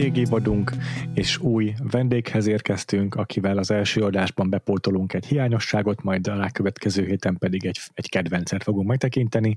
Folytatódik 0.00 0.28
vendégévadunk, 0.28 0.72
és 1.14 1.38
új 1.38 1.74
vendéghez 1.90 2.46
érkeztünk, 2.46 3.14
akivel 3.14 3.58
az 3.58 3.70
első 3.70 4.02
adásban 4.02 4.50
bepótolunk 4.50 5.12
egy 5.12 5.26
hiányosságot, 5.26 6.02
majd 6.02 6.26
a 6.26 6.36
rákövetkező 6.36 7.06
héten 7.06 7.36
pedig 7.38 7.66
egy, 7.66 7.80
egy 7.94 8.08
kedvencet 8.08 8.62
fogunk 8.62 8.88
megtekinteni. 8.88 9.56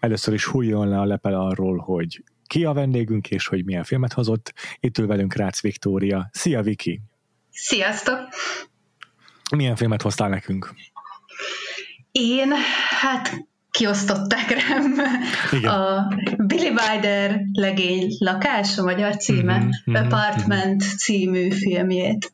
Először 0.00 0.34
is 0.34 0.44
hújjon 0.44 0.88
le 0.88 0.98
a 0.98 1.04
lepel 1.04 1.34
arról, 1.34 1.78
hogy 1.78 2.22
ki 2.46 2.64
a 2.64 2.72
vendégünk, 2.72 3.30
és 3.30 3.46
hogy 3.46 3.64
milyen 3.64 3.84
filmet 3.84 4.12
hozott. 4.12 4.52
Itt 4.80 4.98
ül 4.98 5.06
velünk 5.06 5.34
Rácz 5.34 5.60
Viktória. 5.60 6.28
Szia, 6.32 6.62
Viki! 6.62 7.00
Sziasztok! 7.50 8.18
Milyen 9.56 9.76
filmet 9.76 10.02
hoztál 10.02 10.28
nekünk? 10.28 10.74
Én, 12.12 12.52
hát 13.00 13.48
kiosztották 13.78 14.50
rám 14.50 14.94
Igen. 15.52 15.70
a 15.70 16.08
Billy 16.46 16.68
Wilder 16.68 17.40
legény 17.52 18.16
lakás, 18.18 18.78
a 18.78 18.82
magyar 18.82 19.16
címe, 19.16 19.58
mm-hmm, 19.58 20.04
Apartment 20.04 20.84
mm-hmm. 20.84 20.96
című 20.96 21.50
filmjét. 21.50 22.32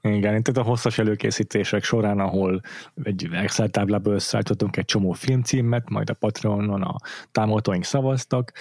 Igen, 0.00 0.42
tehát 0.42 0.56
a 0.56 0.62
hosszas 0.62 0.98
előkészítések 0.98 1.84
során, 1.84 2.18
ahol 2.18 2.60
egy 3.02 3.28
Excel 3.32 3.68
táblából 3.68 4.14
összeállítottunk 4.14 4.76
egy 4.76 4.84
csomó 4.84 5.12
filmcímet, 5.12 5.88
majd 5.88 6.10
a 6.10 6.14
Patreonon 6.14 6.82
a 6.82 6.96
támogatóink 7.32 7.84
szavaztak, 7.84 8.52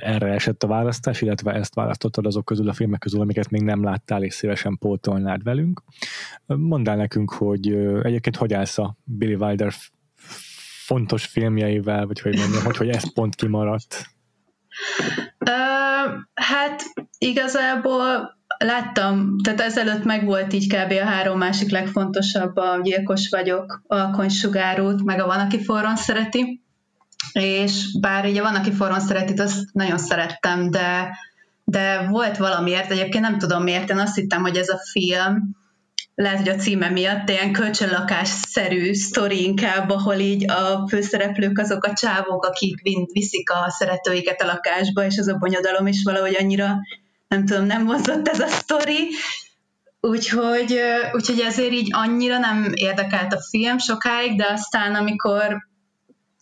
erre 0.00 0.32
esett 0.32 0.62
a 0.62 0.66
választás, 0.66 1.20
illetve 1.20 1.52
ezt 1.52 1.74
választottad 1.74 2.26
azok 2.26 2.44
közül 2.44 2.68
a 2.68 2.72
filmek 2.72 3.00
közül, 3.00 3.20
amiket 3.20 3.50
még 3.50 3.62
nem 3.62 3.84
láttál, 3.84 4.22
és 4.22 4.34
szívesen 4.34 4.78
pótolnád 4.78 5.42
velünk. 5.42 5.82
Mondd 6.46 6.88
el 6.88 6.96
nekünk, 6.96 7.32
hogy 7.32 7.68
egyébként 8.02 8.36
hogy 8.36 8.54
állsz 8.54 8.78
a 8.78 8.96
Billy 9.04 9.34
Wilder 9.34 9.72
fontos 10.86 11.26
filmjeivel, 11.26 12.06
vagy 12.06 12.20
hogy 12.20 12.36
mondjam, 12.36 12.64
hogy, 12.64 12.76
hogy 12.76 12.88
ez 12.88 13.12
pont 13.12 13.34
kimaradt? 13.34 14.06
Uh, 15.38 16.22
hát 16.34 16.82
igazából 17.18 18.36
láttam, 18.58 19.38
tehát 19.42 19.60
ezelőtt 19.60 20.04
meg 20.04 20.24
volt 20.24 20.52
így 20.52 20.74
kb. 20.74 20.90
a 20.90 21.04
három 21.04 21.38
másik 21.38 21.70
legfontosabb, 21.70 22.56
a 22.56 22.80
Gyilkos 22.82 23.28
vagyok, 23.28 23.82
Alkonysugárút, 23.86 25.04
meg 25.04 25.20
a 25.20 25.26
Van, 25.26 25.40
aki 25.40 25.62
forron 25.62 25.96
szereti, 25.96 26.62
és 27.32 27.98
bár 28.00 28.24
ugye 28.24 28.42
Van, 28.42 28.54
aki 28.54 28.72
forron 28.72 29.00
szereti, 29.00 29.40
azt 29.40 29.72
nagyon 29.72 29.98
szerettem, 29.98 30.70
de, 30.70 31.16
de 31.64 32.06
volt 32.08 32.36
valamiért, 32.36 32.90
egyébként 32.90 33.24
nem 33.24 33.38
tudom 33.38 33.62
miért, 33.62 33.90
én 33.90 33.98
azt 33.98 34.14
hittem, 34.14 34.42
hogy 34.42 34.56
ez 34.56 34.68
a 34.68 34.80
film, 34.90 35.56
lehet, 36.14 36.38
hogy 36.38 36.48
a 36.48 36.54
címe 36.54 36.88
miatt 36.88 37.28
ilyen 37.28 37.52
kölcsönlakás-szerű 37.52 38.94
sztori 38.94 39.42
inkább, 39.42 39.90
ahol 39.90 40.14
így 40.14 40.50
a 40.50 40.88
főszereplők 40.88 41.58
azok 41.58 41.84
a 41.84 41.92
csávok, 41.92 42.44
akik 42.44 42.80
viszik 43.12 43.50
a 43.50 43.70
szeretőiket 43.70 44.42
a 44.42 44.46
lakásba, 44.46 45.04
és 45.04 45.18
az 45.18 45.28
a 45.28 45.36
bonyodalom 45.38 45.86
is 45.86 46.02
valahogy 46.02 46.36
annyira, 46.38 46.76
nem 47.28 47.46
tudom, 47.46 47.64
nem 47.64 47.84
mozdott 47.84 48.28
ez 48.28 48.40
a 48.40 48.46
sztori. 48.46 49.08
Úgyhogy, 50.00 50.80
úgyhogy 51.12 51.40
ezért 51.40 51.72
így 51.72 51.88
annyira 51.92 52.38
nem 52.38 52.72
érdekelt 52.74 53.32
a 53.32 53.42
film 53.50 53.78
sokáig, 53.78 54.36
de 54.36 54.46
aztán 54.52 54.94
amikor 54.94 55.56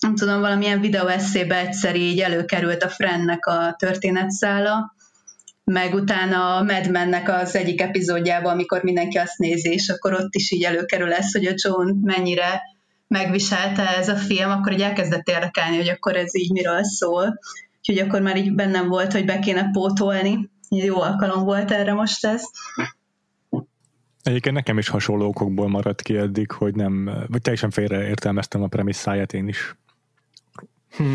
nem 0.00 0.14
tudom, 0.14 0.40
valamilyen 0.40 0.80
videó 0.80 1.06
eszébe 1.06 1.56
egyszer 1.56 1.96
így 1.96 2.20
előkerült 2.20 2.82
a 2.82 2.88
Frennek 2.88 3.46
a 3.46 3.74
történetszála, 3.78 4.93
meg 5.64 5.94
utána 5.94 6.56
a 6.56 6.62
Mad 6.62 6.90
Men-nek 6.90 7.28
az 7.28 7.56
egyik 7.56 7.80
epizódjában, 7.80 8.52
amikor 8.52 8.82
mindenki 8.82 9.18
azt 9.18 9.38
nézi, 9.38 9.72
és 9.72 9.88
akkor 9.88 10.12
ott 10.12 10.34
is 10.34 10.50
így 10.50 10.62
előkerül 10.62 11.12
ez, 11.12 11.32
hogy 11.32 11.46
a 11.46 11.54
John 11.54 11.90
mennyire 12.02 12.62
megviselte 13.08 13.96
ez 13.96 14.08
a 14.08 14.16
film, 14.16 14.50
akkor 14.50 14.72
így 14.72 14.82
elkezdett 14.82 15.28
érdekelni, 15.28 15.76
hogy 15.76 15.88
akkor 15.88 16.16
ez 16.16 16.36
így 16.36 16.52
miről 16.52 16.84
szól. 16.84 17.38
Úgyhogy 17.78 17.98
akkor 17.98 18.20
már 18.20 18.36
így 18.36 18.54
bennem 18.54 18.88
volt, 18.88 19.12
hogy 19.12 19.24
be 19.24 19.38
kéne 19.38 19.70
pótolni. 19.70 20.50
Jó 20.68 21.00
alkalom 21.00 21.44
volt 21.44 21.70
erre 21.70 21.92
most 21.92 22.26
ez. 22.26 22.42
Egyébként 24.22 24.54
nekem 24.54 24.78
is 24.78 24.88
hasonló 24.88 25.26
okokból 25.26 25.68
maradt 25.68 26.02
ki 26.02 26.16
eddig, 26.16 26.50
hogy 26.50 26.74
nem, 26.74 27.04
vagy 27.28 27.42
teljesen 27.42 27.70
félreértelmeztem 27.70 28.62
a 28.62 28.66
premisszáját 28.66 29.32
én 29.32 29.48
is. 29.48 29.76
Hm. 30.96 31.14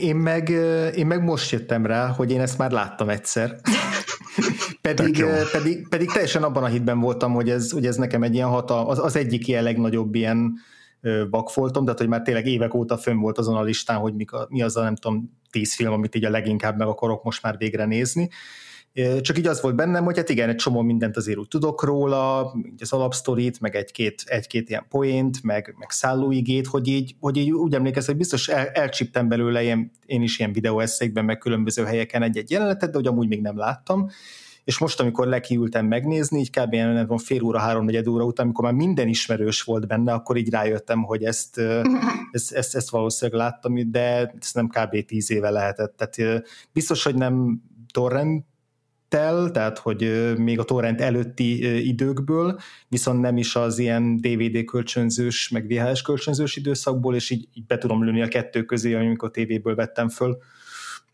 Én 0.00 0.16
meg, 0.16 0.48
én 0.96 1.06
meg 1.06 1.22
most 1.22 1.50
jöttem 1.50 1.86
rá, 1.86 2.06
hogy 2.08 2.30
én 2.30 2.40
ezt 2.40 2.58
már 2.58 2.70
láttam 2.70 3.08
egyszer. 3.08 3.56
pedig, 4.80 5.24
pedig, 5.52 5.88
pedig 5.88 6.12
teljesen 6.12 6.42
abban 6.42 6.62
a 6.62 6.66
hitben 6.66 7.00
voltam, 7.00 7.32
hogy 7.32 7.50
ez, 7.50 7.70
hogy 7.70 7.86
ez 7.86 7.96
nekem 7.96 8.22
egy 8.22 8.34
ilyen 8.34 8.48
hatal, 8.48 8.86
az, 8.86 8.98
az 8.98 9.16
egyik 9.16 9.48
ilyen 9.48 9.62
legnagyobb 9.62 10.14
ilyen 10.14 10.52
vakfoltom, 11.30 11.84
tehát 11.84 11.98
hogy 11.98 12.08
már 12.08 12.22
tényleg 12.22 12.46
évek 12.46 12.74
óta 12.74 12.98
fönn 12.98 13.20
volt 13.20 13.38
azon 13.38 13.56
a 13.56 13.62
listán, 13.62 13.98
hogy 13.98 14.14
mi, 14.14 14.24
mi 14.48 14.62
az 14.62 14.76
a 14.76 14.82
nem 14.82 14.96
tudom, 14.96 15.38
tíz 15.50 15.74
film, 15.74 15.92
amit 15.92 16.14
így 16.14 16.24
a 16.24 16.30
leginkább 16.30 16.78
meg 16.78 16.88
akarok 16.88 17.22
most 17.22 17.42
már 17.42 17.56
végre 17.58 17.84
nézni. 17.84 18.28
Csak 19.20 19.38
így 19.38 19.46
az 19.46 19.60
volt 19.60 19.74
bennem, 19.74 20.04
hogy 20.04 20.16
hát 20.16 20.28
igen, 20.28 20.48
egy 20.48 20.56
csomó 20.56 20.80
mindent 20.80 21.16
azért 21.16 21.38
úgy 21.38 21.48
tudok 21.48 21.82
róla, 21.82 22.52
az 22.78 22.92
alapsztorit, 22.92 23.60
meg 23.60 23.76
egy-két, 23.76 24.22
egy-két 24.26 24.68
ilyen 24.68 24.86
poént, 24.88 25.42
meg, 25.42 25.74
meg 25.78 25.90
szállóigét, 25.90 26.66
hogy 26.66 26.88
így, 26.88 27.14
hogy 27.20 27.36
így 27.36 27.50
úgy 27.50 27.74
emlékezem, 27.74 28.08
hogy 28.08 28.16
biztos 28.16 28.48
el, 28.48 28.66
elcsíptem 28.66 29.28
belőle 29.28 29.62
ilyen, 29.62 29.90
én 30.06 30.22
is 30.22 30.38
ilyen 30.38 30.52
videóeszékben, 30.52 31.24
meg 31.24 31.38
különböző 31.38 31.84
helyeken 31.84 32.22
egy-egy 32.22 32.50
jelenetet, 32.50 32.90
de 32.90 32.96
hogy 32.96 33.06
amúgy 33.06 33.28
még 33.28 33.40
nem 33.40 33.56
láttam. 33.56 34.08
És 34.64 34.78
most, 34.78 35.00
amikor 35.00 35.26
lekiültem 35.26 35.86
megnézni, 35.86 36.38
így 36.38 36.50
kb. 36.50 36.76
van 37.06 37.18
fél 37.18 37.42
óra, 37.42 37.58
háromnegyed 37.58 38.06
óra 38.06 38.24
után, 38.24 38.44
amikor 38.44 38.64
már 38.64 38.74
minden 38.74 39.08
ismerős 39.08 39.62
volt 39.62 39.86
benne, 39.86 40.12
akkor 40.12 40.36
így 40.36 40.50
rájöttem, 40.50 41.02
hogy 41.02 41.24
ezt, 41.24 41.58
ezt, 42.32 42.52
ezt, 42.52 42.74
ezt 42.74 42.90
valószínűleg 42.90 43.40
láttam, 43.40 43.90
de 43.90 44.34
ezt 44.40 44.54
nem 44.54 44.68
kb. 44.68 45.04
tíz 45.04 45.30
éve 45.30 45.50
lehetett. 45.50 45.96
Tehát 45.96 46.42
biztos, 46.72 47.04
hogy 47.04 47.14
nem 47.14 47.62
torrent 47.92 48.44
tel, 49.10 49.50
tehát 49.50 49.78
hogy 49.78 50.32
még 50.36 50.58
a 50.58 50.64
torrent 50.64 51.00
előtti 51.00 51.86
időkből, 51.88 52.58
viszont 52.88 53.20
nem 53.20 53.36
is 53.36 53.56
az 53.56 53.78
ilyen 53.78 54.16
DVD 54.16 54.64
kölcsönzős, 54.64 55.48
meg 55.48 55.66
VHS 55.66 56.02
kölcsönzős 56.02 56.56
időszakból, 56.56 57.14
és 57.14 57.30
így, 57.30 57.48
így 57.54 57.66
be 57.66 57.78
tudom 57.78 58.04
lőni 58.04 58.22
a 58.22 58.28
kettő 58.28 58.64
közé, 58.64 58.94
amikor 58.94 59.30
tévéből 59.30 59.74
vettem 59.74 60.08
föl 60.08 60.38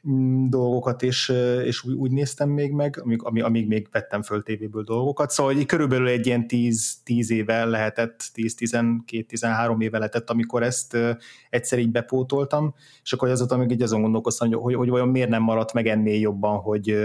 mm, 0.09 0.49
dolgokat, 0.49 1.03
és, 1.03 1.33
és 1.65 1.85
úgy, 1.85 1.95
úgy 1.95 2.11
néztem 2.11 2.49
még 2.49 2.73
meg, 2.73 3.01
amíg, 3.03 3.43
amíg 3.43 3.67
még 3.67 3.89
vettem 3.93 4.23
föl 4.23 4.43
tévéből 4.43 4.83
dolgokat. 4.83 5.31
Szóval 5.31 5.55
hogy 5.55 5.67
körülbelül 5.67 6.09
egy 6.09 6.27
ilyen 6.27 6.47
10, 6.47 6.95
10 7.05 7.31
éve 7.31 7.65
lehetett, 7.65 8.25
10-12-13 8.35 9.83
éve 9.83 9.99
lehetett, 9.99 10.31
amikor 10.31 10.63
ezt 10.63 10.97
egyszer 11.51 11.79
így 11.79 11.91
bepótoltam, 11.91 12.75
és 13.03 13.13
akkor 13.13 13.29
azóta 13.29 13.57
még 13.57 13.71
így 13.71 13.83
azon 13.83 14.03
gondolkoztam, 14.03 14.49
hogy, 14.49 14.63
hogy, 14.63 14.75
hogy 14.75 14.89
vajon 14.89 15.09
miért 15.09 15.29
nem 15.29 15.43
maradt 15.43 15.73
meg 15.73 15.87
ennél 15.87 16.21
jobban, 16.21 16.59
hogy, 16.59 16.97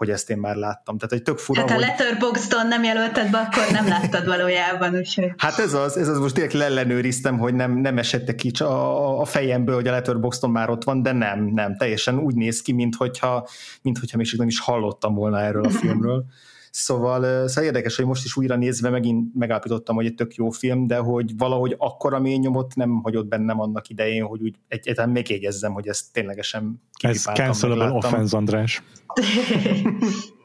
hogy 0.00 0.10
ezt 0.10 0.30
én 0.30 0.38
már 0.38 0.56
láttam. 0.56 0.98
Tehát 0.98 1.12
egy 1.12 1.22
tök 1.22 1.38
fura, 1.38 1.60
Hát 1.60 1.70
a 1.70 1.72
hogy... 1.72 1.82
Letterboxdon 1.82 2.66
nem 2.66 2.84
jelölted 2.84 3.30
be, 3.30 3.38
akkor 3.38 3.72
nem 3.72 3.88
láttad 3.88 4.26
valójában, 4.26 4.94
úgyhogy... 4.94 5.32
Hát 5.36 5.58
ez 5.58 5.74
az, 5.74 5.96
ez 5.96 6.08
az 6.08 6.18
most 6.18 6.34
tényleg 6.34 6.54
leellenőriztem, 6.54 7.38
hogy 7.38 7.54
nem, 7.54 7.72
nem 7.72 7.98
esette 7.98 8.34
ki 8.34 8.50
a, 8.58 9.20
a 9.20 9.24
fejemből, 9.24 9.74
hogy 9.74 9.88
a 9.88 9.90
Letterboxdon 9.90 10.50
már 10.50 10.70
ott 10.70 10.84
van, 10.84 11.02
de 11.02 11.12
nem, 11.12 11.44
nem, 11.44 11.76
teljesen 11.76 12.18
úgy 12.18 12.34
néz 12.34 12.62
ki, 12.62 12.72
mint 12.72 12.94
hogyha, 12.94 13.48
mint 13.82 13.98
hogyha 13.98 14.16
még 14.16 14.26
nem 14.36 14.48
is 14.48 14.60
hallottam 14.60 15.14
volna 15.14 15.40
erről 15.40 15.64
a 15.64 15.70
filmről. 15.70 16.24
Szóval, 16.70 17.48
szóval 17.48 17.64
érdekes, 17.64 17.96
hogy 17.96 18.04
most 18.04 18.24
is 18.24 18.36
újra 18.36 18.56
nézve 18.56 18.90
megint 18.90 19.34
megállapítottam, 19.34 19.94
hogy 19.94 20.06
egy 20.06 20.14
tök 20.14 20.34
jó 20.34 20.50
film, 20.50 20.86
de 20.86 20.96
hogy 20.96 21.36
valahogy 21.36 21.74
akkora 21.78 22.20
mély 22.20 22.36
nyomot 22.36 22.74
nem 22.74 23.00
hagyott 23.02 23.26
bennem 23.26 23.60
annak 23.60 23.88
idején, 23.88 24.24
hogy 24.24 24.42
úgy 24.42 24.54
egyáltalán 24.68 25.10
még 25.10 25.30
égezzem, 25.30 25.72
hogy 25.72 25.88
ezt 25.88 26.12
ténylegesen 26.12 26.82
Ez 27.02 27.22
cancelable 27.22 27.90
offense, 27.90 28.36
András. 28.36 28.82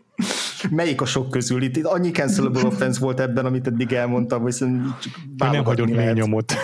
Melyik 0.69 1.01
a 1.01 1.05
sok 1.05 1.29
közül? 1.29 1.63
Itt, 1.63 1.75
itt 1.75 1.85
annyi 1.85 2.11
cancelable 2.11 2.65
offense 2.65 2.99
volt 2.99 3.19
ebben, 3.19 3.45
amit 3.45 3.67
eddig 3.67 3.91
elmondtam, 3.91 4.41
hogy 4.41 4.55
csak 4.55 4.71
nem 5.37 5.63
hagyott 5.63 5.89
mély 5.89 6.13
nyomot. 6.13 6.53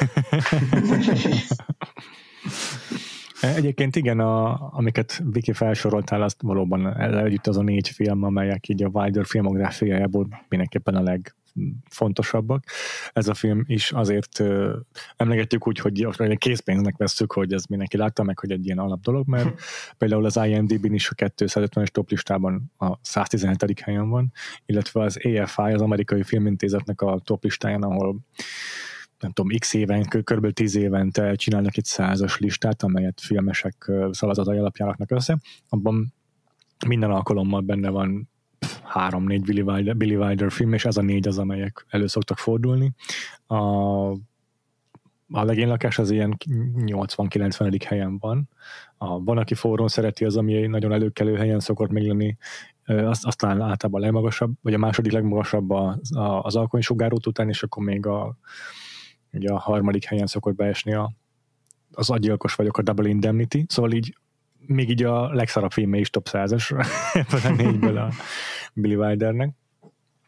Egyébként 3.41 3.95
igen, 3.95 4.19
a, 4.19 4.69
amiket 4.73 5.21
Viki 5.31 5.53
felsoroltál, 5.53 6.21
azt 6.21 6.41
valóban 6.41 6.97
együtt 6.97 7.47
az 7.47 7.57
a 7.57 7.61
négy 7.61 7.89
film, 7.89 8.23
amelyek 8.23 8.69
így 8.69 8.83
a 8.83 8.89
Wilder 8.93 9.25
filmográfiájából 9.25 10.27
mindenképpen 10.49 10.95
a 10.95 11.01
leg 11.01 11.35
fontosabbak. 11.89 12.63
Ez 13.13 13.27
a 13.27 13.33
film 13.33 13.63
is 13.67 13.91
azért 13.91 14.39
uh, 14.39 14.71
emlegetjük 15.17 15.67
úgy, 15.67 15.79
hogy 15.79 16.37
készpénznek 16.37 16.97
veszük, 16.97 17.31
hogy 17.31 17.53
ez 17.53 17.65
mindenki 17.65 17.97
látta 17.97 18.23
meg, 18.23 18.39
hogy 18.39 18.51
egy 18.51 18.65
ilyen 18.65 18.77
alap 18.77 19.01
dolog, 19.01 19.27
mert 19.27 19.61
például 19.97 20.25
az 20.25 20.39
IMDb-n 20.45 20.93
is 20.93 21.09
a 21.09 21.13
250-es 21.15 21.87
top 21.87 22.09
listában 22.09 22.71
a 22.77 22.97
117. 23.01 23.79
helyen 23.79 24.09
van, 24.09 24.31
illetve 24.65 25.01
az 25.01 25.17
AFI, 25.17 25.73
az 25.73 25.81
amerikai 25.81 26.23
filmintézetnek 26.23 27.01
a 27.01 27.21
top 27.23 27.43
listáján, 27.43 27.83
ahol 27.83 28.19
nem 29.21 29.31
tudom, 29.31 29.57
x 29.59 29.73
éven, 29.73 30.03
kb. 30.03 30.53
10 30.53 30.75
évente 30.75 31.35
csinálnak 31.35 31.77
egy 31.77 31.85
százas 31.85 32.37
listát, 32.37 32.83
amelyet 32.83 33.21
filmesek 33.21 33.91
szavazatai 34.11 34.57
alapján 34.57 34.87
raknak 34.87 35.11
össze, 35.11 35.37
abban 35.69 36.13
minden 36.87 37.11
alkalommal 37.11 37.61
benne 37.61 37.89
van 37.89 38.29
három-négy 38.83 39.41
Billy 39.97 40.15
Wilder, 40.15 40.51
film, 40.51 40.73
és 40.73 40.85
ez 40.85 40.97
a 40.97 41.01
négy 41.01 41.27
az, 41.27 41.37
amelyek 41.37 41.85
elő 41.89 42.07
szoktak 42.07 42.37
fordulni. 42.37 42.91
A, 43.47 43.55
a 45.33 45.43
legénylakás 45.43 45.99
az 45.99 46.11
ilyen 46.11 46.37
80-90. 46.75 47.81
helyen 47.85 48.17
van. 48.17 48.49
A, 48.97 49.23
van, 49.23 49.37
aki 49.37 49.53
forrón 49.53 49.87
szereti, 49.87 50.25
az, 50.25 50.37
ami 50.37 50.67
nagyon 50.67 50.93
előkelő 50.93 51.35
helyen 51.35 51.59
szokott 51.59 51.89
még 51.89 52.07
lenni, 52.07 52.37
azt, 52.85 53.25
aztán 53.25 53.61
általában 53.61 54.01
a 54.01 54.03
legmagasabb, 54.03 54.53
vagy 54.61 54.73
a 54.73 54.77
második 54.77 55.11
legmagasabb 55.11 55.69
az, 55.69 56.11
az 56.41 56.55
alkonysugárót 56.55 57.27
után, 57.27 57.49
és 57.49 57.63
akkor 57.63 57.83
még 57.83 58.05
a, 58.05 58.37
ugye 59.31 59.49
a 59.51 59.59
harmadik 59.59 60.05
helyen 60.05 60.27
szokott 60.27 60.55
beesni 60.55 60.93
a, 60.93 61.11
az 61.91 62.09
agyilkos 62.09 62.55
vagyok, 62.55 62.77
a 62.77 62.81
Double 62.81 63.09
Indemnity, 63.09 63.63
szóval 63.67 63.91
így 63.91 64.15
még 64.65 64.89
így 64.89 65.03
a 65.03 65.33
legszarabb 65.33 65.71
filmje 65.71 65.99
is 65.99 66.09
top 66.09 66.27
100-as 66.31 66.87
ebből 67.13 67.41
a 67.43 67.55
négyből 67.55 67.97
a 67.97 68.11
Billy 68.73 68.95
Wildernek. 68.95 69.53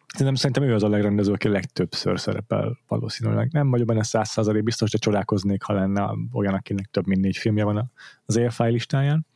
Szerintem, 0.07 0.35
szerintem 0.35 0.63
ő 0.63 0.73
az 0.73 0.83
a 0.83 0.89
legrendező, 0.89 1.31
aki 1.31 1.47
legtöbbször 1.47 2.19
szerepel 2.19 2.79
valószínűleg. 2.87 3.51
Nem 3.51 3.69
vagyok 3.69 3.87
benne 3.87 4.03
száz 4.03 4.29
százalék 4.29 4.63
biztos, 4.63 4.91
de 4.91 4.97
csodálkoznék, 4.97 5.63
ha 5.63 5.73
lenne 5.73 6.09
olyan, 6.31 6.53
akinek 6.53 6.85
több 6.85 7.07
mint 7.07 7.21
négy 7.21 7.37
filmje 7.37 7.63
van 7.63 7.91
az 8.25 8.37
AFI 8.37 8.63
listáján. 8.63 9.27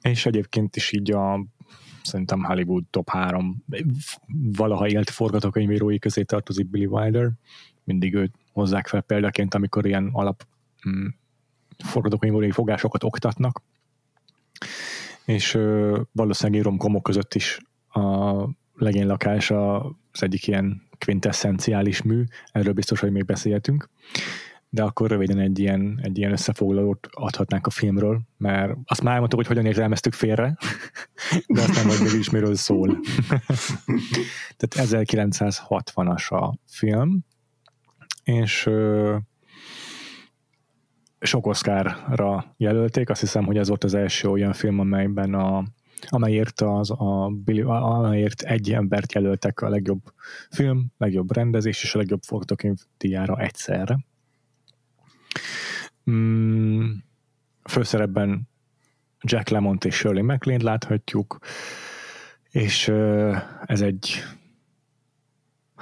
És 0.00 0.26
egyébként 0.26 0.76
is 0.76 0.92
így 0.92 1.10
a 1.10 1.44
szerintem 2.02 2.44
Hollywood 2.44 2.84
top 2.90 3.10
3 3.10 3.64
valaha 4.56 4.88
élt 4.88 5.10
forgatókönyvírói 5.10 5.98
közé 5.98 6.22
tartozik 6.22 6.70
Billy 6.70 6.86
Wilder. 6.86 7.30
Mindig 7.84 8.14
őt 8.14 8.34
hozzák 8.52 8.86
fel 8.86 9.00
példaként, 9.00 9.54
amikor 9.54 9.86
ilyen 9.86 10.10
alap 10.12 10.46
mm, 10.88 11.06
forgatókönyvírói 11.84 12.50
fogásokat 12.50 13.04
oktatnak. 13.04 13.62
És 15.24 15.54
ö, 15.54 16.00
valószínűleg 16.12 16.62
romkomok 16.62 17.02
között 17.02 17.34
is 17.34 17.60
a 17.88 18.44
legénylakás 18.74 19.50
az 19.50 20.22
egyik 20.22 20.46
ilyen 20.46 20.82
quintessenciális 21.04 22.02
mű, 22.02 22.24
erről 22.52 22.72
biztos, 22.72 23.00
hogy 23.00 23.12
még 23.12 23.24
beszélhetünk, 23.24 23.88
de 24.68 24.82
akkor 24.82 25.10
röviden 25.10 25.38
egy 25.38 25.58
ilyen, 25.58 26.00
egy 26.02 26.18
ilyen 26.18 26.32
összefoglalót 26.32 27.08
adhatnánk 27.10 27.66
a 27.66 27.70
filmről, 27.70 28.20
mert 28.36 28.76
azt 28.84 29.02
már 29.02 29.12
elmondtuk, 29.12 29.38
hogy 29.38 29.48
hogyan 29.48 29.66
értelmeztük 29.66 30.12
félre, 30.12 30.56
de 31.46 31.60
aztán 31.60 31.86
majd 31.86 32.02
mégis 32.02 32.30
miről 32.30 32.54
szól. 32.54 32.98
Tehát 34.56 34.90
1960-as 34.90 36.28
a 36.28 36.54
film, 36.66 37.24
és 38.22 38.66
ö, 38.66 39.16
sok 41.20 41.46
Oscarra 41.46 42.54
jelölték, 42.56 43.10
azt 43.10 43.20
hiszem, 43.20 43.44
hogy 43.44 43.56
ez 43.56 43.68
volt 43.68 43.84
az 43.84 43.94
első 43.94 44.28
olyan 44.28 44.52
film, 44.52 44.78
amelyben 44.78 45.34
a 45.34 45.64
amelyért, 46.08 46.60
az, 46.60 46.90
a, 46.90 47.32
amelyért 47.66 48.42
egy 48.42 48.72
embert 48.72 49.12
jelöltek 49.12 49.60
a 49.60 49.68
legjobb 49.68 50.00
film, 50.50 50.92
legjobb 50.98 51.32
rendezés 51.32 51.82
és 51.82 51.94
a 51.94 51.98
legjobb 51.98 52.22
forgatókönyv 52.22 52.76
díjára 52.98 53.38
egyszerre. 53.38 53.98
Mm, 56.10 56.90
főszerepben 57.70 58.48
Jack 59.20 59.48
Lemont 59.48 59.84
és 59.84 59.94
Shirley 59.94 60.24
MacLaine 60.24 60.62
láthatjuk, 60.62 61.38
és 62.50 62.88
ez 63.64 63.80
egy 63.80 64.22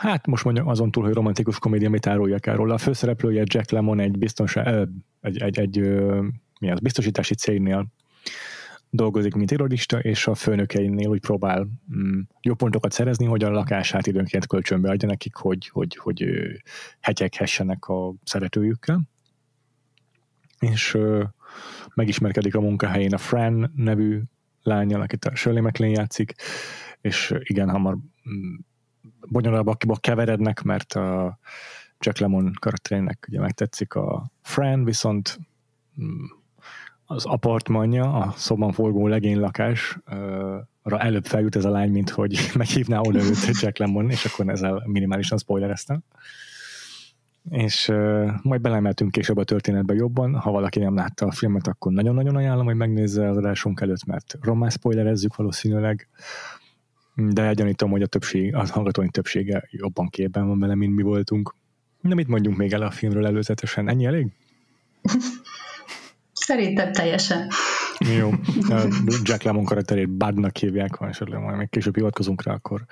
hát 0.00 0.26
most 0.26 0.44
mondjam 0.44 0.68
azon 0.68 0.90
túl, 0.90 1.04
hogy 1.04 1.12
romantikus 1.12 1.58
komédia, 1.58 1.90
mit 1.90 2.06
áruljak 2.06 2.46
el 2.46 2.56
róla. 2.56 2.74
A 2.74 2.78
főszereplője 2.78 3.42
Jack 3.46 3.70
Lemon 3.70 4.00
egy, 4.00 4.18
biztonság, 4.18 4.88
egy, 5.20 5.38
egy, 5.38 5.58
egy, 5.58 5.78
mi 6.60 6.70
az, 6.70 6.80
biztosítási 6.80 7.34
cégnél 7.34 7.86
dolgozik, 8.90 9.34
mint 9.34 9.50
irodista, 9.50 9.98
és 9.98 10.26
a 10.26 10.34
főnökeinél 10.34 11.08
úgy 11.08 11.20
próbál 11.20 11.68
mm, 11.96 12.20
jó 12.42 12.54
pontokat 12.54 12.92
szerezni, 12.92 13.24
hogy 13.24 13.44
a 13.44 13.50
lakását 13.50 14.06
időnként 14.06 14.46
kölcsönbe 14.46 14.90
adja 14.90 15.08
nekik, 15.08 15.34
hogy, 15.34 15.68
hogy, 15.68 15.96
hogy 15.96 16.24
hetyeghessenek 17.00 17.88
a 17.88 18.14
szeretőjükkel. 18.24 19.02
És 20.58 20.94
ö, 20.94 21.24
megismerkedik 21.94 22.54
a 22.54 22.60
munkahelyén 22.60 23.14
a 23.14 23.18
Fran 23.18 23.72
nevű 23.76 24.20
lányjal, 24.62 25.00
akit 25.00 25.24
a 25.24 25.34
Shirley 25.34 25.62
MacLaine 25.62 25.98
játszik, 25.98 26.34
és 27.00 27.34
igen, 27.38 27.70
hamar 27.70 27.94
mm, 27.94 28.54
bonyolultabbakba 29.28 29.96
keverednek, 29.96 30.62
mert 30.62 30.92
a 30.92 31.38
Jack 31.98 32.18
Lemon 32.18 32.52
karakterének 32.60 33.26
ugye 33.28 33.40
megtetszik 33.40 33.94
a 33.94 34.30
Fran, 34.42 34.84
viszont 34.84 35.38
mm, 36.02 36.24
az 37.04 37.24
apartmanja, 37.24 38.12
a 38.12 38.32
szoban 38.36 38.72
forgó 38.72 39.06
legénylakásra 39.06 40.98
előbb 40.98 41.24
feljut 41.26 41.56
ez 41.56 41.64
a 41.64 41.70
lány, 41.70 41.90
mint 41.90 42.10
hogy 42.10 42.38
meghívná 42.58 42.98
oda 42.98 43.18
őt 43.18 43.60
Jack 43.60 43.78
Lemmon, 43.78 44.10
és 44.10 44.24
akkor 44.24 44.48
ezzel 44.48 44.82
minimálisan 44.86 45.38
spoilereztem. 45.38 46.02
És 47.50 47.88
uh, 47.88 48.30
majd 48.42 48.60
belemeltünk 48.60 49.10
később 49.10 49.36
a 49.36 49.44
történetbe 49.44 49.94
jobban. 49.94 50.34
Ha 50.34 50.50
valaki 50.50 50.78
nem 50.78 50.94
látta 50.94 51.26
a 51.26 51.32
filmet, 51.32 51.66
akkor 51.66 51.92
nagyon-nagyon 51.92 52.36
ajánlom, 52.36 52.64
hogy 52.64 52.74
megnézze 52.74 53.28
az 53.28 53.36
adásunk 53.36 53.80
előtt, 53.80 54.04
mert 54.04 54.38
román 54.40 54.70
spoilerezzük 54.70 55.36
valószínűleg. 55.36 56.08
De 57.28 57.52
gyanítom, 57.52 57.90
hogy 57.90 58.02
a 58.02 58.06
többség, 58.06 58.54
a 58.54 58.66
hallgatóink 58.66 59.12
többsége 59.12 59.68
jobban 59.70 60.08
képben 60.08 60.46
van 60.46 60.58
vele, 60.58 60.74
mint 60.74 60.96
mi 60.96 61.02
voltunk. 61.02 61.54
Na 62.00 62.14
mit 62.14 62.28
mondjunk 62.28 62.56
még 62.56 62.72
el 62.72 62.82
a 62.82 62.90
filmről 62.90 63.26
előzetesen? 63.26 63.88
Ennyi 63.88 64.04
elég? 64.06 64.26
Szerintem 66.32 66.92
teljesen. 66.92 67.50
Jó. 68.18 68.30
Jack 69.24 69.42
Lemon 69.42 69.64
karakterét 69.64 70.08
Budnak 70.08 70.56
hívják, 70.56 70.94
ha 70.94 71.08
esetleg 71.08 71.40
majd 71.40 71.56
még 71.56 71.70
később 71.70 71.94
hivatkozunk 71.94 72.42
rá, 72.42 72.52
akkor 72.52 72.84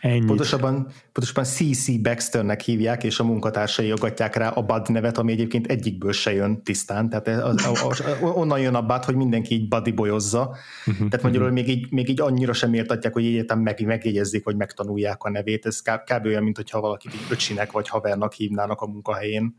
Ennyit. 0.00 0.26
Pontosabban, 0.26 0.86
pontosabban 1.12 1.44
C.C. 1.44 2.00
Baxternek 2.00 2.60
hívják, 2.60 3.04
és 3.04 3.18
a 3.18 3.24
munkatársai 3.24 3.86
jogatják 3.86 4.34
rá 4.34 4.48
a 4.48 4.62
Bud 4.62 4.88
nevet, 4.88 5.18
ami 5.18 5.32
egyébként 5.32 5.66
egyikből 5.66 6.12
se 6.12 6.32
jön 6.32 6.62
tisztán, 6.62 7.08
tehát 7.08 7.28
az, 7.28 7.66
az, 7.66 7.82
az, 7.82 8.02
onnan 8.20 8.60
jön 8.60 8.74
a 8.74 8.86
Bud, 8.86 9.04
hogy 9.04 9.14
mindenki 9.14 9.54
így 9.54 9.68
Buddy 9.68 9.92
bolyozza, 9.92 10.56
uh-huh, 10.86 11.08
tehát 11.08 11.22
magyarul 11.24 11.50
uh-huh. 11.50 11.66
még, 11.66 11.76
így, 11.76 11.92
még 11.92 12.08
így 12.08 12.20
annyira 12.20 12.52
sem 12.52 12.74
értatják, 12.74 13.12
hogy 13.12 13.24
egyetem 13.24 13.60
meg, 13.60 13.86
megjegyezzék, 13.86 14.44
vagy 14.44 14.56
megtanulják 14.56 15.22
a 15.22 15.30
nevét, 15.30 15.66
ez 15.66 15.80
kb. 15.80 16.12
kb. 16.12 16.26
olyan, 16.26 16.42
mint 16.42 16.56
hogyha 16.56 16.80
valakit 16.80 17.14
így 17.14 17.26
öcsinek 17.30 17.72
vagy 17.72 17.88
havernak 17.88 18.32
hívnának 18.32 18.80
a 18.80 18.86
munkahelyén. 18.86 19.56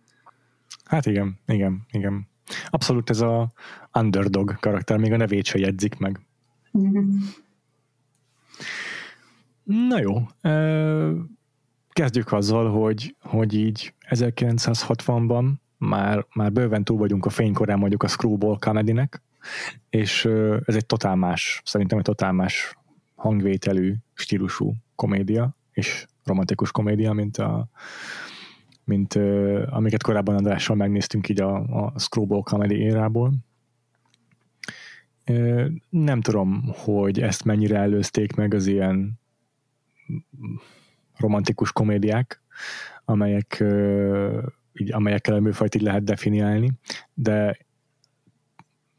Hát 0.86 1.06
igen, 1.06 1.40
igen, 1.48 1.86
igen. 1.92 2.28
Abszolút 2.70 3.10
ez 3.10 3.22
a 3.22 3.52
underdog 4.00 4.60
karakter, 4.60 4.98
még 4.98 5.12
a 5.12 5.18
nevét 5.18 5.46
se 5.46 5.60
jegyzik 5.60 5.98
meg. 5.98 6.20
Na 9.64 10.00
jó, 10.00 10.16
kezdjük 11.90 12.32
azzal, 12.32 12.72
hogy, 12.72 13.16
hogy 13.22 13.54
így 13.54 13.94
1960-ban 14.10 15.52
már, 15.78 16.26
már 16.34 16.52
bőven 16.52 16.84
túl 16.84 16.98
vagyunk 16.98 17.26
a 17.26 17.30
fénykorán 17.30 17.80
mondjuk 17.80 18.04
a 18.04 18.08
screwball 18.08 18.58
comedy 18.60 19.10
és 19.90 20.26
ez 20.66 20.76
egy 20.76 20.86
totál 20.86 21.16
más, 21.16 21.62
szerintem 21.66 21.98
egy 21.98 22.04
totál 22.04 22.32
más 22.32 22.78
hangvételű, 23.16 23.96
stílusú 24.14 24.74
komédia, 24.96 25.56
és 25.72 26.06
romantikus 26.24 26.72
komédia, 26.72 27.14
mint 27.14 27.38
a, 27.38 27.68
mint 28.84 29.16
uh, 29.16 29.64
amiket 29.70 30.04
korábban 30.04 30.36
Andrással 30.36 30.76
megnéztünk 30.76 31.30
így 31.30 31.42
a, 31.42 31.56
a 31.56 32.00
Screwball 32.00 32.42
Comedy 32.42 32.76
érából. 32.76 33.34
Uh, 35.30 35.66
nem 35.90 36.22
tudom, 36.22 36.64
hogy 36.76 37.22
ezt 37.22 37.44
mennyire 37.44 37.78
előzték 37.78 38.36
meg 38.36 38.54
az 38.54 38.68
ilyen 38.68 39.20
romantikus 41.18 41.72
komédiák, 41.72 42.42
amelyek, 43.06 43.64
így, 44.74 44.94
amelyekkel 44.94 45.36
a 45.36 45.40
műfajt 45.40 45.76
így 45.76 45.82
lehet 45.82 46.04
definiálni, 46.04 46.72
de 47.14 47.58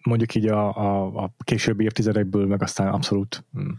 mondjuk 0.03 0.35
így 0.35 0.47
a, 0.47 0.77
a, 0.77 1.23
a 1.23 1.35
későbbi 1.45 1.85
évtizedekből 1.85 2.47
meg 2.47 2.63
aztán 2.63 2.89
abszolút 2.89 3.45
mm, 3.59 3.71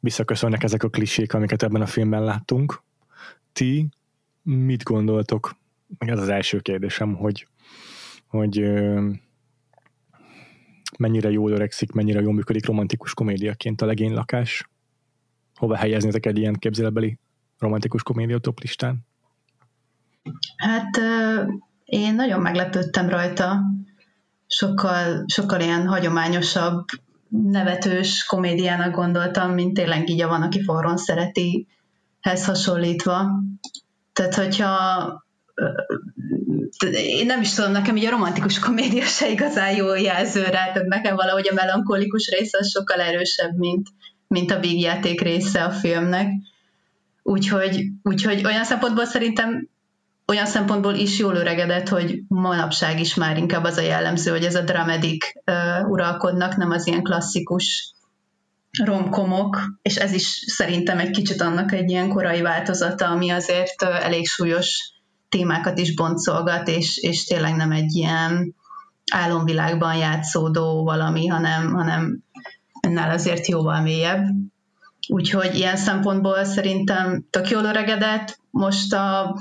visszaköszönnek 0.00 0.62
ezek 0.62 0.82
a 0.82 0.88
klisék, 0.88 1.34
amiket 1.34 1.62
ebben 1.62 1.82
a 1.82 1.86
filmben 1.86 2.24
láttunk. 2.24 2.82
Ti 3.52 3.88
mit 4.42 4.82
gondoltok? 4.82 5.56
Ez 5.98 6.20
az 6.20 6.28
első 6.28 6.60
kérdésem, 6.60 7.14
hogy, 7.14 7.46
hogy 8.26 8.58
mennyire 10.98 11.30
jól 11.30 11.50
öregszik, 11.50 11.92
mennyire 11.92 12.20
jól 12.20 12.32
működik 12.32 12.66
romantikus 12.66 13.14
komédiaként 13.14 13.82
a 13.82 13.86
legénylakás? 13.86 14.68
Hova 15.58 15.76
helyeznétek 15.76 16.26
egy 16.26 16.38
ilyen 16.38 16.54
képzeletbeli 16.54 17.18
romantikus 17.58 18.02
komédia 18.02 18.38
top 18.38 18.60
listán? 18.60 19.06
Hát 20.56 21.00
én 21.84 22.14
nagyon 22.14 22.40
meglepődtem 22.40 23.08
rajta. 23.08 23.60
Sokkal, 24.46 25.24
sokkal 25.26 25.60
ilyen 25.60 25.86
hagyományosabb, 25.86 26.84
nevetős 27.28 28.24
komédiának 28.24 28.94
gondoltam, 28.94 29.52
mint 29.52 29.74
tényleg 29.74 30.08
így 30.08 30.20
a 30.20 30.28
van, 30.28 30.42
aki 30.42 30.62
forron 30.62 30.96
szereti, 30.96 31.66
hez 32.20 32.44
hasonlítva. 32.44 33.30
Tehát, 34.12 34.34
hogyha 34.34 34.76
én 36.92 37.26
nem 37.26 37.40
is 37.40 37.54
tudom, 37.54 37.72
nekem 37.72 37.96
így 37.96 38.04
a 38.04 38.10
romantikus 38.10 38.58
komédia 38.58 39.04
se 39.04 39.30
igazán 39.30 39.74
jó 39.76 39.94
jelző 39.94 40.42
rá, 40.42 40.72
tehát 40.72 40.88
nekem 40.88 41.16
valahogy 41.16 41.48
a 41.48 41.54
melankolikus 41.54 42.28
része 42.28 42.58
az 42.60 42.70
sokkal 42.70 43.00
erősebb, 43.00 43.56
mint, 43.56 43.88
mint 44.28 44.50
a 44.50 44.60
vígjáték 44.60 45.20
része 45.20 45.64
a 45.64 45.70
filmnek. 45.70 46.32
Úgyhogy, 47.22 47.84
úgyhogy 48.02 48.44
olyan 48.44 48.64
szempontból 48.64 49.04
szerintem 49.04 49.68
olyan 50.26 50.46
szempontból 50.46 50.94
is 50.94 51.18
jól 51.18 51.34
öregedett, 51.34 51.88
hogy 51.88 52.22
manapság 52.28 53.00
is 53.00 53.14
már 53.14 53.36
inkább 53.36 53.64
az 53.64 53.76
a 53.76 53.80
jellemző, 53.82 54.30
hogy 54.30 54.44
ez 54.44 54.54
a 54.54 54.62
dramedik 54.62 55.42
uh, 55.46 55.90
uralkodnak, 55.90 56.56
nem 56.56 56.70
az 56.70 56.86
ilyen 56.86 57.02
klasszikus 57.02 57.94
romkomok, 58.84 59.60
és 59.82 59.96
ez 59.96 60.12
is 60.12 60.44
szerintem 60.46 60.98
egy 60.98 61.10
kicsit 61.10 61.40
annak 61.40 61.72
egy 61.72 61.90
ilyen 61.90 62.08
korai 62.08 62.40
változata, 62.40 63.06
ami 63.08 63.30
azért 63.30 63.82
uh, 63.82 64.04
elég 64.04 64.26
súlyos 64.26 64.92
témákat 65.28 65.78
is 65.78 65.94
boncolgat, 65.94 66.68
és, 66.68 66.96
és 66.96 67.24
tényleg 67.24 67.56
nem 67.56 67.72
egy 67.72 67.94
ilyen 67.94 68.54
álomvilágban 69.12 69.96
játszódó 69.96 70.84
valami, 70.84 71.26
hanem, 71.26 71.72
hanem 71.72 72.24
ennél 72.88 73.10
azért 73.10 73.46
jóval 73.46 73.80
mélyebb. 73.80 74.26
Úgyhogy 75.08 75.54
ilyen 75.54 75.76
szempontból 75.76 76.44
szerintem 76.44 77.26
tök 77.30 77.50
jól 77.50 77.64
öregedett. 77.64 78.38
Most 78.50 78.92
a 78.92 79.36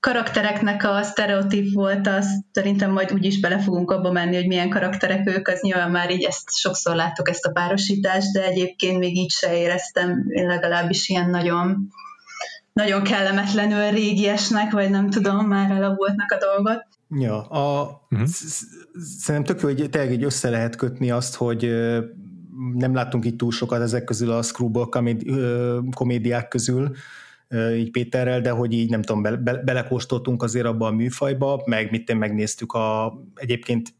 karaktereknek 0.00 0.84
a 0.84 1.02
sztereotíp 1.02 1.74
volt, 1.74 2.06
az 2.06 2.26
szerintem 2.52 2.90
majd 2.90 3.12
úgyis 3.12 3.40
bele 3.40 3.58
fogunk 3.58 3.90
abba 3.90 4.12
menni, 4.12 4.36
hogy 4.36 4.46
milyen 4.46 4.68
karakterek 4.68 5.28
ők, 5.28 5.48
az 5.48 5.60
nyilván 5.60 5.90
már 5.90 6.10
így 6.10 6.22
ezt 6.22 6.56
sokszor 6.56 6.94
láttuk 6.94 7.28
ezt 7.28 7.44
a 7.46 7.52
párosítást, 7.52 8.32
de 8.32 8.44
egyébként 8.44 8.98
még 8.98 9.16
így 9.16 9.30
se 9.30 9.58
éreztem 9.58 10.24
én 10.28 10.46
legalábbis 10.46 11.08
ilyen 11.08 11.30
nagyon 11.30 11.88
nagyon 12.72 13.02
kellemetlenül 13.02 13.90
régiesnek, 13.90 14.72
vagy 14.72 14.90
nem 14.90 15.10
tudom, 15.10 15.46
már 15.46 15.70
elavultnak 15.70 16.30
a 16.32 16.38
dolgot. 16.38 16.86
Ja, 17.10 17.42
a, 17.42 18.00
uh-huh. 18.10 18.28
szerintem 19.18 19.44
tök 19.44 19.60
jó, 19.60 19.68
hogy 19.68 19.90
tényleg 19.90 20.12
így 20.12 20.24
össze 20.24 20.50
lehet 20.50 20.76
kötni 20.76 21.10
azt, 21.10 21.34
hogy 21.34 21.64
nem 22.74 22.94
láttunk 22.94 23.24
itt 23.24 23.38
túl 23.38 23.50
sokat 23.50 23.80
ezek 23.80 24.04
közül 24.04 24.30
a 24.30 24.42
screwball 24.42 24.88
komédi, 24.88 25.32
komédiák 25.94 26.48
közül, 26.48 26.90
így 27.76 27.90
Péterrel, 27.90 28.40
de 28.40 28.50
hogy 28.50 28.72
így 28.72 28.90
nem 28.90 29.02
tudom, 29.02 29.22
be, 29.22 29.36
be, 29.36 29.56
belekóstoltunk 29.56 30.42
azért 30.42 30.66
abba 30.66 30.86
a 30.86 30.90
műfajba, 30.90 31.62
meg 31.64 31.90
mit 31.90 32.08
én 32.08 32.16
megnéztük 32.16 32.72
a, 32.72 33.18
egyébként 33.34 33.94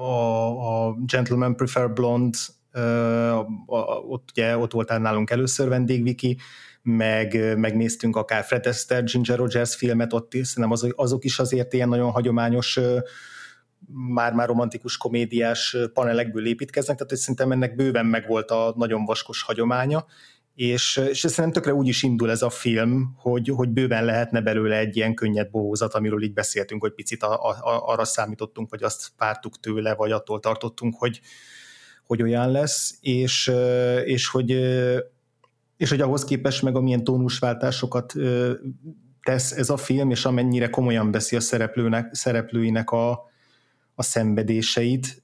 a, 0.00 0.86
a 0.86 0.96
Gentleman 1.06 1.56
Prefer 1.56 1.92
Blonde, 1.92 2.38
a, 2.72 3.46
a, 3.66 3.80
ott, 4.08 4.28
ugye, 4.30 4.58
ott 4.58 4.72
voltál 4.72 4.98
nálunk 4.98 5.30
először 5.30 5.68
vendégviki, 5.68 6.38
meg 6.82 7.58
megnéztünk 7.58 8.16
akár 8.16 8.44
Fred 8.44 8.66
Astaire, 8.66 9.04
Ginger 9.04 9.38
Rogers 9.38 9.74
filmet, 9.76 10.12
ott 10.12 10.34
is, 10.34 10.46
szerintem 10.46 10.72
azok, 10.72 10.92
azok 10.96 11.24
is 11.24 11.38
azért 11.38 11.72
ilyen 11.72 11.88
nagyon 11.88 12.10
hagyományos 12.10 12.80
már-már 14.14 14.48
romantikus 14.48 14.96
komédiás 14.96 15.76
panelekből 15.92 16.46
építkeznek, 16.46 16.96
tehát 16.96 17.12
hogy 17.12 17.20
szerintem 17.20 17.52
ennek 17.52 17.76
bőven 17.76 18.06
megvolt 18.06 18.50
a 18.50 18.74
nagyon 18.76 19.04
vaskos 19.04 19.42
hagyománya, 19.42 20.06
és, 20.54 21.00
és 21.08 21.18
szerintem 21.18 21.52
tökre 21.52 21.74
úgy 21.74 21.88
is 21.88 22.02
indul 22.02 22.30
ez 22.30 22.42
a 22.42 22.50
film, 22.50 23.14
hogy, 23.16 23.48
hogy 23.48 23.68
bőven 23.68 24.04
lehetne 24.04 24.40
belőle 24.40 24.76
egy 24.78 24.96
ilyen 24.96 25.14
könnyed 25.14 25.50
bohózat, 25.50 25.94
amiről 25.94 26.22
így 26.22 26.32
beszéltünk, 26.32 26.80
hogy 26.80 26.92
picit 26.92 27.22
a, 27.22 27.48
a, 27.48 27.56
arra 27.92 28.04
számítottunk, 28.04 28.70
vagy 28.70 28.82
azt 28.82 29.08
pártuk 29.16 29.60
tőle, 29.60 29.94
vagy 29.94 30.12
attól 30.12 30.40
tartottunk, 30.40 30.94
hogy, 30.98 31.20
hogy 32.06 32.22
olyan 32.22 32.50
lesz, 32.50 32.98
és, 33.00 33.52
és 34.04 34.28
hogy 34.28 34.50
és 35.76 35.90
hogy 35.90 36.00
ahhoz 36.00 36.24
képest 36.24 36.62
meg 36.62 36.76
amilyen 36.76 37.04
tónusváltásokat 37.04 38.14
tesz 39.22 39.52
ez 39.52 39.70
a 39.70 39.76
film, 39.76 40.10
és 40.10 40.24
amennyire 40.24 40.70
komolyan 40.70 41.10
veszi 41.10 41.36
a 41.36 41.40
szereplőnek, 41.40 42.14
szereplőinek 42.14 42.90
a, 42.90 43.27
a 43.98 44.02
szenvedéseit, 44.02 45.22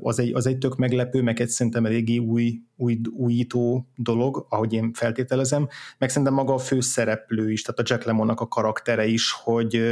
az 0.00 0.18
egy, 0.18 0.34
az 0.34 0.46
egy 0.46 0.58
tök 0.58 0.76
meglepő, 0.76 1.22
meg 1.22 1.40
egy 1.40 1.48
szerintem 1.48 1.86
eléggé 1.86 2.16
új, 2.16 2.60
új, 2.76 3.00
újító 3.16 3.88
dolog, 3.96 4.46
ahogy 4.48 4.72
én 4.72 4.92
feltételezem, 4.92 5.68
meg 5.98 6.08
szerintem 6.08 6.34
maga 6.34 6.54
a 6.54 6.58
főszereplő 6.58 7.52
is, 7.52 7.62
tehát 7.62 7.80
a 7.80 7.82
Jack 7.86 8.04
Lemonnak 8.04 8.40
a 8.40 8.48
karaktere 8.48 9.06
is, 9.06 9.32
hogy, 9.32 9.82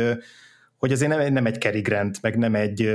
hogy 0.77 0.93
azért 0.93 1.17
nem, 1.17 1.33
nem 1.33 1.47
egy 1.47 1.61
Cary 1.61 1.81
Grant, 1.81 2.23
meg 2.23 2.39
nem 2.39 2.55
egy 2.55 2.91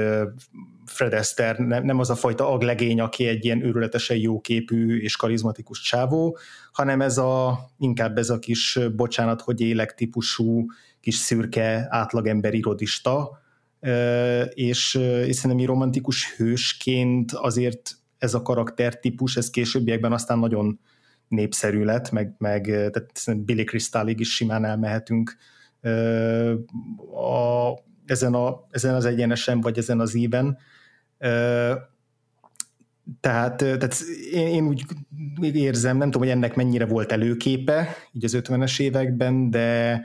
Fred 0.86 1.14
Astaire, 1.14 1.64
nem, 1.64 1.86
nem 1.86 2.00
az 2.00 2.10
a 2.10 2.16
fajta 2.16 2.52
aglegény, 2.52 3.00
aki 3.00 3.28
egy 3.28 3.46
ilyen 3.46 3.66
őrületesen 3.66 4.18
jóképű 4.18 5.00
és 5.00 5.16
karizmatikus 5.16 5.82
csávó, 5.82 6.38
hanem 6.72 7.02
ez 7.02 7.18
a, 7.18 7.60
inkább 7.78 8.18
ez 8.18 8.30
a 8.30 8.40
kis 8.40 8.80
bocsánat, 8.96 9.42
hogy 9.42 9.62
élek 9.62 9.94
típusú 9.94 10.66
kis 11.00 11.16
szürke 11.16 11.88
átlagember 11.90 12.54
irodista, 12.54 13.46
és, 14.54 14.94
és 15.26 15.36
szerintem 15.36 15.66
romantikus 15.66 16.36
hősként 16.36 17.32
azért 17.32 17.98
ez 18.18 18.34
a 18.34 18.42
karaktertípus, 18.42 19.38
ez 19.38 19.50
későbbiekben 19.50 20.14
aztán 20.14 20.40
nagyon 20.40 20.80
népszerű 21.28 21.84
lett, 21.84 22.12
meg, 22.12 22.36
meg 22.38 22.64
tehát 22.66 23.44
Billy 23.46 23.64
Crystallig 23.64 24.20
is 24.20 24.36
simán 24.36 24.66
elmehetünk 24.66 25.38
a, 27.14 27.74
ezen, 28.06 28.34
a, 28.34 28.68
ezen 28.70 28.96
az 28.96 29.06
egyenesen, 29.06 29.62
vagy 29.62 29.78
ezen 29.78 30.00
az 30.00 30.14
íven. 30.14 30.58
Tehát, 33.20 33.56
tehát 33.56 34.04
én, 34.32 34.48
én 34.48 34.68
úgy 34.68 35.56
érzem, 35.56 35.98
nem 35.98 36.12
tudom, 36.12 36.28
hogy 36.28 36.38
ennek 36.38 36.56
mennyire 36.56 36.86
volt 36.86 37.12
előképe 37.12 37.96
így 38.12 38.24
az 38.24 38.38
50-es 38.38 38.80
években, 38.80 39.50
de, 39.50 40.02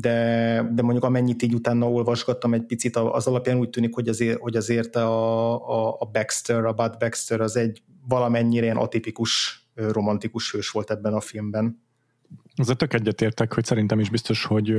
de, 0.00 0.68
de 0.74 0.82
mondjuk 0.82 1.04
amennyit 1.04 1.42
így 1.42 1.54
utána 1.54 1.90
olvasgattam 1.90 2.54
egy 2.54 2.66
picit, 2.66 2.96
az 2.96 3.26
alapján 3.26 3.58
úgy 3.58 3.70
tűnik, 3.70 3.94
hogy 3.94 4.08
azért, 4.08 4.38
hogy 4.40 4.56
azért 4.56 4.96
a, 4.96 5.88
a, 5.88 5.96
a 5.98 6.04
Baxter, 6.12 6.64
a 6.64 6.72
Bud 6.72 6.98
Baxter 6.98 7.40
az 7.40 7.56
egy 7.56 7.82
valamennyire 8.08 8.64
ilyen 8.64 8.76
atipikus 8.76 9.64
romantikus 9.74 10.52
hős 10.52 10.70
volt 10.70 10.90
ebben 10.90 11.14
a 11.14 11.20
filmben. 11.20 11.82
Ezzel 12.54 12.74
tök 12.74 12.94
egyetértek, 12.94 13.54
hogy 13.54 13.64
szerintem 13.64 14.00
is 14.00 14.10
biztos, 14.10 14.44
hogy 14.44 14.76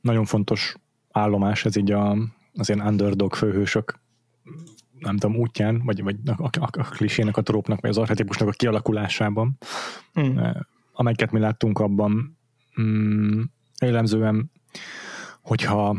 nagyon 0.00 0.24
fontos 0.24 0.76
állomás 1.10 1.64
ez 1.64 1.76
így 1.76 1.92
a, 1.92 2.16
az 2.54 2.68
ilyen 2.68 2.86
underdog 2.86 3.34
főhősök 3.34 4.02
nem 4.98 5.16
tudom, 5.16 5.36
útján, 5.36 5.82
vagy, 5.84 6.02
vagy 6.02 6.16
a, 6.24 6.42
a, 6.42 6.50
a 6.58 6.88
klisének, 6.88 7.36
a 7.36 7.42
trópnak, 7.42 7.80
vagy 7.80 7.90
az 7.90 7.98
archetipusnak 7.98 8.48
a 8.48 8.52
kialakulásában, 8.52 9.58
mm. 10.20 10.38
amelyeket 10.92 11.32
mi 11.32 11.38
láttunk 11.38 11.78
abban, 11.78 12.38
mm, 12.80 13.42
jellemzően, 13.84 14.50
hogyha 15.40 15.96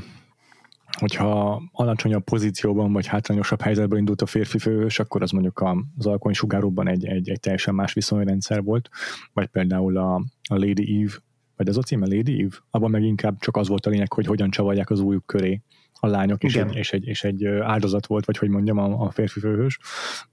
hogyha 0.95 1.61
alacsonyabb 1.71 2.23
pozícióban 2.23 2.93
vagy 2.93 3.05
hátrányosabb 3.05 3.61
helyzetben 3.61 3.99
indult 3.99 4.21
a 4.21 4.25
férfi 4.25 4.57
főhős, 4.57 4.99
akkor 4.99 5.21
az 5.21 5.31
mondjuk 5.31 5.63
az 5.97 6.05
alkony 6.05 6.33
sugáróban 6.33 6.87
egy, 6.87 7.05
egy, 7.05 7.29
egy 7.29 7.39
teljesen 7.39 7.75
más 7.75 7.93
viszonyrendszer 7.93 8.63
volt, 8.63 8.89
vagy 9.33 9.47
például 9.47 9.97
a, 9.97 10.15
a 10.49 10.55
Lady 10.55 11.01
Eve, 11.01 11.13
vagy 11.55 11.67
az 11.67 11.77
a 11.77 11.81
címe? 11.81 12.07
Lady 12.07 12.41
Eve, 12.41 12.55
abban 12.69 12.91
meg 12.91 13.03
inkább 13.03 13.39
csak 13.39 13.57
az 13.57 13.67
volt 13.67 13.85
a 13.85 13.89
lényeg, 13.89 14.13
hogy 14.13 14.25
hogyan 14.25 14.49
csavarják 14.49 14.89
az 14.89 14.99
újuk 14.99 15.25
köré 15.25 15.61
a 15.99 16.07
lányok, 16.07 16.43
és 16.43 16.55
egy, 16.55 16.75
és, 16.75 16.93
egy, 16.93 17.07
és 17.07 17.23
egy 17.23 17.45
áldozat 17.45 18.05
volt, 18.05 18.25
vagy 18.25 18.37
hogy 18.37 18.49
mondjam, 18.49 18.77
a, 18.77 19.05
a 19.05 19.11
férfi 19.11 19.39
főhős. 19.39 19.79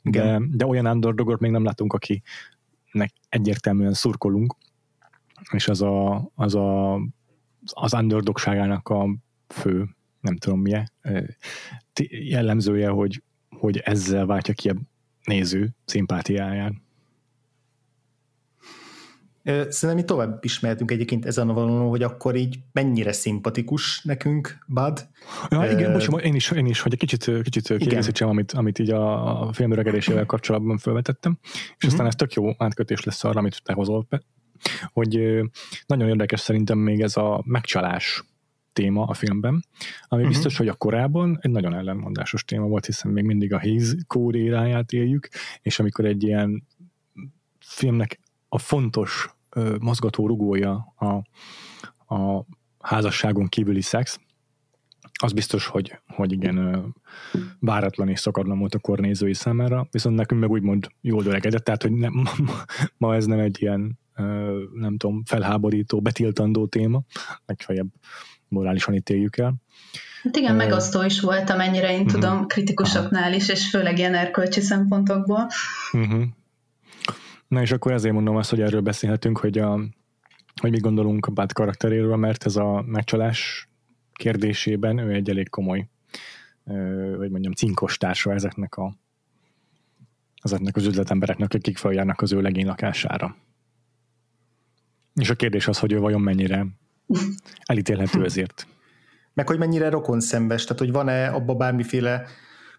De, 0.03 0.41
de 0.51 0.67
olyan 0.67 0.87
underdogot 0.87 1.41
még 1.41 1.51
nem 1.51 1.65
látunk, 1.65 1.93
akinek 1.93 3.13
egyértelműen 3.29 3.93
szurkolunk, 3.93 4.57
és 5.53 5.69
az 5.69 5.83
a, 5.83 6.31
az, 6.35 6.55
a, 6.55 7.01
az 7.65 7.95
underdogságának 7.95 8.89
a 8.89 9.09
fő 9.49 9.89
nem 10.21 10.37
tudom 10.37 10.61
milyen, 10.61 10.93
jellemzője, 12.09 12.89
hogy, 12.89 13.23
hogy 13.49 13.79
ezzel 13.79 14.27
váltja 14.27 14.55
ki 14.55 14.69
a 14.69 14.75
néző 15.25 15.71
szimpátiáját. 15.85 16.73
Szerintem 19.45 19.95
mi 19.95 20.05
tovább 20.05 20.45
is 20.45 20.61
mehetünk 20.61 20.91
egyébként 20.91 21.27
ezen 21.27 21.49
a 21.49 21.53
vonalon, 21.53 21.89
hogy 21.89 22.03
akkor 22.03 22.37
így 22.37 22.59
mennyire 22.73 23.13
szimpatikus 23.13 24.03
nekünk 24.03 24.59
Bud. 24.67 25.09
Ja, 25.51 25.71
igen, 25.71 25.95
uh, 25.95 26.07
bocs, 26.09 26.25
én 26.25 26.35
is, 26.35 26.51
én 26.51 26.67
is, 26.67 26.81
hogy 26.81 26.93
egy 26.93 26.99
kicsit, 26.99 27.43
kicsit 27.43 27.77
kiegészítsem, 27.77 28.29
amit, 28.29 28.53
amit 28.53 28.79
így 28.79 28.91
a, 28.91 29.43
a 29.43 29.53
film 29.53 29.73
öregedésével 29.73 30.27
kapcsolatban 30.27 30.79
felvetettem, 30.79 31.39
és 31.43 31.51
uh-huh. 31.59 31.91
aztán 31.91 32.07
ez 32.07 32.15
tök 32.15 32.33
jó 32.33 32.51
átkötés 32.59 33.05
lesz 33.05 33.25
arra, 33.25 33.39
amit 33.39 33.63
te 33.63 33.73
hozol 33.73 34.07
hogy 34.93 35.41
nagyon 35.87 36.09
érdekes 36.09 36.41
szerintem 36.41 36.79
még 36.79 37.01
ez 37.01 37.17
a 37.17 37.43
megcsalás 37.47 38.25
téma 38.73 39.05
a 39.05 39.15
filmben, 39.15 39.65
ami 40.09 40.21
uh-huh. 40.23 40.29
biztos, 40.29 40.57
hogy 40.57 40.69
a 40.69 40.75
korábban 40.75 41.39
egy 41.41 41.51
nagyon 41.51 41.75
ellenmondásos 41.75 42.45
téma 42.45 42.67
volt, 42.67 42.87
hiszen 42.87 43.11
még 43.11 43.25
mindig 43.25 43.53
a 43.53 43.61
Hayes 43.61 43.95
kóréráját 44.07 44.93
éljük, 44.93 45.29
és 45.63 45.79
amikor 45.79 46.05
egy 46.05 46.23
ilyen 46.23 46.67
filmnek 47.59 48.21
a 48.49 48.59
fontos 48.59 49.29
ö, 49.51 49.77
mozgató 49.81 50.27
rugója 50.27 50.95
a, 50.97 51.07
a 52.15 52.47
házasságon 52.81 53.47
kívüli 53.47 53.81
szex, 53.81 54.21
az 55.23 55.33
biztos, 55.33 55.67
hogy, 55.67 55.99
hogy 56.07 56.33
igen, 56.33 56.87
váratlan 57.59 58.09
és 58.09 58.21
szakadlan 58.21 58.59
volt 58.59 58.75
a 58.75 58.79
kornézői 58.79 59.35
számára, 59.35 59.87
viszont 59.91 60.17
nekünk 60.17 60.41
meg 60.41 60.51
úgymond 60.51 60.89
jól 61.01 61.27
öregedett, 61.27 61.65
tehát 61.65 61.83
hogy 61.83 61.93
nem, 61.93 62.23
ma 62.99 63.15
ez 63.15 63.27
nem 63.27 63.39
egy 63.39 63.63
ilyen, 63.63 63.99
nem 64.75 64.97
tudom, 64.97 65.23
felháborító, 65.25 66.01
betiltandó 66.01 66.67
téma, 66.67 67.03
legfeljebb 67.47 67.89
morálisan 68.49 68.95
ítéljük 68.95 69.37
el. 69.37 69.55
Hát 70.23 70.37
igen, 70.37 70.55
megosztó 70.55 71.03
is 71.03 71.21
volt, 71.21 71.51
amennyire 71.51 71.93
én 71.93 72.01
uh-huh. 72.01 72.13
tudom, 72.13 72.47
kritikusoknál 72.47 73.35
is, 73.35 73.49
és 73.49 73.69
főleg 73.69 73.99
ilyen 73.99 74.15
erkölcsi 74.15 74.61
szempontokból. 74.61 75.47
Uh-huh. 75.93 76.23
Na 77.49 77.61
és 77.61 77.73
akkor 77.73 77.93
ezért 77.93 78.15
mondom 78.15 78.37
azt, 78.37 78.51
hogy 78.51 78.61
erről 78.61 78.81
beszélhetünk, 78.81 79.39
hogy, 79.39 79.59
a, 79.59 79.81
hogy 80.61 80.71
mi 80.71 80.79
gondolunk 80.79 81.27
a 81.27 81.31
Bát 81.31 81.53
karakteréről, 81.53 82.17
mert 82.17 82.47
ez 82.47 82.57
a 82.57 82.83
megcsalás 82.87 83.69
kérdésében 84.13 84.99
ő 84.99 85.13
egy 85.13 85.31
elég 85.31 85.49
komoly, 85.49 85.89
vagy 87.17 87.31
mondjam, 87.31 87.53
cinkos 87.53 87.97
társa 87.97 88.33
ezeknek 88.33 88.75
a 88.75 88.95
ezeknek 90.43 90.77
az 90.77 90.87
üzletembereknek, 90.87 91.55
akik 91.55 91.77
feljárnak 91.77 92.21
az 92.21 92.33
ő 92.33 92.41
legény 92.41 92.67
lakására. 92.67 93.37
És 95.15 95.31
a 95.31 95.35
kérdés 95.35 95.69
az, 95.69 95.79
hogy 95.79 95.93
ő 95.93 95.99
vajon 95.99 96.21
mennyire 96.21 96.67
elítélhető 97.65 98.25
ezért. 98.25 98.67
Meg 99.35 99.47
hogy 99.47 99.59
mennyire 99.59 99.89
rokon 99.89 100.21
szembes, 100.21 100.63
tehát 100.63 100.79
hogy 100.79 100.93
van-e 100.93 101.29
abba 101.29 101.55
bármiféle 101.55 102.27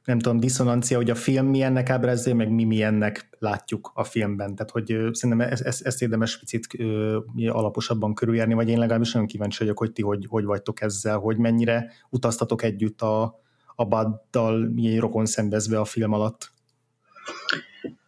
nem 0.04 0.20
tudom, 0.20 0.40
diszonancia, 0.40 0.98
hogy 0.98 1.10
a 1.10 1.16
film 1.16 1.46
milyennek 1.46 1.90
ábrázolja, 1.90 2.36
meg 2.36 2.52
mi 2.52 2.64
milyennek 2.64 3.30
látjuk 3.40 3.92
a 3.94 4.04
filmben. 4.04 4.56
Tehát, 4.56 4.72
hogy 4.72 4.86
szerintem 5.12 5.48
ezt, 5.50 5.62
ezt, 5.62 5.86
ezt 5.86 6.02
érdemes 6.02 6.40
picit 6.40 6.68
ö, 6.78 7.20
alaposabban 7.48 8.14
körüljárni, 8.14 8.54
vagy 8.54 8.70
én 8.70 8.78
legalábbis 8.78 9.12
nagyon 9.12 9.28
kíváncsi 9.28 9.58
vagyok, 9.60 9.78
hogy 9.78 9.92
ti 9.92 10.02
hogy, 10.02 10.26
hogy 10.30 10.44
vagytok 10.44 10.82
ezzel, 10.82 11.18
hogy 11.18 11.38
mennyire 11.38 11.92
utaztatok 12.10 12.64
együtt 12.64 13.02
a, 13.02 13.40
a 13.76 13.86
baddal, 13.86 14.70
milyen 14.74 15.00
rokon 15.00 15.26
szembezve 15.26 15.80
a 15.80 15.86
film 15.86 16.14
alatt. 16.14 16.52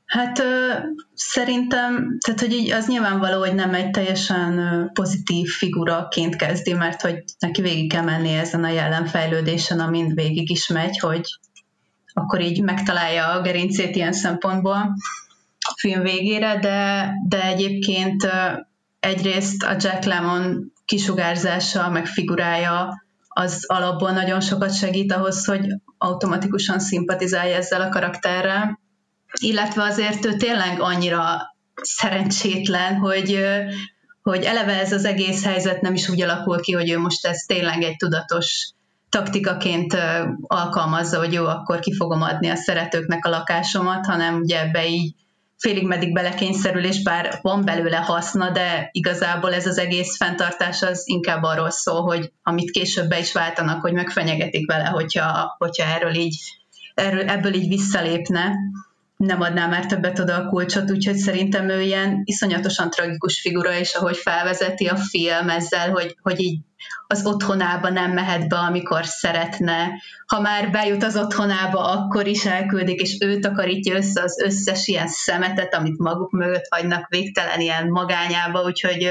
Hát 0.05 0.39
ö, 0.39 0.74
szerintem, 1.13 2.17
tehát 2.25 2.39
hogy 2.39 2.53
így 2.53 2.71
az 2.71 2.88
nyilvánvaló, 2.88 3.39
hogy 3.39 3.55
nem 3.55 3.74
egy 3.74 3.91
teljesen 3.91 4.89
pozitív 4.93 5.47
figuraként 5.47 6.35
kezdi, 6.35 6.74
mert 6.74 7.01
hogy 7.01 7.24
neki 7.39 7.62
végig 7.62 7.91
kell 7.91 8.03
menni 8.03 8.33
ezen 8.33 8.63
a 8.63 8.69
jelenfejlődésen, 8.69 9.79
amin 9.79 10.13
végig 10.13 10.50
is 10.50 10.67
megy, 10.67 11.00
hogy 11.00 11.21
akkor 12.13 12.41
így 12.41 12.62
megtalálja 12.62 13.27
a 13.27 13.41
gerincét 13.41 13.95
ilyen 13.95 14.13
szempontból 14.13 14.95
a 15.59 15.74
film 15.79 16.01
végére, 16.01 16.59
de, 16.59 17.12
de 17.27 17.43
egyébként 17.43 18.27
egyrészt 19.00 19.63
a 19.63 19.75
Jack 19.79 20.03
Lemmon 20.03 20.71
kisugárzása, 20.85 21.89
meg 21.89 22.05
figurája 22.05 23.05
az 23.27 23.63
alapból 23.67 24.12
nagyon 24.12 24.41
sokat 24.41 24.75
segít 24.75 25.12
ahhoz, 25.12 25.45
hogy 25.45 25.67
automatikusan 25.97 26.79
szimpatizálja 26.79 27.55
ezzel 27.55 27.81
a 27.81 27.89
karakterrel, 27.89 28.79
illetve 29.42 29.84
azért 29.84 30.25
ő 30.25 30.36
tényleg 30.36 30.82
annyira 30.82 31.56
szerencsétlen, 31.82 32.96
hogy, 32.96 33.39
hogy 34.22 34.44
eleve 34.44 34.80
ez 34.80 34.92
az 34.92 35.06
egész 35.06 35.44
helyzet 35.44 35.82
nem 35.82 35.94
is 35.94 36.10
úgy 36.10 36.22
alakul 36.22 36.62
ki, 36.62 36.72
hogy 36.72 36.89
ő 36.89 37.00
most 37.00 37.25
ez 37.25 37.38
tényleg 37.38 37.82
egy 37.82 37.96
tudatos 37.96 38.70
taktikaként 39.10 39.98
alkalmazza, 40.42 41.18
hogy 41.18 41.34
jó, 41.34 41.46
akkor 41.46 41.80
ki 41.80 41.96
fogom 41.96 42.22
adni 42.22 42.50
a 42.50 42.56
szeretőknek 42.56 43.25
a 43.25 43.30
lakásomat, 43.30 44.06
hanem 44.06 44.36
ugye 44.36 44.62
ebbe 44.62 44.88
így 44.88 45.15
félig 45.58 45.88
meddig 45.88 46.13
belekényszerül, 46.13 46.84
és 46.84 47.04
bár 47.04 47.39
van 47.42 47.65
belőle 47.65 47.98
haszna, 47.98 48.51
de 48.51 48.89
igazából 48.92 49.54
ez 49.54 49.68
az 49.68 49.77
egész 49.77 50.18
fenntartás 50.18 50.82
az 50.82 51.04
inkább 51.06 51.44
arról 51.44 51.70
szól, 51.70 52.01
hogy 52.01 52.32
amit 52.44 52.72
később 52.72 53.08
be 53.08 53.19
is 53.19 53.34
váltanak, 53.34 53.82
hogy 53.82 53.93
megfenyegetik 53.93 54.71
vele, 54.71 54.86
hogyha, 54.86 55.56
hogyha 55.58 55.93
erről 55.93 56.13
így, 56.13 56.38
erről, 56.93 57.30
ebből 57.30 57.54
így 57.54 57.67
visszalépne 57.67 58.52
nem 59.17 59.41
adná 59.41 59.67
már 59.67 59.86
többet 59.86 60.19
oda 60.19 60.36
a 60.36 60.45
kulcsot, 60.49 60.91
úgyhogy 60.91 61.15
szerintem 61.15 61.69
ő 61.69 61.82
ilyen 61.82 62.21
iszonyatosan 62.23 62.89
tragikus 62.89 63.41
figura, 63.41 63.78
és 63.78 63.93
ahogy 63.93 64.17
felvezeti 64.17 64.86
a 64.86 64.95
film 64.95 65.49
ezzel, 65.49 65.89
hogy, 65.89 66.17
hogy 66.21 66.39
így 66.39 66.60
az 67.08 67.25
otthonába 67.25 67.89
nem 67.89 68.12
mehet 68.12 68.47
be, 68.47 68.56
amikor 68.56 69.06
szeretne. 69.06 69.88
Ha 70.25 70.41
már 70.41 70.71
bejut 70.71 71.04
az 71.04 71.17
otthonába, 71.17 71.80
akkor 71.80 72.28
is 72.28 72.45
elküldik, 72.45 73.01
és 73.01 73.17
ő 73.19 73.39
takarítja 73.39 73.95
össze 73.95 74.21
az 74.21 74.41
összes 74.45 74.88
ilyen 74.88 75.08
szemetet, 75.08 75.75
amit 75.75 75.97
maguk 75.97 76.32
mögött 76.32 76.67
hagynak 76.69 77.08
végtelen 77.10 77.60
ilyen 77.60 77.88
magányába, 77.88 78.62
úgyhogy, 78.63 79.10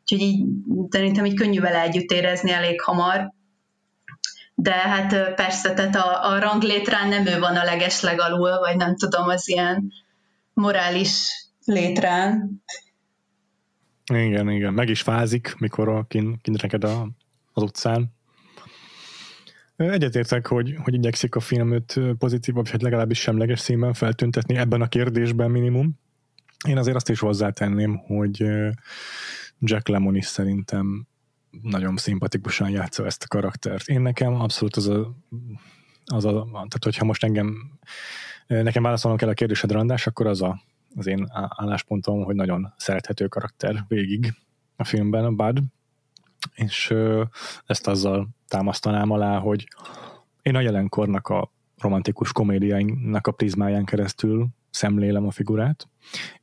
úgyhogy 0.00 0.20
így 0.20 0.44
szerintem 0.88 1.24
így 1.24 1.34
könnyű 1.34 1.60
vele 1.60 1.80
együtt 1.80 2.10
érezni 2.10 2.50
elég 2.50 2.80
hamar 2.80 3.32
de 4.62 4.72
hát 4.72 5.34
persze, 5.34 5.74
tehát 5.74 5.96
a, 5.96 6.30
a 6.30 6.38
ranglétrán 6.38 7.08
nem 7.08 7.26
ő 7.26 7.38
van 7.38 7.56
a 7.56 7.64
leges 7.64 8.00
legalul, 8.00 8.58
vagy 8.58 8.76
nem 8.76 8.96
tudom, 8.96 9.28
az 9.28 9.48
ilyen 9.48 9.92
morális 10.52 11.28
létrán. 11.64 12.62
Igen, 14.12 14.50
igen, 14.50 14.72
meg 14.72 14.88
is 14.88 15.02
fázik, 15.02 15.54
mikor 15.58 15.88
a 15.88 16.04
kin, 16.08 16.40
kinreked 16.42 16.84
a, 16.84 17.08
az 17.52 17.62
utcán. 17.62 18.12
Egyetértek, 19.76 20.46
hogy, 20.46 20.74
hogy 20.82 20.94
igyekszik 20.94 21.34
a 21.34 21.40
filmet 21.40 22.00
pozitívabb, 22.18 22.70
vagy 22.70 22.82
legalábbis 22.82 23.20
semleges 23.20 23.60
színben 23.60 23.92
feltüntetni 23.92 24.56
ebben 24.56 24.80
a 24.80 24.88
kérdésben 24.88 25.50
minimum. 25.50 26.00
Én 26.68 26.78
azért 26.78 26.96
azt 26.96 27.08
is 27.08 27.18
hozzátenném, 27.18 27.96
hogy 27.96 28.44
Jack 29.58 29.88
Lemmon 29.88 30.14
is 30.16 30.26
szerintem 30.26 31.06
nagyon 31.62 31.96
szimpatikusan 31.96 32.70
játsza 32.70 33.06
ezt 33.06 33.22
a 33.22 33.28
karaktert. 33.28 33.88
Én 33.88 34.00
nekem 34.00 34.34
abszolút 34.34 34.76
az 34.76 34.88
a, 34.88 35.12
az 36.04 36.24
a 36.24 36.48
tehát 36.52 36.84
hogyha 36.84 37.04
most 37.04 37.24
engem 37.24 37.78
nekem 38.46 38.82
válaszolnom 38.82 39.18
kell 39.18 39.28
a 39.28 39.34
kérdésed 39.34 39.72
randás, 39.72 40.06
akkor 40.06 40.26
az 40.26 40.42
a, 40.42 40.62
az 40.96 41.06
én 41.06 41.26
álláspontom, 41.48 42.24
hogy 42.24 42.34
nagyon 42.34 42.74
szerethető 42.76 43.26
karakter 43.26 43.84
végig 43.88 44.34
a 44.76 44.84
filmben, 44.84 45.24
a 45.24 45.30
Bud, 45.30 45.62
és 46.54 46.94
ezt 47.66 47.86
azzal 47.86 48.28
támasztanám 48.48 49.10
alá, 49.10 49.38
hogy 49.38 49.68
én 50.42 50.56
a 50.56 50.60
jelenkornak 50.60 51.28
a 51.28 51.52
romantikus 51.78 52.32
komédiáinknak 52.32 53.26
a 53.26 53.32
prizmáján 53.32 53.84
keresztül 53.84 54.46
szemlélem 54.72 55.26
a 55.26 55.30
figurát, 55.30 55.88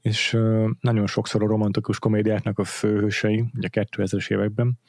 és 0.01 0.37
nagyon 0.79 1.07
sokszor 1.07 1.43
a 1.43 1.47
romantikus 1.47 1.99
komédiáknak 1.99 2.59
a 2.59 2.63
főhősei, 2.63 3.45
ugye 3.55 3.67
2000-es 3.71 4.31
években 4.31 4.79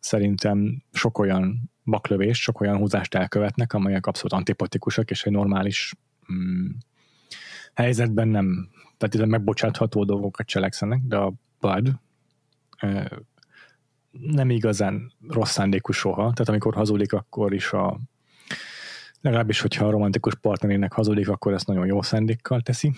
szerintem 0.00 0.82
sok 0.92 1.18
olyan 1.18 1.70
baklövést, 1.84 2.40
sok 2.40 2.60
olyan 2.60 2.76
húzást 2.76 3.14
elkövetnek, 3.14 3.72
amelyek 3.72 4.06
abszolút 4.06 4.32
antipatikusak, 4.32 5.10
és 5.10 5.24
egy 5.24 5.32
normális 5.32 5.94
mm, 6.32 6.68
helyzetben 7.74 8.28
nem, 8.28 8.68
tehát 8.96 9.26
megbocsátható 9.26 10.04
dolgokat 10.04 10.46
cselekszenek, 10.46 11.00
de 11.02 11.16
a 11.16 11.32
Bud 11.60 11.92
nem 14.10 14.50
igazán 14.50 15.12
rossz 15.28 15.50
szándékú 15.50 15.92
soha, 15.92 16.16
tehát 16.16 16.48
amikor 16.48 16.74
hazudik, 16.74 17.12
akkor 17.12 17.54
is 17.54 17.72
a 17.72 18.00
legalábbis, 19.20 19.60
hogyha 19.60 19.86
a 19.86 19.90
romantikus 19.90 20.34
partnerének 20.34 20.92
hazudik, 20.92 21.28
akkor 21.28 21.52
ezt 21.52 21.66
nagyon 21.66 21.86
jó 21.86 22.02
szándékkal 22.02 22.60
teszi, 22.60 22.92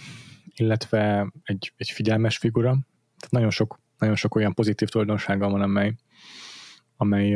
illetve 0.55 1.33
egy, 1.43 1.73
egy 1.77 1.91
figyelmes 1.91 2.39
figura, 2.39 2.71
tehát 3.19 3.31
nagyon 3.31 3.51
sok, 3.51 3.81
nagyon 3.99 4.17
sok 4.17 4.35
olyan 4.35 4.55
pozitív 4.55 4.89
tulajdonsága 4.89 5.49
van, 5.49 5.63
amely, 5.63 5.95
amely 6.97 7.31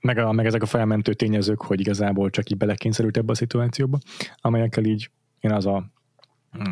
meg, 0.00 0.18
a, 0.18 0.32
meg 0.32 0.46
ezek 0.46 0.62
a 0.62 0.66
felmentő 0.66 1.14
tényezők, 1.14 1.62
hogy 1.62 1.80
igazából 1.80 2.30
csak 2.30 2.50
így 2.50 2.56
belekényszerült 2.56 3.16
ebbe 3.16 3.32
a 3.32 3.34
szituációba, 3.34 3.98
amelyekkel 4.36 4.84
így 4.84 5.10
én 5.40 5.52
az 5.52 5.66
a 5.66 5.92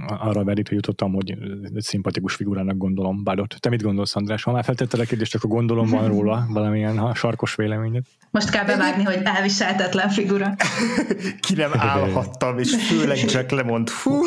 arra 0.06 0.44
verítve 0.44 0.74
jutottam, 0.74 1.12
hogy 1.12 1.30
egy 1.62 1.82
szimpatikus 1.82 2.34
figurának 2.34 2.76
gondolom 2.76 3.24
Bádot. 3.24 3.56
Te 3.60 3.68
mit 3.68 3.82
gondolsz, 3.82 4.16
András? 4.16 4.42
Ha 4.42 4.52
már 4.52 4.64
feltetted 4.64 5.00
a 5.00 5.04
kérdést, 5.04 5.34
akkor 5.34 5.50
gondolom 5.50 5.88
van 5.88 6.08
róla 6.08 6.46
valamilyen 6.52 6.98
ha, 6.98 7.14
sarkos 7.14 7.54
véleményed. 7.54 8.04
Most 8.30 8.50
kell 8.50 8.64
bevágni, 8.64 9.02
hogy 9.02 9.20
elviselhetetlen 9.24 10.08
figura. 10.08 10.54
Ki 11.46 11.54
nem 11.54 11.70
állhattam, 11.74 12.58
és 12.58 12.76
főleg 12.88 13.24
csak 13.24 13.50
lemond. 13.50 13.90
Hú! 13.90 14.22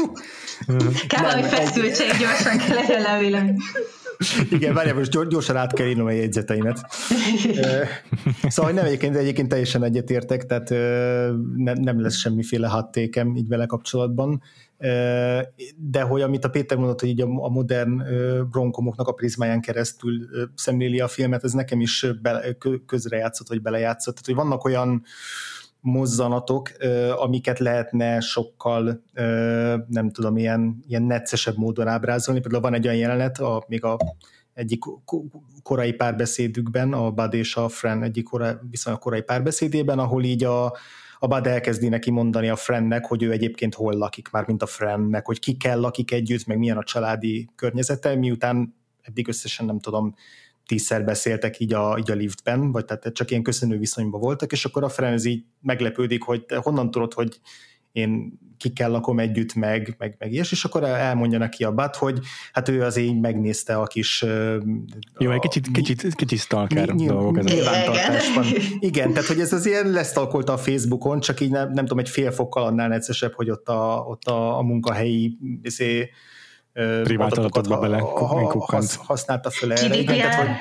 Kell, 1.08 1.32
hogy 1.32 1.46
feszültség, 1.46 2.08
gyorsan 2.20 2.58
kell 2.58 2.76
legyen 2.76 3.02
levélemény. 3.02 3.58
Igen, 4.52 4.74
várjál, 4.74 4.96
most 4.96 5.28
gyorsan 5.30 5.56
át 5.56 5.74
kell 5.74 5.88
írnom 5.88 6.06
a 6.06 6.12
jegyzeteimet. 6.12 6.88
szóval 8.48 8.72
nem 8.72 8.86
egyébként, 8.86 9.16
egyébként 9.16 9.50
teljesen 9.50 9.84
egyetértek, 9.84 10.46
tehát 10.46 10.70
nem, 11.56 11.78
nem 11.80 12.02
lesz 12.02 12.16
semmiféle 12.16 12.68
hattékem 12.68 13.36
így 13.36 13.48
vele 13.48 13.66
kapcsolatban 13.66 14.42
de 15.76 16.02
hogy 16.02 16.22
amit 16.22 16.46
a 16.46 16.50
Péter 16.50 16.78
mondott, 16.78 17.00
hogy 17.00 17.10
így 17.10 17.22
a 17.22 17.50
modern 17.50 18.02
romkomoknak 18.52 19.08
a 19.08 19.12
prizmáján 19.12 19.62
keresztül 19.62 20.28
szemléli 20.56 21.00
a 21.00 21.08
filmet, 21.08 21.44
ez 21.44 21.52
nekem 21.52 21.82
is 21.82 22.06
közrejátszott, 22.86 23.48
vagy 23.48 23.62
belejátszott. 23.62 24.16
Tehát, 24.16 24.26
hogy 24.26 24.46
vannak 24.46 24.64
olyan 24.64 25.04
mozzanatok, 25.80 26.72
amiket 27.16 27.60
lehetne 27.60 28.20
sokkal, 28.20 29.04
nem 29.88 30.10
tudom, 30.12 30.38
ilyen, 30.38 30.84
ilyen 30.88 31.04
neccesebb 31.04 31.58
módon 31.58 31.88
ábrázolni. 31.88 32.42
Például 32.42 32.62
van 32.62 32.74
egy 32.74 32.88
olyan 32.88 33.00
jelenet, 33.00 33.40
a, 33.40 33.64
még 33.68 33.84
a 33.84 33.98
egyik 34.54 34.84
korai 35.64 35.94
párbeszédükben, 35.94 36.94
a 36.94 37.12
Bud 37.12 37.34
és 37.34 37.56
a 37.56 37.70
Fran 37.70 38.04
egyik 38.04 38.24
korai, 38.24 38.54
viszonylag 38.70 39.02
korai 39.02 39.22
párbeszédében, 39.22 40.00
ahol 40.00 40.24
így 40.24 40.44
a, 40.44 40.78
a 41.20 41.28
Bud 41.28 41.48
elkezdi 41.48 41.88
neki 41.88 42.12
mondani 42.12 42.50
a 42.50 42.56
Frennek, 42.56 43.06
hogy 43.06 43.24
ő 43.24 43.32
egyébként 43.32 43.74
hol 43.74 43.94
lakik, 43.94 44.30
már 44.30 44.48
mint 44.48 44.62
a 44.62 44.66
Frennek, 44.66 45.26
hogy 45.26 45.40
ki 45.40 45.58
kell 45.58 45.80
lakik 45.80 46.12
együtt, 46.12 46.46
meg 46.46 46.58
milyen 46.58 46.78
a 46.78 46.84
családi 46.84 47.50
környezete, 47.56 48.16
miután 48.16 48.76
eddig 49.02 49.28
összesen 49.28 49.66
nem 49.66 49.80
tudom, 49.80 50.16
tízszer 50.66 51.06
beszéltek 51.06 51.60
így 51.60 51.74
a, 51.74 51.98
így 52.00 52.12
a 52.12 52.16
liftben, 52.16 52.72
vagy 52.72 52.86
tehát 52.86 53.14
csak 53.14 53.32
ilyen 53.32 53.44
köszönő 53.44 53.78
viszonyban 53.78 54.22
voltak, 54.22 54.52
és 54.52 54.66
akkor 54.66 54.84
a 54.84 54.90
Frenz 54.90 55.26
így 55.26 55.44
meglepődik, 55.62 56.24
hogy 56.24 56.46
honnan 56.62 56.92
tudod, 56.92 57.14
hogy 57.14 57.40
én 57.96 58.40
kikkel 58.58 58.90
lakom 58.90 59.20
együtt, 59.20 59.54
meg, 59.54 59.96
meg, 59.98 60.16
meg 60.20 60.34
és, 60.34 60.52
és 60.52 60.64
akkor 60.64 60.84
elmondja 60.84 61.38
neki 61.38 61.64
a 61.64 61.72
Bat, 61.72 61.96
hogy 61.96 62.20
hát 62.52 62.70
ő 62.70 62.84
az 62.84 62.98
én 62.98 63.16
megnézte 63.16 63.76
a 63.76 63.86
kis... 63.86 64.26
Jó, 65.18 65.32
egy 65.32 65.40
kicsit, 65.40 65.72
kicsit, 65.72 66.16
kicsit 66.16 66.40
stalker 66.40 66.88
ny- 66.88 67.08
dolgok 67.08 67.38
ezek. 67.38 67.54
Nyilvántartásban. 67.54 68.46
Igen, 68.80 69.14
tehát 69.14 69.28
hogy 69.28 69.40
ez 69.40 69.54
az 69.54 69.66
ilyen 69.66 69.90
lesztalkolta 69.92 70.54
a 70.54 70.58
Facebookon, 70.58 71.20
csak 71.20 71.40
így 71.40 71.52
nem, 71.52 71.72
nem 71.72 71.86
tudom, 71.86 72.00
egy 72.00 72.10
fél 72.10 72.32
fokkal 72.32 72.64
annál 72.64 72.94
egyszerűbb, 72.94 73.36
hogy 73.36 73.50
ott 73.50 73.68
a, 73.68 74.06
ott 74.08 74.24
a, 74.24 74.58
a 74.58 74.62
munkahelyi 74.62 75.38
izé, 75.62 76.10
privát 77.04 77.38
adatokba 77.38 77.80
bele 77.80 78.00
kukkant. 78.48 78.94
Használta 78.94 79.50
föl 79.50 79.74
erre. 79.74 79.98
Igen, 79.98 80.18
tehát, 80.18 80.36
hogy... 80.36 80.56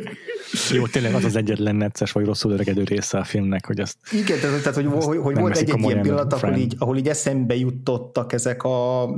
Jó, 0.72 0.86
tényleg 0.86 1.14
az 1.14 1.24
az 1.24 1.36
egyetlen 1.36 1.76
necces 1.76 2.12
vagy 2.12 2.24
rosszul 2.24 2.52
öregedő 2.52 2.84
része 2.84 3.18
a 3.18 3.24
filmnek, 3.24 3.66
hogy 3.66 3.80
azt 3.80 3.96
Igen, 4.12 4.40
tehát, 4.40 4.62
tehát 4.62 4.74
hogy, 4.74 5.04
hogy, 5.04 5.16
hogy 5.16 5.36
volt 5.36 5.56
egy-egy 5.56 5.80
ilyen 5.80 6.02
pillanat, 6.02 6.32
ahol 6.32 6.54
így, 6.54 6.74
ahol 6.78 6.96
így 6.96 7.08
eszembe 7.08 7.56
jutottak 7.56 8.32
ezek 8.32 8.62
a 8.62 9.08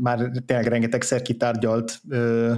már 0.00 0.30
tényleg 0.46 0.66
rengetegszer 0.66 1.22
kitárgyalt 1.22 2.00
ö, 2.08 2.52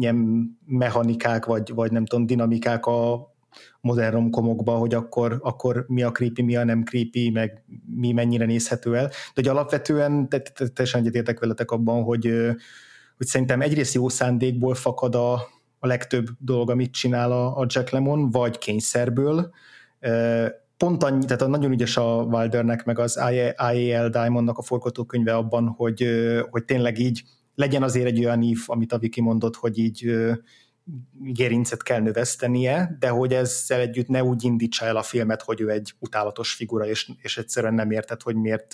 ilyen 0.00 0.48
mechanikák, 0.66 1.44
vagy, 1.44 1.74
vagy 1.74 1.92
nem 1.92 2.06
tudom, 2.06 2.26
dinamikák 2.26 2.86
a, 2.86 3.32
modern 3.80 4.12
romkomokba, 4.12 4.72
hogy 4.72 4.94
akkor, 4.94 5.38
akkor 5.42 5.84
mi 5.88 6.02
a 6.02 6.10
creepy, 6.10 6.42
mi 6.42 6.56
a 6.56 6.64
nem 6.64 6.82
creepy, 6.82 7.30
meg 7.30 7.64
mi 7.96 8.12
mennyire 8.12 8.44
nézhető 8.44 8.96
el. 8.96 9.06
De 9.06 9.14
hogy 9.34 9.48
alapvetően 9.48 10.28
teljesen 10.54 11.00
egyetértek 11.00 11.40
veletek 11.40 11.70
abban, 11.70 12.02
hogy, 12.02 12.24
hogy 13.16 13.26
szerintem 13.26 13.60
egyrészt 13.60 13.94
jó 13.94 14.08
szándékból 14.08 14.74
fakad 14.74 15.14
a, 15.14 15.48
a 15.84 15.86
legtöbb 15.86 16.28
dolog, 16.38 16.70
amit 16.70 16.92
csinál 16.92 17.32
a, 17.32 17.58
a 17.58 17.66
Jack 17.68 17.90
Lemon, 17.90 18.30
vagy 18.30 18.58
kényszerből. 18.58 19.50
Pont 20.76 21.02
annyi, 21.02 21.24
tehát 21.24 21.46
nagyon 21.46 21.72
ügyes 21.72 21.96
a 21.96 22.22
Wildernek, 22.22 22.84
meg 22.84 22.98
az 22.98 23.20
IAL 23.72 24.08
Diamondnak 24.08 24.58
a 24.58 24.62
forgatókönyve 24.62 25.34
abban, 25.34 25.68
hogy, 25.68 26.06
hogy 26.50 26.64
tényleg 26.64 26.98
így 26.98 27.22
legyen 27.54 27.82
azért 27.82 28.06
egy 28.06 28.24
olyan 28.24 28.42
ív, 28.42 28.58
amit 28.66 28.92
a 28.92 28.98
Viki 28.98 29.20
mondott, 29.20 29.56
hogy 29.56 29.78
így 29.78 30.14
gérincet 31.22 31.82
kell 31.82 32.00
növesztenie, 32.00 32.96
de 32.98 33.08
hogy 33.08 33.32
ezzel 33.32 33.80
együtt 33.80 34.08
ne 34.08 34.24
úgy 34.24 34.44
indítsa 34.44 34.84
el 34.84 34.96
a 34.96 35.02
filmet, 35.02 35.42
hogy 35.42 35.60
ő 35.60 35.70
egy 35.70 35.94
utálatos 35.98 36.52
figura, 36.52 36.86
és, 36.86 37.10
és 37.22 37.38
egyszerűen 37.38 37.74
nem 37.74 37.90
érted, 37.90 38.22
hogy 38.22 38.36
miért 38.36 38.72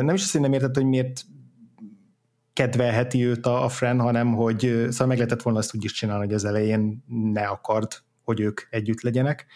nem 0.00 0.14
is 0.14 0.22
azt, 0.22 0.32
hogy 0.32 0.40
nem 0.40 0.52
érted, 0.52 0.74
hogy 0.74 0.84
miért 0.84 1.22
kedvelheti 2.60 3.26
őt 3.26 3.46
a, 3.46 3.64
a 3.64 3.68
friend, 3.68 4.00
hanem 4.00 4.34
hogy 4.34 4.86
szóval 4.88 5.06
meg 5.06 5.16
lehetett 5.16 5.42
volna 5.42 5.58
ezt 5.58 5.74
úgy 5.74 5.84
is 5.84 5.92
csinálni, 5.92 6.24
hogy 6.24 6.34
az 6.34 6.44
elején 6.44 7.04
ne 7.32 7.42
akart, 7.42 8.04
hogy 8.24 8.40
ők 8.40 8.60
együtt 8.70 9.00
legyenek. 9.00 9.46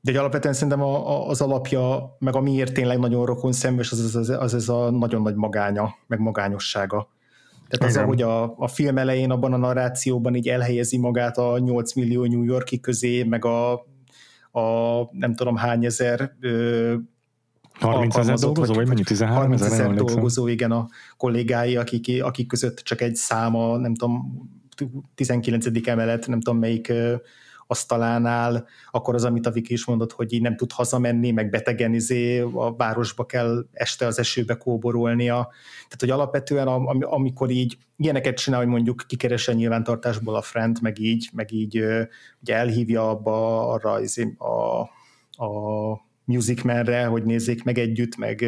De 0.00 0.10
egy 0.10 0.16
alapvetően 0.16 0.54
szerintem 0.54 0.82
a, 0.82 1.08
a, 1.08 1.28
az 1.28 1.40
alapja, 1.40 2.16
meg 2.18 2.34
a 2.36 2.40
miért 2.40 2.72
tényleg 2.72 2.98
nagyon 2.98 3.26
rokon 3.26 3.52
szemves, 3.52 3.92
az, 3.92 4.00
az, 4.00 4.16
az, 4.16 4.28
az 4.28 4.54
ez 4.54 4.68
a 4.68 4.90
nagyon 4.90 5.22
nagy 5.22 5.34
magánya, 5.34 5.94
meg 6.06 6.18
magányossága 6.18 7.08
tehát 7.68 7.96
az, 7.96 8.02
hogy 8.02 8.22
a, 8.22 8.56
a 8.56 8.68
film 8.68 8.98
elején 8.98 9.30
abban 9.30 9.52
a 9.52 9.56
narrációban 9.56 10.34
így 10.34 10.48
elhelyezi 10.48 10.98
magát 10.98 11.38
a 11.38 11.58
8 11.58 11.94
millió 11.94 12.24
New 12.24 12.42
Yorki 12.42 12.80
közé, 12.80 13.22
meg 13.22 13.44
a, 13.44 13.72
a 14.50 14.62
nem 15.10 15.34
tudom 15.34 15.56
hány 15.56 15.84
ezer 15.84 16.32
30 17.80 18.16
ezer 18.16 18.36
dolgozó, 18.36 18.74
vagy 18.74 18.88
mennyi? 18.88 19.02
13 19.02 19.36
30 19.36 19.62
ezer 19.62 19.94
dolgozó, 19.94 20.46
igen, 20.46 20.70
a 20.70 20.88
kollégái, 21.16 21.76
akik, 21.76 22.22
akik 22.22 22.46
között 22.46 22.78
csak 22.78 23.00
egy 23.00 23.14
száma, 23.14 23.76
nem 23.76 23.94
tudom, 23.94 24.42
19. 25.14 25.66
emelet, 25.88 26.26
nem 26.26 26.40
tudom 26.40 26.58
melyik 26.58 26.92
asztalánál, 27.70 28.66
akkor 28.90 29.14
az, 29.14 29.24
amit 29.24 29.46
a 29.46 29.50
Viki 29.50 29.72
is 29.72 29.86
mondott, 29.86 30.12
hogy 30.12 30.32
így 30.32 30.42
nem 30.42 30.56
tud 30.56 30.72
hazamenni, 30.72 31.30
meg 31.30 31.50
betegen 31.50 31.94
izé, 31.94 32.40
a 32.40 32.74
városba 32.76 33.26
kell 33.26 33.66
este 33.72 34.06
az 34.06 34.18
esőbe 34.18 34.54
kóborolnia. 34.54 35.34
Tehát, 35.74 36.00
hogy 36.00 36.10
alapvetően 36.10 36.66
am, 36.66 36.86
amikor 37.00 37.50
így 37.50 37.78
ilyeneket 37.96 38.36
csinál, 38.36 38.60
hogy 38.60 38.68
mondjuk 38.68 39.04
kikeresen 39.06 39.56
nyilvántartásból 39.56 40.34
a 40.34 40.42
friend, 40.42 40.78
meg 40.82 40.98
így, 40.98 41.28
meg 41.32 41.52
így 41.52 41.84
ugye 42.40 42.54
elhívja 42.54 43.10
abba 43.10 43.68
arra 43.68 44.00
izé, 44.00 44.36
a, 44.38 44.80
a 45.44 46.06
Music 46.28 46.62
Man-re, 46.62 47.04
hogy 47.04 47.24
nézzék 47.24 47.64
meg 47.64 47.78
együtt, 47.78 48.16
meg 48.16 48.46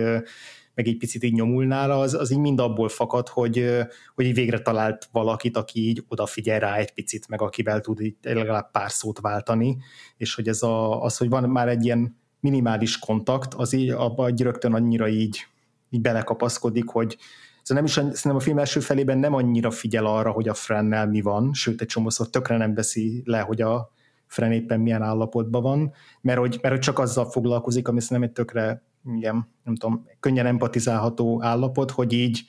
meg 0.75 0.89
egy 0.89 0.97
picit 0.97 1.23
így 1.23 1.33
nyomul 1.33 1.65
nála, 1.65 1.99
az, 1.99 2.15
az 2.15 2.33
így 2.33 2.39
mind 2.39 2.61
abból 2.61 2.89
fakad, 2.89 3.29
hogy, 3.29 3.71
hogy 4.15 4.25
így 4.25 4.35
végre 4.35 4.61
talált 4.61 5.09
valakit, 5.13 5.57
aki 5.57 5.89
így 5.89 6.05
odafigyel 6.09 6.61
rá 6.61 6.77
egy 6.77 6.93
picit, 6.93 7.29
meg 7.29 7.43
akivel 7.43 7.81
tud 7.81 8.01
így 8.01 8.17
legalább 8.23 8.71
pár 8.71 8.91
szót 8.91 9.21
váltani, 9.21 9.77
és 10.17 10.35
hogy 10.35 10.49
ez 10.49 10.63
a, 10.63 11.03
az, 11.03 11.17
hogy 11.17 11.29
van 11.29 11.51
már 11.51 11.69
egy 11.69 11.85
ilyen 11.85 12.17
minimális 12.41 12.99
kontakt, 12.99 13.55
az 13.55 13.73
így 13.73 13.91
abban 13.91 14.35
rögtön 14.37 14.75
annyira 14.75 15.09
így, 15.09 15.47
így 15.91 16.01
belekapaszkodik, 16.01 16.89
hogy 16.89 17.17
Szóval 17.63 17.85
nem 17.85 17.85
is, 17.85 17.93
szerintem 18.17 18.37
a 18.37 18.41
film 18.41 18.59
első 18.59 18.81
felében 18.81 19.19
nem 19.19 19.35
annyira 19.35 19.71
figyel 19.71 20.07
arra, 20.07 20.31
hogy 20.31 20.49
a 20.49 20.55
Frennel 20.55 21.07
mi 21.07 21.21
van, 21.21 21.53
sőt 21.53 21.81
egy 21.81 21.87
csomószor 21.87 22.31
tökre 22.31 22.57
nem 22.57 22.75
veszi 22.75 23.23
le, 23.25 23.41
hogy 23.41 23.61
a 23.61 23.91
Fren 24.31 24.53
éppen 24.53 24.81
milyen 24.81 25.03
állapotban 25.03 25.63
van, 25.63 25.93
mert 26.21 26.39
hogy, 26.39 26.59
mert 26.63 26.75
hogy 26.75 26.83
csak 26.85 26.99
azzal 26.99 27.31
foglalkozik, 27.31 27.89
ami 27.89 28.01
szerintem 28.01 28.29
egy 28.29 28.35
tökre 28.35 28.83
igen, 29.17 29.49
nem 29.65 29.75
tudom, 29.75 30.07
könnyen 30.21 30.47
empatizálható 30.47 31.43
állapot, 31.43 31.91
hogy 31.91 32.13
így, 32.13 32.45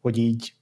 hogy 0.00 0.18
így, 0.18 0.54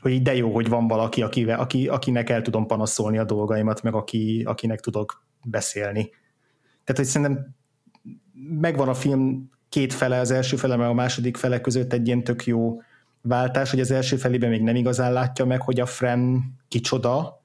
hogy 0.00 0.12
így 0.12 0.22
de 0.22 0.34
jó, 0.34 0.52
hogy 0.54 0.68
van 0.68 0.88
valaki, 0.88 1.22
akivel, 1.22 1.60
aki, 1.60 1.88
akinek 1.88 2.30
el 2.30 2.42
tudom 2.42 2.66
panaszolni 2.66 3.18
a 3.18 3.24
dolgaimat, 3.24 3.82
meg 3.82 3.94
aki, 3.94 4.42
akinek 4.46 4.80
tudok 4.80 5.24
beszélni. 5.44 6.10
Tehát, 6.84 6.96
hogy 6.96 7.04
szerintem 7.04 7.54
megvan 8.60 8.88
a 8.88 8.94
film 8.94 9.50
két 9.68 9.92
fele, 9.92 10.18
az 10.18 10.30
első 10.30 10.56
fele, 10.56 10.76
meg 10.76 10.88
a 10.88 10.92
második 10.92 11.36
fele 11.36 11.60
között 11.60 11.92
egy 11.92 12.06
ilyen 12.06 12.24
tök 12.24 12.46
jó 12.46 12.80
váltás, 13.20 13.70
hogy 13.70 13.80
az 13.80 13.90
első 13.90 14.16
felében 14.16 14.50
még 14.50 14.62
nem 14.62 14.76
igazán 14.76 15.12
látja 15.12 15.44
meg, 15.44 15.62
hogy 15.62 15.80
a 15.80 15.86
Fren 15.86 16.42
kicsoda, 16.68 17.41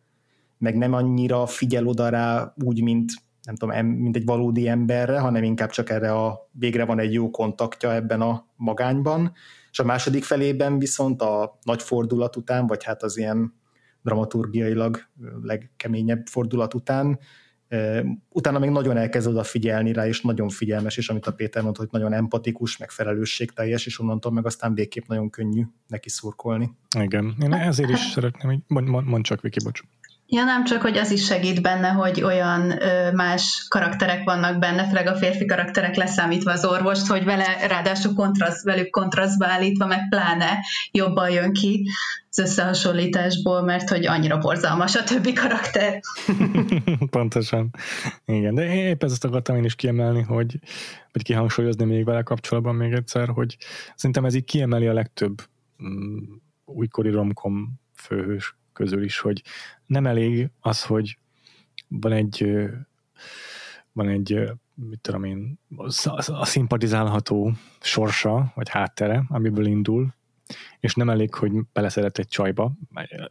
meg 0.58 0.78
nem 0.78 0.94
annyira 0.94 1.46
figyel 1.46 1.88
oda 1.88 2.10
rá 2.10 2.54
úgy, 2.56 2.84
mint 2.84 3.12
nem 3.44 3.56
tudom, 3.56 3.86
mint 3.86 4.16
egy 4.16 4.26
valódi 4.26 4.68
emberre, 4.68 5.20
hanem 5.20 5.44
inkább 5.44 5.70
csak 5.70 5.90
erre 5.90 6.12
a 6.12 6.50
végre 6.52 6.86
van 6.86 7.00
egy 7.00 7.14
jó 7.14 7.30
kontaktja 7.30 7.94
ebben 7.94 8.22
a 8.22 8.46
magányban, 8.56 9.34
és 9.72 9.80
a 9.80 9.84
második 9.84 10.24
felében 10.24 10.80
viszont 10.80 11.22
a 11.22 11.60
nagy 11.64 11.82
fordulat 11.82 12.36
után, 12.36 12.68
vagy 12.68 12.84
hát 12.84 13.04
az 13.04 13.18
ilyen 13.18 13.54
dramaturgiailag 14.02 15.00
legkeményebb 15.42 16.26
fordulat 16.26 16.74
után, 16.74 17.20
utána 18.30 18.60
még 18.60 18.70
nagyon 18.70 18.98
elkezd 18.98 19.28
odafigyelni 19.28 19.94
rá, 19.94 20.08
és 20.08 20.22
nagyon 20.22 20.50
figyelmes, 20.50 20.98
és 20.98 21.10
amit 21.10 21.26
a 21.26 21.32
Péter 21.34 21.64
mondta, 21.64 21.82
hogy 21.82 21.90
nagyon 21.92 22.14
empatikus, 22.14 22.78
meg 22.78 22.90
felelősségteljes, 22.92 23.86
és 23.86 24.00
onnantól 24.00 24.32
meg 24.32 24.46
aztán 24.46 24.74
végképp 24.74 25.08
nagyon 25.08 25.30
könnyű 25.30 25.64
neki 25.88 26.10
szurkolni. 26.10 26.72
Igen, 27.00 27.36
én 27.42 27.54
ezért 27.54 27.90
is 27.90 28.00
szeretném, 28.00 28.50
hogy 28.52 28.62
mond, 28.68 29.08
mond 29.08 29.24
csak, 29.24 29.42
Viki, 29.42 29.64
bocs. 29.64 29.82
Ja, 30.30 30.44
nem 30.44 30.64
csak, 30.64 30.82
hogy 30.82 30.98
az 30.98 31.12
is 31.12 31.26
segít 31.26 31.62
benne, 31.62 31.88
hogy 31.88 32.24
olyan 32.24 32.82
ö, 32.82 33.12
más 33.12 33.66
karakterek 33.70 34.24
vannak 34.24 34.60
benne, 34.60 34.88
főleg 34.88 35.08
a 35.08 35.16
férfi 35.16 35.46
karakterek 35.46 35.96
leszámítva 35.96 36.52
az 36.52 36.66
orvost, 36.66 37.08
hogy 37.08 37.24
vele 37.24 37.68
ráadásul 37.68 38.14
kontrasz, 38.14 38.64
velük 38.64 38.90
kontrasztba 38.90 39.46
állítva, 39.46 39.86
meg 39.86 40.10
pláne 40.10 40.60
jobban 40.92 41.30
jön 41.30 41.54
ki 41.54 41.88
az 42.30 42.40
összehasonlításból, 42.40 43.62
mert 43.62 43.90
hogy 43.90 44.06
annyira 44.06 44.38
borzalmas 44.38 44.96
a 44.96 45.04
többi 45.04 45.34
karakter. 45.34 46.00
Pontosan. 47.10 47.70
Igen, 48.26 48.56
de 48.56 48.74
épp 48.74 49.04
ezt 49.04 49.26
akartam 49.26 49.56
én 49.56 49.64
is 49.64 49.76
kiemelni, 49.76 50.22
hogy, 50.22 50.60
vagy 51.12 51.24
kihangsúlyozni 51.24 51.86
még 51.86 52.06
vele 52.06 52.22
kapcsolatban 52.22 52.76
még 52.76 52.94
egyszer, 52.94 53.28
hogy 53.28 53.58
szerintem 53.96 54.26
ez 54.26 54.34
így 54.34 54.46
kiemeli 54.46 54.88
a 54.88 54.94
legtöbb 54.94 55.42
um, 55.80 56.42
újkori 56.66 57.10
romkom 57.10 57.80
főhős 57.96 58.56
közül 58.74 59.04
is, 59.04 59.20
hogy 59.20 59.42
nem 59.88 60.06
elég 60.06 60.50
az, 60.60 60.84
hogy 60.84 61.18
van 61.88 62.12
egy 62.12 62.68
van 63.98 64.10
egy, 64.10 64.52
mit 64.74 65.00
tudom 65.00 65.24
én, 65.24 65.60
a 66.26 66.46
szimpatizálható 66.46 67.52
sorsa, 67.80 68.52
vagy 68.56 68.70
háttere, 68.70 69.24
amiből 69.30 69.66
indul, 69.66 70.16
és 70.80 70.94
nem 70.94 71.10
elég, 71.10 71.34
hogy 71.34 71.52
beleszeret 71.74 72.18
egy 72.18 72.28
csajba, 72.28 72.72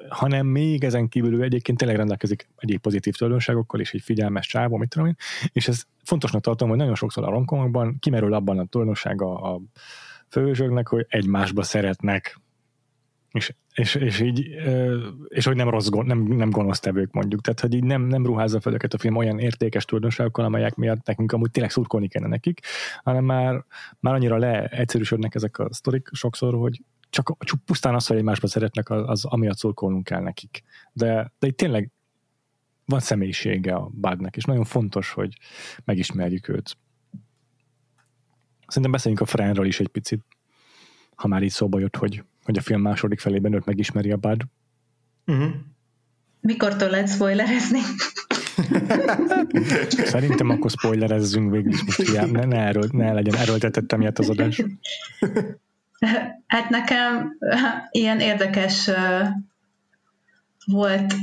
hanem 0.09 0.47
még 0.47 0.85
ezen 0.85 1.09
kívül 1.09 1.35
ő 1.35 1.43
egyébként 1.43 1.79
tényleg 1.79 1.97
rendelkezik 1.97 2.49
egyéb 2.57 2.81
pozitív 2.81 3.15
tulajdonságokkal, 3.15 3.81
és 3.81 3.95
egy 3.95 4.03
figyelmes 4.03 4.47
csávó, 4.47 4.77
mit 4.77 4.89
tudom 4.89 5.07
én, 5.07 5.17
és 5.53 5.69
ez 5.69 5.83
fontosnak 6.03 6.43
tartom, 6.43 6.69
hogy 6.69 6.79
nagyon 6.79 6.95
sokszor 6.95 7.25
a 7.25 7.31
romkomokban 7.31 7.97
kimerül 7.99 8.35
abban 8.35 8.59
a 8.59 8.65
tulajdonsága 8.65 9.35
a 9.35 9.61
főzsöknek, 10.29 10.89
hogy 10.89 11.07
egymásba 11.09 11.63
szeretnek, 11.63 12.41
és, 13.37 13.55
és, 13.75 13.95
és 13.95 14.21
így, 14.21 14.49
és 15.29 15.45
hogy 15.45 15.57
nem 15.57 15.69
rossz, 15.69 15.89
nem, 15.89 16.23
nem 16.23 16.51
gonosz 16.51 16.81
tevők 16.81 17.13
mondjuk, 17.13 17.41
tehát 17.41 17.61
hogy 17.61 17.75
így 17.75 17.85
nem, 17.85 18.03
nem 18.03 18.27
ruházza 18.27 18.61
fel 18.61 18.73
őket 18.73 18.95
a 18.95 18.99
film 18.99 19.17
olyan 19.17 19.39
értékes 19.39 19.85
tulajdonságokkal, 19.85 20.45
amelyek 20.45 20.75
miatt 20.75 21.07
nekünk 21.07 21.33
amúgy 21.33 21.51
tényleg 21.51 21.73
szurkolni 21.73 22.09
kéne 22.09 22.27
nekik, 22.27 22.61
hanem 23.03 23.25
már, 23.25 23.65
már 24.01 24.15
annyira 24.15 24.37
leegyszerűsödnek 24.37 25.35
ezek 25.35 25.59
a 25.59 25.69
sztorik 25.73 26.09
sokszor, 26.13 26.55
hogy 26.55 26.83
csak, 27.11 27.37
csak 27.39 27.65
pusztán 27.65 27.95
az, 27.95 28.07
hogy 28.07 28.17
egymásba 28.17 28.47
szeretnek, 28.47 28.91
az, 28.91 29.03
az 29.07 29.25
amiatt 29.25 29.57
szurkolnunk 29.57 30.05
kell 30.05 30.21
nekik. 30.21 30.63
De, 30.93 31.33
de 31.39 31.47
itt 31.47 31.57
tényleg 31.57 31.91
van 32.85 33.01
személyisége 33.01 33.75
a 33.75 33.91
Budnak, 33.93 34.37
és 34.37 34.45
nagyon 34.45 34.65
fontos, 34.65 35.13
hogy 35.13 35.39
megismerjük 35.85 36.49
őt. 36.49 36.77
Szerintem 38.67 38.91
beszéljünk 38.91 39.23
a 39.23 39.27
Franről 39.27 39.67
is 39.67 39.81
egy 39.81 39.89
picit, 39.89 40.25
ha 41.15 41.29
már 41.29 41.43
így 41.43 41.51
szóba 41.51 41.79
jött, 41.79 41.97
hogy, 41.97 42.25
hogy 42.47 42.59
a 42.59 42.63
film 42.63 42.81
második 42.81 43.21
felében 43.21 43.53
őt 43.53 43.65
megismeri 43.65 44.11
a 44.11 44.17
Bud. 44.17 44.43
Uh-huh. 45.27 45.51
Mikortól 46.41 46.91
lehet 46.91 47.09
spoilerezni? 47.09 47.81
Szerintem 50.15 50.51
akkor 50.51 50.71
spoilerezzünk 50.71 51.51
végül 51.51 51.73
is 51.73 51.85
most 51.85 52.03
hiába. 52.03 52.31
Ne, 52.31 52.45
ne, 52.45 52.57
erről, 52.57 52.89
ne 52.93 53.13
legyen 53.13 53.35
erőltetett 53.35 53.97
miatt 53.97 54.19
az 54.19 54.29
adás. 54.29 54.63
Hát 56.47 56.69
nekem 56.69 57.37
ilyen 57.91 58.21
érdekes 58.21 58.91
volt 60.67 61.15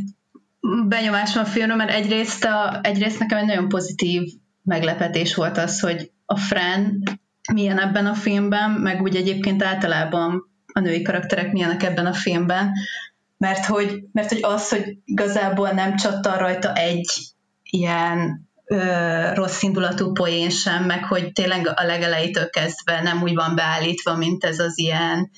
benyomásom 0.87 1.43
a 1.43 1.45
filmről, 1.45 1.75
mert 1.75 1.91
egyrészt, 1.91 2.45
a, 2.45 2.79
egyrészt 2.83 3.19
nekem 3.19 3.37
egy 3.37 3.45
nagyon 3.45 3.69
pozitív 3.69 4.31
meglepetés 4.63 5.35
volt 5.35 5.57
az, 5.57 5.79
hogy 5.79 6.11
a 6.25 6.37
Fran 6.37 7.03
milyen 7.53 7.79
ebben 7.79 8.05
a 8.05 8.13
filmben, 8.13 8.71
meg 8.71 9.01
úgy 9.01 9.15
egyébként 9.15 9.63
általában 9.63 10.52
a 10.73 10.79
női 10.79 11.01
karakterek 11.01 11.51
milyenek 11.51 11.83
ebben 11.83 12.05
a 12.05 12.13
filmben, 12.13 12.71
mert 13.37 13.65
hogy, 13.65 14.03
mert 14.11 14.29
hogy 14.29 14.39
az, 14.41 14.69
hogy 14.69 14.97
igazából 15.05 15.69
nem 15.69 15.95
csattan 15.95 16.37
rajta 16.37 16.73
egy 16.73 17.09
ilyen 17.63 18.47
ö, 18.65 19.33
rossz 19.33 19.61
indulatú 19.61 20.11
poén 20.11 20.49
sem, 20.49 20.83
meg 20.83 21.03
hogy 21.03 21.31
tényleg 21.31 21.67
a 21.75 21.83
legelejétől 21.83 22.49
kezdve 22.49 23.01
nem 23.01 23.21
úgy 23.21 23.35
van 23.35 23.55
beállítva, 23.55 24.15
mint 24.15 24.43
ez 24.43 24.59
az 24.59 24.77
ilyen 24.79 25.31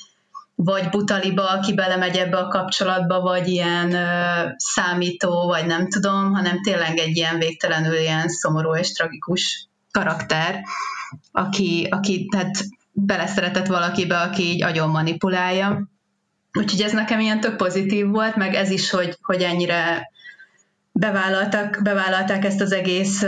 vagy 0.55 0.89
butaliba, 0.89 1.49
aki 1.49 1.73
belemegy 1.73 2.15
ebbe 2.15 2.37
a 2.37 2.47
kapcsolatba, 2.47 3.19
vagy 3.19 3.47
ilyen 3.47 3.93
ö, 3.93 4.47
számító, 4.57 5.47
vagy 5.47 5.65
nem 5.65 5.89
tudom, 5.89 6.33
hanem 6.33 6.61
tényleg 6.61 6.97
egy 6.97 7.15
ilyen 7.15 7.37
végtelenül 7.37 7.95
ilyen 7.95 8.27
szomorú 8.27 8.75
és 8.75 8.91
tragikus 8.91 9.69
karakter, 9.91 10.63
aki, 11.31 11.87
aki 11.89 12.25
tehát 12.25 12.65
beleszeretett 12.97 13.67
valakibe, 13.67 14.17
aki 14.17 14.43
így 14.43 14.63
agyon 14.63 14.89
manipulálja. 14.89 15.89
Úgyhogy 16.53 16.81
ez 16.81 16.91
nekem 16.91 17.19
ilyen 17.19 17.39
tök 17.39 17.55
pozitív 17.55 18.08
volt, 18.08 18.36
meg 18.36 18.53
ez 18.53 18.69
is, 18.69 18.89
hogy, 18.89 19.17
hogy 19.21 19.41
ennyire 19.41 20.10
bevállaltak, 20.91 21.79
bevállalták 21.84 22.45
ezt 22.45 22.62
az 22.62 22.71
egész 22.71 23.25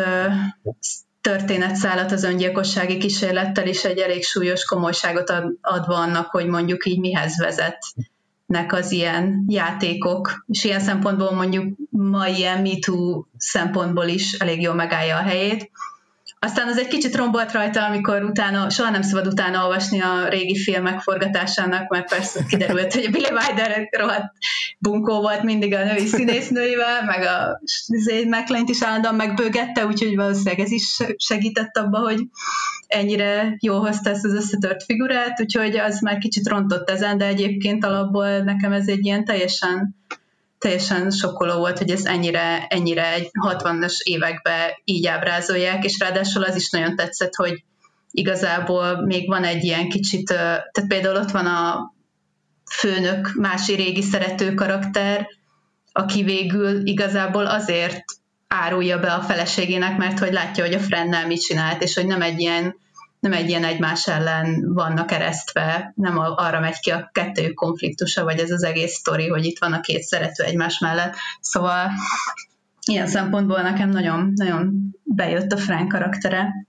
történetszálat 1.21 2.11
az 2.11 2.23
öngyilkossági 2.23 2.97
kísérlettel 2.97 3.67
is 3.67 3.83
egy 3.83 3.97
elég 3.97 4.23
súlyos 4.23 4.65
komolyságot 4.65 5.33
adva 5.61 5.95
annak, 5.95 6.27
hogy 6.27 6.45
mondjuk 6.45 6.85
így 6.85 6.99
mihez 6.99 7.37
vezetnek 7.37 8.73
az 8.73 8.91
ilyen 8.91 9.45
játékok, 9.47 10.45
és 10.47 10.63
ilyen 10.63 10.79
szempontból 10.79 11.31
mondjuk 11.31 11.77
ma 11.89 12.27
ilyen 12.27 12.61
MeToo 12.61 13.25
szempontból 13.37 14.05
is 14.05 14.33
elég 14.33 14.61
jól 14.61 14.73
megállja 14.75 15.17
a 15.17 15.21
helyét. 15.21 15.71
Aztán 16.39 16.67
az 16.67 16.77
egy 16.77 16.87
kicsit 16.87 17.15
rombolt 17.15 17.51
rajta, 17.51 17.85
amikor 17.85 18.23
utána, 18.23 18.69
soha 18.69 18.89
nem 18.89 19.01
szabad 19.01 19.27
utána 19.27 19.63
olvasni 19.63 20.01
a 20.01 20.27
régi 20.27 20.55
filmek 20.55 20.99
forgatásának, 20.99 21.89
mert 21.89 22.09
persze 22.09 22.43
kiderült, 22.43 22.93
hogy 22.93 23.05
a 23.05 23.09
Billy 23.09 23.29
Wilder 23.29 23.87
rohadt 23.97 24.31
bunkó 24.79 25.21
volt 25.21 25.43
mindig 25.43 25.73
a 25.73 25.83
női 25.83 26.05
színésznőivel, 26.05 27.03
meg 27.05 27.23
a 27.23 27.59
mclean 28.25 28.65
is 28.67 28.83
állandóan 28.83 29.15
megbőgette, 29.15 29.85
úgyhogy 29.85 30.15
valószínűleg 30.15 30.59
ez 30.59 30.71
is 30.71 30.97
segített 31.17 31.77
abba, 31.77 31.99
hogy 31.99 32.19
ennyire 32.87 33.55
jó 33.59 33.79
hozta 33.79 34.09
ezt 34.09 34.25
az 34.25 34.33
összetört 34.33 34.83
figurát, 34.83 35.41
úgyhogy 35.41 35.77
az 35.77 35.99
már 35.99 36.17
kicsit 36.17 36.47
rontott 36.47 36.89
ezen, 36.89 37.17
de 37.17 37.25
egyébként 37.25 37.85
alapból 37.85 38.39
nekem 38.39 38.71
ez 38.71 38.87
egy 38.87 39.05
ilyen 39.05 39.25
teljesen 39.25 39.95
teljesen 40.67 41.09
sokkoló 41.09 41.57
volt, 41.57 41.77
hogy 41.77 41.89
ez 41.89 42.05
ennyire, 42.05 42.65
ennyire 42.69 43.13
egy 43.13 43.29
60-as 43.47 43.97
években 44.03 44.69
így 44.83 45.07
ábrázolják, 45.07 45.83
és 45.83 45.99
ráadásul 45.99 46.43
az 46.43 46.55
is 46.55 46.69
nagyon 46.69 46.95
tetszett, 46.95 47.35
hogy 47.35 47.63
igazából 48.11 49.05
még 49.05 49.27
van 49.27 49.43
egy 49.43 49.63
ilyen 49.63 49.89
kicsit, 49.89 50.25
tehát 50.25 50.85
például 50.87 51.15
ott 51.15 51.31
van 51.31 51.45
a 51.45 51.93
főnök, 52.71 53.33
mási 53.35 53.75
régi 53.75 54.01
szerető 54.01 54.53
karakter, 54.53 55.27
aki 55.91 56.23
végül 56.23 56.87
igazából 56.87 57.45
azért 57.45 58.03
árulja 58.47 58.99
be 58.99 59.13
a 59.13 59.21
feleségének, 59.21 59.97
mert 59.97 60.19
hogy 60.19 60.31
látja, 60.31 60.63
hogy 60.63 60.73
a 60.73 60.79
Frennel 60.79 61.27
mit 61.27 61.41
csinált, 61.41 61.81
és 61.81 61.95
hogy 61.95 62.07
nem 62.07 62.21
egy 62.21 62.39
ilyen 62.39 62.75
nem 63.19 63.33
egy 63.33 63.49
ilyen 63.49 63.63
egymás 63.63 64.07
ellen 64.07 64.73
vannak 64.73 65.11
eresztve, 65.11 65.93
nem 65.95 66.17
arra 66.17 66.59
megy 66.59 66.79
ki 66.79 66.89
a 66.89 67.09
kettőjük 67.13 67.53
konfliktusa, 67.53 68.23
vagy 68.23 68.39
ez 68.39 68.51
az 68.51 68.63
egész 68.63 68.93
sztori, 68.93 69.27
hogy 69.27 69.45
itt 69.45 69.59
van 69.59 69.73
a 69.73 69.81
két 69.81 70.01
szerető 70.01 70.43
egymás 70.43 70.79
mellett. 70.79 71.15
Szóval 71.39 71.89
ilyen 72.85 73.07
szempontból 73.07 73.61
nekem 73.61 73.89
nagyon, 73.89 74.31
nagyon 74.35 74.95
bejött 75.03 75.51
a 75.51 75.57
Frank 75.57 75.87
karaktere. 75.87 76.67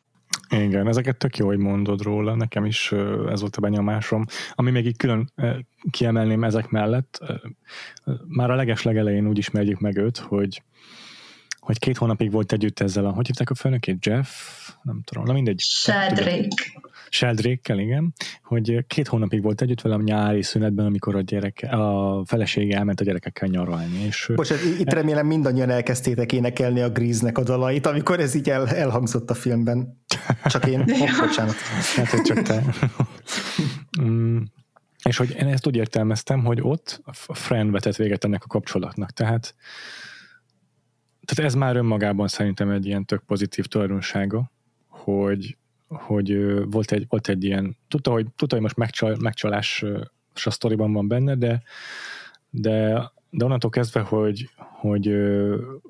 Igen, 0.51 0.89
ezeket 0.89 1.17
tök 1.17 1.37
jó, 1.37 1.47
hogy 1.47 1.59
mondod 1.59 2.03
róla, 2.03 2.35
nekem 2.35 2.65
is 2.65 2.93
ez 3.31 3.41
volt 3.41 3.57
a 3.57 3.61
benyomásom. 3.61 4.25
Ami 4.55 4.71
még 4.71 4.87
így 4.87 4.97
külön 4.97 5.33
kiemelném 5.91 6.45
ezek 6.45 6.69
mellett, 6.69 7.19
már 8.29 8.51
a 8.51 8.55
leges 8.55 8.83
legelején 8.83 9.29
úgy 9.29 9.39
ismerjük 9.39 9.81
meg 9.81 9.97
őt, 9.97 10.19
hogy 10.19 10.63
hogy 11.69 11.79
két 11.79 11.97
hónapig 11.97 12.31
volt 12.31 12.53
együtt 12.53 12.81
ezzel 12.81 13.05
a, 13.05 13.11
hogy 13.11 13.27
hívták 13.27 13.51
a 13.51 13.55
főnökét? 13.55 14.07
Jeff? 14.07 14.29
Nem 14.83 15.01
tudom, 15.05 15.25
na 15.25 15.33
mindegy. 15.33 15.61
Sheldrake. 15.61 16.49
Sheldrake-kel, 17.09 17.79
igen, 17.79 18.15
hogy 18.43 18.85
két 18.87 19.09
hónapig 19.09 19.43
volt 19.43 19.61
együtt 19.61 19.81
velem 19.81 20.03
nyári 20.03 20.43
szünetben, 20.43 20.87
amikor 20.87 21.17
a, 21.17 21.21
gyereke, 21.21 21.69
a 21.69 22.23
felesége 22.27 22.77
elment 22.77 23.01
a 23.01 23.05
gyerekekkel 23.05 23.49
nyaralni. 23.49 24.05
És 24.07 24.31
Bocsánat, 24.35 24.65
itt 24.79 24.93
remélem 24.93 25.27
mindannyian 25.27 25.71
elkezdtétek 25.71 26.33
énekelni 26.33 26.81
a 26.81 26.91
Grease-nek 26.91 27.39
a 27.39 27.43
dalait, 27.43 27.87
amikor 27.87 28.21
ez 28.21 28.35
így 28.35 28.51
el, 28.51 28.69
elhangzott 28.69 29.31
a 29.31 29.35
filmben. 29.35 30.03
Csak 30.45 30.67
én? 30.67 30.85
Oh, 30.89 31.19
bocsánat. 31.21 31.55
Hát, 31.97 32.09
hogy 32.09 32.23
csak 32.23 32.43
te. 32.43 32.63
mm. 34.03 34.39
És 35.05 35.17
hogy 35.17 35.35
én 35.39 35.47
ezt 35.47 35.67
úgy 35.67 35.77
értelmeztem, 35.77 36.45
hogy 36.45 36.59
ott 36.63 37.03
a 37.27 37.35
friend 37.35 37.71
vetett 37.71 37.97
véget 37.97 38.25
ennek 38.25 38.45
a 38.45 38.47
kapcsolatnak. 38.47 39.11
Tehát 39.11 39.55
tehát 41.29 41.51
ez 41.51 41.55
már 41.55 41.77
önmagában 41.77 42.29
szerintem 42.29 42.71
egy 42.71 42.87
ilyen 42.87 43.05
tök 43.05 43.23
pozitív 43.23 43.65
tulajdonsága, 43.65 44.51
hogy, 44.87 45.57
hogy 45.89 46.55
volt 46.71 46.93
egy, 46.93 47.07
volt 47.09 47.29
egy 47.29 47.45
ilyen, 47.45 47.77
tudta, 47.89 48.11
hogy, 48.11 48.27
tudta, 48.37 48.55
hogy 48.55 48.63
most 48.63 48.77
megcsal, 48.77 49.17
megcsalás 49.21 49.85
a 50.45 50.51
sztoriban 50.51 50.93
van 50.93 51.09
benne, 51.09 51.35
de, 51.35 51.63
de, 52.51 53.11
de 53.31 53.45
onnantól 53.45 53.71
kezdve, 53.71 54.01
hogy, 54.01 54.51
hogy, 54.57 55.15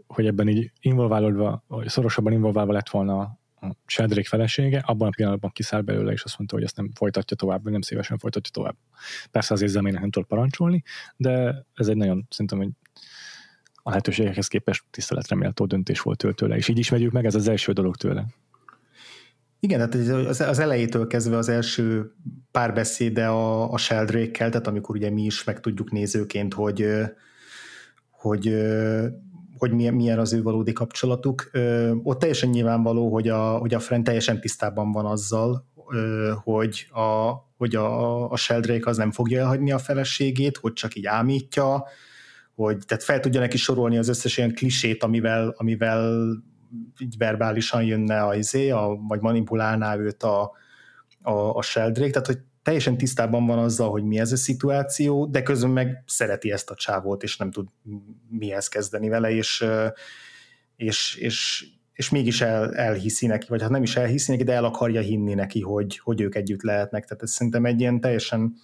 hogy 0.07 0.27
ebben 0.27 0.49
így 0.49 0.73
involválódva, 0.81 1.65
szorosabban 1.85 2.33
involválva 2.33 2.73
lett 2.73 2.89
volna 2.89 3.21
a 3.61 3.77
Sádrék 3.87 4.27
felesége, 4.27 4.83
abban 4.87 5.09
a 5.09 5.13
pillanatban 5.17 5.51
kiszáll 5.51 5.81
belőle, 5.81 6.13
és 6.13 6.23
azt 6.23 6.39
mondta, 6.39 6.57
hogy 6.57 6.65
ezt 6.65 6.77
nem 6.77 6.91
folytatja 6.95 7.37
tovább, 7.37 7.71
nem 7.71 7.81
szívesen 7.81 8.19
folytatja 8.19 8.51
tovább. 8.53 8.77
Persze 9.31 9.55
az 9.55 9.63
érzelmének 9.63 10.01
nem 10.01 10.11
tud 10.11 10.25
parancsolni, 10.25 10.83
de 11.17 11.65
ez 11.75 11.89
egy 11.89 11.97
nagyon, 11.97 12.27
szerintem 12.31 12.61
egy 12.61 12.73
a 13.89 13.91
lehetőségekhez 13.91 14.47
képest 14.47 14.85
tiszteletre 14.91 15.37
méltó 15.37 15.65
döntés 15.65 16.01
volt 16.01 16.25
tőle, 16.35 16.57
és 16.57 16.69
így 16.69 16.79
ismerjük 16.79 17.13
meg, 17.13 17.25
ez 17.25 17.35
az 17.35 17.49
első 17.49 17.73
dolog 17.73 17.97
tőle. 17.97 18.27
Igen, 19.61 19.81
hát 19.81 19.95
az 20.41 20.59
elejétől 20.59 21.07
kezdve 21.07 21.37
az 21.37 21.49
első 21.49 22.13
párbeszéde 22.51 23.27
a, 23.27 23.73
a 23.73 23.77
Sheldrake-kel, 23.77 24.51
tehát 24.51 24.67
amikor 24.67 24.97
ugye 24.97 25.11
mi 25.11 25.23
is 25.23 25.45
meg 25.45 25.61
tudjuk 25.61 25.91
nézőként, 25.91 26.55
hogy, 26.55 26.87
hogy, 28.11 28.55
hogy 29.59 29.73
milyen, 29.73 29.95
milyen 29.95 30.19
az 30.19 30.33
ő 30.33 30.43
valódi 30.43 30.73
kapcsolatuk. 30.73 31.51
Ott 32.03 32.19
teljesen 32.19 32.49
nyilvánvaló, 32.49 33.13
hogy 33.13 33.29
a, 33.29 33.59
hogy 33.59 33.75
a 33.75 33.81
friend 33.81 34.05
teljesen 34.05 34.41
tisztában 34.41 34.93
van 34.93 35.07
azzal, 35.07 35.67
hogy 36.45 36.87
a, 36.91 37.33
hogy 37.57 37.75
a, 37.75 38.31
a 38.31 38.37
Sheldrake 38.37 38.91
az 38.91 38.97
nem 38.97 39.11
fogja 39.11 39.41
elhagyni 39.41 39.73
a 39.73 39.79
feleségét, 39.79 40.57
hogy 40.57 40.73
csak 40.73 40.95
így 40.95 41.07
ámítja, 41.07 41.85
hogy 42.65 42.79
tehát 42.87 43.05
fel 43.05 43.21
tudja 43.21 43.41
neki 43.41 43.57
sorolni 43.57 43.99
az 43.99 44.09
összes 44.09 44.37
ilyen 44.37 44.55
klisét, 44.55 45.03
amivel, 45.03 45.55
amivel 45.57 46.29
így 46.99 47.17
verbálisan 47.19 47.83
jönne 47.85 48.23
a 48.23 48.35
izé, 48.35 48.71
a, 48.71 48.99
vagy 49.09 49.21
manipulálná 49.21 49.97
őt 49.97 50.23
a, 50.23 50.53
a, 51.23 51.33
a 51.33 51.63
Sheldrake, 51.63 52.11
tehát 52.11 52.27
hogy 52.27 52.39
teljesen 52.63 52.97
tisztában 52.97 53.47
van 53.47 53.59
azzal, 53.59 53.91
hogy 53.91 54.05
mi 54.05 54.19
ez 54.19 54.33
a 54.33 54.37
szituáció, 54.37 55.27
de 55.27 55.43
közben 55.43 55.71
meg 55.71 56.03
szereti 56.07 56.53
ezt 56.53 56.71
a 56.71 56.75
csávót, 56.75 57.23
és 57.23 57.37
nem 57.37 57.51
tud 57.51 57.69
mihez 58.29 58.69
kezdeni 58.69 59.09
vele, 59.09 59.31
és, 59.31 59.65
és, 60.77 61.17
és, 61.17 61.67
és 61.93 62.11
mégis 62.11 62.41
el, 62.41 62.75
elhiszi 62.75 63.27
neki, 63.27 63.47
vagy 63.49 63.61
hát 63.61 63.71
nem 63.71 63.83
is 63.83 63.97
elhiszi 63.97 64.31
neki, 64.31 64.45
de 64.45 64.53
el 64.53 64.65
akarja 64.65 65.01
hinni 65.01 65.35
neki, 65.35 65.61
hogy, 65.61 65.99
hogy 65.99 66.21
ők 66.21 66.35
együtt 66.35 66.63
lehetnek. 66.63 67.05
Tehát 67.05 67.23
ez 67.23 67.31
szerintem 67.31 67.65
egy 67.65 67.81
ilyen 67.81 68.01
teljesen 68.01 68.55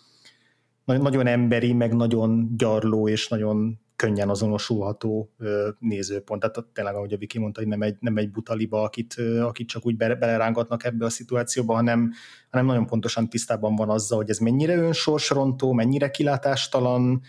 nagyon 0.84 1.26
emberi, 1.26 1.72
meg 1.72 1.94
nagyon 1.94 2.56
gyarló 2.56 3.08
és 3.08 3.28
nagyon 3.28 3.82
könnyen 4.04 4.28
azonosulható 4.28 5.30
nézőpont. 5.78 6.40
Tehát 6.40 6.68
tényleg, 6.72 6.94
ahogy 6.94 7.12
a 7.12 7.16
Viki 7.16 7.38
mondta, 7.38 7.60
hogy 7.60 7.68
nem 7.68 7.82
egy, 7.82 7.96
nem 8.00 8.16
egy 8.16 8.30
butaliba, 8.30 8.82
akit, 8.82 9.14
akit 9.40 9.68
csak 9.68 9.86
úgy 9.86 9.96
belerángatnak 9.96 10.84
ebbe 10.84 11.04
a 11.04 11.08
szituációba, 11.08 11.74
hanem, 11.74 12.12
hanem 12.50 12.66
nagyon 12.66 12.86
pontosan 12.86 13.28
tisztában 13.28 13.76
van 13.76 13.90
azzal, 13.90 14.18
hogy 14.18 14.30
ez 14.30 14.38
mennyire 14.38 14.76
önsorsrontó, 14.76 15.72
mennyire 15.72 16.10
kilátástalan, 16.10 17.22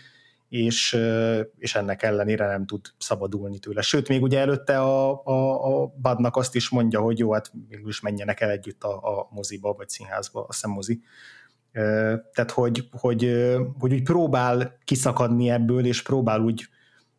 és, 0.48 0.98
és 1.58 1.74
ennek 1.74 2.02
ellenére 2.02 2.46
nem 2.46 2.66
tud 2.66 2.80
szabadulni 2.98 3.58
tőle. 3.58 3.80
Sőt, 3.80 4.08
még 4.08 4.22
ugye 4.22 4.38
előtte 4.38 4.80
a, 4.80 5.24
a, 5.24 5.82
a 5.82 5.94
Badnak 6.00 6.36
azt 6.36 6.54
is 6.54 6.68
mondja, 6.68 7.00
hogy 7.00 7.18
jó, 7.18 7.32
hát 7.32 7.52
mégis 7.68 8.00
menjenek 8.00 8.40
el 8.40 8.50
együtt 8.50 8.82
a, 8.82 9.18
a 9.18 9.28
moziba, 9.30 9.72
vagy 9.72 9.88
színházba, 9.88 10.44
a 10.48 10.52
szemmozi. 10.52 11.02
Tehát, 12.32 12.50
hogy, 12.50 12.88
hogy, 12.90 13.54
hogy 13.78 13.92
úgy 13.92 14.02
próbál 14.02 14.78
kiszakadni 14.84 15.50
ebből, 15.50 15.86
és 15.86 16.02
próbál 16.02 16.40
úgy 16.40 16.68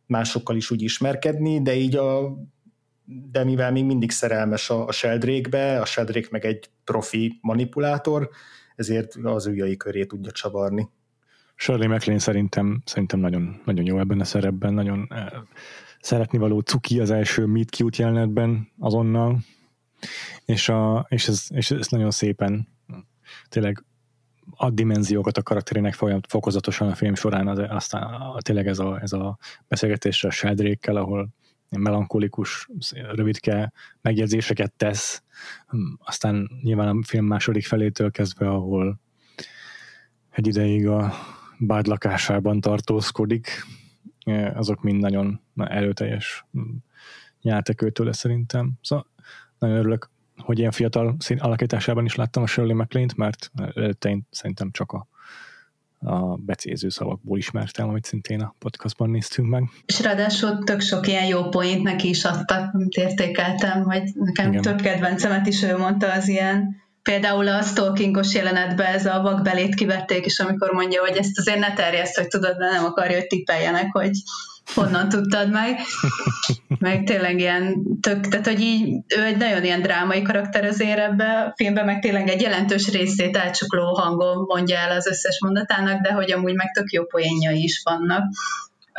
másokkal 0.05 0.55
is 0.55 0.71
úgy 0.71 0.81
ismerkedni, 0.81 1.61
de 1.61 1.75
így 1.75 1.95
a 1.95 2.37
de 3.31 3.43
mivel 3.43 3.71
még 3.71 3.85
mindig 3.85 4.11
szerelmes 4.11 4.69
a, 4.69 4.87
a 4.87 4.91
Sheldrake-be, 4.91 5.81
a 5.81 5.85
Sheldrake 5.85 6.27
meg 6.31 6.45
egy 6.45 6.69
profi 6.83 7.37
manipulátor, 7.41 8.29
ezért 8.75 9.15
az 9.23 9.45
ujjai 9.45 9.77
köré 9.77 10.05
tudja 10.05 10.31
csavarni. 10.31 10.89
Shirley 11.55 11.87
MacLaine 11.87 12.19
szerintem, 12.21 12.81
szerintem 12.85 13.19
nagyon, 13.19 13.61
nagyon 13.65 13.85
jó 13.85 13.99
ebben 13.99 14.19
a 14.19 14.23
szerepben, 14.23 14.73
nagyon 14.73 15.07
eh, 15.09 15.27
szeretni 15.99 16.37
való 16.37 16.59
cuki 16.59 16.99
az 16.99 17.11
első 17.11 17.45
Meet 17.45 17.69
Cute 17.69 18.03
jelenetben 18.03 18.71
azonnal, 18.79 19.39
és, 20.45 20.69
a, 20.69 21.05
és, 21.09 21.27
ez, 21.27 21.45
és 21.49 21.71
ez 21.71 21.87
nagyon 21.87 22.11
szépen 22.11 22.67
tényleg 23.49 23.83
ad 24.57 24.73
dimenziókat 24.73 25.37
a 25.37 25.43
karakterének 25.43 25.93
fokozatosan 26.27 26.89
a 26.89 26.95
film 26.95 27.15
során, 27.15 27.47
az, 27.47 27.59
aztán 27.69 28.03
a, 28.03 28.41
tényleg 28.41 28.67
ez 28.67 28.79
a, 28.79 28.99
ez 29.01 29.13
a 29.13 29.37
beszélgetés 29.67 30.23
a 30.23 30.29
Sheldrékkel, 30.29 30.95
ahol 30.95 31.29
melankolikus, 31.69 32.69
rövidke 32.91 33.73
megjegyzéseket 34.01 34.73
tesz, 34.73 35.23
hm, 35.67 35.79
aztán 35.99 36.49
nyilván 36.61 36.97
a 36.97 37.03
film 37.03 37.25
második 37.25 37.65
felétől 37.65 38.11
kezdve, 38.11 38.49
ahol 38.49 38.99
egy 40.29 40.47
ideig 40.47 40.87
a 40.87 41.13
bád 41.59 41.87
lakásában 41.87 42.61
tartózkodik, 42.61 43.65
azok 44.53 44.81
mind 44.81 44.99
nagyon 44.99 45.41
erőteljes 45.55 46.45
hm, 46.51 46.61
nyertek 47.41 47.81
őtőle 47.81 48.13
szerintem. 48.13 48.73
Szóval 48.81 49.07
nagyon 49.59 49.77
örülök 49.77 50.09
hogy 50.37 50.59
ilyen 50.59 50.71
fiatal 50.71 51.15
szín 51.19 51.39
alakításában 51.39 52.05
is 52.05 52.15
láttam 52.15 52.43
a 52.43 52.47
Shirley 52.47 52.75
MacLaine-t, 52.75 53.15
mert 53.15 53.51
előtte 53.75 54.09
én 54.09 54.27
szerintem 54.31 54.71
csak 54.71 54.91
a, 54.91 55.07
a 55.99 56.35
becéző 56.35 56.89
szavakból 56.89 57.37
ismertem, 57.37 57.89
amit 57.89 58.05
szintén 58.05 58.41
a 58.41 58.55
podcastban 58.59 59.09
néztünk 59.09 59.49
meg. 59.49 59.63
És 59.85 60.01
ráadásul 60.01 60.63
tök 60.63 60.81
sok 60.81 61.07
ilyen 61.07 61.25
jó 61.25 61.49
point 61.49 61.83
neki 61.83 62.09
is 62.09 62.23
adtak, 62.25 62.73
amit 62.73 62.95
értékeltem, 62.95 63.83
hogy 63.83 64.03
nekem 64.13 64.49
Igen. 64.49 64.61
több 64.61 64.81
kedvencemet 64.81 65.47
is 65.47 65.63
ő 65.63 65.77
mondta 65.77 66.11
az 66.11 66.27
ilyen 66.27 66.85
Például 67.07 67.47
a 67.47 67.61
stalkingos 67.61 68.33
jelenetben 68.33 68.93
ez 68.93 69.05
a 69.05 69.21
vakbelét 69.21 69.75
kivették, 69.75 70.25
és 70.25 70.39
amikor 70.39 70.71
mondja, 70.71 71.01
hogy 71.01 71.17
ezt 71.17 71.39
azért 71.39 71.59
ne 71.59 71.73
terjeszt, 71.73 72.15
hogy 72.15 72.27
tudod, 72.27 72.57
de 72.57 72.69
nem 72.69 72.85
akarja, 72.85 73.17
hogy 73.17 73.27
tippeljenek, 73.27 73.91
hogy 73.91 74.11
honnan 74.73 75.09
tudtad 75.09 75.51
meg. 75.51 75.79
Meg 76.79 77.03
tényleg 77.03 77.39
ilyen 77.39 77.83
tök, 78.01 78.27
tehát 78.27 78.47
hogy 78.47 78.61
így 78.61 79.03
ő 79.17 79.23
egy 79.23 79.37
nagyon 79.37 79.63
ilyen 79.63 79.81
drámai 79.81 80.21
karakter 80.21 80.65
azért 80.65 80.99
ebbe 80.99 81.25
a 81.25 81.53
filmben, 81.55 81.85
meg 81.85 81.99
tényleg 81.99 82.29
egy 82.29 82.41
jelentős 82.41 82.91
részét 82.91 83.37
elcsukló 83.37 83.93
hangon 83.93 84.45
mondja 84.47 84.77
el 84.77 84.91
az 84.91 85.07
összes 85.07 85.39
mondatának, 85.41 86.01
de 86.01 86.11
hogy 86.11 86.31
amúgy 86.31 86.55
meg 86.55 86.71
tök 86.71 86.91
jó 86.91 87.03
poénjai 87.05 87.63
is 87.63 87.81
vannak 87.83 88.23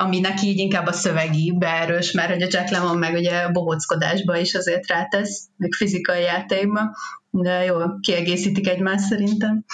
ami 0.01 0.21
neki 0.21 0.47
így 0.47 0.59
inkább 0.59 0.87
a 0.87 0.93
szövegi 0.93 1.55
beerős, 1.59 2.13
mert 2.13 2.33
hogy 2.33 2.43
a 2.43 2.49
Jack 2.51 2.71
Lemmon 2.71 2.99
meg 2.99 3.15
ugye 3.15 3.41
a 3.41 3.51
bohóckodásba 3.51 4.37
is 4.37 4.55
azért 4.55 4.87
rátesz, 4.87 5.49
meg 5.57 5.73
fizikai 5.73 6.23
játékba, 6.23 6.97
de 7.31 7.65
jó, 7.65 7.77
kiegészítik 8.01 8.69
egymást 8.69 9.05
szerintem. 9.05 9.65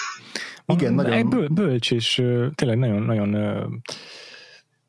Igen, 0.66 0.94
nagyon... 0.94 1.28
Böl, 1.28 1.48
bölcs, 1.48 1.90
és 1.90 2.22
tényleg 2.54 2.78
nagyon, 2.78 3.02
nagyon, 3.02 3.36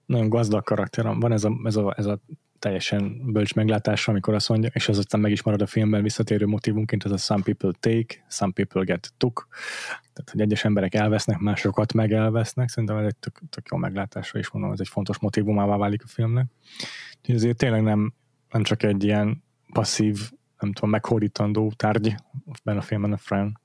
nagyon 0.05 0.29
gazdag 0.29 0.63
karakter. 0.63 1.05
Van 1.05 1.31
ez 1.31 1.43
a, 1.43 1.59
ez 1.63 1.75
a, 1.75 1.93
ez 1.97 2.05
a 2.05 2.19
teljesen 2.59 3.31
bölcs 3.31 3.53
meglátása, 3.53 4.11
amikor 4.11 4.33
azt 4.33 4.49
mondja, 4.49 4.69
és 4.73 4.89
az 4.89 4.97
aztán 4.97 5.21
meg 5.21 5.31
is 5.31 5.43
marad 5.43 5.61
a 5.61 5.65
filmben 5.65 6.03
visszatérő 6.03 6.45
motivunként, 6.45 7.05
ez 7.05 7.11
a 7.11 7.17
some 7.17 7.43
people 7.43 7.71
take, 7.79 8.23
some 8.27 8.51
people 8.51 8.83
get 8.83 9.13
took, 9.17 9.47
tehát 10.13 10.29
hogy 10.31 10.41
egyes 10.41 10.65
emberek 10.65 10.93
elvesznek, 10.93 11.37
másokat 11.37 11.93
meg 11.93 12.13
elvesznek, 12.13 12.69
szerintem 12.69 12.97
ez 12.97 13.05
egy 13.05 13.15
tök, 13.15 13.41
tök 13.49 13.67
jó 13.71 13.77
meglátása, 13.77 14.37
és 14.37 14.49
mondom, 14.51 14.71
ez 14.71 14.79
egy 14.79 14.87
fontos 14.87 15.19
motivumává 15.19 15.77
válik 15.77 16.03
a 16.03 16.07
filmnek. 16.07 16.45
Úgyhogy 17.19 17.35
ezért 17.35 17.57
tényleg 17.57 17.81
nem, 17.81 18.13
nem 18.51 18.63
csak 18.63 18.83
egy 18.83 19.03
ilyen 19.03 19.43
passzív, 19.73 20.31
nem 20.59 20.71
tudom, 20.71 20.89
meghódítandó 20.89 21.71
tárgy 21.75 22.15
benne 22.63 22.79
a 22.79 22.81
filmben 22.81 23.11
a 23.11 23.17
Fran, 23.17 23.59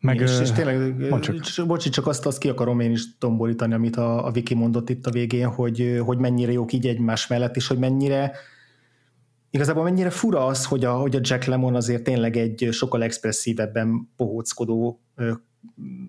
meg, 0.00 0.20
és, 0.20 0.40
és 0.40 0.50
tényleg, 0.50 0.96
csak. 1.20 1.66
bocsi, 1.66 1.88
csak 1.88 2.06
azt, 2.06 2.26
azt 2.26 2.38
ki 2.38 2.48
akarom 2.48 2.80
én 2.80 2.90
is 2.90 3.18
tombolítani, 3.18 3.74
amit 3.74 3.96
a, 3.96 4.26
a 4.26 4.30
Viki 4.30 4.54
mondott 4.54 4.90
itt 4.90 5.06
a 5.06 5.10
végén, 5.10 5.48
hogy, 5.48 6.00
hogy 6.04 6.18
mennyire 6.18 6.52
jók 6.52 6.72
így 6.72 6.86
egymás 6.86 7.26
mellett, 7.26 7.56
és 7.56 7.66
hogy 7.66 7.78
mennyire 7.78 8.32
igazából 9.50 9.82
mennyire 9.82 10.10
fura 10.10 10.46
az, 10.46 10.64
hogy 10.64 10.84
a, 10.84 10.92
hogy 10.92 11.16
a 11.16 11.20
Jack 11.22 11.44
Lemon 11.44 11.74
azért 11.74 12.02
tényleg 12.02 12.36
egy 12.36 12.68
sokkal 12.70 13.02
expresszívebben 13.02 14.10
pohóckodó 14.16 15.00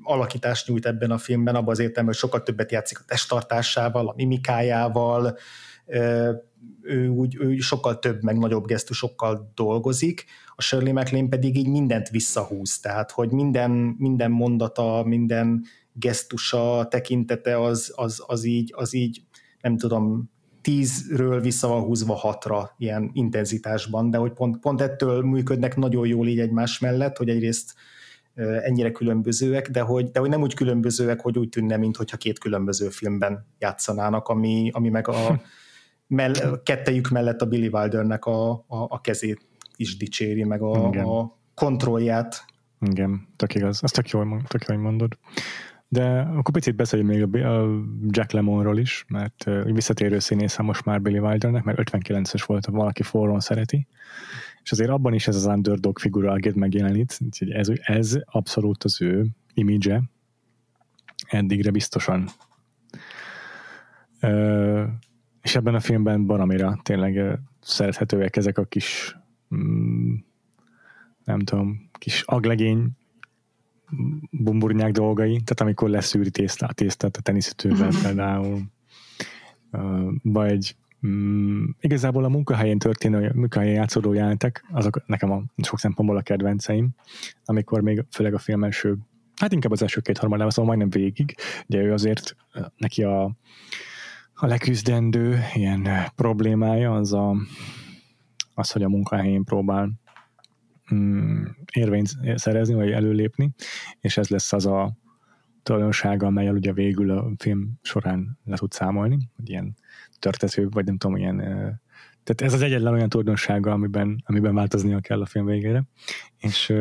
alakítást 0.03 0.67
nyújt 0.67 0.85
ebben 0.85 1.11
a 1.11 1.17
filmben, 1.17 1.55
abban 1.55 1.69
az 1.69 1.79
értelemben, 1.79 2.13
hogy 2.13 2.29
sokkal 2.29 2.43
többet 2.43 2.71
játszik 2.71 2.99
a 2.99 3.03
testtartásával, 3.07 4.07
a 4.07 4.13
mimikájával, 4.15 5.37
ő 6.81 7.07
úgy 7.07 7.37
ő 7.39 7.57
sokkal 7.57 7.99
több, 7.99 8.23
meg 8.23 8.37
nagyobb 8.37 8.65
gesztusokkal 8.65 9.51
dolgozik, 9.55 10.25
a 10.55 10.61
Shirley 10.61 10.93
MacLaine 10.93 11.29
pedig 11.29 11.57
így 11.57 11.67
mindent 11.67 12.09
visszahúz, 12.09 12.79
tehát 12.79 13.11
hogy 13.11 13.31
minden, 13.31 13.71
minden 13.97 14.31
mondata, 14.31 15.03
minden 15.05 15.63
gesztusa, 15.93 16.87
tekintete 16.89 17.61
az, 17.61 17.93
az, 17.95 18.23
az, 18.27 18.43
így, 18.43 18.73
az 18.75 18.93
így, 18.93 19.21
nem 19.61 19.77
tudom, 19.77 20.29
tízről 20.61 21.41
vissza 21.41 21.67
van 21.67 21.81
húzva 21.81 22.13
hatra 22.13 22.75
ilyen 22.77 23.09
intenzitásban, 23.13 24.09
de 24.09 24.17
hogy 24.17 24.31
pont, 24.31 24.59
pont 24.59 24.81
ettől 24.81 25.21
működnek 25.21 25.75
nagyon 25.75 26.07
jól 26.07 26.27
így 26.27 26.39
egymás 26.39 26.79
mellett, 26.79 27.17
hogy 27.17 27.29
egyrészt 27.29 27.73
ennyire 28.61 28.91
különbözőek, 28.91 29.69
de 29.69 29.81
hogy, 29.81 30.11
de 30.11 30.19
hogy 30.19 30.29
nem 30.29 30.41
úgy 30.41 30.53
különbözőek, 30.53 31.21
hogy 31.21 31.37
úgy 31.37 31.49
tűnne, 31.49 31.77
mintha 31.77 32.17
két 32.17 32.39
különböző 32.39 32.89
filmben 32.89 33.47
játszanának, 33.59 34.27
ami, 34.27 34.69
ami 34.73 34.89
meg 34.89 35.07
a 35.07 35.41
mell- 36.07 36.63
kettejük 36.63 37.09
mellett 37.09 37.41
a 37.41 37.45
Billy 37.45 37.67
Wildernek 37.67 38.25
a, 38.25 38.51
a, 38.51 38.65
a 38.67 39.01
kezét 39.01 39.50
is 39.81 39.97
dicséri, 39.97 40.43
meg 40.43 40.61
a, 40.61 41.19
a 41.19 41.37
kontrollját. 41.53 42.45
Igen, 42.79 43.27
tök 43.35 43.55
igaz. 43.55 43.83
Ezt 43.83 43.93
tök 43.93 44.09
jól, 44.09 44.41
tök 44.47 44.65
jól 44.67 44.77
mondod. 44.77 45.17
De 45.87 46.19
akkor 46.19 46.53
picit 46.53 46.75
beszéljünk 46.75 47.31
még 47.31 47.43
a 47.43 47.81
Jack 48.07 48.31
Lemonról 48.31 48.77
is, 48.77 49.05
mert 49.07 49.49
visszatérő 49.63 50.19
színész 50.19 50.57
most 50.57 50.85
már 50.85 51.01
Billy 51.01 51.19
Wildernek, 51.19 51.63
mert 51.63 51.79
59-es 51.91 52.43
volt, 52.45 52.65
ha 52.65 52.71
valaki 52.71 53.03
forrón 53.03 53.39
szereti. 53.39 53.87
És 54.63 54.71
azért 54.71 54.89
abban 54.89 55.13
is 55.13 55.27
ez 55.27 55.35
az 55.35 55.45
underdog 55.45 55.99
figura, 55.99 56.31
akit 56.31 56.55
megjelenít, 56.55 57.17
úgyhogy 57.25 57.49
ez, 57.49 57.67
ez 57.81 58.17
abszolút 58.25 58.83
az 58.83 59.01
ő 59.01 59.25
imidzse. 59.53 60.03
Eddigre 61.27 61.71
biztosan. 61.71 62.29
És 65.41 65.55
ebben 65.55 65.75
a 65.75 65.79
filmben 65.79 66.25
baramira 66.25 66.79
tényleg 66.83 67.39
szerethetőek 67.61 68.35
ezek 68.35 68.57
a 68.57 68.63
kis 68.63 69.15
nem 71.23 71.39
tudom, 71.39 71.89
kis 71.91 72.21
aglegény 72.21 72.89
bumburnyák 74.31 74.91
dolgai, 74.91 75.31
tehát 75.31 75.61
amikor 75.61 75.89
leszűri 75.89 76.29
tészta, 76.29 76.65
a 76.65 76.73
tésztát 76.73 77.17
a 77.17 77.21
teniszítővel 77.21 77.87
mhm. 77.87 78.01
például, 78.01 78.61
vagy 80.23 80.75
mm, 81.07 81.63
igazából 81.79 82.23
a 82.23 82.29
munkahelyen 82.29 82.77
történő, 82.77 83.31
munkahelyen 83.35 83.75
játszódó 83.75 84.13
jelentek, 84.13 84.65
azok 84.71 85.05
nekem 85.05 85.31
a 85.31 85.43
sok 85.63 85.79
szempontból 85.79 86.17
a 86.17 86.21
kedvenceim, 86.21 86.89
amikor 87.45 87.81
még 87.81 88.03
főleg 88.09 88.33
a 88.33 88.39
film 88.39 88.63
első, 88.63 88.97
hát 89.35 89.53
inkább 89.53 89.71
az 89.71 89.81
első 89.81 90.01
két 90.01 90.17
harmadában, 90.17 90.51
szóval 90.51 90.75
majdnem 90.75 91.01
végig, 91.01 91.35
de 91.67 91.77
ő 91.77 91.93
azért 91.93 92.35
neki 92.77 93.03
a 93.03 93.35
a 94.41 94.45
leküzdendő 94.45 95.39
ilyen 95.53 95.87
problémája 96.15 96.93
az 96.93 97.13
a 97.13 97.35
az, 98.53 98.71
hogy 98.71 98.83
a 98.83 98.89
munkahelyén 98.89 99.43
próbál 99.43 99.91
mm, 100.93 101.43
érvényt 101.73 102.09
szerezni, 102.35 102.73
vagy 102.73 102.91
előlépni, 102.91 103.53
és 103.99 104.17
ez 104.17 104.27
lesz 104.27 104.53
az 104.53 104.65
a 104.65 104.97
tulajdonsága, 105.63 106.25
amelyel 106.25 106.55
ugye 106.55 106.73
végül 106.73 107.11
a 107.11 107.31
film 107.37 107.71
során 107.81 108.39
le 108.43 108.55
tud 108.55 108.71
számolni, 108.71 109.17
hogy 109.35 109.49
ilyen 109.49 109.75
törtető, 110.19 110.69
vagy 110.69 110.85
nem 110.85 110.97
tudom, 110.97 111.17
ilyen 111.17 111.37
tehát 112.23 112.41
ez 112.41 112.53
az 112.53 112.61
egyetlen 112.61 112.93
olyan 112.93 113.09
tulajdonsága, 113.09 113.71
amiben, 113.71 114.23
amiben 114.25 114.53
változnia 114.53 114.99
kell 114.99 115.21
a 115.21 115.25
film 115.25 115.45
végére. 115.45 115.83
És, 116.37 116.73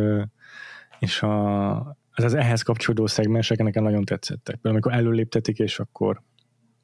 és 0.98 1.22
a, 1.22 1.76
az, 2.10 2.24
az 2.24 2.34
ehhez 2.34 2.62
kapcsolódó 2.62 3.06
szegmensek 3.06 3.58
nekem 3.58 3.82
nagyon 3.82 4.04
tetszettek. 4.04 4.54
Például 4.54 4.74
amikor 4.74 4.92
előléptetik, 4.92 5.58
és 5.58 5.78
akkor 5.78 6.22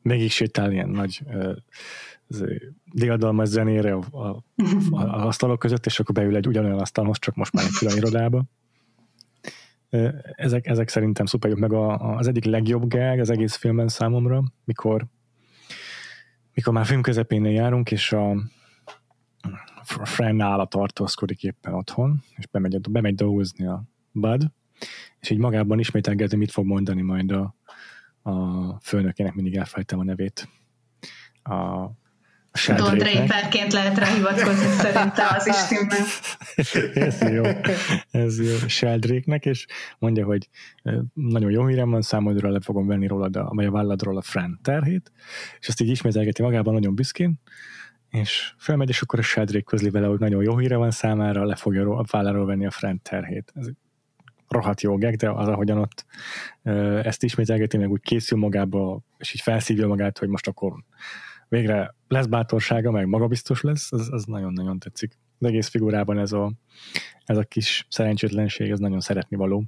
mégis 0.07 0.35
sétál 0.35 0.73
ilyen 0.73 0.89
nagy 0.89 1.23
diadalmas 2.93 3.49
zenére 3.49 3.95
a, 3.95 4.03
a, 4.11 4.45
a, 4.91 5.01
a 5.01 5.27
asztalok 5.27 5.59
között, 5.59 5.87
és 5.87 6.01
akkor 6.01 6.15
beül 6.15 6.37
egy 6.37 6.47
ugyanolyan 6.47 6.79
asztalhoz, 6.79 7.19
csak 7.19 7.35
most 7.35 7.53
már 7.53 7.65
egy 7.65 7.73
külön 7.79 7.97
irodába. 7.97 8.45
Ezek, 10.35 10.67
ezek 10.67 10.89
szerintem 10.89 11.27
szuper 11.27 11.55
meg 11.55 11.73
a, 11.73 12.17
az 12.17 12.27
egyik 12.27 12.45
legjobb 12.45 12.89
gag 12.89 13.19
az 13.19 13.31
egész 13.31 13.55
filmen 13.55 13.89
számomra, 13.89 14.43
mikor 14.65 15.07
mikor 16.55 16.73
már 16.73 16.87
film 16.87 17.03
közepénél 17.03 17.53
járunk, 17.53 17.91
és 17.91 18.13
a 18.13 18.37
friend 20.05 20.37
nála 20.37 20.67
tartózkodik 20.67 21.43
éppen 21.43 21.75
otthon, 21.75 22.23
és 22.37 22.47
bemegy, 22.47 22.81
bemegy 22.91 23.15
dolgozni 23.15 23.67
a 23.67 23.83
Bud, 24.13 24.43
és 25.21 25.31
így 25.31 25.39
magában 25.39 25.79
ismételgeti, 25.79 26.37
mit 26.37 26.51
fog 26.51 26.67
mondani 26.67 27.03
majd 27.03 27.31
a, 27.31 27.55
a 28.27 28.79
főnökének, 28.83 29.35
mindig 29.35 29.57
elfejtem 29.57 29.99
a 29.99 30.05
nevét. 30.05 30.49
A 31.43 31.91
Don 32.77 32.99
Draperként 32.99 33.73
lehet 33.73 33.99
rá 33.99 34.07
hivatkozni 34.07 34.67
szerintem 34.67 35.27
az 35.37 35.47
is 35.47 36.75
ez 36.95 37.21
jó. 37.21 37.43
Ez 38.11 38.41
jó. 38.41 38.69
Sheldrake-nek, 38.69 39.45
és 39.45 39.67
mondja, 39.99 40.25
hogy 40.25 40.49
nagyon 41.13 41.51
jó 41.51 41.67
hírem 41.67 41.91
van, 41.91 42.03
számodra 42.03 42.51
le 42.51 42.61
fogom 42.61 42.87
venni 42.87 43.07
rólad, 43.07 43.37
a, 43.37 43.51
vagy 43.53 43.65
a 43.65 43.71
válladról 43.71 44.17
a 44.17 44.23
Fran 44.23 44.59
terhét, 44.63 45.13
és 45.61 45.69
azt 45.69 45.81
így 45.81 45.89
ismételgeti 45.89 46.43
magában 46.43 46.75
nagyon 46.75 46.95
büszkén, 46.95 47.41
és 48.11 48.55
felmegy, 48.59 48.89
és 48.89 49.01
akkor 49.01 49.19
a 49.19 49.23
Sheldrake 49.23 49.65
közli 49.65 49.91
vele, 49.91 50.07
hogy 50.07 50.19
nagyon 50.19 50.43
jó 50.43 50.57
híre 50.57 50.77
van 50.77 50.91
számára, 50.91 51.45
le 51.45 51.57
fogja 51.57 51.97
a 51.97 52.05
válláról 52.11 52.47
venni 52.47 52.67
a 52.67 52.71
Fran 52.71 53.01
terhét. 53.03 53.53
Ez 53.55 53.67
rohadt 54.49 54.81
jó 54.81 54.97
gag, 54.99 55.15
de 55.15 55.31
az, 55.31 55.49
ahogyan 55.49 55.79
ott 55.79 56.05
ezt 57.05 57.23
ismételgeti, 57.23 57.77
meg 57.77 57.91
úgy 57.91 58.03
készül 58.03 58.39
magába, 58.39 59.01
és 59.19 59.35
így 59.35 59.41
felszívja 59.41 59.87
magát, 59.87 60.19
hogy 60.19 60.29
most 60.29 60.47
akkor 60.47 60.73
végre 61.49 61.95
lesz 62.09 62.27
bátorsága, 62.27 62.91
meg 62.91 63.07
magabiztos 63.07 63.61
lesz, 63.61 63.93
az, 63.93 64.09
az 64.13 64.25
nagyon-nagyon 64.25 64.79
tetszik. 64.79 65.19
Az 65.39 65.47
egész 65.47 65.69
figurában 65.69 66.19
ez 66.19 66.33
a, 66.33 66.53
ez 67.25 67.37
a 67.37 67.43
kis 67.43 67.87
szerencsétlenség, 67.91 68.71
ez 68.71 68.79
nagyon 68.79 69.01
szeretni 69.01 69.37
való. 69.37 69.65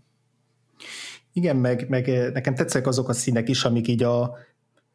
Igen, 1.33 1.57
meg, 1.57 1.89
meg 1.89 2.33
nekem 2.33 2.55
tetszik 2.55 2.87
azok 2.87 3.09
a 3.09 3.12
színek 3.12 3.49
is, 3.49 3.64
amik 3.64 3.89
így 3.89 4.03
a, 4.03 4.37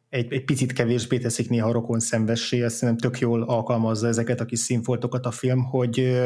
egy, 0.09 0.33
egy 0.33 0.43
picit 0.43 0.73
kevésbé 0.73 1.17
teszik 1.17 1.49
néha 1.49 1.71
rokon 1.71 1.99
szenvessé, 1.99 2.61
azt 2.63 2.75
szerintem 2.75 3.09
tök 3.09 3.19
jól 3.19 3.43
alkalmazza 3.43 4.07
ezeket 4.07 4.39
a 4.39 4.45
kis 4.45 4.59
színfoltokat 4.59 5.25
a 5.25 5.31
film, 5.31 5.63
hogy, 5.63 6.21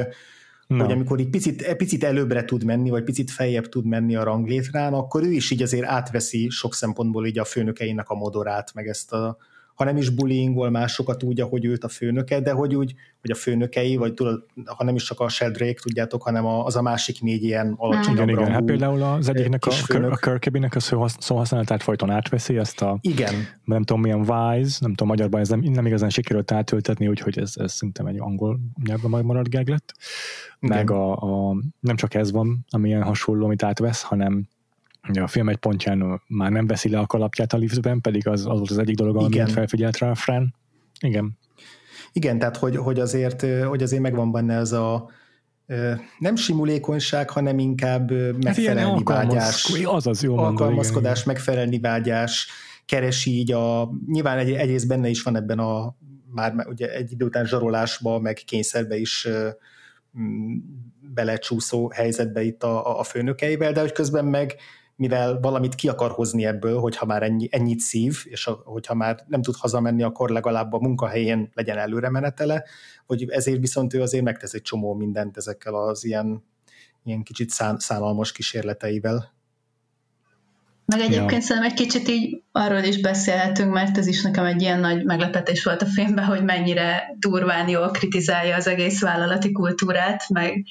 no. 0.68 0.84
hogy 0.84 0.92
amikor 0.92 1.20
egy 1.20 1.30
picit, 1.30 1.62
egy 1.62 1.76
picit 1.76 2.04
előbbre 2.04 2.46
tud 2.46 2.64
menni, 2.64 2.90
vagy 2.90 3.04
picit 3.04 3.32
feljebb 3.32 3.70
tud 3.70 3.86
menni 3.86 4.16
a 4.16 4.24
ranglétrán, 4.24 4.94
akkor 4.94 5.24
ő 5.24 5.32
is 5.32 5.52
így 5.52 5.62
azért 5.62 5.86
átveszi 5.86 6.50
sok 6.50 6.74
szempontból 6.74 7.26
így 7.26 7.40
a 7.40 7.46
főnökeinek 7.46 8.10
a 8.10 8.16
modorát, 8.16 8.74
meg 8.74 8.88
ezt 8.88 9.14
a, 9.14 9.38
ha 9.78 9.84
nem 9.84 9.98
is 9.98 10.10
bullyingol 10.10 10.70
másokat 10.70 11.24
úgy, 11.24 11.42
ahogy 11.42 11.66
őt 11.66 11.84
a 11.84 11.88
főnöke, 11.88 12.40
de 12.40 12.52
hogy 12.52 12.76
úgy, 12.76 12.94
hogy 13.22 13.32
a 13.32 13.36
főnökei, 13.36 13.96
vagy 13.96 14.14
tudod, 14.14 14.46
ha 14.66 14.84
nem 14.84 14.96
is 14.96 15.04
csak 15.04 15.20
a 15.20 15.30
Sheldrake, 15.30 15.82
tudjátok, 15.82 16.24
hanem 16.24 16.46
az 16.46 16.76
a 16.76 16.82
másik 16.82 17.22
négy 17.22 17.44
ilyen 17.44 17.74
alacsonyabb 17.78 18.30
igen, 18.30 18.40
igen. 18.40 18.52
Hát 18.52 18.64
például 18.64 19.04
az 19.04 19.30
egyiknek 19.30 19.66
a, 19.66 19.72
a 20.12 20.16
Kirkeby-nek 20.16 20.76
a 20.76 20.80
szóhasználatát 21.20 21.84
folyton 21.84 22.10
átveszi, 22.10 22.58
ezt 22.58 22.82
a 22.82 22.98
igen. 23.02 23.34
nem 23.64 23.84
tudom 23.84 24.02
milyen 24.02 24.20
wise, 24.20 24.78
nem 24.82 24.90
tudom 24.94 25.08
magyarban 25.08 25.40
ez 25.40 25.50
nem, 25.50 25.60
nem 25.60 25.86
igazán 25.86 26.10
sikerült 26.10 26.52
átültetni, 26.52 27.08
úgyhogy 27.08 27.40
ez, 27.40 27.54
ez 27.56 27.74
szerintem 27.74 28.06
egy 28.06 28.20
angol 28.20 28.60
nyelvben 28.84 29.10
majd 29.10 29.26
maradt 29.26 29.50
gag 29.50 29.68
lett. 29.68 29.94
Meg 30.60 30.92
a, 30.92 31.16
a, 31.16 31.56
nem 31.80 31.96
csak 31.96 32.14
ez 32.14 32.32
van, 32.32 32.66
ami 32.70 32.88
ilyen 32.88 33.04
hasonló, 33.04 33.46
amit 33.46 33.64
átvesz, 33.64 34.02
hanem 34.02 34.48
a 35.14 35.28
film 35.28 35.50
egy 35.50 35.58
pontján 35.58 36.22
már 36.28 36.52
nem 36.52 36.68
veszi 36.68 36.90
le 36.90 37.00
a 37.00 37.06
kalapját 37.06 37.54
a 37.54 37.58
liftben, 37.58 38.02
pedig 38.02 38.28
az, 38.28 38.46
az 38.46 38.58
volt 38.58 38.72
az 38.72 38.78
egyik 38.78 38.96
dolog, 38.96 39.16
amit 39.16 39.52
felfigyelt 39.52 39.98
rá 39.98 40.14
Fran. 40.14 40.56
Igen. 41.00 41.38
Igen, 42.12 42.40
tehát 42.40 42.58
hogy, 42.58 42.76
hogy, 42.76 43.00
azért, 43.00 43.46
hogy 43.66 43.84
azért 43.84 44.02
megvan 44.02 44.32
benne 44.32 44.56
ez 44.56 44.72
a 44.72 45.10
nem 46.20 46.36
simulékonyság, 46.36 47.30
hanem 47.30 47.60
inkább 47.60 48.12
megfelelni 48.44 49.04
hát 49.06 49.28
vágyás. 49.28 49.82
Az 49.84 50.08
az 50.08 50.24
jó 50.24 50.38
Alkalmazkodás, 50.38 51.22
igen. 51.22 51.34
megfelelni 51.34 51.80
vágyás, 51.80 52.48
keresi 52.86 53.32
így 53.32 53.52
a, 53.52 53.92
nyilván 54.08 54.38
egy, 54.38 54.52
egyrészt 54.52 54.88
benne 54.88 55.08
is 55.08 55.24
van 55.24 55.36
ebben 55.36 55.60
a 55.60 55.96
már 56.32 56.68
ugye 56.68 56.94
egy 56.94 57.12
idő 57.12 57.26
után 57.26 57.46
zsarolásba, 57.46 58.20
meg 58.20 58.36
kényszerbe 58.46 58.98
is 58.98 59.28
belecsúszó 61.14 61.90
helyzetbe 61.94 62.42
itt 62.42 62.64
a, 62.64 63.00
a 63.00 63.04
főnökeivel, 63.04 63.72
de 63.72 63.80
hogy 63.80 63.92
közben 63.92 64.26
meg 64.26 64.56
mivel 64.98 65.40
valamit 65.40 65.76
ki 65.76 65.88
akar 65.88 66.12
hozni 66.12 66.46
ebből, 66.46 66.80
hogyha 66.80 67.06
már 67.06 67.24
ennyi, 67.24 67.48
ennyit 67.52 67.80
szív, 67.80 68.18
és 68.24 68.48
a, 68.48 68.62
hogyha 68.66 68.94
már 68.94 69.24
nem 69.28 69.42
tud 69.42 69.56
hazamenni, 69.56 70.04
akkor 70.04 70.30
legalább 70.30 70.74
a 70.74 70.80
munkahelyén 70.80 71.52
legyen 71.54 71.78
előre 71.78 72.10
menetele, 72.10 72.64
hogy 73.06 73.30
ezért 73.30 73.60
viszont 73.60 73.94
ő 73.94 74.02
azért 74.02 74.24
megtesz 74.24 74.54
egy 74.54 74.62
csomó 74.62 74.94
mindent 74.94 75.38
ezekkel 75.38 75.76
az 75.76 76.04
ilyen, 76.04 76.44
ilyen 77.04 77.24
kicsit 77.24 77.50
szán, 77.50 77.78
szánalmas 77.78 78.32
kísérleteivel. 78.32 79.36
Meg 80.86 81.00
egyébként 81.00 81.32
ja. 81.32 81.42
szerintem 81.42 81.72
egy 81.72 81.78
kicsit 81.78 82.08
így 82.08 82.42
arról 82.52 82.84
is 82.84 83.02
beszélhetünk, 83.02 83.74
mert 83.74 83.98
ez 83.98 84.08
is 84.08 84.22
nekem 84.22 84.46
egy 84.46 84.62
ilyen 84.62 84.80
nagy 84.80 85.06
meglepetés 85.06 85.64
volt 85.64 85.82
a 85.82 85.86
filmben, 85.86 86.26
hogy 86.26 86.44
mennyire 86.44 87.16
durván 87.20 87.68
jól 87.70 87.92
kritizálja 87.92 88.56
az 88.56 88.68
egész 88.68 89.02
vállalati 89.02 89.52
kultúrát, 89.52 90.30
meg 90.30 90.66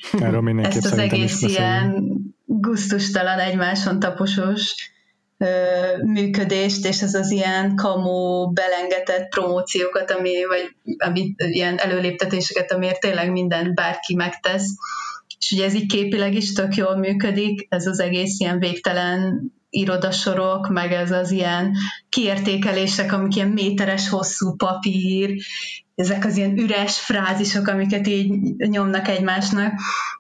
ezt 0.63 0.85
az 0.85 0.99
egész 0.99 1.43
ilyen 1.43 2.16
gusztustalan 2.61 3.39
egymáson 3.39 4.01
taposos 4.01 4.75
ö, 5.39 5.47
működést, 6.03 6.87
és 6.87 7.03
ez 7.03 7.15
az 7.15 7.31
ilyen 7.31 7.75
kamó 7.75 8.51
belengetett 8.53 9.29
promóciókat, 9.29 10.11
ami, 10.11 10.45
vagy 10.49 10.77
ami, 10.99 11.35
ilyen 11.37 11.77
előléptetéseket, 11.77 12.73
amiért 12.73 13.01
tényleg 13.01 13.31
minden 13.31 13.75
bárki 13.75 14.15
megtesz. 14.15 14.69
És 15.39 15.51
ugye 15.51 15.65
ez 15.65 15.75
így 15.75 15.87
képileg 15.87 16.35
is 16.35 16.53
tök 16.53 16.75
jól 16.75 16.97
működik, 16.97 17.67
ez 17.69 17.87
az 17.87 18.01
egész 18.01 18.41
ilyen 18.41 18.59
végtelen 18.59 19.53
irodasorok, 19.71 20.69
meg 20.69 20.93
ez 20.93 21.11
az 21.11 21.31
ilyen 21.31 21.73
kiértékelések, 22.09 23.13
amik 23.13 23.37
ilyen 23.37 23.49
méteres 23.49 24.09
hosszú 24.09 24.57
papír, 24.57 25.35
ezek 25.95 26.25
az 26.25 26.37
ilyen 26.37 26.59
üres 26.59 27.01
frázisok, 27.01 27.67
amiket 27.67 28.07
így 28.07 28.57
nyomnak 28.57 29.09
egymásnak, 29.09 29.73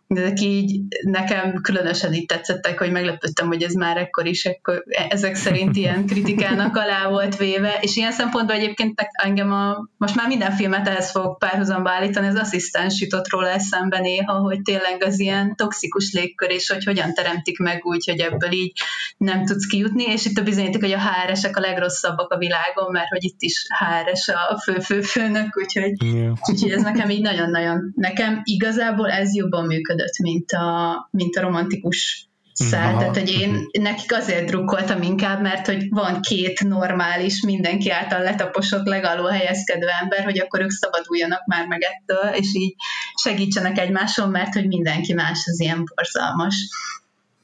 ezek 0.06 0.40
így 0.40 0.80
nekem 1.00 1.60
különösen 1.62 2.12
itt 2.12 2.28
tetszettek, 2.28 2.78
hogy 2.78 2.90
meglepődtem, 2.90 3.46
hogy 3.46 3.62
ez 3.62 3.72
már 3.72 3.96
ekkor 3.96 4.26
is 4.26 4.44
ekkor, 4.44 4.84
ezek 5.08 5.34
szerint 5.34 5.76
ilyen 5.86 6.06
kritikának 6.06 6.76
alá 6.76 7.08
volt 7.08 7.36
véve, 7.36 7.78
és 7.80 7.96
ilyen 7.96 8.12
szempontból 8.12 8.56
egyébként 8.56 9.00
engem 9.12 9.52
a, 9.52 9.88
most 9.96 10.14
már 10.14 10.28
minden 10.28 10.52
filmet 10.52 10.88
ehhez 10.88 11.10
fog 11.10 11.38
párhuzamba 11.38 11.90
állítani, 11.90 12.26
az 12.26 12.34
asszisztens 12.34 13.00
jutott 13.00 13.28
róla 13.28 13.48
eszembe 13.48 13.98
néha, 13.98 14.32
hogy 14.32 14.62
tényleg 14.62 15.02
az 15.04 15.20
ilyen 15.20 15.54
toxikus 15.56 16.12
légkör, 16.12 16.50
és 16.50 16.70
hogy 16.70 16.84
hogyan 16.84 17.14
teremtik 17.14 17.58
meg 17.58 17.84
úgy, 17.84 18.04
hogy 18.10 18.20
ebből 18.20 18.52
így 18.52 18.72
nem 19.16 19.44
tudsz 19.44 19.66
kijutni, 19.66 20.04
és 20.04 20.24
itt 20.24 20.38
a 20.38 20.42
bizonyíték, 20.42 20.80
hogy 20.80 20.92
a 20.92 21.00
HRS-ek 21.00 21.56
a 21.56 21.60
legrosszabbak 21.60 22.32
a 22.32 22.38
világon, 22.38 22.90
mert 22.92 23.08
hogy 23.08 23.24
itt 23.24 23.40
is 23.40 23.66
HRS 23.78 24.28
a 24.28 24.60
fő-fő-főnök, 24.60 25.56
úgyhogy, 25.56 26.02
yeah. 26.04 26.36
úgyhogy 26.50 26.70
ez 26.70 26.82
nekem 26.82 27.10
így 27.10 27.22
nagyon-nagyon, 27.22 27.92
nekem 27.96 28.40
igazából 28.44 29.10
ez 29.10 29.34
jobban 29.34 29.66
működött, 29.96 30.18
mint 30.18 30.52
a, 30.52 31.08
mint 31.10 31.36
a 31.36 31.40
romantikus 31.40 32.28
szál, 32.52 32.88
Aha. 32.88 32.98
tehát 32.98 33.18
hogy 33.18 33.30
én 33.30 33.66
nekik 33.80 34.12
azért 34.14 34.46
drukkoltam 34.46 35.02
inkább, 35.02 35.42
mert 35.42 35.66
hogy 35.66 35.88
van 35.88 36.20
két 36.20 36.60
normális, 36.60 37.42
mindenki 37.42 37.90
által 37.90 38.22
letaposott, 38.22 38.86
legaló 38.86 39.26
helyezkedő 39.26 39.86
ember, 40.00 40.24
hogy 40.24 40.38
akkor 40.38 40.60
ők 40.60 40.70
szabaduljanak 40.70 41.46
már 41.46 41.66
meg 41.66 41.80
ettől, 41.82 42.32
és 42.32 42.54
így 42.54 42.74
segítsenek 43.22 43.78
egymáson, 43.78 44.30
mert 44.30 44.52
hogy 44.52 44.66
mindenki 44.66 45.12
más 45.12 45.44
az 45.46 45.60
ilyen 45.60 45.84
borzalmas. 45.94 46.54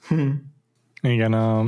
Hm. 0.09 0.30
Igen, 1.00 1.32
a, 1.32 1.64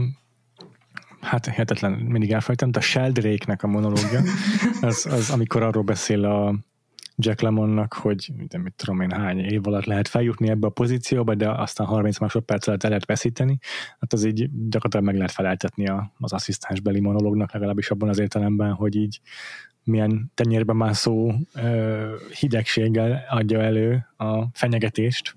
hát 1.21 1.47
hetetlen, 1.47 1.93
mindig 1.93 2.33
elfejtem, 2.33 2.71
de 2.71 2.79
a 2.79 2.83
Sheldrake-nek 2.83 3.63
a 3.63 3.67
monológia, 3.67 4.23
az, 4.81 5.07
az 5.11 5.31
amikor 5.31 5.63
arról 5.63 5.83
beszél 5.83 6.25
a, 6.25 6.55
Jack 7.17 7.41
Lemonnak, 7.41 7.93
hogy 7.93 8.33
de 8.49 8.59
mit 8.59 8.75
tudom 8.77 9.01
én 9.01 9.11
hány 9.11 9.39
év 9.39 9.67
alatt 9.67 9.85
lehet 9.85 10.09
feljutni 10.09 10.49
ebbe 10.49 10.67
a 10.67 10.71
pozícióba, 10.71 11.35
de 11.35 11.51
aztán 11.51 11.87
30 11.87 12.19
másodperc 12.19 12.67
alatt 12.67 12.83
el 12.83 12.89
lehet 12.89 13.07
veszíteni, 13.07 13.59
hát 14.01 14.13
az 14.13 14.25
így 14.25 14.49
gyakorlatilag 14.69 15.05
meg 15.05 15.15
lehet 15.15 15.31
feleltetni 15.31 15.89
az 16.19 16.33
asszisztensbeli 16.33 17.01
monológnak, 17.01 17.53
legalábbis 17.53 17.91
abban 17.91 18.09
az 18.09 18.19
értelemben, 18.19 18.73
hogy 18.73 18.97
így 18.97 19.21
milyen 19.85 20.31
tenyérbe 20.35 20.73
mászó 20.73 21.33
ö, 21.55 22.15
hidegséggel 22.41 23.25
adja 23.29 23.61
elő 23.61 24.07
a 24.17 24.47
fenyegetést, 24.53 25.37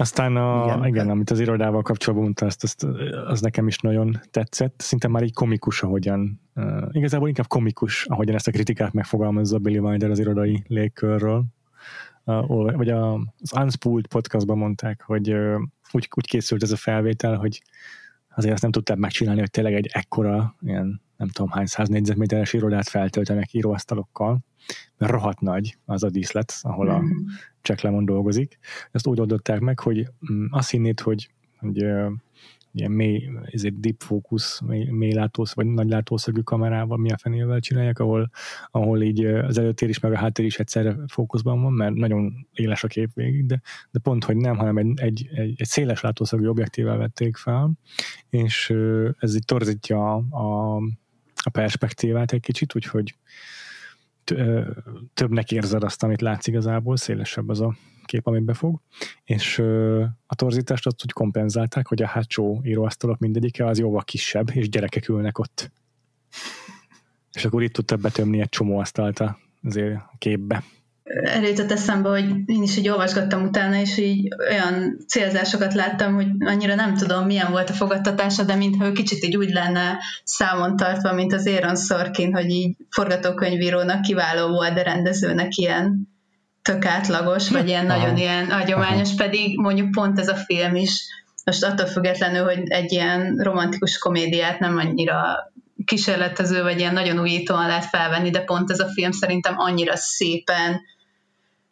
aztán 0.00 0.36
a, 0.36 0.64
igen, 0.64 0.86
igen 0.86 1.10
amit 1.10 1.30
az 1.30 1.40
irodával 1.40 1.82
kapcsolatban 1.82 2.24
mondta, 2.24 2.46
azt, 2.46 2.62
azt, 2.62 2.86
az 3.26 3.40
nekem 3.40 3.66
is 3.66 3.78
nagyon 3.78 4.20
tetszett. 4.30 4.80
Szinte 4.80 5.08
már 5.08 5.22
így 5.22 5.34
komikus, 5.34 5.82
ahogyan, 5.82 6.40
uh, 6.54 6.88
igazából 6.90 7.28
inkább 7.28 7.46
komikus, 7.46 8.06
ahogyan 8.06 8.34
ezt 8.34 8.48
a 8.48 8.50
kritikát 8.50 8.92
megfogalmazza 8.92 9.58
Billy 9.58 9.78
Wilder 9.78 10.10
az 10.10 10.18
irodai 10.18 10.62
légkörről. 10.66 11.44
Uh, 12.24 12.76
vagy 12.76 12.88
a, 12.88 13.14
az 13.14 13.52
Unspooled 13.56 14.06
podcastban 14.06 14.58
mondták, 14.58 15.02
hogy 15.02 15.32
uh, 15.32 15.60
úgy, 15.92 16.08
úgy 16.14 16.26
készült 16.26 16.62
ez 16.62 16.72
a 16.72 16.76
felvétel, 16.76 17.36
hogy 17.36 17.62
azért 18.34 18.52
azt 18.52 18.62
nem 18.62 18.72
tudták 18.72 18.96
megcsinálni, 18.96 19.40
hogy 19.40 19.50
tényleg 19.50 19.74
egy 19.74 19.90
ekkora, 19.92 20.56
ilyen 20.60 21.00
nem 21.16 21.28
tudom 21.28 21.50
hány 21.50 21.66
száz 21.66 21.88
négyzetméteres 21.88 22.52
irodát 22.52 22.88
feltöltenek 22.88 23.52
íróasztalokkal, 23.52 24.38
mert 24.96 25.12
rohadt 25.12 25.40
nagy 25.40 25.78
az 25.84 26.02
a 26.02 26.10
díszlet, 26.10 26.54
ahol 26.62 26.88
a 26.88 27.02
mm. 27.68 27.74
Jack 27.74 27.80
Lemon 27.80 28.04
dolgozik. 28.04 28.58
Ezt 28.90 29.06
úgy 29.06 29.20
oldották 29.20 29.60
meg, 29.60 29.80
hogy 29.80 30.06
mm, 30.32 30.44
azt 30.50 30.70
hinnéd, 30.70 31.00
hogy, 31.00 31.30
hogy 31.58 31.86
ilyen 32.72 32.90
mély, 32.90 33.30
ez 33.50 33.64
egy 33.64 33.80
deep 33.80 34.02
focus, 34.02 34.60
mély, 34.66 34.90
mély 34.90 35.12
látósz, 35.12 35.54
vagy 35.54 35.66
nagy 35.66 35.88
látószögű 35.88 36.40
kamerával, 36.40 36.98
milyen 36.98 37.16
fenével 37.16 37.60
csinálják, 37.60 37.98
ahol, 37.98 38.30
ahol 38.70 39.02
így 39.02 39.24
az 39.24 39.58
előtér 39.58 39.88
is, 39.88 39.98
meg 39.98 40.12
a 40.12 40.16
háttér 40.16 40.44
is 40.44 40.58
egyszerre 40.58 40.96
fókuszban 41.06 41.62
van, 41.62 41.72
mert 41.72 41.94
nagyon 41.94 42.46
éles 42.52 42.84
a 42.84 42.88
kép 42.88 43.10
végig, 43.14 43.46
de, 43.46 43.60
de 43.90 43.98
pont, 43.98 44.24
hogy 44.24 44.36
nem, 44.36 44.56
hanem 44.56 44.76
egy, 44.76 45.00
egy, 45.00 45.28
egy, 45.32 45.54
egy 45.56 45.66
széles 45.66 46.00
látószögű 46.00 46.46
objektívvel 46.46 46.96
vették 46.96 47.36
fel, 47.36 47.72
és 48.30 48.74
ez 49.18 49.34
így 49.34 49.44
torzítja 49.44 50.14
a, 50.14 50.24
a, 50.30 50.76
a 51.42 51.50
perspektívát 51.50 52.32
egy 52.32 52.40
kicsit, 52.40 52.74
úgyhogy 52.74 53.14
többnek 55.14 55.52
érzed 55.52 55.82
azt, 55.82 56.02
amit 56.02 56.20
látsz 56.20 56.46
igazából, 56.46 56.96
szélesebb 56.96 57.48
az 57.48 57.60
a 57.60 57.76
kép, 58.04 58.26
amit 58.26 58.44
befog, 58.44 58.80
és 59.24 59.58
a 60.26 60.34
torzítást 60.34 60.86
azt 60.86 61.04
úgy 61.04 61.12
kompenzálták, 61.12 61.86
hogy 61.86 62.02
a 62.02 62.06
hátsó 62.06 62.60
íróasztalok 62.64 63.18
mindegyike 63.18 63.66
az 63.66 63.78
jóval 63.78 64.04
kisebb, 64.04 64.50
és 64.52 64.68
gyerekek 64.68 65.08
ülnek 65.08 65.38
ott. 65.38 65.70
És 67.32 67.44
akkor 67.44 67.62
itt 67.62 67.72
tudta 67.72 67.96
betömni 67.96 68.40
egy 68.40 68.48
csomó 68.48 68.78
asztalt 68.78 69.22
azért 69.62 69.94
a 69.94 70.14
képbe 70.18 70.64
eljutott 71.22 71.72
eszembe, 71.72 72.08
hogy 72.08 72.24
én 72.46 72.62
is 72.62 72.76
így 72.76 72.88
olvasgattam 72.88 73.42
utána, 73.42 73.80
és 73.80 73.98
így 73.98 74.28
olyan 74.50 74.98
célzásokat 75.06 75.74
láttam, 75.74 76.14
hogy 76.14 76.26
annyira 76.38 76.74
nem 76.74 76.94
tudom, 76.94 77.26
milyen 77.26 77.50
volt 77.50 77.70
a 77.70 77.72
fogadtatása, 77.72 78.42
de 78.42 78.54
mintha 78.54 78.86
ő 78.86 78.92
kicsit 78.92 79.24
így 79.24 79.36
úgy 79.36 79.50
lenne 79.50 79.98
számon 80.24 80.76
tartva, 80.76 81.12
mint 81.12 81.32
az 81.32 81.46
Aaron 81.46 81.76
Sorkin, 81.76 82.32
hogy 82.32 82.50
így 82.50 82.76
forgatókönyvírónak 82.90 84.00
kiváló 84.00 84.48
volt, 84.48 84.74
de 84.74 84.82
rendezőnek 84.82 85.56
ilyen 85.56 86.08
tök 86.62 86.84
átlagos, 86.84 87.50
vagy 87.50 87.68
ilyen 87.68 87.90
Aha. 87.90 87.98
nagyon 87.98 88.16
ilyen 88.16 88.50
hagyományos, 88.50 89.14
pedig 89.14 89.58
mondjuk 89.58 89.90
pont 89.90 90.18
ez 90.18 90.28
a 90.28 90.34
film 90.34 90.74
is, 90.74 91.06
most 91.44 91.64
attól 91.64 91.86
függetlenül, 91.86 92.44
hogy 92.44 92.62
egy 92.64 92.92
ilyen 92.92 93.36
romantikus 93.42 93.98
komédiát 93.98 94.58
nem 94.58 94.76
annyira 94.76 95.52
kísérletező, 95.84 96.62
vagy 96.62 96.78
ilyen 96.78 96.92
nagyon 96.92 97.20
újítóan 97.20 97.66
lehet 97.66 97.84
felvenni, 97.84 98.30
de 98.30 98.40
pont 98.40 98.70
ez 98.70 98.78
a 98.78 98.88
film 98.88 99.10
szerintem 99.10 99.54
annyira 99.58 99.96
szépen 99.96 100.80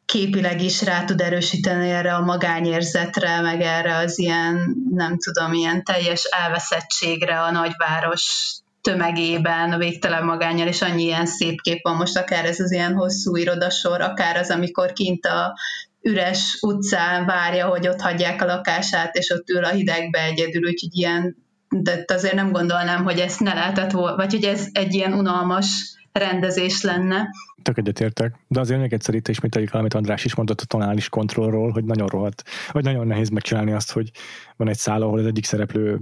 képileg 0.06 0.62
is 0.62 0.82
rá 0.82 1.04
tud 1.04 1.20
erősíteni 1.20 1.90
erre 1.90 2.14
a 2.14 2.24
magányérzetre, 2.24 3.40
meg 3.40 3.60
erre 3.60 3.96
az 3.96 4.18
ilyen, 4.18 4.76
nem 4.90 5.18
tudom, 5.18 5.52
ilyen 5.52 5.84
teljes 5.84 6.24
elveszettségre 6.24 7.40
a 7.40 7.50
nagyváros 7.50 8.54
tömegében, 8.80 9.72
a 9.72 9.78
végtelen 9.78 10.24
magányal, 10.24 10.66
és 10.66 10.82
annyi 10.82 11.02
ilyen 11.02 11.26
szép 11.26 11.60
kép 11.60 11.82
van 11.82 11.96
most, 11.96 12.16
akár 12.16 12.44
ez 12.44 12.60
az 12.60 12.72
ilyen 12.72 12.94
hosszú 12.94 13.36
irodasor, 13.36 14.00
akár 14.00 14.36
az, 14.36 14.50
amikor 14.50 14.92
kint 14.92 15.26
a 15.26 15.54
üres 16.02 16.58
utcán 16.60 17.26
várja, 17.26 17.66
hogy 17.66 17.88
ott 17.88 18.00
hagyják 18.00 18.42
a 18.42 18.46
lakását, 18.46 19.14
és 19.16 19.30
ott 19.30 19.48
ül 19.48 19.64
a 19.64 19.70
hidegbe 19.70 20.22
egyedül, 20.22 20.68
úgyhogy 20.68 20.96
ilyen, 20.96 21.36
de 21.68 22.04
azért 22.06 22.34
nem 22.34 22.52
gondolnám, 22.52 23.04
hogy 23.04 23.18
ezt 23.18 23.40
ne 23.40 23.54
lehetett 23.54 23.90
volna, 23.90 24.16
vagy 24.16 24.32
hogy 24.32 24.44
ez 24.44 24.66
egy 24.72 24.94
ilyen 24.94 25.12
unalmas 25.12 25.95
rendezés 26.18 26.82
lenne. 26.82 27.28
Tök 27.62 27.78
egyetértek, 27.78 28.34
de 28.48 28.60
azért 28.60 28.80
még 28.80 28.92
egyszer 28.92 29.14
itt 29.14 29.28
ismételjük 29.28 29.72
el, 29.72 29.80
amit 29.80 29.94
András 29.94 30.24
is 30.24 30.34
mondott 30.34 30.60
a 30.60 30.64
tonális 30.64 31.08
kontrollról, 31.08 31.70
hogy 31.70 31.84
nagyon 31.84 32.06
rohadt, 32.06 32.44
vagy 32.72 32.84
nagyon 32.84 33.06
nehéz 33.06 33.28
megcsinálni 33.28 33.72
azt, 33.72 33.92
hogy 33.92 34.10
van 34.56 34.68
egy 34.68 34.78
száll, 34.78 35.02
ahol 35.02 35.18
az 35.18 35.26
egyik 35.26 35.44
szereplő 35.44 36.00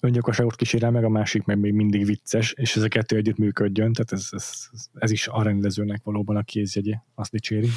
öngyilkosságot 0.00 0.56
kísérel 0.56 0.90
meg, 0.90 1.04
a 1.04 1.08
másik 1.08 1.44
meg 1.44 1.58
még 1.58 1.72
mindig 1.72 2.06
vicces, 2.06 2.52
és 2.52 2.76
ezek 2.76 2.90
kettő 2.90 3.16
együtt 3.16 3.38
működjön, 3.38 3.92
tehát 3.92 4.12
ez, 4.12 4.28
ez, 4.30 4.50
ez 4.94 5.10
is 5.10 5.28
a 5.28 5.42
rendezőnek 5.42 6.00
valóban 6.04 6.36
a 6.36 6.42
kézjegye, 6.42 6.94
azt 7.14 7.30
dicséri. 7.30 7.68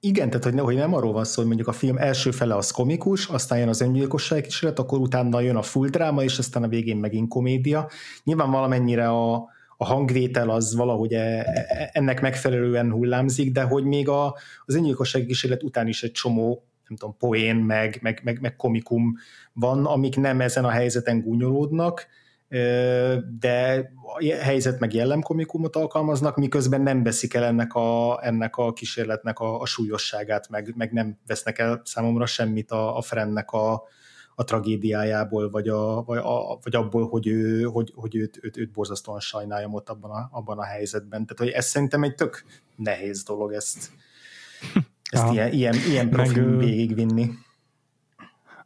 Igen, 0.00 0.30
tehát 0.30 0.44
hogy, 0.44 0.60
hogy 0.60 0.76
nem 0.76 0.94
arról 0.94 1.12
van 1.12 1.24
szó, 1.24 1.34
hogy 1.36 1.46
mondjuk 1.46 1.68
a 1.68 1.72
film 1.72 1.96
első 1.96 2.30
fele 2.30 2.56
az 2.56 2.70
komikus, 2.70 3.26
aztán 3.26 3.58
jön 3.58 3.68
az 3.68 3.80
öngyilkosság 3.80 4.42
kísérlet, 4.42 4.78
akkor 4.78 4.98
utána 4.98 5.40
jön 5.40 5.56
a 5.56 5.62
full 5.62 5.88
dráma, 5.88 6.22
és 6.22 6.38
aztán 6.38 6.62
a 6.62 6.68
végén 6.68 6.96
megint 6.96 7.28
komédia. 7.28 7.90
Nyilván 8.24 8.50
valamennyire 8.50 9.08
a, 9.08 9.48
a 9.80 9.84
hangvétel 9.84 10.50
az 10.50 10.74
valahogy 10.74 11.12
e, 11.12 11.18
e, 11.18 11.90
ennek 11.92 12.20
megfelelően 12.20 12.92
hullámzik, 12.92 13.52
de 13.52 13.62
hogy 13.62 13.84
még 13.84 14.08
a, 14.08 14.36
az 14.64 14.74
öngyilkossági 14.74 15.26
kísérlet 15.26 15.62
után 15.62 15.88
is 15.88 16.02
egy 16.02 16.12
csomó 16.12 16.62
nem 16.88 16.98
tudom, 16.98 17.16
poén, 17.18 17.56
meg, 17.56 17.98
meg, 18.02 18.20
meg, 18.24 18.40
meg 18.40 18.56
komikum 18.56 19.16
van, 19.52 19.86
amik 19.86 20.16
nem 20.16 20.40
ezen 20.40 20.64
a 20.64 20.70
helyzeten 20.70 21.20
gúnyolódnak, 21.20 22.06
de 23.38 23.90
a 24.16 24.24
helyzet 24.40 24.80
meg 24.80 24.94
jellemkomikumot 24.94 25.76
alkalmaznak, 25.76 26.36
miközben 26.36 26.80
nem 26.80 27.02
veszik 27.02 27.34
el 27.34 27.44
ennek 27.44 27.74
a, 27.74 28.18
ennek 28.22 28.56
a 28.56 28.72
kísérletnek 28.72 29.38
a, 29.38 29.60
a 29.60 29.66
súlyosságát, 29.66 30.48
meg, 30.48 30.72
meg 30.76 30.92
nem 30.92 31.18
vesznek 31.26 31.58
el 31.58 31.80
számomra 31.84 32.26
semmit 32.26 32.70
a, 32.70 32.96
a 32.96 33.02
Frennek 33.02 33.50
a, 33.50 33.82
a 34.38 34.44
tragédiájából, 34.44 35.50
vagy, 35.50 35.68
a, 35.68 36.02
vagy, 36.02 36.18
a, 36.18 36.58
vagy 36.62 36.74
abból, 36.74 37.08
hogy, 37.08 37.26
ő, 37.26 37.62
hogy, 37.62 37.92
hogy 37.94 38.16
őt, 38.16 38.38
őt, 38.42 38.56
őt 38.56 38.70
borzasztóan 38.70 39.20
sajnáljam 39.20 39.74
ott 39.74 39.88
abban 39.88 40.10
a, 40.10 40.28
abban 40.32 40.58
a 40.58 40.64
helyzetben. 40.64 41.26
Tehát, 41.26 41.38
hogy 41.38 41.48
ez 41.48 41.66
szerintem 41.66 42.02
egy 42.02 42.14
tök 42.14 42.44
nehéz 42.76 43.22
dolog 43.22 43.52
ezt, 43.52 43.90
ezt 45.10 45.24
ja. 45.24 45.32
ilyen, 45.32 45.52
ilyen, 45.52 45.74
ilyen 45.88 46.08
profil 46.08 46.46
Meg, 46.46 46.58
végigvinni. 46.58 47.30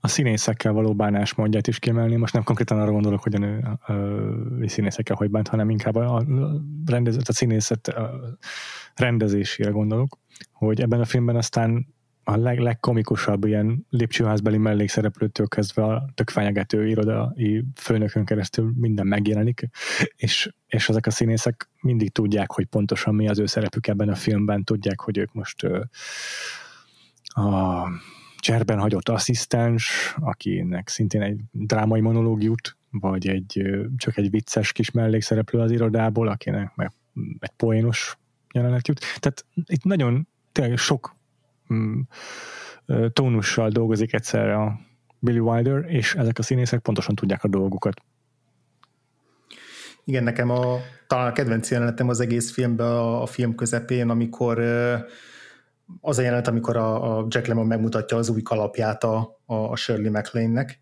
A 0.01 0.09
színészekkel 0.09 0.73
való 0.73 0.95
bánásmódját 0.95 1.67
is 1.67 1.79
kiemelni. 1.79 2.17
Most 2.17 2.33
nem 2.33 2.43
konkrétan 2.43 2.81
arra 2.81 2.93
gondolok, 2.93 3.23
hogy 3.23 3.35
a 3.35 3.39
nő 3.39 3.79
a, 3.87 3.93
a 3.93 4.69
színészekkel 4.69 5.17
hogy 5.17 5.31
bánt, 5.31 5.49
hanem 5.49 5.71
inkább 5.71 5.95
a, 5.95 6.17
a, 6.17 6.25
rendező, 6.87 7.19
a 7.25 7.33
színészet 7.33 7.89
a 7.89 8.39
rendezésére 8.95 9.71
gondolok, 9.71 10.19
hogy 10.53 10.81
ebben 10.81 11.01
a 11.01 11.05
filmben 11.05 11.37
aztán 11.37 11.87
a 12.25 12.37
leg, 12.37 12.59
legkomikusabb 12.59 13.45
ilyen 13.45 13.87
lépcsőházbeli 13.91 14.57
mellékszereplőtől 14.57 15.49
kezdve 15.49 15.85
a 15.85 16.11
tök 16.15 16.31
fenyegető 16.31 16.87
irodai 16.89 17.65
főnökön 17.75 18.25
keresztül 18.25 18.73
minden 18.77 19.07
megjelenik, 19.07 19.69
és, 20.17 20.53
és 20.67 20.89
ezek 20.89 21.07
a 21.07 21.11
színészek 21.11 21.71
mindig 21.81 22.13
tudják, 22.13 22.53
hogy 22.53 22.67
pontosan 22.67 23.15
mi 23.15 23.29
az 23.29 23.39
ő 23.39 23.47
szerepük 23.47 23.87
ebben 23.87 24.09
a 24.09 24.15
filmben, 24.15 24.65
tudják, 24.65 25.01
hogy 25.01 25.19
ők 25.19 25.33
most 25.33 25.63
ö, 25.63 25.83
a 27.25 27.89
cserben 28.37 28.79
hagyott 28.79 29.09
asszisztens, 29.09 30.15
akinek 30.21 30.89
szintén 30.89 31.23
egy 31.23 31.41
drámai 31.51 32.01
monológ 32.01 32.43
jut, 32.43 32.77
vagy 32.91 33.29
egy, 33.29 33.63
csak 33.97 34.17
egy 34.17 34.31
vicces 34.31 34.73
kis 34.73 34.91
mellékszereplő 34.91 35.61
az 35.61 35.71
irodából, 35.71 36.29
akinek 36.29 36.75
meg 36.75 36.93
egy 37.39 37.53
poénos 37.57 38.19
jelenet 38.53 38.89
jut. 38.89 39.01
Tehát 39.21 39.45
itt 39.67 39.85
nagyon 39.85 40.29
tényleg 40.53 40.77
sok 40.77 41.17
tónussal 43.13 43.71
dolgozik 43.71 44.13
egyszerre 44.13 44.57
a 44.57 44.81
Billy 45.19 45.39
Wilder, 45.39 45.85
és 45.87 46.15
ezek 46.15 46.39
a 46.39 46.43
színészek 46.43 46.81
pontosan 46.81 47.15
tudják 47.15 47.45
a 47.45 47.49
dolgukat. 47.49 48.01
Igen, 50.05 50.25
nekem 50.25 50.51
a, 50.51 50.77
talán 51.07 51.27
a 51.27 51.33
kedvenc 51.33 51.71
jelenetem 51.71 52.09
az 52.09 52.21
egész 52.21 52.53
filmben 52.53 52.87
a, 52.87 53.23
a 53.23 53.27
film 53.27 53.55
közepén, 53.55 54.09
amikor 54.09 54.59
az 56.01 56.19
a 56.19 56.23
jelenet, 56.23 56.49
amikor 56.49 56.77
a, 56.77 57.19
a 57.19 57.27
Jack 57.29 57.47
Lemmon 57.47 57.67
megmutatja 57.67 58.17
az 58.17 58.29
új 58.29 58.43
kalapját 58.43 59.05
a, 59.05 59.41
a 59.47 59.77
Shirley 59.77 60.11
MacLaine-nek, 60.11 60.82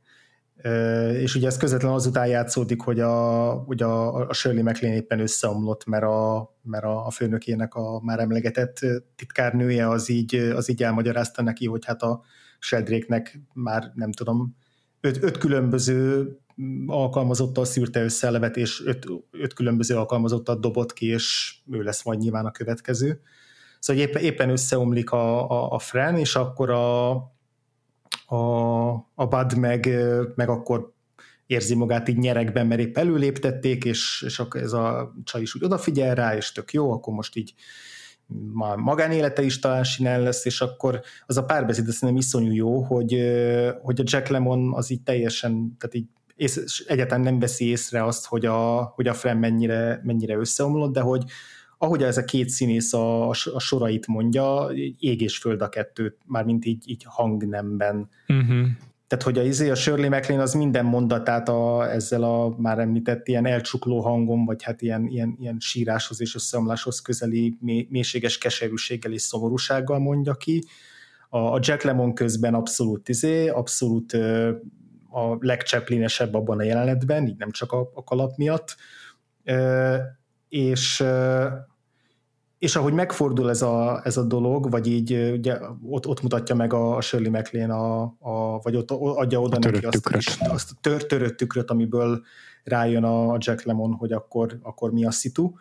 és 1.20 1.34
ugye 1.34 1.46
ez 1.46 1.56
közvetlenül 1.56 1.96
azután 1.96 2.26
játszódik, 2.26 2.80
hogy 2.80 3.00
a, 3.00 3.50
hogy 3.52 3.82
a, 3.82 4.14
a 4.28 4.32
Shirley 4.32 4.62
MacLaine 4.62 4.96
éppen 4.96 5.20
összeomlott, 5.20 5.86
mert 5.86 6.02
a, 6.02 6.54
mert 6.62 6.84
a, 6.84 7.06
a 7.06 7.10
főnökének 7.10 7.74
a 7.74 8.00
már 8.00 8.18
emlegetett 8.18 8.78
titkárnője 9.16 9.88
az 9.88 10.08
így, 10.08 10.34
az 10.34 10.68
így 10.68 10.82
elmagyarázta 10.82 11.42
neki, 11.42 11.66
hogy 11.66 11.84
hát 11.84 12.02
a 12.02 12.22
Sheldraknek 12.58 13.40
már 13.52 13.92
nem 13.94 14.12
tudom, 14.12 14.56
öt, 15.00 15.22
öt 15.22 15.38
különböző 15.38 16.28
alkalmazottal 16.86 17.64
szűrte 17.64 18.02
össze 18.02 18.28
a 18.28 18.30
levet, 18.30 18.56
és 18.56 18.82
öt, 18.84 19.06
öt 19.30 19.52
különböző 19.52 19.96
alkalmazottal 19.96 20.58
dobott 20.58 20.92
ki, 20.92 21.06
és 21.06 21.56
ő 21.70 21.82
lesz 21.82 22.04
majd 22.04 22.18
nyilván 22.18 22.46
a 22.46 22.50
következő. 22.50 23.20
Szóval 23.78 24.02
éppen, 24.02 24.22
éppen 24.22 24.50
összeomlik 24.50 25.10
a, 25.10 25.50
a, 25.50 25.72
a 25.72 25.78
Fren, 25.78 26.16
és 26.16 26.36
akkor 26.36 26.70
a, 26.70 27.10
a, 28.30 28.88
a 29.14 29.26
Bud 29.28 29.56
meg, 29.56 29.88
meg 30.34 30.48
akkor 30.48 30.92
érzi 31.46 31.74
magát 31.74 32.08
így 32.08 32.18
nyerekben, 32.18 32.66
mert 32.66 32.80
épp 32.80 32.98
előléptették, 32.98 33.84
és, 33.84 34.24
és 34.26 34.42
ez 34.50 34.72
a 34.72 35.14
csaj 35.24 35.40
is 35.40 35.54
úgy 35.54 35.64
odafigyel 35.64 36.14
rá, 36.14 36.36
és 36.36 36.52
tök 36.52 36.72
jó, 36.72 36.92
akkor 36.92 37.14
most 37.14 37.36
így 37.36 37.54
már 38.52 38.76
magánélete 38.76 39.42
is 39.42 39.58
talán 39.58 39.84
sinel 39.84 40.22
lesz, 40.22 40.44
és 40.44 40.60
akkor 40.60 41.00
az 41.26 41.36
a 41.36 41.44
párbeszéd 41.44 41.88
nem 42.00 42.16
iszonyú 42.16 42.52
jó, 42.52 42.82
hogy, 42.82 43.16
hogy 43.82 44.00
a 44.00 44.04
Jack 44.06 44.28
Lemon 44.28 44.74
az 44.74 44.90
így 44.90 45.02
teljesen, 45.02 45.76
tehát 45.78 45.94
így 45.94 46.06
és 46.36 46.84
egyáltalán 46.86 47.24
nem 47.24 47.38
veszi 47.38 47.68
észre 47.68 48.04
azt, 48.04 48.26
hogy 48.26 48.46
a, 48.46 48.82
hogy 48.94 49.06
a 49.06 49.14
Fren 49.14 49.36
mennyire, 49.36 50.00
mennyire 50.04 50.36
összeomlott, 50.36 50.92
de 50.92 51.00
hogy 51.00 51.24
ahogy 51.82 52.02
ez 52.02 52.16
a 52.16 52.24
két 52.24 52.48
színész 52.48 52.92
a, 52.92 53.28
a 53.28 53.58
sorait 53.58 54.06
mondja, 54.06 54.70
ég 54.98 55.20
és 55.20 55.38
föld 55.38 55.62
a 55.62 55.68
kettőt, 55.68 56.18
mármint 56.26 56.64
így, 56.64 56.88
így 56.88 57.04
hangnemben. 57.08 58.08
Uh-huh. 58.28 58.66
Tehát, 59.06 59.24
hogy 59.24 59.38
a, 59.38 59.42
izé, 59.42 59.70
a 59.70 59.74
Shirley 59.74 60.08
MacLaine 60.08 60.42
az 60.42 60.54
minden 60.54 60.84
mondatát 60.84 61.48
a, 61.48 61.90
ezzel 61.92 62.22
a 62.22 62.54
már 62.58 62.78
említett 62.78 63.28
ilyen 63.28 63.46
elcsukló 63.46 64.00
hangom, 64.00 64.44
vagy 64.44 64.62
hát 64.62 64.82
ilyen, 64.82 65.06
ilyen, 65.06 65.36
ilyen 65.40 65.56
síráshoz 65.58 66.20
és 66.20 66.34
összeomláshoz 66.34 67.00
közeli 67.00 67.56
mély, 67.60 67.86
mélységes 67.90 68.38
keserűséggel 68.38 69.12
és 69.12 69.22
szomorúsággal 69.22 69.98
mondja 69.98 70.34
ki. 70.34 70.64
A, 71.28 71.38
a 71.38 71.58
Jack 71.62 71.82
Lemon 71.82 72.14
közben 72.14 72.54
abszolút 72.54 73.08
izé, 73.08 73.48
abszolút 73.48 74.12
a 75.10 75.36
legcseplinesebb 75.38 76.34
abban 76.34 76.58
a 76.58 76.62
jelenetben, 76.62 77.26
így 77.26 77.38
nem 77.38 77.50
csak 77.50 77.72
a, 77.72 77.90
a 77.94 78.04
kalap 78.04 78.36
miatt. 78.36 78.76
És 80.48 81.04
és 82.60 82.76
ahogy 82.76 82.92
megfordul 82.92 83.50
ez 83.50 83.62
a, 83.62 84.00
ez 84.04 84.16
a 84.16 84.22
dolog, 84.22 84.70
vagy 84.70 84.86
így 84.86 85.32
ugye, 85.32 85.58
ott, 85.82 86.06
ott 86.06 86.22
mutatja 86.22 86.54
meg 86.54 86.72
a, 86.72 86.96
a 86.96 87.00
Shirley 87.00 87.30
MacLaine, 87.30 87.74
a, 87.74 88.02
a, 88.18 88.58
vagy 88.58 88.76
ott 88.76 88.90
adja 88.90 89.40
oda 89.40 89.58
neki 89.58 89.84
azt, 89.86 90.40
azt 90.40 90.70
a 90.70 90.74
tör, 90.80 91.06
törött 91.06 91.36
tükröt, 91.36 91.70
amiből 91.70 92.22
rájön 92.64 93.04
a 93.04 93.36
Jack 93.38 93.62
Lemon, 93.62 93.92
hogy 93.92 94.12
akkor, 94.12 94.58
akkor 94.62 94.92
mi 94.92 95.04
a 95.04 95.10
szitu, 95.10 95.52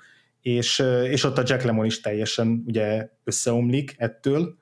és, 0.41 0.83
és 1.03 1.23
ott 1.23 1.37
a 1.37 1.43
Jack 1.45 1.63
Lemon 1.63 1.85
is 1.85 2.01
teljesen 2.01 2.63
ugye 2.67 3.09
összeomlik 3.23 3.95
ettől, 3.97 4.57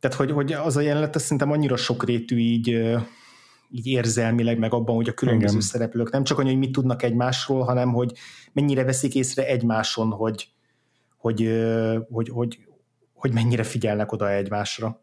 tehát 0.00 0.16
hogy, 0.16 0.30
hogy 0.30 0.52
az 0.52 0.76
a 0.76 0.80
jelenet 0.80 1.14
az 1.14 1.22
szerintem 1.22 1.50
annyira 1.50 1.76
sokrétű 1.76 2.36
így, 2.36 2.68
így 3.70 3.86
érzelmileg, 3.86 4.58
meg 4.58 4.74
abban, 4.74 4.94
hogy 4.94 5.08
a 5.08 5.14
különböző 5.14 5.56
Igen. 5.56 5.66
szereplők 5.66 6.10
nem 6.10 6.24
csak 6.24 6.38
annyi, 6.38 6.48
hogy 6.48 6.58
mit 6.58 6.72
tudnak 6.72 7.02
egymásról, 7.02 7.62
hanem 7.62 7.92
hogy 7.92 8.12
mennyire 8.52 8.84
veszik 8.84 9.14
észre 9.14 9.46
egymáson, 9.46 10.10
hogy, 10.10 10.48
hogy, 11.20 11.50
hogy, 12.10 12.28
hogy, 12.28 12.58
hogy 13.12 13.32
mennyire 13.32 13.62
figyelnek 13.62 14.12
oda 14.12 14.30
egymásra. 14.30 15.02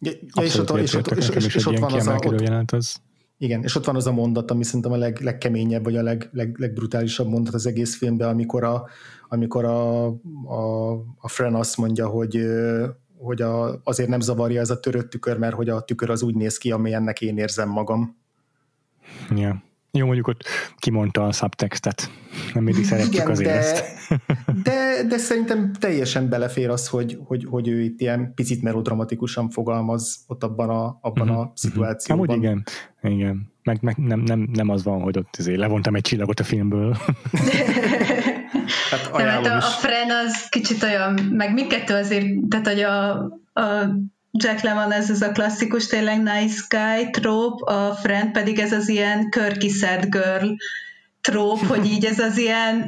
Ja, 0.00 0.42
és 0.42 0.58
ott, 0.58 0.78
és, 0.78 0.94
ott, 0.94 1.10
és, 1.10 1.28
és, 1.28 1.54
és 1.54 1.66
ott 1.66 1.78
van 1.78 1.92
az 1.92 2.06
a, 2.06 2.18
ott, 2.24 2.72
az. 2.72 3.00
Igen, 3.38 3.62
és 3.62 3.74
ott 3.74 3.84
van 3.84 3.96
az 3.96 4.06
a 4.06 4.12
mondat, 4.12 4.50
ami 4.50 4.64
szerintem 4.64 4.92
a 4.92 4.96
leg, 4.96 5.20
legkeményebb, 5.20 5.84
vagy 5.84 5.96
a 5.96 6.02
leg, 6.02 6.28
leg, 6.32 6.58
legbrutálisabb 6.58 7.28
mondat 7.28 7.54
az 7.54 7.66
egész 7.66 7.96
filmben, 7.96 8.28
amikor 8.28 8.64
a, 8.64 8.86
amikor 9.28 9.64
a, 9.64 10.06
a, 10.44 10.92
a 11.18 11.28
Fren 11.28 11.54
azt 11.54 11.76
mondja, 11.76 12.08
hogy, 12.08 12.46
hogy 13.18 13.42
a, 13.42 13.80
azért 13.84 14.08
nem 14.08 14.20
zavarja 14.20 14.60
ez 14.60 14.70
a 14.70 14.80
törött 14.80 15.10
tükör, 15.10 15.38
mert 15.38 15.54
hogy 15.54 15.68
a 15.68 15.80
tükör 15.80 16.10
az 16.10 16.22
úgy 16.22 16.34
néz 16.34 16.58
ki, 16.58 16.72
amilyennek 16.72 17.20
én 17.20 17.38
érzem 17.38 17.68
magam. 17.68 18.16
Yeah. 19.30 19.56
Jó, 19.96 20.06
mondjuk 20.06 20.26
ott 20.26 20.44
kimondta 20.76 21.26
a 21.26 21.32
subtextet. 21.32 22.10
Nem 22.54 22.64
mindig 22.64 22.84
szeretjük 22.84 23.14
Igen, 23.14 23.30
azért 23.30 23.50
de, 23.50 23.56
ezt. 23.56 23.84
de, 24.64 25.02
de 25.08 25.18
szerintem 25.18 25.72
teljesen 25.72 26.28
belefér 26.28 26.70
az, 26.70 26.88
hogy, 26.88 27.18
hogy, 27.24 27.46
hogy 27.50 27.68
ő 27.68 27.80
itt 27.80 28.00
ilyen 28.00 28.32
picit 28.34 28.62
melodramatikusan 28.62 29.50
fogalmaz 29.50 30.24
ott 30.26 30.44
abban 30.44 30.68
a, 30.68 30.98
abban 31.00 31.28
uh-huh, 31.28 31.44
a 31.44 31.52
szituációban. 31.54 32.28
Amúgy 32.28 32.42
igen, 32.42 32.64
igen. 33.02 33.52
Meg, 33.62 33.78
meg 33.82 33.96
nem, 33.96 34.20
nem, 34.20 34.48
nem 34.52 34.68
az 34.68 34.84
van, 34.84 35.00
hogy 35.00 35.18
ott 35.18 35.36
azért 35.38 35.58
levontam 35.58 35.94
egy 35.94 36.02
csillagot 36.02 36.40
a 36.40 36.44
filmből. 36.44 36.96
hát, 38.90 39.16
hát 39.16 39.46
a, 39.46 39.56
a 39.56 39.60
Fren 39.60 40.10
az 40.10 40.48
kicsit 40.48 40.82
olyan, 40.82 41.20
meg 41.32 41.52
mindkettő 41.52 41.94
azért, 41.94 42.26
tehát 42.48 42.66
hogy 42.66 42.80
a, 42.80 43.10
a 43.52 43.96
Jack 44.38 44.60
Lemmon 44.60 44.92
ez 44.92 45.10
az 45.10 45.22
a 45.22 45.32
klasszikus 45.32 45.86
tényleg 45.86 46.22
nice 46.22 46.62
guy 46.68 47.10
tróp, 47.10 47.62
a 47.62 47.94
friend 48.02 48.30
pedig 48.30 48.58
ez 48.58 48.72
az 48.72 48.88
ilyen 48.88 49.28
sad 49.80 50.06
girl 50.08 50.48
tróp, 51.20 51.66
hogy 51.70 51.86
így 51.86 52.04
ez 52.04 52.18
az 52.18 52.38
ilyen, 52.38 52.86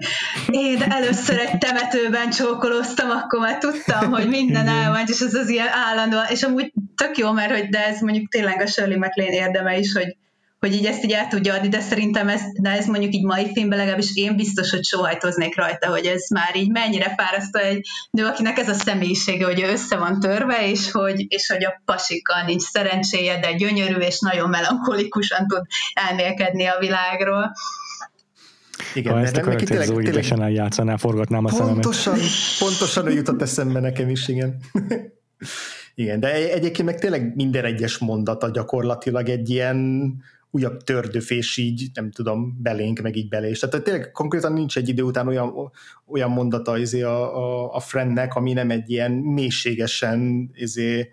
én 0.50 0.82
először 0.82 1.38
egy 1.38 1.58
temetőben 1.58 2.30
csókolóztam, 2.30 3.10
akkor 3.10 3.40
már 3.40 3.58
tudtam, 3.58 4.10
hogy 4.10 4.28
minden 4.28 4.68
el 4.68 4.90
van, 4.90 5.04
és 5.06 5.20
ez 5.20 5.34
az 5.34 5.48
ilyen 5.48 5.68
állandó, 5.68 6.16
és 6.28 6.42
amúgy 6.42 6.72
tök 6.96 7.16
jó, 7.16 7.32
mert 7.32 7.50
hogy 7.50 7.68
de 7.68 7.86
ez 7.86 8.00
mondjuk 8.00 8.30
tényleg 8.30 8.60
a 8.60 8.66
Shirley 8.66 8.98
MacLaine 8.98 9.34
érdeme 9.34 9.78
is, 9.78 9.92
hogy 9.92 10.16
hogy 10.58 10.74
így 10.74 10.86
ezt 10.86 11.04
így 11.04 11.12
el 11.12 11.28
tudja 11.28 11.54
adni, 11.54 11.68
de 11.68 11.80
szerintem 11.80 12.28
ez, 12.28 12.40
de 12.60 12.70
ez 12.70 12.86
mondjuk 12.86 13.14
így 13.14 13.24
mai 13.24 13.52
filmben 13.52 13.78
legalábbis 13.78 14.16
én 14.16 14.36
biztos, 14.36 14.70
hogy 14.70 14.84
sóhajtoznék 14.84 15.56
rajta, 15.56 15.88
hogy 15.88 16.06
ez 16.06 16.28
már 16.30 16.56
így 16.56 16.70
mennyire 16.70 17.14
fárasztó 17.16 17.58
egy 17.58 17.86
nő, 18.10 18.24
akinek 18.24 18.58
ez 18.58 18.68
a 18.68 18.74
személyisége, 18.74 19.44
hogy 19.44 19.60
ő 19.60 19.70
össze 19.70 19.96
van 19.96 20.20
törve, 20.20 20.70
és 20.70 20.90
hogy, 20.90 21.26
és 21.28 21.48
hogy 21.48 21.64
a 21.64 21.82
pasikkal 21.84 22.42
nincs 22.42 22.62
szerencséje, 22.62 23.40
de 23.40 23.52
gyönyörű, 23.52 23.94
és 23.94 24.20
nagyon 24.20 24.48
melankolikusan 24.48 25.46
tud 25.46 25.62
elmélkedni 25.94 26.66
a 26.66 26.78
világról. 26.78 27.52
Igen, 28.94 29.12
ha 29.12 29.20
ezt 29.20 29.36
a 29.36 29.40
karaktert 29.40 29.84
Zoe 29.84 30.02
tényleg... 30.02 30.52
játszanál, 30.52 30.96
forgatnám 30.96 31.44
a 31.44 31.48
pontosan, 31.48 32.14
szememet. 32.14 32.30
Pontosan 32.58 33.06
ő 33.06 33.12
jutott 33.12 33.42
eszembe 33.42 33.80
nekem 33.80 34.08
is, 34.08 34.28
igen. 34.28 34.60
igen, 35.94 36.20
de 36.20 36.32
egyébként 36.32 36.88
meg 36.88 36.98
tényleg 36.98 37.34
minden 37.34 37.64
egyes 37.64 37.98
mondata 37.98 38.50
gyakorlatilag 38.50 39.28
egy 39.28 39.50
ilyen 39.50 40.12
újabb 40.56 40.82
tördöfés 40.82 41.56
így, 41.56 41.90
nem 41.94 42.10
tudom, 42.10 42.62
belénk, 42.62 43.00
meg 43.00 43.16
így 43.16 43.28
belé. 43.28 43.52
Tehát 43.52 43.84
tényleg 43.84 44.10
konkrétan 44.10 44.52
nincs 44.52 44.76
egy 44.76 44.88
idő 44.88 45.02
után 45.02 45.28
olyan, 45.28 45.72
olyan 46.06 46.30
mondata 46.30 46.78
izé 46.78 47.02
a, 47.02 47.36
a, 47.36 47.74
a 47.74 47.80
friendnek, 47.80 48.34
ami 48.34 48.52
nem 48.52 48.70
egy 48.70 48.90
ilyen 48.90 49.12
mélységesen 49.12 50.50
izé, 50.54 51.10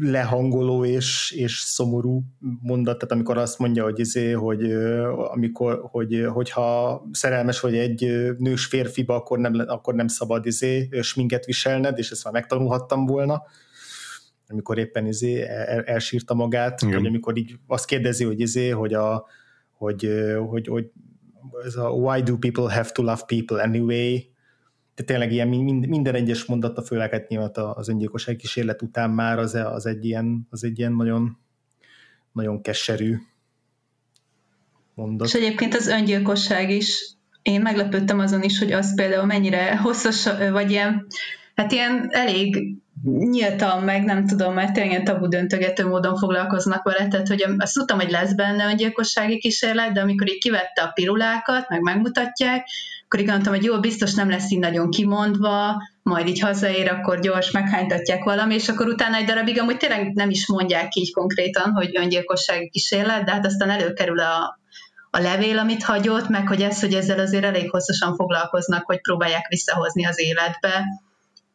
lehangoló 0.00 0.84
és, 0.84 1.34
és 1.36 1.58
szomorú 1.58 2.22
mondat, 2.62 2.98
tehát 2.98 3.12
amikor 3.12 3.38
azt 3.38 3.58
mondja, 3.58 3.84
hogy, 3.84 3.98
izé, 3.98 4.30
hogy, 4.30 4.72
amikor, 5.32 5.80
hogy, 5.90 6.26
hogyha 6.32 7.02
szerelmes 7.12 7.60
vagy 7.60 7.76
egy 7.76 8.32
nős 8.38 8.64
férfiba, 8.64 9.14
akkor 9.14 9.38
nem, 9.38 9.64
akkor 9.66 9.94
nem 9.94 10.08
szabad 10.08 10.46
izé, 10.46 10.88
sminket 11.00 11.44
viselned, 11.44 11.98
és 11.98 12.10
ezt 12.10 12.24
már 12.24 12.32
megtanulhattam 12.32 13.06
volna 13.06 13.42
amikor 14.52 14.78
éppen 14.78 15.06
izé 15.06 15.42
el, 15.42 15.82
elsírta 15.82 16.34
magát, 16.34 16.82
Igen. 16.82 16.94
vagy 16.94 17.06
amikor 17.06 17.36
így 17.36 17.58
azt 17.66 17.84
kérdezi, 17.84 18.24
hogy 18.24 18.40
izé, 18.40 18.68
hogy 18.68 18.94
a 18.94 19.26
hogy, 19.82 20.08
hogy, 20.48 20.66
hogy 20.66 20.90
ez 21.64 21.76
a 21.76 21.88
why 21.88 22.22
do 22.22 22.36
people 22.36 22.74
have 22.74 22.90
to 22.92 23.02
love 23.02 23.22
people 23.26 23.62
anyway, 23.62 24.32
de 24.94 25.02
tényleg 25.02 25.32
ilyen 25.32 25.48
minden 25.48 26.14
egyes 26.14 26.44
mondata, 26.44 26.82
főleg 26.82 27.10
hát 27.10 27.28
nyilván 27.28 27.50
az 27.54 27.88
öngyilkosság 27.88 28.36
kísérlet 28.36 28.82
után 28.82 29.10
már 29.10 29.38
az, 29.38 29.54
az, 29.54 29.86
egy 29.86 30.04
ilyen, 30.04 30.46
az 30.50 30.64
egy 30.64 30.78
ilyen 30.78 30.92
nagyon, 30.92 31.38
nagyon 32.32 32.62
keserű 32.62 33.16
mondat. 34.94 35.26
És 35.26 35.34
egyébként 35.34 35.74
az 35.74 35.86
öngyilkosság 35.86 36.70
is, 36.70 37.16
én 37.42 37.60
meglepődtem 37.60 38.18
azon 38.18 38.42
is, 38.42 38.58
hogy 38.58 38.72
az 38.72 38.94
például 38.94 39.26
mennyire 39.26 39.76
hosszas, 39.76 40.24
vagy 40.50 40.70
ilyen, 40.70 41.06
hát 41.54 41.72
ilyen 41.72 42.08
elég 42.10 42.76
nyíltan 43.04 43.82
meg, 43.82 44.04
nem 44.04 44.26
tudom, 44.26 44.54
mert 44.54 44.72
tényleg 44.72 45.02
tabu 45.02 45.28
döntögető 45.28 45.86
módon 45.86 46.16
foglalkoznak 46.16 46.82
vele, 46.82 47.08
tehát 47.08 47.28
hogy 47.28 47.44
azt 47.58 47.74
tudtam, 47.74 47.98
hogy 47.98 48.10
lesz 48.10 48.32
benne 48.32 48.64
öngyilkossági 48.64 49.38
kísérlet, 49.38 49.92
de 49.92 50.00
amikor 50.00 50.28
így 50.28 50.38
kivette 50.38 50.82
a 50.82 50.90
pirulákat, 50.94 51.68
meg 51.68 51.80
megmutatják, 51.80 52.66
akkor 53.04 53.20
így 53.20 53.26
gondoltam, 53.26 53.54
hogy 53.54 53.64
jó, 53.64 53.80
biztos 53.80 54.14
nem 54.14 54.30
lesz 54.30 54.50
így 54.50 54.58
nagyon 54.58 54.90
kimondva, 54.90 55.82
majd 56.02 56.26
így 56.26 56.40
hazaér, 56.40 56.88
akkor 56.90 57.20
gyors 57.20 57.50
meghánytatják 57.50 58.24
valami, 58.24 58.54
és 58.54 58.68
akkor 58.68 58.86
utána 58.86 59.16
egy 59.16 59.24
darabig 59.24 59.60
amúgy 59.60 59.76
tényleg 59.76 60.12
nem 60.12 60.30
is 60.30 60.46
mondják 60.46 60.94
így 60.94 61.12
konkrétan, 61.12 61.72
hogy 61.72 61.96
öngyilkossági 61.96 62.68
kísérlet, 62.68 63.24
de 63.24 63.30
hát 63.30 63.46
aztán 63.46 63.70
előkerül 63.70 64.20
a, 64.20 64.58
a 65.10 65.18
levél, 65.18 65.58
amit 65.58 65.84
hagyott, 65.84 66.28
meg 66.28 66.48
hogy 66.48 66.62
ez, 66.62 66.80
hogy 66.80 66.94
ezzel 66.94 67.18
azért 67.18 67.44
elég 67.44 67.70
hosszasan 67.70 68.14
foglalkoznak, 68.16 68.86
hogy 68.86 69.00
próbálják 69.00 69.48
visszahozni 69.48 70.06
az 70.06 70.20
életbe 70.20 70.84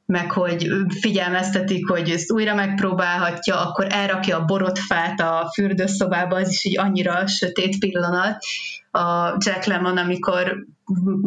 meg 0.07 0.31
hogy 0.31 0.67
figyelmeztetik, 0.99 1.89
hogy 1.89 2.09
ezt 2.09 2.31
újra 2.31 2.55
megpróbálhatja, 2.55 3.67
akkor 3.67 3.87
elrakja 3.89 4.37
a 4.37 4.45
borotfát 4.45 5.19
a 5.19 5.51
fürdőszobába, 5.53 6.35
az 6.35 6.49
is 6.49 6.65
így 6.65 6.79
annyira 6.79 7.27
sötét 7.27 7.79
pillanat. 7.79 8.37
A 8.91 9.35
Jack 9.37 9.65
Lemmon, 9.65 9.97
amikor 9.97 10.65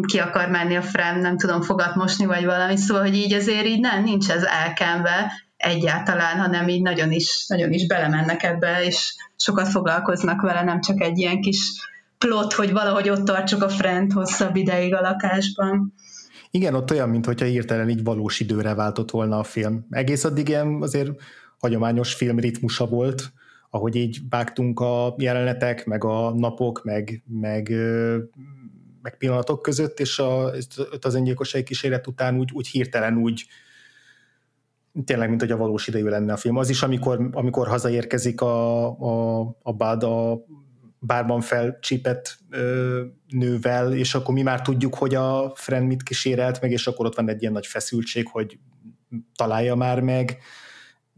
ki 0.06 0.18
akar 0.18 0.48
menni 0.48 0.76
a 0.76 0.82
Fran, 0.82 1.18
nem 1.18 1.36
tudom, 1.36 1.62
fogat 1.62 1.94
mosni, 1.94 2.24
vagy 2.26 2.44
valami, 2.44 2.76
szóval, 2.76 3.02
hogy 3.02 3.16
így 3.16 3.32
azért 3.32 3.66
így 3.66 3.80
nem, 3.80 4.02
nincs 4.02 4.30
ez 4.30 4.42
elkenve 4.42 5.32
egyáltalán, 5.56 6.38
hanem 6.38 6.68
így 6.68 6.82
nagyon 6.82 7.12
is, 7.12 7.46
nagyon 7.46 7.72
is 7.72 7.86
belemennek 7.86 8.42
ebbe, 8.42 8.84
és 8.84 9.14
sokat 9.36 9.68
foglalkoznak 9.68 10.40
vele, 10.40 10.62
nem 10.62 10.80
csak 10.80 11.00
egy 11.00 11.18
ilyen 11.18 11.40
kis 11.40 11.58
plot, 12.18 12.52
hogy 12.52 12.72
valahogy 12.72 13.08
ott 13.08 13.24
tartsuk 13.24 13.62
a 13.62 13.68
friend 13.68 14.12
hosszabb 14.12 14.56
ideig 14.56 14.94
a 14.94 15.00
lakásban. 15.00 15.94
Igen, 16.50 16.74
ott 16.74 16.90
olyan, 16.90 17.08
mintha 17.08 17.44
hirtelen 17.44 17.88
így 17.88 18.04
valós 18.04 18.40
időre 18.40 18.74
váltott 18.74 19.10
volna 19.10 19.38
a 19.38 19.42
film. 19.42 19.86
Egész 19.90 20.24
addig 20.24 20.48
ilyen 20.48 20.82
azért 20.82 21.10
hagyományos 21.58 22.14
film 22.14 22.38
ritmusa 22.38 22.86
volt, 22.86 23.32
ahogy 23.70 23.96
így 23.96 24.18
vágtunk 24.30 24.80
a 24.80 25.14
jelenetek, 25.18 25.86
meg 25.86 26.04
a 26.04 26.34
napok, 26.34 26.84
meg, 26.84 27.22
meg, 27.26 27.68
meg 29.02 29.16
pillanatok 29.18 29.62
között, 29.62 30.00
és 30.00 30.18
a, 30.18 30.52
az 31.00 31.14
öngyilkossági 31.14 31.64
kísérlet 31.64 32.06
után 32.06 32.38
úgy, 32.38 32.50
úgy 32.52 32.68
hirtelen 32.68 33.16
úgy 33.16 33.46
tényleg, 35.04 35.28
mint 35.28 35.40
hogy 35.40 35.50
a 35.50 35.56
valós 35.56 35.88
idejű 35.88 36.06
lenne 36.06 36.32
a 36.32 36.36
film. 36.36 36.56
Az 36.56 36.68
is, 36.68 36.82
amikor, 36.82 37.28
amikor 37.32 37.68
hazaérkezik 37.68 38.40
a, 38.40 38.86
a, 38.86 39.40
a 39.62 39.72
Bud 39.72 40.02
a 40.02 40.44
bárban 41.02 41.40
felcsípett 41.40 42.38
ö, 42.50 43.04
nővel, 43.28 43.92
és 43.92 44.14
akkor 44.14 44.34
mi 44.34 44.42
már 44.42 44.62
tudjuk, 44.62 44.94
hogy 44.94 45.14
a 45.14 45.52
friend 45.54 45.86
mit 45.86 46.02
kísérelt 46.02 46.60
meg, 46.60 46.70
és 46.70 46.86
akkor 46.86 47.06
ott 47.06 47.14
van 47.14 47.28
egy 47.28 47.40
ilyen 47.40 47.52
nagy 47.52 47.66
feszültség, 47.66 48.28
hogy 48.28 48.58
találja 49.34 49.74
már 49.74 50.00
meg, 50.00 50.38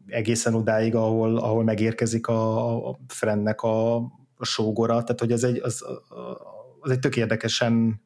egészen 0.07 0.55
odáig, 0.55 0.95
ahol, 0.95 1.39
ahol 1.39 1.65
megérkezik 1.65 2.27
a, 2.27 2.89
a 2.89 2.99
Friendnek 3.07 3.61
a, 3.61 3.97
a 4.37 4.45
sógora, 4.45 5.03
tehát 5.03 5.21
hogy 5.21 5.33
ez 5.33 5.45
egy, 5.45 5.59
az, 5.59 5.85
az 6.81 6.91
egy 6.91 6.99
tök 6.99 7.17
érdekesen 7.17 8.03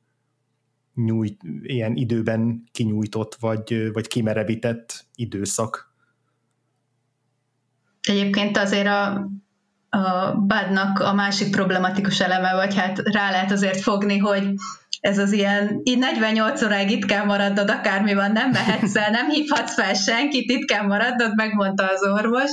nyújt, 0.95 1.41
ilyen 1.62 1.97
időben 1.97 2.64
kinyújtott, 2.72 3.35
vagy, 3.35 3.93
vagy 3.93 4.07
kimerevített 4.07 5.07
időszak. 5.14 5.95
Egyébként 8.01 8.57
azért 8.57 8.87
a, 8.87 9.29
a 9.97 10.34
Badnak 10.47 10.99
a 10.99 11.12
másik 11.12 11.51
problematikus 11.51 12.20
eleme, 12.20 12.55
vagy 12.55 12.76
hát 12.76 12.99
rá 13.05 13.30
lehet 13.30 13.53
azért 13.53 13.80
fogni, 13.80 14.18
hogy 14.18 14.55
ez 15.01 15.18
az 15.18 15.32
ilyen, 15.32 15.80
így 15.82 15.99
48 15.99 16.62
óráig 16.62 16.90
itt 16.90 17.05
kell 17.05 17.24
maradnod, 17.24 17.70
akármi 17.70 18.14
van, 18.14 18.32
nem 18.32 18.51
mehetsz 18.51 18.97
el, 18.97 19.11
nem 19.11 19.28
hívhatsz 19.28 19.74
fel 19.74 19.94
senkit, 19.94 20.51
itt 20.51 20.64
kell 20.64 20.82
maradnod, 20.82 21.34
megmondta 21.34 21.86
az 21.86 22.09
orvos. 22.09 22.51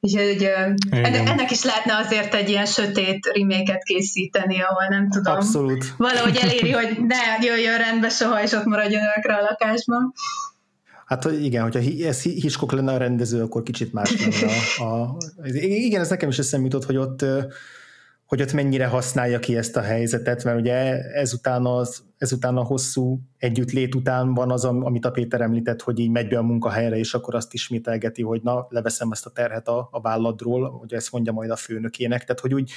Úgyhogy 0.00 0.50
ennek, 0.90 1.50
is 1.50 1.64
lehetne 1.64 1.96
azért 1.96 2.34
egy 2.34 2.48
ilyen 2.48 2.66
sötét 2.66 3.30
reméket 3.34 3.82
készíteni, 3.82 4.62
ahol 4.62 4.86
nem 4.88 5.10
tudom. 5.10 5.34
Abszolút. 5.34 5.84
Valahogy 5.96 6.36
eléri, 6.36 6.72
hogy 6.72 6.96
ne 7.06 7.44
jöjjön 7.46 7.78
rendbe 7.78 8.08
soha, 8.08 8.42
és 8.42 8.52
ott 8.52 8.64
maradjon 8.64 9.02
örökre 9.02 9.34
a 9.34 9.40
lakásban. 9.40 10.12
Hát 11.06 11.24
igen, 11.24 11.62
hogyha 11.62 12.06
ez 12.06 12.22
Hitchcock 12.22 12.72
lenne 12.72 12.92
a 12.92 12.96
rendező, 12.96 13.42
akkor 13.42 13.62
kicsit 13.62 13.92
más 13.92 14.16
lenne. 14.20 14.52
A, 14.78 15.02
a, 15.02 15.18
igen, 15.60 16.00
ez 16.00 16.08
nekem 16.08 16.28
is 16.28 16.38
eszembe 16.38 16.64
jutott, 16.64 16.84
hogy 16.84 16.96
ott 16.96 17.24
hogy 18.26 18.42
ott 18.42 18.52
mennyire 18.52 18.86
használja 18.86 19.38
ki 19.38 19.56
ezt 19.56 19.76
a 19.76 19.80
helyzetet, 19.80 20.44
mert 20.44 20.58
ugye 20.58 21.02
ezután, 21.02 21.66
az, 21.66 22.04
ezután 22.18 22.56
a 22.56 22.62
hosszú 22.62 23.20
együttlét 23.38 23.94
után 23.94 24.34
van 24.34 24.50
az, 24.50 24.64
amit 24.64 25.04
a 25.04 25.10
Péter 25.10 25.40
említett, 25.40 25.82
hogy 25.82 25.98
így 25.98 26.10
megy 26.10 26.28
be 26.28 26.38
a 26.38 26.42
munkahelyre, 26.42 26.96
és 26.96 27.14
akkor 27.14 27.34
azt 27.34 27.54
ismételgeti, 27.54 28.22
hogy 28.22 28.42
na, 28.42 28.66
leveszem 28.68 29.10
ezt 29.10 29.26
a 29.26 29.30
terhet 29.30 29.68
a, 29.68 29.88
a 29.90 30.00
válladról, 30.00 30.70
hogy 30.70 30.94
ezt 30.94 31.12
mondja 31.12 31.32
majd 31.32 31.50
a 31.50 31.56
főnökének, 31.56 32.24
tehát 32.24 32.40
hogy 32.40 32.54
úgy, 32.54 32.70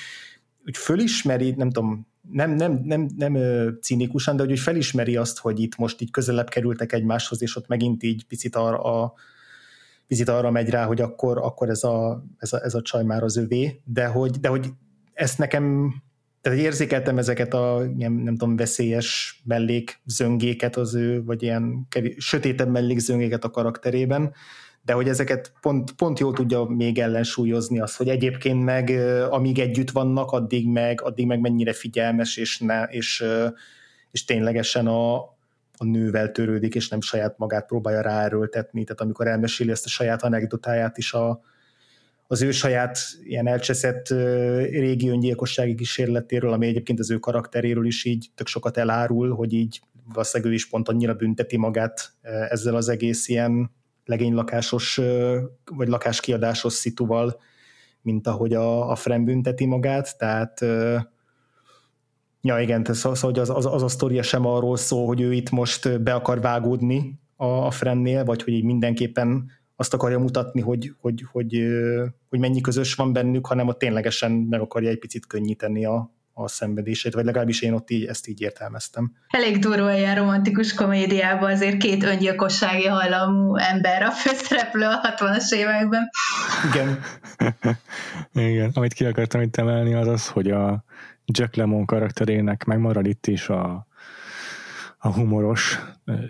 úgy 0.70 0.78
fölismeri, 0.78 1.54
nem 1.58 1.70
tudom, 1.70 2.08
nem, 2.32 2.52
nem, 2.52 2.82
nem, 2.84 3.10
nem 3.18 3.38
cinikusan, 3.82 4.36
de 4.36 4.42
hogy 4.42 4.52
úgy 4.52 4.60
felismeri 4.60 5.16
azt, 5.16 5.40
hogy 5.40 5.60
itt 5.60 5.76
most 5.76 6.02
így 6.02 6.12
közelebb 6.12 6.50
kerültek 6.50 6.94
egymáshoz, 6.94 7.42
és 7.42 7.56
ott 7.56 7.68
megint 7.68 8.04
így 8.04 8.26
picit 8.26 8.56
arra, 8.56 8.78
a, 8.78 9.14
picit 10.08 10.30
arra 10.30 10.52
megy 10.52 10.70
rá, 10.70 10.86
hogy 10.86 11.02
akkor, 11.02 11.38
akkor 11.38 11.70
ez, 11.70 11.84
a, 11.84 12.24
ez, 12.38 12.54
a, 12.54 12.64
ez 12.64 12.74
a 12.74 12.82
csaj 12.82 13.04
már 13.04 13.24
az 13.24 13.38
övé, 13.38 13.82
de 13.86 14.06
hogy, 14.06 14.40
de 14.40 14.48
hogy 14.48 14.70
ezt 15.14 15.38
nekem, 15.38 15.94
tehát 16.42 16.60
érzékeltem 16.60 17.18
ezeket 17.18 17.54
a 17.54 17.86
ilyen, 17.98 18.12
nem 18.12 18.36
tudom, 18.36 18.56
veszélyes 18.56 19.42
mellékzöngéket 19.46 20.76
az 20.76 20.96
ő, 20.96 21.24
vagy 21.24 21.44
ilyen 21.44 21.86
kevés, 21.90 22.16
sötétebb 22.18 22.70
mellékzöngéket 22.70 23.44
a 23.44 23.50
karakterében, 23.50 24.34
de 24.82 24.94
hogy 24.94 25.08
ezeket 25.08 25.54
pont, 25.62 25.92
pont 25.92 26.20
jól 26.20 26.34
tudja 26.34 26.64
még 26.64 27.00
ellensúlyozni 27.00 27.80
az, 27.80 27.96
hogy 27.96 28.10
egyébként 28.10 28.64
meg 28.64 28.90
amíg 29.30 29.60
együtt 29.60 29.92
vannak, 29.92 30.32
addig 30.32 30.68
meg, 30.68 31.02
addig 31.02 31.26
meg 31.26 31.40
mennyire 31.40 31.74
figyelmes, 31.74 32.38
és, 32.38 32.60
ne, 32.60 32.84
és, 32.84 33.26
és 34.12 34.26
ténylegesen 34.26 34.88
a, 34.88 35.16
a 35.78 35.86
nővel 35.86 36.32
törődik, 36.32 36.76
és 36.76 36.90
nem 36.90 37.02
saját 37.02 37.38
magát 37.38 37.66
próbálja 37.66 38.02
ráerőltetni. 38.02 38.84
Tehát 38.84 39.02
amikor 39.02 39.28
elmeséli 39.28 39.72
ezt 39.72 39.86
a 39.86 39.90
saját 39.90 40.24
anekdotáját 40.24 40.98
is 40.98 41.14
a, 41.14 41.42
az 42.28 42.42
ő 42.42 42.52
saját 42.52 43.00
ilyen 43.24 43.48
elcseszett 43.48 44.08
régi 44.70 45.10
öngyilkossági 45.10 45.76
kísérletéről, 45.76 46.54
ami 46.54 46.68
egyébként 46.68 47.00
az 47.00 47.12
ő 47.12 47.18
karakteréről 47.18 47.86
is 47.86 48.06
így 48.06 48.30
tök 48.36 48.48
sokat 48.48 48.78
elárul, 48.78 49.36
hogy 49.36 49.54
így 49.54 49.82
valószínűleg 50.14 50.52
ő 50.52 50.56
is 50.56 50.70
pont 50.70 50.90
annyira 50.90 51.14
bünteti 51.14 51.58
magát 51.58 52.12
ezzel 52.50 52.76
az 52.76 52.90
egész 52.90 53.28
ilyen 53.28 53.72
legénylakásos 54.10 55.02
vagy 55.72 55.88
lakáskiadásos 55.88 56.74
szituval, 56.74 57.40
mint 58.02 58.28
ahogy 58.28 58.54
a, 58.54 58.92
a 58.92 58.96
Fren 58.96 59.26
bünteti 59.26 59.66
magát, 59.66 60.18
tehát 60.18 60.60
ja 62.42 62.60
igen, 62.60 62.84
tehát 62.84 63.00
szóval, 63.00 63.18
szóval 63.18 63.42
az, 63.42 63.50
az, 63.50 63.66
az 63.66 63.84
a 63.84 63.88
sztoria 63.88 64.22
sem 64.22 64.46
arról 64.46 64.78
szól, 64.78 65.06
hogy 65.06 65.22
ő 65.22 65.34
itt 65.34 65.50
most 65.50 66.02
be 66.02 66.14
akar 66.14 66.42
vágódni 66.42 67.20
a, 67.36 67.46
a 67.46 67.72
Frennél, 67.72 68.24
vagy 68.24 68.44
hogy 68.44 68.54
így 68.54 68.64
mindenképpen 68.64 69.52
azt 69.76 69.94
akarja 69.94 70.20
mutatni, 70.20 70.62
hogy, 70.62 70.94
hogy, 71.00 71.26
hogy, 71.32 71.64
hogy 72.30 72.40
mennyi 72.40 72.62
közös 72.62 72.96
van 72.96 73.14
bennük, 73.14 73.46
hanem 73.46 73.68
ott 73.68 73.80
ténylegesen 73.80 74.32
meg 74.32 74.62
akarja 74.62 74.90
egy 74.90 75.00
picit 75.00 75.28
könnyíteni 75.28 75.86
a, 75.86 76.12
a 76.44 76.48
szenvedését, 76.48 77.14
vagy 77.14 77.26
legalábbis 77.26 77.62
én 77.62 77.74
ott 77.74 77.90
így, 77.90 78.06
ezt 78.06 78.28
így 78.28 78.42
értelmeztem. 78.42 79.12
Elég 79.28 79.58
durva 79.58 79.94
ilyen 79.94 80.16
romantikus 80.16 80.74
komédiában 80.74 81.52
azért 81.52 81.78
két 81.78 82.04
öngyilkossági 82.04 82.86
hajlamú 82.86 83.56
ember 83.56 84.02
a 84.02 84.12
főszereplő 84.12 84.86
a 84.86 85.02
60-as 85.02 85.54
években. 85.54 86.10
Igen. 86.72 87.00
Igen, 88.50 88.72
amit 88.74 88.94
ki 88.94 89.06
akartam 89.06 89.42
itt 89.42 89.56
emelni 89.56 89.94
az 89.94 90.08
az, 90.08 90.28
hogy 90.28 90.52
a 90.52 90.84
Jack 91.26 91.56
Lemon 91.56 91.86
karakterének 91.86 92.64
megmarad 92.64 93.06
itt 93.06 93.28
is 93.28 93.50
a 93.50 93.88
a 95.02 95.14
humoros 95.14 95.80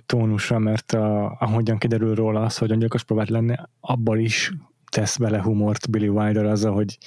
tónusa, 0.05 0.59
mert 0.59 0.91
a, 0.91 1.35
ahogyan 1.39 1.77
kiderül 1.77 2.15
róla 2.15 2.41
az, 2.41 2.57
hogy 2.57 2.71
öngyilkos 2.71 3.03
próbált 3.03 3.29
lenni, 3.29 3.55
abban 3.79 4.19
is 4.19 4.51
tesz 4.91 5.17
bele 5.17 5.41
humort 5.41 5.89
Billy 5.89 6.07
Wilder 6.07 6.45
azzal, 6.45 6.73
hogy 6.73 6.97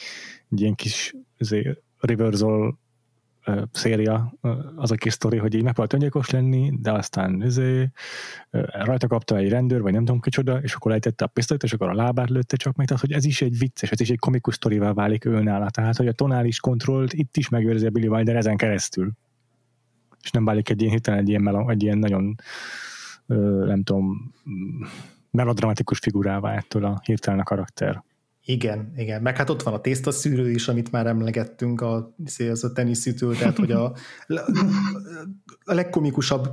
egy 0.50 0.60
ilyen 0.60 0.74
kis 0.74 1.14
azért, 1.38 1.78
reversal 1.98 2.78
széria 3.72 4.34
az 4.76 4.90
a 4.90 4.94
kis 4.94 5.12
sztori, 5.12 5.36
hogy 5.36 5.54
így 5.54 5.62
megpróbált 5.62 5.92
öngyilkos 5.92 6.30
lenni, 6.30 6.72
de 6.80 6.92
aztán 6.92 7.34
uh, 7.34 7.82
rajta 8.72 9.06
kapta 9.06 9.36
egy 9.36 9.48
rendőr, 9.48 9.82
vagy 9.82 9.92
nem 9.92 10.04
tudom 10.04 10.20
kicsoda, 10.20 10.60
és 10.60 10.74
akkor 10.74 10.90
lejtette 10.90 11.24
a 11.24 11.28
pisztolyt, 11.28 11.62
és 11.62 11.72
akkor 11.72 11.88
a 11.88 11.94
lábát 11.94 12.30
lőtte 12.30 12.56
csak 12.56 12.76
meg, 12.76 12.86
tehát 12.86 13.02
hogy 13.02 13.12
ez 13.12 13.24
is 13.24 13.42
egy 13.42 13.58
vicces, 13.58 13.90
ez 13.90 14.00
is 14.00 14.10
egy 14.10 14.18
komikus 14.18 14.54
sztorivá 14.54 14.92
válik 14.92 15.24
ő 15.24 15.42
nála, 15.42 15.70
tehát 15.70 15.96
hogy 15.96 16.08
a 16.08 16.12
tonális 16.12 16.60
kontrollt 16.60 17.12
itt 17.12 17.36
is 17.36 17.48
megőrzi 17.48 17.86
a 17.86 17.90
Billy 17.90 18.08
Wilder 18.08 18.36
ezen 18.36 18.56
keresztül 18.56 19.12
és 20.22 20.30
nem 20.30 20.44
válik 20.44 20.68
egy 20.68 20.80
ilyen 20.80 20.92
hirtelen 20.92 21.20
egy 21.20 21.28
ilyen, 21.28 21.70
egy 21.70 21.82
ilyen 21.82 21.98
nagyon 21.98 22.34
nem 23.66 23.82
tudom, 23.82 24.34
melodramatikus 25.30 25.98
figurává 25.98 26.54
ettől 26.54 26.84
a 26.84 27.00
hirtelen 27.04 27.40
a 27.40 27.42
karakter. 27.42 28.02
Igen, 28.44 28.92
igen. 28.96 29.22
Meg 29.22 29.36
hát 29.36 29.50
ott 29.50 29.62
van 29.62 29.74
a 29.74 29.80
tésztaszűrő 29.80 30.50
is, 30.50 30.68
amit 30.68 30.92
már 30.92 31.06
emlegettünk, 31.06 31.80
a, 31.80 32.14
az 32.50 32.64
a 32.64 32.72
teniszütő, 32.72 33.32
tehát 33.34 33.56
hogy 33.56 33.70
a, 33.72 33.84
a 35.64 35.74
legkomikusabb 35.74 36.48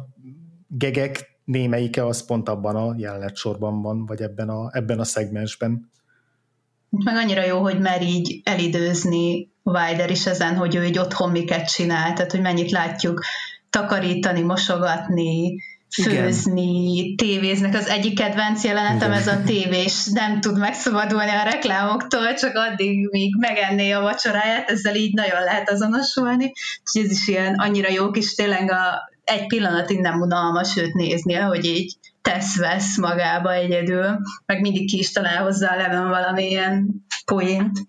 gegek 0.67 1.39
némelyike 1.43 2.05
az 2.05 2.25
pont 2.25 2.49
abban 2.49 2.75
a 2.75 2.95
jelenetsorban 2.97 3.81
van, 3.81 4.05
vagy 4.05 4.21
ebben 4.21 4.49
a, 4.49 4.69
ebben 4.71 4.99
a 4.99 5.03
szegmensben. 5.03 5.91
Meg 6.89 7.15
annyira 7.15 7.45
jó, 7.45 7.61
hogy 7.61 7.79
mer 7.79 8.01
így 8.01 8.41
elidőzni 8.43 9.51
Wilder 9.63 10.09
is 10.09 10.25
ezen, 10.25 10.55
hogy 10.55 10.75
ő 10.75 10.81
egy 10.81 10.99
otthon 10.99 11.31
miket 11.31 11.71
csinál, 11.71 12.13
tehát 12.13 12.31
hogy 12.31 12.41
mennyit 12.41 12.71
látjuk 12.71 13.23
takarítani, 13.69 14.41
mosogatni, 14.41 15.61
főzni, 15.91 16.95
Igen. 16.95 17.15
tévéznek. 17.15 17.73
Az 17.73 17.87
egyik 17.87 18.15
kedvenc 18.15 18.63
jelenetem 18.63 19.11
Igen. 19.11 19.21
ez 19.21 19.27
a 19.27 19.41
tévés, 19.45 20.05
nem 20.05 20.41
tud 20.41 20.57
megszabadulni 20.57 21.29
a 21.29 21.43
reklámoktól, 21.43 22.33
csak 22.33 22.55
addig, 22.55 23.09
míg 23.11 23.35
megenné 23.37 23.91
a 23.91 24.01
vacsoráját, 24.01 24.69
ezzel 24.69 24.95
így 24.95 25.13
nagyon 25.13 25.43
lehet 25.43 25.69
azonosulni. 25.69 26.51
És 26.93 27.01
ez 27.03 27.11
is 27.11 27.27
ilyen 27.27 27.55
annyira 27.55 27.91
jó 27.91 28.11
kis, 28.11 28.35
tényleg 28.35 28.71
a, 28.71 29.09
egy 29.23 29.47
pillanatig 29.47 29.99
nem 29.99 30.21
unalmas 30.21 30.77
őt 30.77 30.93
nézni, 30.93 31.33
hogy 31.33 31.65
így 31.65 31.97
tesz-vesz 32.21 32.97
magába 32.97 33.53
egyedül, 33.53 34.17
meg 34.45 34.61
mindig 34.61 34.89
ki 34.89 34.97
is 34.97 35.11
talál 35.11 35.43
hozzá 35.43 35.73
a 35.73 35.77
levem 35.77 36.07
valamilyen 36.07 37.05
poént. 37.25 37.79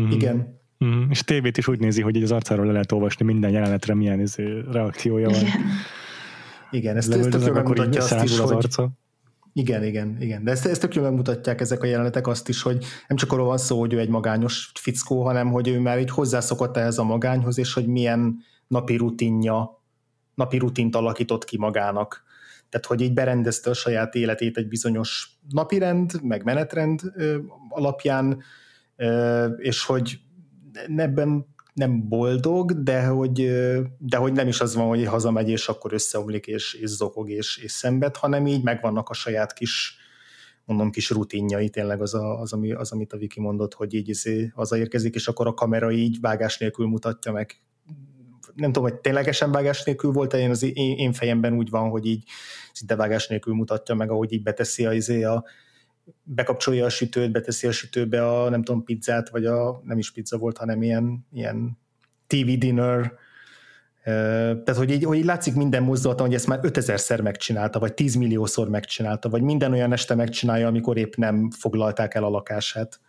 Mm. 0.00 0.10
Igen. 0.10 0.62
Mm, 0.84 1.10
és 1.10 1.20
tévét 1.20 1.58
is 1.58 1.68
úgy 1.68 1.78
nézi, 1.78 2.02
hogy 2.02 2.22
az 2.22 2.32
arcáról 2.32 2.66
le 2.66 2.72
lehet 2.72 2.92
olvasni 2.92 3.24
minden 3.24 3.50
jelenetre, 3.50 3.94
milyen 3.94 4.20
izé, 4.20 4.60
reakciója 4.72 5.28
van. 5.28 5.40
Igen, 5.40 5.62
igen 6.74 6.96
ezt, 6.96 7.12
ezt 7.12 7.30
tök 7.30 7.54
megmutatja 7.54 8.02
azt 8.02 8.24
is, 8.24 8.38
az 8.38 8.50
hogy... 8.50 8.56
Arca. 8.56 8.90
Igen, 9.52 9.84
igen, 9.84 10.16
igen. 10.20 10.44
De 10.44 10.50
ezt, 10.50 10.66
ezt 10.66 10.80
tök 10.80 10.94
jól 10.94 11.04
megmutatják 11.04 11.60
ezek 11.60 11.82
a 11.82 11.86
jelenetek 11.86 12.26
azt 12.26 12.48
is, 12.48 12.62
hogy 12.62 12.84
nem 13.08 13.16
csak 13.16 13.32
arról 13.32 13.46
van 13.46 13.58
szó, 13.58 13.78
hogy 13.78 13.92
ő 13.92 13.98
egy 13.98 14.08
magányos 14.08 14.70
fickó, 14.74 15.24
hanem 15.24 15.50
hogy 15.50 15.68
ő 15.68 15.80
már 15.80 15.98
így 15.98 16.10
hozzászokott 16.10 16.76
ehhez 16.76 16.98
a 16.98 17.04
magányhoz, 17.04 17.58
és 17.58 17.72
hogy 17.72 17.86
milyen 17.86 18.36
napi 18.66 18.96
rutinja, 18.96 19.82
napi 20.34 20.58
rutint 20.58 20.96
alakított 20.96 21.44
ki 21.44 21.58
magának. 21.58 22.22
Tehát, 22.68 22.86
hogy 22.86 23.00
így 23.00 23.14
berendezte 23.14 23.70
a 23.70 23.74
saját 23.74 24.14
életét 24.14 24.56
egy 24.56 24.68
bizonyos 24.68 25.38
napirend, 25.48 26.22
meg 26.22 26.44
menetrend 26.44 27.00
alapján, 27.68 28.42
és 29.56 29.84
hogy 29.84 30.20
ebben 30.96 31.53
nem 31.74 32.08
boldog, 32.08 32.82
de 32.82 33.04
hogy, 33.06 33.50
de 33.98 34.16
hogy 34.16 34.32
nem 34.32 34.48
is 34.48 34.60
az 34.60 34.74
van, 34.74 34.86
hogy 34.86 35.04
hazamegy, 35.04 35.48
és 35.48 35.68
akkor 35.68 35.92
összeomlik, 35.92 36.46
és, 36.46 36.74
és 36.74 36.88
zokog, 36.88 37.30
és, 37.30 37.56
és 37.56 37.72
szenved, 37.72 38.16
hanem 38.16 38.46
így 38.46 38.62
megvannak 38.62 39.08
a 39.08 39.14
saját 39.14 39.52
kis 39.52 39.98
mondom, 40.64 40.90
kis 40.90 41.10
rutinjai, 41.10 41.68
tényleg 41.68 42.00
az, 42.00 42.14
a, 42.14 42.40
az, 42.40 42.52
ami, 42.52 42.72
az 42.72 42.92
amit 42.92 43.12
a 43.12 43.16
Viki 43.16 43.40
mondott, 43.40 43.74
hogy 43.74 43.94
így 43.94 44.08
izé 44.08 44.50
hazaérkezik, 44.54 45.14
és 45.14 45.28
akkor 45.28 45.46
a 45.46 45.54
kamera 45.54 45.92
így 45.92 46.20
vágás 46.20 46.58
nélkül 46.58 46.86
mutatja 46.86 47.32
meg. 47.32 47.60
Nem 48.54 48.72
tudom, 48.72 48.90
hogy 48.90 49.00
ténylegesen 49.00 49.52
vágás 49.52 49.84
nélkül 49.84 50.12
volt, 50.12 50.30
de 50.30 50.38
én, 50.38 50.50
az 50.50 50.62
én, 50.62 50.96
én 50.96 51.12
fejemben 51.12 51.56
úgy 51.56 51.70
van, 51.70 51.90
hogy 51.90 52.06
így 52.06 52.24
szinte 52.72 52.96
vágás 52.96 53.28
nélkül 53.28 53.54
mutatja 53.54 53.94
meg, 53.94 54.10
ahogy 54.10 54.32
így 54.32 54.42
beteszi 54.42 54.86
a, 54.86 54.92
izé 54.92 55.22
a 55.22 55.44
bekapcsolja 56.22 56.84
a 56.84 56.88
sütőt, 56.88 57.32
beteszi 57.32 57.66
a 57.66 57.72
sütőbe 57.72 58.26
a 58.26 58.48
nem 58.48 58.62
tudom, 58.62 58.84
pizzát, 58.84 59.28
vagy 59.28 59.46
a 59.46 59.80
nem 59.84 59.98
is 59.98 60.12
pizza 60.12 60.38
volt, 60.38 60.58
hanem 60.58 60.82
ilyen, 60.82 61.26
ilyen 61.32 61.78
TV 62.26 62.58
dinner, 62.58 63.12
tehát, 64.04 64.76
hogy 64.76 64.90
így, 64.90 65.04
hogy 65.04 65.18
így 65.18 65.24
látszik 65.24 65.54
minden 65.54 65.82
mozdulata, 65.82 66.22
hogy 66.22 66.34
ezt 66.34 66.46
már 66.46 66.58
5000-szer 66.62 67.22
megcsinálta, 67.22 67.78
vagy 67.78 67.94
10 67.94 68.14
milliószor 68.14 68.68
megcsinálta, 68.68 69.28
vagy 69.28 69.42
minden 69.42 69.72
olyan 69.72 69.92
este 69.92 70.14
megcsinálja, 70.14 70.66
amikor 70.66 70.96
épp 70.96 71.14
nem 71.14 71.50
foglalták 71.50 72.14
el 72.14 72.24
a 72.24 72.28
lakását. 72.28 73.00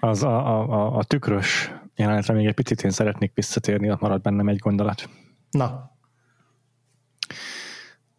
Az 0.00 0.22
a, 0.22 0.62
a, 0.62 0.96
a 0.96 1.04
tükrös 1.04 1.72
jelenetre 1.96 2.34
még 2.34 2.46
egy 2.46 2.54
picit 2.54 2.82
én 2.82 2.90
szeretnék 2.90 3.32
visszatérni, 3.34 3.90
ott 3.90 4.00
marad 4.00 4.20
bennem 4.20 4.48
egy 4.48 4.58
gondolat. 4.58 5.08
Na. 5.50 5.96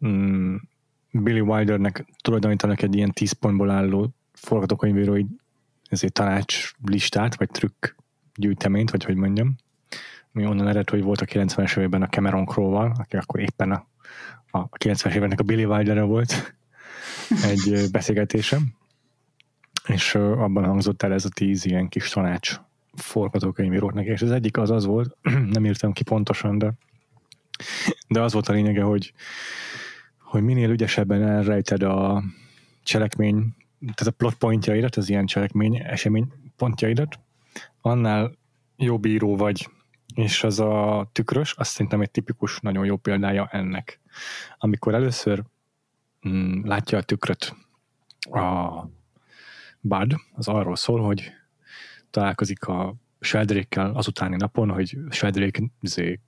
Mm, 0.06 0.56
Billy 1.10 1.40
Wildernek 1.40 2.04
tulajdonítanak 2.20 2.82
egy 2.82 2.96
ilyen 2.96 3.12
10 3.12 3.32
pontból 3.32 3.70
álló 3.70 4.14
forgatókönyvírói 4.32 5.24
ezért 5.88 6.12
tanács 6.12 6.72
listát, 6.84 7.36
vagy 7.36 7.50
trükk 7.50 7.86
gyűjteményt, 8.34 8.90
vagy 8.90 9.04
hogy 9.04 9.16
mondjam, 9.16 9.56
mi 10.32 10.46
onnan 10.46 10.68
ered, 10.68 10.90
hogy 10.90 11.02
volt 11.02 11.20
a 11.20 11.24
90-es 11.24 11.76
években 11.76 12.02
a 12.02 12.08
Cameron 12.08 12.46
Crowe-val, 12.46 12.92
aki 12.98 13.16
akkor 13.16 13.40
éppen 13.40 13.72
a, 13.72 13.86
a 14.50 14.68
90-es 14.68 15.14
éveknek 15.14 15.40
a 15.40 15.42
Billy 15.42 15.64
wilder 15.64 16.04
volt 16.04 16.54
egy 17.50 17.90
beszélgetésem, 17.92 18.74
és 19.86 20.14
abban 20.14 20.64
hangzott 20.64 21.02
el 21.02 21.12
ez 21.12 21.24
a 21.24 21.28
tíz 21.28 21.64
ilyen 21.64 21.88
kis 21.88 22.08
tanács 22.08 22.60
forgatókönyvíróknak, 22.94 24.04
és 24.04 24.22
az 24.22 24.30
egyik 24.30 24.56
az 24.56 24.70
az 24.70 24.84
volt, 24.84 25.16
nem 25.54 25.64
írtam 25.64 25.92
ki 25.92 26.02
pontosan, 26.02 26.58
de, 26.58 26.72
de 28.08 28.20
az 28.20 28.32
volt 28.32 28.48
a 28.48 28.52
lényege, 28.52 28.82
hogy, 28.82 29.12
hogy 30.28 30.42
minél 30.42 30.70
ügyesebben 30.70 31.22
elrejted 31.22 31.82
a 31.82 32.22
cselekmény, 32.82 33.54
tehát 33.80 34.12
a 34.12 34.16
plot 34.16 34.34
pontjaidat, 34.34 34.96
az 34.96 35.08
ilyen 35.08 35.26
cselekmény, 35.26 35.76
esemény 35.76 36.32
pontjaidat, 36.56 37.18
annál 37.80 38.32
jobb 38.76 39.04
író 39.04 39.36
vagy, 39.36 39.68
és 40.14 40.44
az 40.44 40.60
a 40.60 41.08
tükrös, 41.12 41.52
azt 41.52 41.70
szerintem 41.70 42.00
egy 42.00 42.10
tipikus, 42.10 42.60
nagyon 42.60 42.84
jó 42.84 42.96
példája 42.96 43.48
ennek. 43.52 44.00
Amikor 44.58 44.94
először 44.94 45.42
mm, 46.28 46.64
látja 46.64 46.98
a 46.98 47.02
tükröt 47.02 47.56
a 48.30 48.86
Bud, 49.80 50.14
az 50.32 50.48
arról 50.48 50.76
szól, 50.76 51.00
hogy 51.00 51.32
találkozik 52.10 52.64
a 52.64 52.94
Sheldrake-kel 53.20 53.90
azutáni 53.90 54.36
napon, 54.36 54.70
hogy 54.70 54.98
Sheldrake 55.10 55.62
izé, 55.80 56.20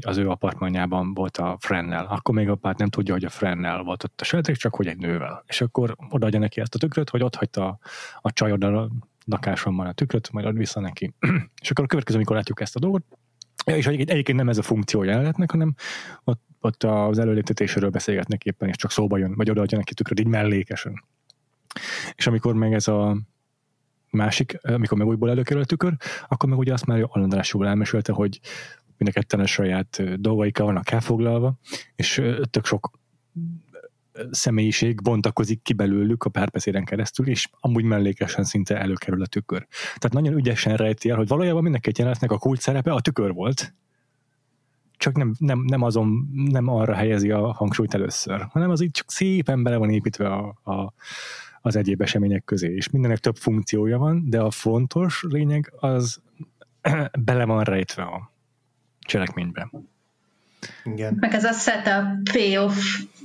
az 0.00 0.16
ő 0.16 0.28
apartmanjában 0.28 1.14
volt 1.14 1.36
a 1.36 1.56
Frennel. 1.60 2.06
Akkor 2.06 2.34
még 2.34 2.48
a 2.48 2.54
párt 2.54 2.78
nem 2.78 2.88
tudja, 2.88 3.14
hogy 3.14 3.24
a 3.24 3.30
Frennel 3.30 3.82
volt 3.82 4.04
ott 4.04 4.20
a 4.20 4.24
Sheldrake, 4.24 4.58
csak 4.58 4.74
hogy 4.74 4.86
egy 4.86 4.98
nővel. 4.98 5.44
És 5.46 5.60
akkor 5.60 5.96
odaadja 6.08 6.38
neki 6.38 6.60
ezt 6.60 6.74
a 6.74 6.78
tükröt, 6.78 7.10
hogy 7.10 7.22
ott 7.22 7.34
hagyta 7.34 7.66
a, 7.66 7.78
a 8.20 8.32
csajod 8.32 8.64
a 8.64 8.90
lakáson 9.24 9.76
van 9.76 9.86
a 9.86 9.92
tükröt, 9.92 10.32
majd 10.32 10.46
ad 10.46 10.56
vissza 10.56 10.80
neki. 10.80 11.14
és 11.62 11.70
akkor 11.70 11.84
a 11.84 11.88
következő, 11.88 12.16
amikor 12.16 12.36
látjuk 12.36 12.60
ezt 12.60 12.76
a 12.76 12.78
dolgot, 12.78 13.04
Ja, 13.66 13.76
és 13.76 13.86
egyébként 13.86 14.38
nem 14.38 14.48
ez 14.48 14.58
a 14.58 14.62
funkció 14.62 15.02
jelenetnek, 15.02 15.50
hanem 15.50 15.74
ott, 16.24 16.42
ott 16.60 16.82
az 16.84 17.18
előléptetésről 17.18 17.90
beszélgetnek 17.90 18.44
éppen, 18.44 18.68
és 18.68 18.76
csak 18.76 18.90
szóba 18.90 19.18
jön, 19.18 19.34
vagy 19.34 19.50
odaadja 19.50 19.78
neki 19.78 19.94
tükröt, 19.94 20.20
így 20.20 20.26
mellékesen. 20.26 21.04
És 22.14 22.26
amikor 22.26 22.54
meg 22.54 22.72
ez 22.72 22.88
a 22.88 23.16
másik, 24.10 24.58
amikor 24.62 24.98
meg 24.98 25.06
újból 25.06 25.30
előkerül 25.30 25.62
a 25.62 25.66
tükör, 25.66 25.96
akkor 26.28 26.48
meg 26.48 26.58
ugye 26.58 26.72
azt 26.72 26.86
már 26.86 27.06
alandásul 27.08 27.66
elmesélte, 27.66 28.12
hogy 28.12 28.40
mind 28.98 29.10
a 29.10 29.12
ketten 29.12 29.40
a 29.40 29.46
saját 29.46 30.20
dolgaikkal 30.20 30.66
vannak 30.66 30.90
elfoglalva, 30.90 31.58
és 31.96 32.22
tök 32.50 32.64
sok 32.64 32.90
személyiség 34.30 35.02
bontakozik 35.02 35.62
ki 35.62 35.72
belőlük 35.72 36.24
a 36.24 36.30
párbeszéden 36.30 36.84
keresztül, 36.84 37.28
és 37.28 37.48
amúgy 37.60 37.84
mellékesen 37.84 38.44
szinte 38.44 38.78
előkerül 38.78 39.22
a 39.22 39.26
tükör. 39.26 39.66
Tehát 39.70 40.12
nagyon 40.12 40.34
ügyesen 40.34 40.76
rejti 40.76 41.10
el, 41.10 41.16
hogy 41.16 41.28
valójában 41.28 41.62
mindenki 41.62 41.90
jelenetnek 41.96 42.32
a 42.32 42.38
kult 42.38 42.60
szerepe 42.60 42.92
a 42.92 43.00
tükör 43.00 43.32
volt, 43.32 43.74
csak 44.96 45.16
nem, 45.16 45.34
nem, 45.38 45.64
nem, 45.66 45.82
azon, 45.82 46.30
nem 46.32 46.68
arra 46.68 46.94
helyezi 46.94 47.30
a 47.30 47.52
hangsúlyt 47.52 47.94
először, 47.94 48.46
hanem 48.50 48.70
az 48.70 48.80
így 48.80 48.90
csak 48.90 49.10
szépen 49.10 49.62
bele 49.62 49.76
van 49.76 49.90
építve 49.90 50.28
a, 50.28 50.60
a, 50.62 50.92
az 51.60 51.76
egyéb 51.76 52.00
események 52.00 52.44
közé, 52.44 52.74
és 52.74 52.90
mindennek 52.90 53.18
több 53.18 53.36
funkciója 53.36 53.98
van, 53.98 54.30
de 54.30 54.40
a 54.40 54.50
fontos 54.50 55.24
lényeg 55.28 55.72
az 55.76 56.22
bele 57.24 57.44
van 57.44 57.64
rejtve 57.64 58.02
a 58.02 58.34
cselekményben. 59.06 59.70
Igen. 60.84 61.16
Meg 61.20 61.34
ez 61.34 61.44
a 61.44 61.52
setup, 61.52 62.32
payoff 62.32 62.76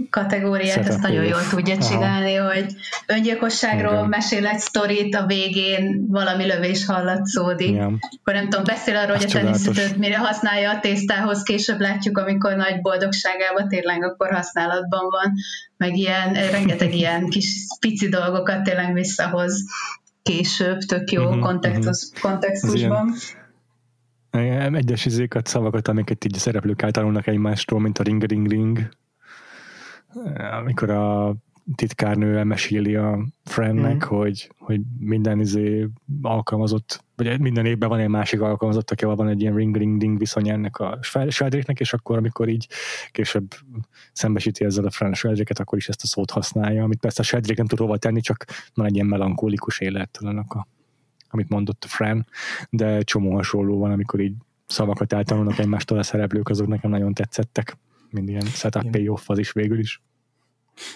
kategóriát, 0.09 0.73
setup, 0.73 0.89
ezt 0.89 1.01
nagyon 1.01 1.23
jól 1.23 1.47
tudja 1.49 1.75
Aha. 1.75 1.89
csinálni, 1.89 2.35
hogy 2.35 2.75
öngyilkosságról 3.05 3.93
Igen. 3.93 4.09
mesél 4.09 4.47
egy 4.47 4.59
sztorit, 4.59 5.15
a 5.15 5.25
végén 5.25 6.05
valami 6.07 6.45
lövés 6.45 6.85
hallatszódik. 6.85 7.67
Igen. 7.67 7.99
Akkor 8.19 8.33
nem 8.33 8.49
tudom, 8.49 8.63
beszél 8.63 8.95
arról, 8.95 9.15
hogy 9.15 9.25
a 9.25 9.31
teniszezőt 9.31 9.97
mire 9.97 10.17
használja 10.17 10.71
a 10.71 10.79
tésztához, 10.79 11.43
később 11.43 11.79
látjuk, 11.79 12.17
amikor 12.17 12.55
nagy 12.55 12.81
boldogságában 12.81 13.67
tényleg 13.67 14.03
akkor 14.03 14.31
használatban 14.33 15.09
van, 15.09 15.33
meg 15.77 15.95
ilyen, 15.95 16.33
rengeteg 16.33 16.95
ilyen 17.01 17.29
kis 17.29 17.55
pici 17.79 18.09
dolgokat 18.09 18.63
tényleg 18.63 18.93
visszahoz 18.93 19.63
később, 20.23 20.79
tök 20.79 21.11
jó 21.11 21.23
uh-huh, 21.23 21.39
kontextus, 21.39 22.03
uh-huh. 22.03 22.31
kontextusban 22.31 23.13
egyes 24.31 25.05
izékat, 25.05 25.47
szavakat, 25.47 25.87
amiket 25.87 26.25
így 26.25 26.33
szereplők 26.33 26.81
eltanulnak 26.81 27.27
egymástól, 27.27 27.79
mint 27.79 27.99
a 27.99 28.03
ring 28.03 28.23
ring 28.23 28.47
ring 28.47 28.89
amikor 30.61 30.89
a 30.89 31.35
titkárnő 31.75 32.37
elmeséli 32.37 32.95
a 32.95 33.25
friendnek, 33.43 34.05
mm. 34.05 34.17
hogy, 34.17 34.51
hogy 34.57 34.81
minden 34.99 35.39
izé 35.39 35.87
alkalmazott, 36.21 37.03
vagy 37.15 37.39
minden 37.39 37.65
évben 37.65 37.89
van 37.89 37.99
egy 37.99 38.07
másik 38.07 38.41
alkalmazott, 38.41 38.91
akivel 38.91 39.15
van 39.15 39.27
egy 39.27 39.41
ilyen 39.41 39.55
ring-ring-ding 39.55 40.17
viszony 40.17 40.49
ennek 40.49 40.77
a 40.77 40.99
Sheldricknek, 41.29 41.79
és 41.79 41.93
akkor, 41.93 42.17
amikor 42.17 42.49
így 42.49 42.67
később 43.11 43.47
szembesíti 44.13 44.65
ezzel 44.65 44.85
a 44.85 44.91
friend 44.91 45.15
Sheldricket, 45.15 45.59
akkor 45.59 45.77
is 45.77 45.89
ezt 45.89 46.03
a 46.03 46.07
szót 46.07 46.31
használja, 46.31 46.83
amit 46.83 46.99
persze 46.99 47.21
a 47.21 47.25
Sheldrick 47.25 47.57
nem 47.57 47.67
tud 47.67 47.79
hova 47.79 47.97
tenni, 47.97 48.21
csak 48.21 48.45
van 48.73 48.85
egy 48.85 48.95
ilyen 48.95 49.07
melankólikus 49.07 49.79
élet 49.79 50.17
a 50.21 50.67
amit 51.31 51.49
mondott 51.49 51.83
a 51.83 51.87
Fran, 51.87 52.25
de 52.69 53.01
csomó 53.01 53.33
hasonló 53.33 53.79
van, 53.79 53.91
amikor 53.91 54.19
így 54.19 54.35
szavakat 54.67 55.13
eltanulnak 55.13 55.59
egymástól 55.59 55.97
a 55.97 56.03
szereplők, 56.03 56.49
azok 56.49 56.67
nekem 56.67 56.89
nagyon 56.89 57.13
tetszettek. 57.13 57.77
Mind 58.09 58.29
ilyen 58.29 58.45
setup 58.45 58.91
payoff 58.91 59.29
az 59.29 59.37
is 59.37 59.51
végül 59.51 59.79
is. 59.79 60.01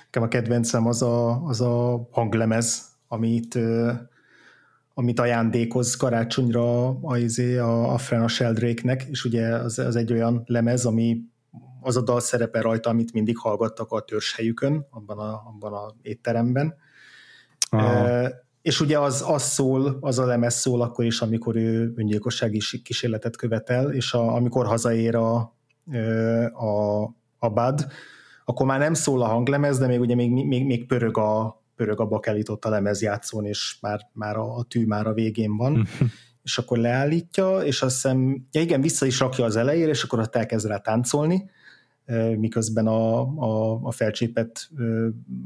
Nekem 0.04 0.24
a 0.24 0.28
kedvencem 0.28 0.88
az 0.88 1.02
a, 1.02 1.44
az 1.46 1.62
a 1.62 2.08
hanglemez, 2.12 2.98
amit, 3.08 3.60
amit 4.94 5.20
ajándékoz 5.20 5.96
karácsonyra 5.96 7.00
a, 7.00 7.18
izé, 7.18 7.58
a, 7.58 7.94
a 7.94 7.98
Fran 7.98 8.22
a 8.22 8.28
Sheldrake-nek, 8.28 9.04
és 9.04 9.24
ugye 9.24 9.48
az, 9.48 9.80
az 9.80 9.96
egy 9.96 10.12
olyan 10.12 10.44
lemez, 10.46 10.86
ami 10.86 11.22
az 11.82 11.98
a 11.98 12.02
dal 12.02 12.20
szerepel 12.20 12.62
rajta, 12.62 12.90
amit 12.90 13.14
mindig 13.14 13.38
hallgattak 13.38 13.92
a 13.92 14.02
törzshelyükön, 14.02 14.88
abban 14.90 15.20
a, 15.20 15.32
abban 15.34 15.74
a 15.74 15.96
étteremben. 16.02 16.76
Aha 17.70 18.30
és 18.66 18.80
ugye 18.80 19.00
az, 19.00 19.24
az 19.28 19.44
szól, 19.44 19.98
az 20.02 20.20
a 20.20 20.26
lemez 20.26 20.54
szól 20.54 20.82
akkor 20.82 21.06
is, 21.06 21.22
amikor 21.22 21.56
ő 21.56 21.94
öngyilkossági 21.96 22.62
kísérletet 22.84 23.36
követel, 23.36 23.92
és 23.92 24.14
a, 24.14 24.36
amikor 24.36 24.66
hazaér 24.66 25.16
a, 25.16 25.36
a, 26.54 27.04
a 27.38 27.50
Bud, 27.50 27.88
akkor 28.46 28.66
már 28.66 28.80
nem 28.80 28.94
szól 28.94 29.22
a 29.22 29.26
hanglemez, 29.26 29.78
de 29.78 29.88
még 29.88 30.00
ugye 30.00 30.16
még, 30.16 30.32
még, 30.32 30.66
még 30.66 30.86
pörög 30.86 31.18
a, 31.18 31.62
pörög 31.76 32.00
a 32.00 32.06
bakelított 32.06 32.66
a 32.66 32.70
lemezjátszón, 32.70 33.46
és 33.46 33.78
már, 33.82 34.10
már 34.14 34.38
a, 34.38 34.56
a 34.56 34.64
tű 34.64 34.86
már 34.86 35.08
a 35.08 35.14
végén 35.14 35.58
van, 35.58 35.88
és 36.44 36.58
akkor 36.58 36.78
leállítja, 36.78 37.58
és 37.58 37.82
azt 37.82 37.94
hiszem, 37.94 38.48
ja 38.52 38.62
igen, 38.62 38.82
vissza 38.82 39.06
is 39.06 39.20
rakja 39.20 39.46
az 39.46 39.56
elejére, 39.56 39.90
és 39.90 40.04
akkor 40.04 40.20
ott 40.20 40.36
elkezd 40.36 40.68
rá 40.68 40.78
táncolni, 40.78 41.50
miközben 42.38 42.88
a, 42.88 43.20
a, 43.22 43.80
a 43.84 43.92
felcsépett 43.92 44.70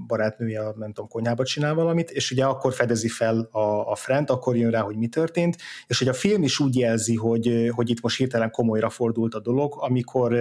barátnője, 0.08 0.62
nem 0.62 0.94
tudom, 0.94 1.10
konyhába 1.10 1.44
csinál 1.44 1.74
valamit, 1.74 2.12
és 2.12 2.32
ugye 2.32 2.46
akkor 2.46 2.74
fedezi 2.74 3.08
fel 3.08 3.50
a, 3.52 3.92
a 3.92 3.96
friend, 3.96 4.30
akkor 4.30 4.56
jön 4.56 4.72
rá, 4.72 4.82
hogy 4.82 4.96
mi 4.96 5.08
történt, 5.08 5.58
és 5.88 5.98
hogy 5.98 6.08
a 6.08 6.14
film 6.14 6.44
is 6.44 6.60
úgy 6.60 6.78
jelzi, 6.78 7.16
hogy, 7.16 7.70
hogy 7.76 7.90
itt 7.90 8.02
most 8.02 8.18
hirtelen 8.18 8.52
komolyra 8.52 8.90
fordult 8.90 9.34
a 9.34 9.40
dolog, 9.40 9.76
amikor, 9.78 10.38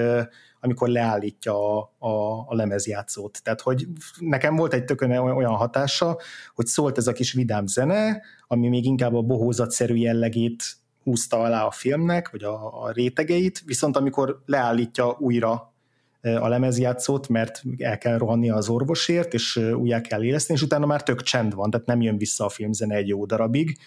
amikor 0.61 0.89
leállítja 0.89 1.79
a, 1.79 1.93
a, 1.99 2.45
a 2.49 2.55
lemezjátszót. 2.55 3.41
Tehát, 3.43 3.61
hogy 3.61 3.87
nekem 4.19 4.57
volt 4.57 4.75
egy 4.75 4.85
tökön 4.85 5.11
olyan 5.11 5.55
hatása, 5.55 6.19
hogy 6.55 6.66
szólt 6.66 6.99
ez 6.99 7.07
a 7.07 7.12
kis 7.12 7.33
vidám 7.33 7.66
zene, 7.66 8.23
ami 8.47 8.69
még 8.69 8.85
inkább 8.85 9.14
a 9.14 9.23
bohózatszerű 9.23 9.95
jellegét 9.95 10.62
húzta 11.03 11.41
alá 11.41 11.64
a 11.64 11.71
filmnek, 11.71 12.31
vagy 12.31 12.43
a, 12.43 12.83
a 12.83 12.91
rétegeit, 12.91 13.62
viszont 13.64 13.97
amikor 13.97 14.43
leállítja 14.47 15.16
újra 15.19 15.77
a 16.21 16.49
lemezjátszót, 16.49 17.29
mert 17.29 17.62
el 17.79 17.99
kell 17.99 18.19
rohannia 18.19 18.55
az 18.55 18.69
orvosért, 18.69 19.35
és 19.35 19.57
újjá 19.57 20.01
kell 20.01 20.23
érezni, 20.23 20.55
és 20.55 20.62
utána 20.62 20.87
már 20.87 21.03
tök 21.03 21.23
csend 21.23 21.55
van, 21.55 21.71
tehát 21.71 21.87
nem 21.87 22.01
jön 22.01 22.16
vissza 22.16 22.45
a 22.45 22.49
filmzene 22.49 22.95
egy 22.95 23.09
jó 23.09 23.27
darabig. 23.27 23.79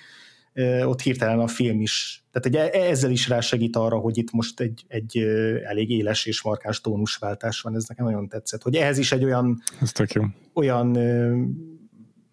Ott 0.83 1.01
hirtelen 1.01 1.39
a 1.39 1.47
film 1.47 1.81
is, 1.81 2.23
tehát 2.31 2.71
egy, 2.71 2.75
ezzel 2.75 3.11
is 3.11 3.27
rásegít 3.27 3.75
arra, 3.75 3.97
hogy 3.97 4.17
itt 4.17 4.31
most 4.31 4.59
egy, 4.59 4.85
egy 4.87 5.17
elég 5.63 5.89
éles 5.89 6.25
és 6.25 6.41
markáns 6.41 6.81
tónusváltás 6.81 7.61
van, 7.61 7.75
ez 7.75 7.85
nekem 7.87 8.05
nagyon 8.05 8.27
tetszett, 8.27 8.61
hogy 8.61 8.75
ehhez 8.75 8.97
is 8.97 9.11
egy 9.11 9.23
olyan, 9.23 9.61
ez 9.81 9.91
tök 9.91 10.11
jó. 10.11 10.23
olyan 10.53 10.97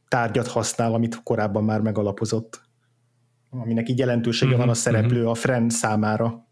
tárgyat 0.09 0.46
használ, 0.46 0.94
amit 0.94 1.22
korábban 1.22 1.64
már 1.64 1.80
megalapozott, 1.80 2.62
aminek 3.51 3.88
így 3.88 3.99
jelentősége 3.99 4.51
mm-hmm. 4.51 4.61
van 4.61 4.68
a 4.68 4.72
mhm, 4.72 4.80
szereplő 4.80 5.18
mm-hmm. 5.18 5.28
a 5.28 5.34
friend 5.34 5.70
számára. 5.70 6.46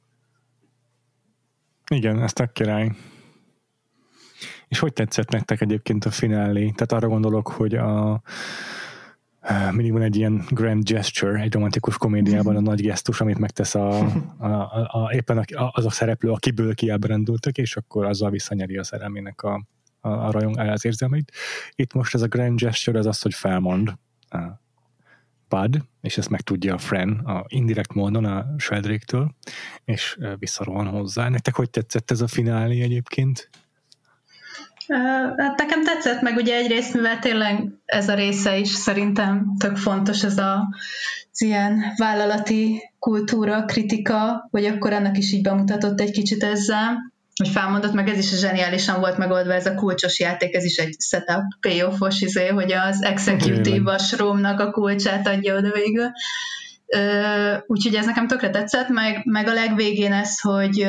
Igen, 1.91 2.23
ez 2.23 2.33
tök 2.33 2.53
király. 2.53 2.91
És 4.69 4.79
hogy 4.79 4.93
tetszett 4.93 5.31
nektek 5.31 5.61
egyébként 5.61 6.05
a 6.05 6.11
finálé? 6.11 6.71
Tehát 6.71 6.93
arra 6.93 7.09
gondolok, 7.09 7.49
hogy 7.49 7.75
a 7.75 8.23
mindig 9.71 9.93
van 9.93 10.03
egy 10.03 10.17
ilyen 10.17 10.45
grand 10.49 10.85
gesture 10.85 11.41
egy 11.41 11.53
romantikus 11.53 11.99
komédiában, 11.99 12.57
a 12.57 12.61
nagy 12.61 12.81
gesztus, 12.81 13.21
amit 13.21 13.39
megtesz 13.39 13.75
a, 13.75 13.99
a, 14.39 14.47
a, 14.47 14.89
a 14.91 15.13
éppen 15.13 15.39
a, 15.39 15.71
az 15.73 15.87
a 15.87 15.91
szereplő, 15.91 16.31
akiből 16.31 16.75
kiábrándultak, 16.75 17.59
és 17.59 17.77
akkor 17.77 18.05
azzal 18.05 18.31
visszanyeri 18.31 18.77
a 18.77 18.85
szerelmének 18.85 19.43
a, 19.43 19.67
a, 20.01 20.09
a 20.09 20.31
rajong, 20.31 20.59
az 20.59 20.85
érzelmeit. 20.85 21.33
Itt 21.75 21.93
most 21.93 22.15
ez 22.15 22.23
a 22.23 22.27
grand 22.27 22.59
gesture 22.59 22.99
az 22.99 23.07
az, 23.07 23.21
hogy 23.21 23.35
felmond 23.35 23.93
a 24.29 24.39
Bud, 25.49 25.85
és 26.01 26.19
ezt 26.19 26.31
megtudja 26.31 26.75
a 26.75 26.79
friend 26.79 27.27
a 27.27 27.45
indirekt 27.49 27.95
módon 27.95 28.25
a 28.25 28.47
Sheldrake-től, 28.59 29.35
és 29.85 30.19
visszarohan 30.39 30.87
hozzá. 30.87 31.29
Nektek 31.29 31.55
hogy 31.55 31.71
tetszett 31.71 32.11
ez 32.11 32.21
a 32.21 32.27
finálé 32.27 32.83
egyébként? 32.83 33.51
Hát 34.89 35.59
nekem 35.59 35.85
tetszett 35.85 36.21
meg 36.21 36.37
ugye 36.37 36.57
egyrészt, 36.57 36.95
mivel 36.95 37.19
tényleg 37.19 37.65
ez 37.85 38.09
a 38.09 38.15
része 38.15 38.59
is 38.59 38.69
szerintem 38.69 39.55
tök 39.59 39.77
fontos, 39.77 40.25
ez 40.25 40.39
a, 40.39 40.69
az 41.33 41.43
ilyen 41.43 41.83
vállalati 41.97 42.91
kultúra, 42.99 43.65
kritika, 43.65 44.49
hogy 44.51 44.65
akkor 44.65 44.93
ennek 44.93 45.19
is 45.19 45.33
így 45.33 45.43
bemutatott 45.43 46.01
egy 46.01 46.11
kicsit 46.11 46.43
ezzel, 46.43 47.15
hogy 47.37 47.49
felmondott, 47.49 47.93
meg 47.93 48.09
ez 48.09 48.19
is 48.19 48.39
zseniálisan 48.39 49.01
volt 49.01 49.19
megoldva, 49.19 49.55
ez 49.55 49.67
a 49.67 49.75
kulcsos 49.75 50.21
játék, 50.21 50.55
ez 50.55 50.65
is 50.65 50.77
egy 50.77 50.97
setup 50.99 51.43
payoff-os 51.61 52.21
izé, 52.21 52.47
hogy 52.47 52.73
az 52.73 53.03
executive 53.03 53.93
a 53.93 53.99
Shroom-nak 53.99 54.61
a 54.61 54.71
kulcsát 54.71 55.27
adja 55.27 55.57
oda 55.57 55.71
végül. 55.73 56.11
Úgyhogy 57.67 57.95
ez 57.95 58.07
nekem 58.07 58.27
tökre 58.27 58.51
tetszett, 58.51 58.89
meg, 58.89 59.25
meg 59.25 59.49
a 59.49 59.53
legvégén 59.53 60.13
ez, 60.13 60.41
hogy 60.41 60.89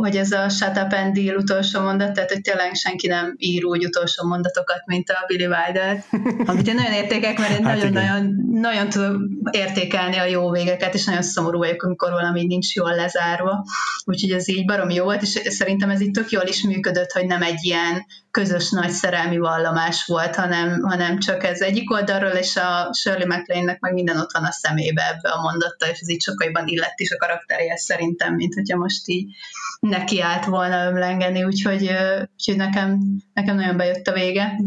hogy 0.00 0.16
ez 0.16 0.32
a 0.32 0.48
shut 0.48 0.76
up 0.76 0.92
and 0.92 1.14
deal 1.14 1.36
utolsó 1.36 1.80
mondat, 1.80 2.12
tehát 2.12 2.32
hogy 2.32 2.40
tényleg 2.40 2.74
senki 2.74 3.06
nem 3.06 3.34
ír 3.36 3.64
úgy 3.64 3.84
utolsó 3.84 4.26
mondatokat, 4.26 4.82
mint 4.86 5.10
a 5.10 5.24
Billy 5.26 5.46
Wilder, 5.46 6.04
amit 6.46 6.68
én 6.68 6.74
nagyon 6.74 6.92
értékek, 6.92 7.38
mert 7.38 7.50
én 7.50 7.62
nagyon-nagyon 7.62 8.02
hát 8.02 8.22
nagyon, 8.22 8.50
nagyon 8.52 8.88
tudom 8.88 9.28
értékelni 9.50 10.16
a 10.16 10.24
jó 10.24 10.50
végeket, 10.50 10.94
és 10.94 11.04
nagyon 11.04 11.22
szomorú 11.22 11.58
vagyok, 11.58 11.82
amikor 11.82 12.10
valami 12.10 12.46
nincs 12.46 12.74
jól 12.74 12.94
lezárva. 12.94 13.64
Úgyhogy 14.04 14.30
ez 14.30 14.48
így 14.48 14.64
baromi 14.64 14.94
jó 14.94 15.04
volt, 15.04 15.22
és 15.22 15.28
szerintem 15.28 15.90
ez 15.90 16.00
így 16.00 16.10
tök 16.10 16.30
jól 16.30 16.46
is 16.46 16.62
működött, 16.62 17.12
hogy 17.12 17.26
nem 17.26 17.42
egy 17.42 17.64
ilyen 17.64 18.06
közös 18.30 18.70
nagy 18.70 18.90
szerelmi 18.90 19.38
vallomás 19.38 20.04
volt, 20.06 20.34
hanem, 20.36 20.82
hanem 20.82 21.18
csak 21.18 21.44
ez 21.44 21.60
egyik 21.60 21.90
oldalról, 21.90 22.30
és 22.30 22.56
a 22.56 22.92
Shirley 22.92 23.26
MacLaine-nek 23.26 23.80
meg 23.80 23.92
minden 23.92 24.18
ott 24.18 24.32
van 24.32 24.44
a 24.44 24.52
szemébe 24.52 25.08
ebbe 25.08 25.28
a 25.28 25.40
mondatta, 25.40 25.86
és 25.86 25.98
ez 26.00 26.08
így 26.08 26.22
sokkal 26.22 26.46
jobban 26.46 26.66
illett 26.66 26.98
is 26.98 27.10
a 27.10 27.16
karakteréhez 27.16 27.82
szerintem, 27.82 28.34
mint 28.34 28.54
hogyha 28.54 28.76
most 28.76 29.08
így 29.08 29.28
neki 29.80 30.20
állt 30.20 30.44
volna 30.44 30.86
ömlengeni, 30.86 31.44
úgyhogy, 31.44 31.90
úgyhogy 32.32 32.56
nekem, 32.56 33.00
nekem 33.34 33.56
nagyon 33.56 33.76
bejött 33.76 34.06
a 34.06 34.12
vége. 34.12 34.60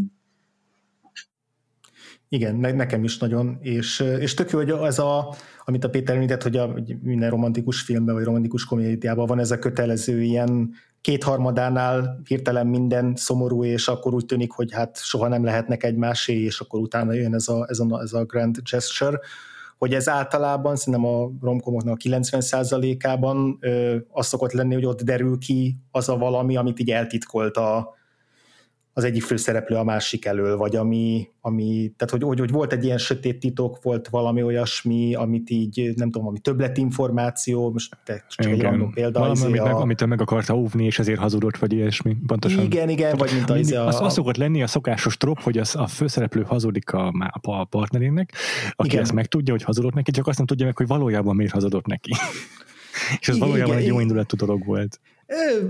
Igen, 2.29 2.55
nekem 2.55 3.03
is 3.03 3.17
nagyon, 3.17 3.57
és, 3.61 3.99
és 4.19 4.33
tök 4.33 4.49
jó, 4.51 4.57
hogy 4.59 4.69
ez 4.69 4.99
a, 4.99 5.35
amit 5.65 5.83
a 5.83 5.89
Péter 5.89 6.15
említett, 6.15 6.43
hogy, 6.43 6.57
a, 6.57 6.65
hogy 6.65 6.97
minden 7.01 7.29
romantikus 7.29 7.81
filmben, 7.81 8.15
vagy 8.15 8.23
romantikus 8.23 8.65
komédiában 8.65 9.25
van 9.25 9.39
ez 9.39 9.51
a 9.51 9.59
kötelező 9.59 10.21
ilyen 10.21 10.73
kétharmadánál 11.01 12.21
hirtelen 12.27 12.67
minden 12.67 13.15
szomorú, 13.15 13.63
és 13.63 13.87
akkor 13.87 14.13
úgy 14.13 14.25
tűnik, 14.25 14.51
hogy 14.51 14.73
hát 14.73 14.97
soha 15.03 15.27
nem 15.27 15.43
lehetnek 15.43 15.83
egymásé, 15.83 16.39
és 16.39 16.59
akkor 16.59 16.79
utána 16.79 17.13
jön 17.13 17.33
ez 17.33 17.47
a, 17.47 17.65
ez 17.69 17.79
a, 17.79 18.01
ez 18.01 18.13
a 18.13 18.25
grand 18.25 18.57
gesture, 18.71 19.19
hogy 19.83 19.93
ez 19.93 20.09
általában 20.09 20.75
szerintem 20.75 21.05
a 21.05 21.31
romkomoknak 21.41 21.93
a 21.93 22.09
90%-ában 22.09 23.59
az 24.11 24.27
szokott 24.27 24.51
lenni, 24.51 24.73
hogy 24.73 24.85
ott 24.85 25.01
derül 25.01 25.37
ki 25.37 25.77
az 25.91 26.09
a 26.09 26.17
valami, 26.17 26.55
amit 26.57 26.79
így 26.79 26.91
eltitkolt 26.91 27.57
a, 27.57 27.95
az 28.95 29.03
egyik 29.03 29.23
főszereplő 29.23 29.75
a 29.75 29.83
másik 29.83 30.25
elől, 30.25 30.57
vagy 30.57 30.75
ami, 30.75 31.27
ami 31.41 31.93
tehát 31.97 32.11
hogy, 32.11 32.23
hogy, 32.23 32.39
hogy 32.39 32.51
volt 32.51 32.73
egy 32.73 32.83
ilyen 32.83 32.97
sötét 32.97 33.39
titok, 33.39 33.81
volt 33.81 34.07
valami 34.07 34.43
olyasmi, 34.43 35.15
amit 35.15 35.49
így, 35.49 35.93
nem 35.95 36.11
tudom, 36.11 36.27
ami 36.27 36.39
többletinformáció, 36.39 37.71
most 37.71 37.97
te 38.03 38.25
csak 38.27 38.45
igen. 38.45 38.59
egy 38.59 38.61
random 38.61 38.91
példa. 38.91 39.19
Valami, 39.19 39.43
amit, 39.43 39.59
a... 39.59 39.63
meg, 39.63 39.75
amit 39.75 40.05
meg 40.05 40.21
akarta 40.21 40.55
óvni, 40.55 40.85
és 40.85 40.99
ezért 40.99 41.19
hazudott, 41.19 41.57
vagy 41.57 41.73
ilyesmi, 41.73 42.17
pontosan. 42.27 42.63
Igen, 42.63 42.89
igen, 42.89 43.17
vagy 43.17 43.31
mint 43.33 43.49
az, 43.49 43.71
a... 43.71 43.87
Az, 43.87 44.01
az 44.01 44.13
szokott 44.13 44.37
lenni 44.37 44.63
a 44.63 44.67
szokásos 44.67 45.17
trop, 45.17 45.39
hogy 45.39 45.57
az, 45.57 45.75
a 45.75 45.87
főszereplő 45.87 46.43
hazudik 46.43 46.91
a, 46.91 47.13
a 47.41 47.63
partnerének, 47.65 48.33
aki 48.75 48.89
igen. 48.89 49.01
ezt 49.01 49.13
megtudja, 49.13 49.53
hogy 49.53 49.63
hazudott 49.63 49.93
neki, 49.93 50.11
csak 50.11 50.27
azt 50.27 50.37
nem 50.37 50.45
tudja 50.47 50.65
meg, 50.65 50.77
hogy 50.77 50.87
valójában 50.87 51.35
miért 51.35 51.51
hazudott 51.51 51.85
neki. 51.85 52.11
és 53.19 53.29
ez 53.29 53.37
valójában 53.37 53.67
igen, 53.67 53.81
egy 53.81 53.87
jó 53.87 53.99
indulatú 53.99 54.35
dolog 54.35 54.65
volt. 54.65 54.99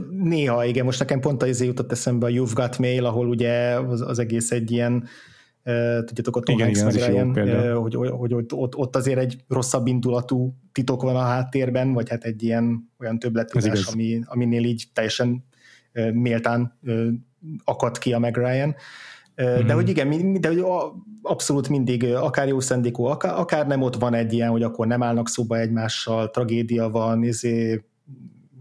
Néha, 0.10 0.66
igen, 0.66 0.86
most 0.86 1.00
nekem 1.00 1.20
pont 1.20 1.44
az 1.44 1.62
jutott 1.62 1.92
eszembe 1.92 2.26
a 2.26 2.30
You've 2.30 2.52
Got 2.54 2.78
Mail, 2.78 3.06
ahol 3.06 3.28
ugye 3.28 3.80
az, 3.80 4.02
az 4.02 4.20
egész 4.20 4.52
egy 4.52 4.72
ilyen 4.72 5.08
tudjátok, 6.06 6.36
a 6.36 6.40
Tom 6.40 6.56
igen, 6.56 6.76
Hanks 6.76 6.96
igen, 6.96 7.28
meg 7.28 7.36
Ryan, 7.36 7.76
hogy, 7.76 7.96
hogy, 7.96 8.12
hogy 8.12 8.34
ott, 8.34 8.76
ott 8.76 8.96
azért 8.96 9.20
egy 9.20 9.44
rosszabb 9.48 9.88
indulatú 9.88 10.56
titok 10.72 11.02
van 11.02 11.16
a 11.16 11.22
háttérben, 11.22 11.94
vagy 11.94 12.10
hát 12.10 12.24
egy 12.24 12.44
ilyen 12.44 12.92
olyan 13.00 13.20
többletudás, 13.20 13.86
ami, 13.86 14.22
aminél 14.26 14.64
így 14.64 14.86
teljesen 14.94 15.46
méltán 16.14 16.80
akad 17.64 17.98
ki 17.98 18.14
a 18.14 18.20
meg 18.20 18.38
Ryan. 18.38 18.76
De 19.36 19.60
mm-hmm. 19.60 19.70
hogy 19.70 19.90
igen, 19.90 20.42
de 20.42 20.48
hogy 20.48 20.64
abszolút 21.22 21.70
mindig, 21.70 22.04
akár 22.04 22.48
jó 22.48 22.60
szendékú, 22.60 23.04
akár, 23.04 23.40
akár 23.40 23.68
nem 23.68 23.82
ott 23.82 23.96
van 23.96 24.14
egy 24.14 24.34
ilyen, 24.34 24.50
hogy 24.50 24.64
akkor 24.64 24.88
nem 24.88 25.04
állnak 25.04 25.30
szóba 25.30 25.60
egymással, 25.60 26.30
tragédia 26.30 26.90
van, 26.90 27.24
izé, 27.24 27.84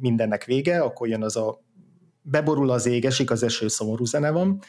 mindennek 0.03 0.45
vége, 0.45 0.81
akkor 0.81 1.09
jön 1.09 1.23
az 1.23 1.37
a 1.37 1.63
beborul 2.23 2.71
az 2.71 2.87
ég, 2.87 3.05
esik 3.05 3.31
az 3.31 3.43
eső, 3.43 3.69
szomorú 3.69 4.05
zene 4.05 4.31
van. 4.31 4.63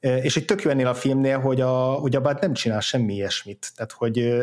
És 0.00 0.36
egy 0.36 0.44
tök 0.44 0.62
jó 0.62 0.70
ennél 0.70 0.86
a 0.86 0.94
filmnél, 0.94 1.38
hogy 1.38 1.60
a, 1.60 1.92
hogy 1.92 2.16
a 2.16 2.20
Bud 2.20 2.40
nem 2.40 2.52
csinál 2.52 2.80
semmi 2.80 3.14
ilyesmit. 3.14 3.72
Tehát, 3.74 3.92
hogy 3.92 4.42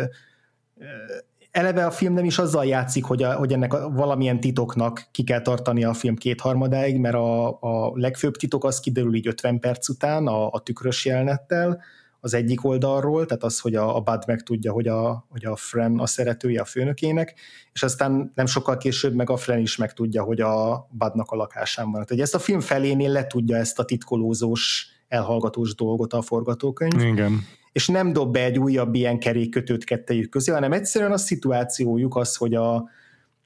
eleve 1.51 1.85
a 1.85 1.91
film 1.91 2.13
nem 2.13 2.25
is 2.25 2.37
azzal 2.37 2.65
játszik, 2.65 3.03
hogy, 3.03 3.23
a, 3.23 3.33
hogy 3.33 3.53
ennek 3.53 3.73
a, 3.73 3.89
valamilyen 3.89 4.39
titoknak 4.39 5.07
ki 5.11 5.23
kell 5.23 5.41
tartani 5.41 5.83
a 5.83 5.93
film 5.93 6.15
kétharmadáig, 6.15 6.97
mert 6.97 7.15
a, 7.15 7.47
a 7.61 7.91
legfőbb 7.93 8.35
titok 8.35 8.63
az 8.63 8.79
kiderül 8.79 9.15
így 9.15 9.27
50 9.27 9.59
perc 9.59 9.89
után 9.89 10.27
a, 10.27 10.51
a 10.51 10.59
tükrös 10.59 11.05
jelenettel, 11.05 11.81
az 12.19 12.33
egyik 12.33 12.65
oldalról, 12.65 13.25
tehát 13.25 13.43
az, 13.43 13.59
hogy 13.59 13.75
a, 13.75 13.95
a 13.95 13.99
Bud 13.99 14.23
megtudja, 14.27 14.71
hogy 14.71 14.87
a, 14.87 15.25
hogy 15.29 15.45
a 15.45 15.55
Fren 15.55 15.99
a 15.99 16.05
szeretője 16.05 16.61
a 16.61 16.65
főnökének, 16.65 17.39
és 17.73 17.83
aztán 17.83 18.31
nem 18.35 18.45
sokkal 18.45 18.77
később 18.77 19.13
meg 19.13 19.29
a 19.29 19.37
Fren 19.37 19.59
is 19.59 19.77
megtudja, 19.77 20.23
hogy 20.23 20.41
a 20.41 20.87
Budnak 20.91 21.31
a 21.31 21.35
lakásán 21.35 21.91
van. 21.91 22.05
Tehát 22.05 22.23
ezt 22.23 22.35
a 22.35 22.39
film 22.39 22.59
felénél 22.59 23.11
letudja 23.11 23.55
ezt 23.55 23.79
a 23.79 23.85
titkolózós, 23.85 24.87
elhallgatós 25.07 25.75
dolgot 25.75 26.13
a 26.13 26.21
forgatókönyv. 26.21 27.01
Igen. 27.01 27.39
És 27.71 27.87
nem 27.87 28.13
dob 28.13 28.31
be 28.31 28.43
egy 28.43 28.59
újabb 28.59 28.95
ilyen 28.95 29.19
kerékkötőt 29.19 29.83
kettejük 29.83 30.29
közé, 30.29 30.51
hanem 30.51 30.71
egyszerűen 30.71 31.11
a 31.11 31.17
szituációjuk 31.17 32.15
az, 32.15 32.35
hogy 32.35 32.53
a, 32.53 32.89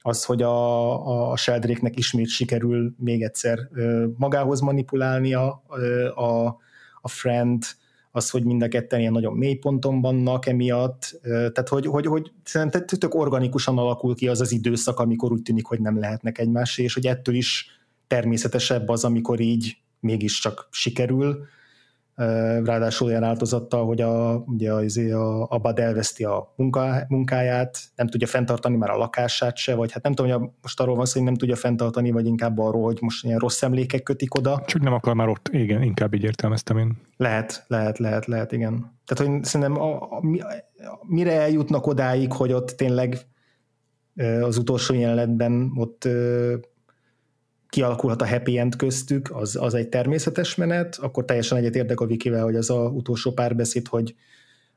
az, 0.02 0.24
hogy 0.24 0.42
a, 0.42 1.30
a 1.30 1.36
Sheldréknek 1.36 1.98
ismét 1.98 2.28
sikerül 2.28 2.94
még 2.98 3.22
egyszer 3.22 3.58
magához 4.16 4.60
manipulálnia 4.60 5.62
a, 5.66 5.80
a, 6.22 6.58
a 7.00 7.08
friend, 7.08 7.64
az, 8.16 8.30
hogy 8.30 8.44
mind 8.44 8.62
a 8.62 8.68
ketten 8.68 9.00
ilyen 9.00 9.12
nagyon 9.12 9.32
mély 9.32 9.54
ponton 9.54 10.00
vannak 10.00 10.46
emiatt, 10.46 11.20
tehát 11.22 11.68
hogy, 11.68 11.86
hogy, 11.86 12.06
hogy 12.06 12.32
szerintem 12.44 12.86
tök 12.86 13.14
organikusan 13.14 13.78
alakul 13.78 14.14
ki 14.14 14.28
az 14.28 14.40
az 14.40 14.52
időszak, 14.52 14.98
amikor 14.98 15.32
úgy 15.32 15.42
tűnik, 15.42 15.66
hogy 15.66 15.80
nem 15.80 15.98
lehetnek 15.98 16.38
egymásé, 16.38 16.82
és 16.82 16.94
hogy 16.94 17.06
ettől 17.06 17.34
is 17.34 17.66
természetesebb 18.06 18.88
az, 18.88 19.04
amikor 19.04 19.40
így 19.40 19.76
mégiscsak 20.00 20.68
sikerül, 20.70 21.46
ráadásul 22.64 23.08
olyan 23.08 23.22
áldozattal, 23.22 23.86
hogy 23.86 24.00
a, 24.00 24.34
ugye 24.46 24.72
az, 24.72 24.96
a, 24.96 25.50
a 25.50 25.58
Bad 25.58 25.78
elveszti 25.78 26.24
a 26.24 26.52
munka, 26.56 27.04
munkáját, 27.08 27.78
nem 27.96 28.06
tudja 28.06 28.26
fenntartani 28.26 28.76
már 28.76 28.90
a 28.90 28.96
lakását 28.96 29.56
se, 29.56 29.74
vagy 29.74 29.92
hát 29.92 30.02
nem 30.02 30.12
tudom, 30.12 30.32
hogy 30.32 30.42
a, 30.42 30.52
most 30.62 30.80
arról 30.80 30.96
van 30.96 31.04
szó, 31.04 31.12
hogy 31.12 31.28
nem 31.28 31.34
tudja 31.34 31.56
fenntartani, 31.56 32.10
vagy 32.10 32.26
inkább 32.26 32.58
arról, 32.58 32.82
hogy 32.82 32.98
most 33.00 33.24
ilyen 33.24 33.38
rossz 33.38 33.62
emlékek 33.62 34.02
kötik 34.02 34.34
oda. 34.34 34.62
Csak 34.66 34.82
nem 34.82 34.92
akar 34.92 35.14
már 35.14 35.28
ott, 35.28 35.48
igen, 35.52 35.82
inkább 35.82 36.14
így 36.14 36.22
értelmeztem 36.22 36.78
én. 36.78 36.96
Lehet, 37.16 37.64
lehet, 37.66 37.98
lehet, 37.98 38.26
lehet, 38.26 38.52
igen. 38.52 38.98
Tehát, 39.04 39.32
hogy 39.32 39.44
szerintem 39.44 39.82
a, 39.82 40.02
a, 40.02 40.22
mire 41.02 41.40
eljutnak 41.40 41.86
odáig, 41.86 42.32
hogy 42.32 42.52
ott 42.52 42.68
tényleg 42.68 43.18
az 44.42 44.56
utolsó 44.58 44.94
jelenetben 44.94 45.72
ott 45.76 46.08
kialakulhat 47.74 48.22
a 48.22 48.28
happy 48.28 48.58
end 48.58 48.76
köztük, 48.76 49.30
az, 49.32 49.56
az 49.56 49.74
egy 49.74 49.88
természetes 49.88 50.54
menet, 50.54 50.96
akkor 50.96 51.24
teljesen 51.24 51.58
egyet 51.58 51.74
érdek 51.74 52.00
a 52.00 52.06
Vikivel, 52.06 52.42
hogy 52.42 52.56
az 52.56 52.70
a 52.70 52.88
utolsó 52.88 53.32
párbeszéd, 53.32 53.88
hogy 53.88 54.14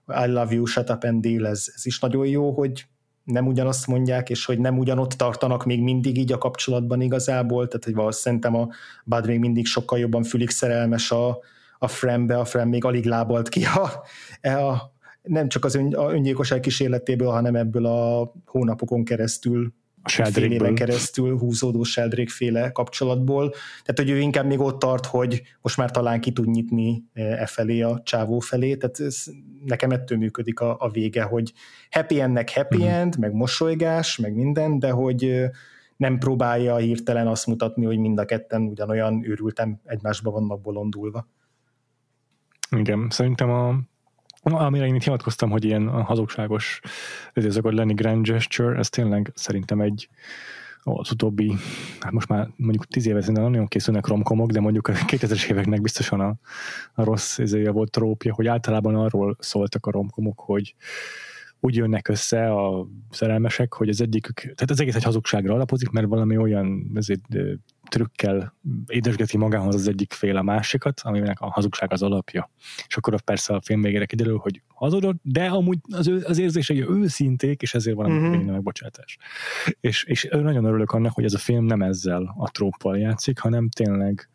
I 0.08 0.28
love 0.28 0.54
you, 0.54 0.66
shut 0.66 0.89
up 0.89 1.04
and 1.04 1.22
deal, 1.22 1.48
ez, 1.48 1.72
ez 1.76 1.86
is 1.86 2.00
nagyon 2.00 2.26
jó, 2.28 2.52
hogy 2.52 2.86
nem 3.24 3.48
ugyanazt 3.48 3.88
mondják, 3.88 4.30
és 4.30 4.45
hogy 4.45 4.60
nem 4.60 4.78
ugyanott 4.78 5.12
tartanak 5.12 5.66
még 5.66 5.82
mindig 5.82 6.18
így 6.18 6.32
a 6.32 6.38
kapcsolatban 6.38 7.02
igazából, 7.02 7.68
tehát 7.68 7.84
hogy 7.84 7.93
valószínűleg 7.93 8.43
szerintem 8.43 8.56
a 8.56 8.74
Bud 9.06 9.28
még 9.28 9.39
mindig 9.39 9.66
sokkal 9.66 10.00
jobban 10.00 10.24
fülig 10.24 10.50
szerelmes 10.50 11.12
a, 11.12 11.39
a 11.80 11.88
Frembe, 11.88 12.39
a 12.39 12.45
Frem 12.45 12.70
még 12.70 12.86
alig 12.86 13.06
lábalt 13.06 13.50
ki 13.50 13.64
a, 13.66 14.04
a 14.50 14.95
nem 15.22 15.48
csak 15.48 15.66
az 15.66 15.76
ön, 15.76 15.93
a 15.93 16.12
öngyilkosság 16.12 16.60
kísérletéből, 16.60 17.32
hanem 17.32 17.56
ebből 17.56 17.86
a 17.86 18.34
hónapokon 18.45 19.04
keresztül 19.04 19.74
fél 20.04 20.52
éven 20.52 20.76
keresztül 20.76 21.38
húzódó 21.38 21.84
Sheldrick 21.84 22.30
féle 22.30 22.72
kapcsolatból. 22.72 23.50
Tehát, 23.50 23.95
hogy 23.95 24.10
ő 24.10 24.20
inkább 24.20 24.45
még 24.45 24.60
ott 24.60 24.80
tart, 24.80 25.06
hogy 25.06 25.41
most 25.62 25.78
már 25.78 25.91
talán 25.91 26.22
ki 26.22 26.32
tud 26.32 26.48
nyitni 26.48 27.04
e, 27.14 27.22
e 27.24 27.45
felé 27.45 27.82
a 27.82 28.02
csávó 28.04 28.39
felé. 28.39 28.76
Tehát 28.76 29.00
ez, 29.00 29.24
nekem 29.66 29.91
ettől 29.91 30.18
működik 30.18 30.60
a, 30.60 30.76
a 30.80 30.89
vége, 30.89 31.24
hogy 31.24 31.54
happy 31.91 32.22
endnek 32.22 32.54
happy 32.54 32.76
uh-huh. 32.76 32.93
end, 32.93 33.18
meg 33.18 33.34
mosolygás, 33.34 34.18
meg 34.18 34.36
minden, 34.36 34.80
de 34.80 34.89
hogy 34.89 35.50
nem 35.98 36.18
próbálja 36.18 36.76
hirtelen 36.76 37.28
azt 37.28 37.48
mutatni, 37.48 37.86
hogy 37.86 37.98
mind 37.98 38.20
a 38.20 38.26
ketten 38.26 38.62
ugyanolyan 38.62 39.30
őrültem 39.30 39.80
egymásba 39.84 40.32
vannak 40.32 40.62
bolondulva. 40.62 41.28
Igen, 42.78 43.08
szerintem 43.10 43.50
a 43.50 43.80
Amire 44.54 44.86
én 44.86 44.95
itt 44.95 45.04
hivatkoztam, 45.04 45.50
hogy 45.50 45.66
ilyen 45.66 45.89
hazugságos, 45.89 46.80
ez 47.34 47.58
a 47.58 47.72
Lenny 47.72 47.93
Grand 47.93 48.26
Gesture, 48.26 48.78
ez 48.78 48.89
tényleg 48.89 49.32
szerintem 49.36 49.82
egy 49.82 50.10
az 50.84 51.12
utóbbi, 51.12 51.54
hát 52.00 52.12
most 52.12 52.28
már 52.28 52.50
mondjuk 52.56 52.88
tíz 52.88 53.08
éve 53.08 53.20
szerintem 53.20 53.43
nagyon 53.43 53.68
készülnek 53.68 54.08
romkomok, 54.08 54.52
de 54.52 54.60
mondjuk 54.60 54.88
a 54.88 54.93
2000-es 54.93 55.50
éveknek 55.50 55.82
biztosan 55.82 56.20
a, 56.20 56.34
a 56.93 57.04
rossz 57.04 57.39
ezért 57.39 57.72
volt 57.72 57.91
trópja, 57.91 58.34
hogy 58.34 58.48
általában 58.48 58.95
arról 58.95 59.36
szóltak 59.39 59.86
a 59.86 59.91
romkomok, 59.91 60.39
hogy 60.39 60.76
úgy 61.68 61.76
jönnek 61.76 62.07
össze 62.07 62.53
a 62.53 62.88
szerelmesek, 63.09 63.74
hogy 63.74 63.89
az 63.89 64.01
egyikük, 64.01 64.39
tehát 64.39 64.70
az 64.70 64.80
egész 64.80 64.95
egy 64.95 65.03
hazugságra 65.03 65.53
alapozik, 65.53 65.89
mert 65.89 66.07
valami 66.07 66.38
olyan 66.38 66.91
ezért, 66.95 67.22
trükkel 67.89 68.53
édesgeti 68.88 69.38
magához 69.38 69.76
az 69.76 69.88
egyik 69.88 70.13
fél 70.13 70.38
a 70.38 70.41
másikat, 70.41 71.01
aminek 71.03 71.39
a 71.39 71.51
hazugság 71.51 71.91
az 71.91 72.01
alapja. 72.01 72.49
És 72.88 72.97
akkor 72.97 73.22
persze 73.22 73.53
a 73.53 73.61
film 73.61 73.82
végére 73.82 74.05
kiderül, 74.05 74.38
hogy 74.38 74.61
hazudott, 74.68 75.20
de 75.22 75.45
amúgy 75.45 75.80
az, 75.91 76.07
ő, 76.07 76.24
az 76.26 76.38
érzései 76.38 76.89
őszinték, 76.89 77.61
és 77.61 77.74
ezért 77.74 77.95
van 77.95 78.11
uh-huh. 78.11 78.47
a 78.47 78.51
megbocsátás. 78.51 79.18
És, 79.80 80.03
és 80.03 80.28
nagyon 80.32 80.65
örülök 80.65 80.91
annak, 80.91 81.13
hogy 81.13 81.24
ez 81.24 81.34
a 81.34 81.38
film 81.38 81.65
nem 81.65 81.82
ezzel 81.82 82.36
a 82.38 82.51
tróppal 82.51 82.97
játszik, 82.97 83.39
hanem 83.39 83.70
tényleg 83.70 84.30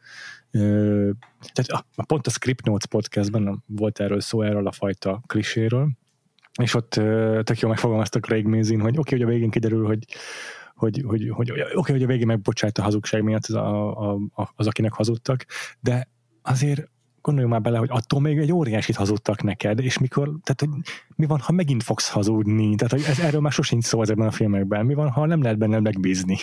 ö, 0.51 1.11
tehát 1.53 1.85
a, 1.97 2.03
pont 2.03 2.27
a 2.27 2.31
Script 2.31 2.65
Notes 2.65 2.87
podcastben 2.87 3.63
volt 3.67 4.01
erről 4.01 4.21
szó, 4.21 4.43
erről 4.43 4.67
a 4.67 4.73
fajta 4.73 5.23
kliséről, 5.27 5.89
és 6.61 6.75
ott 6.75 6.91
tök 7.43 7.59
jó 7.59 7.69
megfogalmaztak 7.69 8.23
Craig 8.23 8.47
Mazin, 8.47 8.81
hogy 8.81 8.99
oké, 8.99 8.99
okay, 8.99 9.19
hogy 9.19 9.29
a 9.29 9.33
végén 9.33 9.51
kiderül, 9.51 9.87
hogy 9.87 10.07
hogy, 10.75 11.03
hogy, 11.07 11.31
hogy 11.31 11.51
oké, 11.51 11.63
okay, 11.75 11.93
hogy 11.93 12.03
a 12.03 12.07
végén 12.07 12.27
megbocsát 12.27 12.79
a 12.79 12.83
hazugság 12.83 13.23
miatt 13.23 13.45
az, 13.47 13.55
a, 13.55 14.13
a, 14.13 14.19
az, 14.55 14.67
akinek 14.67 14.93
hazudtak, 14.93 15.45
de 15.81 16.09
azért 16.43 16.91
gondoljunk 17.21 17.55
már 17.55 17.63
bele, 17.63 17.79
hogy 17.79 17.89
attól 17.91 18.21
még 18.21 18.39
egy 18.39 18.53
óriásit 18.53 18.97
hazudtak 18.97 19.43
neked, 19.43 19.81
és 19.81 19.99
mikor, 19.99 20.31
tehát 20.43 20.61
hogy 20.61 20.69
mi 21.17 21.27
van, 21.27 21.39
ha 21.39 21.53
megint 21.53 21.83
fogsz 21.83 22.11
hazudni? 22.11 22.75
Tehát 22.75 22.93
hogy 22.93 23.03
ez, 23.03 23.19
erről 23.19 23.41
már 23.41 23.53
sosincs 23.53 23.85
szó 23.85 24.03
ezekben 24.03 24.27
a 24.27 24.31
filmekben. 24.31 24.87
Mi 24.87 24.95
van, 24.95 25.11
ha 25.11 25.27
nem 25.27 25.43
lehet 25.43 25.59
benne 25.59 25.81
megbízni? 25.81 26.37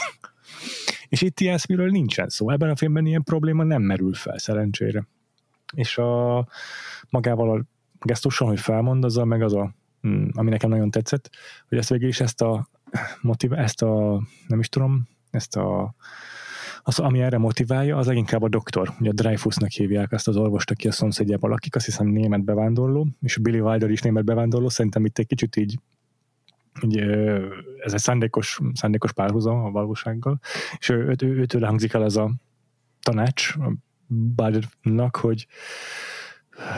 és 1.10 1.22
itt 1.22 1.40
ilyen 1.40 1.60
miről 1.70 1.90
nincsen 1.90 2.30
szó. 2.30 2.50
Ebben 2.50 2.70
a 2.70 2.76
filmben 2.76 3.06
ilyen 3.06 3.24
probléma 3.24 3.64
nem 3.64 3.82
merül 3.82 4.14
fel, 4.14 4.38
szerencsére. 4.38 5.08
És 5.74 5.98
a 5.98 6.48
magával 7.10 7.50
a 7.58 7.64
gesztuson, 8.00 8.48
hogy 8.48 8.60
felmond, 8.60 9.04
azzal 9.04 9.26
meg 9.26 9.42
az 9.42 9.54
a 9.54 9.76
ami 10.32 10.50
nekem 10.50 10.70
nagyon 10.70 10.92
tetszett, 10.92 11.30
hogy 11.68 11.78
ezt 11.78 11.90
végül 11.90 12.08
is 12.08 12.20
ezt 12.20 12.42
a 12.42 12.68
motiv, 13.22 13.54
ezt 13.54 13.82
a, 13.82 14.22
nem 14.48 14.60
is 14.60 14.70
tudom, 14.70 15.08
ezt 15.32 15.56
a 15.56 15.96
az, 16.84 17.00
ami 17.00 17.22
erre 17.22 17.38
motiválja, 17.38 17.98
az 17.98 18.08
leginkább 18.08 18.42
a 18.42 18.50
doktor. 18.50 18.94
Ugye 19.00 19.10
a 19.10 19.14
Dreyfusnak 19.14 19.70
hívják 19.70 20.12
azt 20.12 20.28
az 20.28 20.38
orvost, 20.38 20.72
aki 20.72 20.88
a 20.88 20.92
szomszédjában 20.92 21.50
lakik, 21.50 21.76
azt 21.76 21.86
hiszem 21.86 22.08
német 22.08 22.44
bevándorló, 22.44 23.08
és 23.22 23.38
Billy 23.38 23.60
Wilder 23.60 23.90
is 23.90 24.02
német 24.02 24.24
bevándorló, 24.24 24.70
szerintem 24.70 25.06
itt 25.06 25.18
egy 25.18 25.28
kicsit 25.28 25.56
így, 25.56 25.80
így 26.82 26.98
ez 27.84 27.94
egy 27.94 28.00
szándékos, 28.00 28.60
szándékos 28.74 29.14
párhuzam 29.14 29.64
a 29.64 29.72
valósággal, 29.72 30.40
és 30.78 30.90
ő, 30.90 31.16
ő, 31.22 31.28
őtől 31.28 31.66
hangzik 31.66 31.94
el 31.94 32.04
ez 32.04 32.16
a 32.16 32.32
tanács 33.02 33.54
Wildernak, 34.38 35.16
hogy 35.16 35.48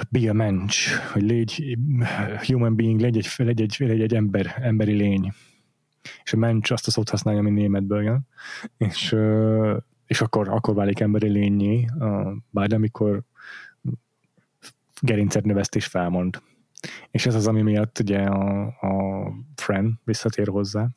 be 0.09 0.29
a 0.29 0.33
mensch, 0.33 1.11
hogy 1.11 1.21
légy 1.21 1.77
human 2.47 2.75
being, 2.75 2.99
légy 2.99 3.17
egy, 3.17 3.27
légy 3.37 3.61
egy, 3.61 3.75
légy 3.79 4.01
egy 4.01 4.15
ember, 4.15 4.55
emberi 4.61 4.93
lény. 4.93 5.33
És 6.23 6.33
a 6.33 6.37
mensch 6.37 6.71
azt 6.71 6.87
a 6.87 6.91
szót 6.91 7.09
használja, 7.09 7.39
ami 7.39 7.49
németből 7.49 8.03
jön. 8.03 8.27
És, 8.77 9.15
és 10.05 10.21
akkor, 10.21 10.49
akkor 10.49 10.75
válik 10.75 10.99
emberi 10.99 11.27
lényé, 11.27 11.85
bár 12.49 12.73
amikor 12.73 13.23
gerincet 15.01 15.45
növeszt 15.45 15.75
és 15.75 15.85
felmond. 15.85 16.41
És 17.11 17.25
ez 17.25 17.35
az, 17.35 17.47
ami 17.47 17.61
miatt 17.61 17.99
ugye 17.99 18.19
a, 18.19 18.65
a 18.65 19.25
friend 19.55 19.93
visszatér 20.03 20.47
hozzá. 20.47 20.87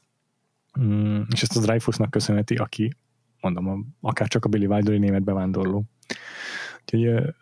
Mm, 0.80 1.20
és 1.32 1.42
ezt 1.42 1.56
az 1.56 1.62
Dreyfusnak 1.62 2.10
köszönheti, 2.10 2.54
aki 2.54 2.96
mondom, 3.40 3.96
akár 4.00 4.28
csak 4.28 4.44
a 4.44 4.48
Billy 4.48 4.66
Wilder 4.66 4.98
német 4.98 5.22
bevándorló. 5.22 5.84
Úgyhogy 6.80 7.34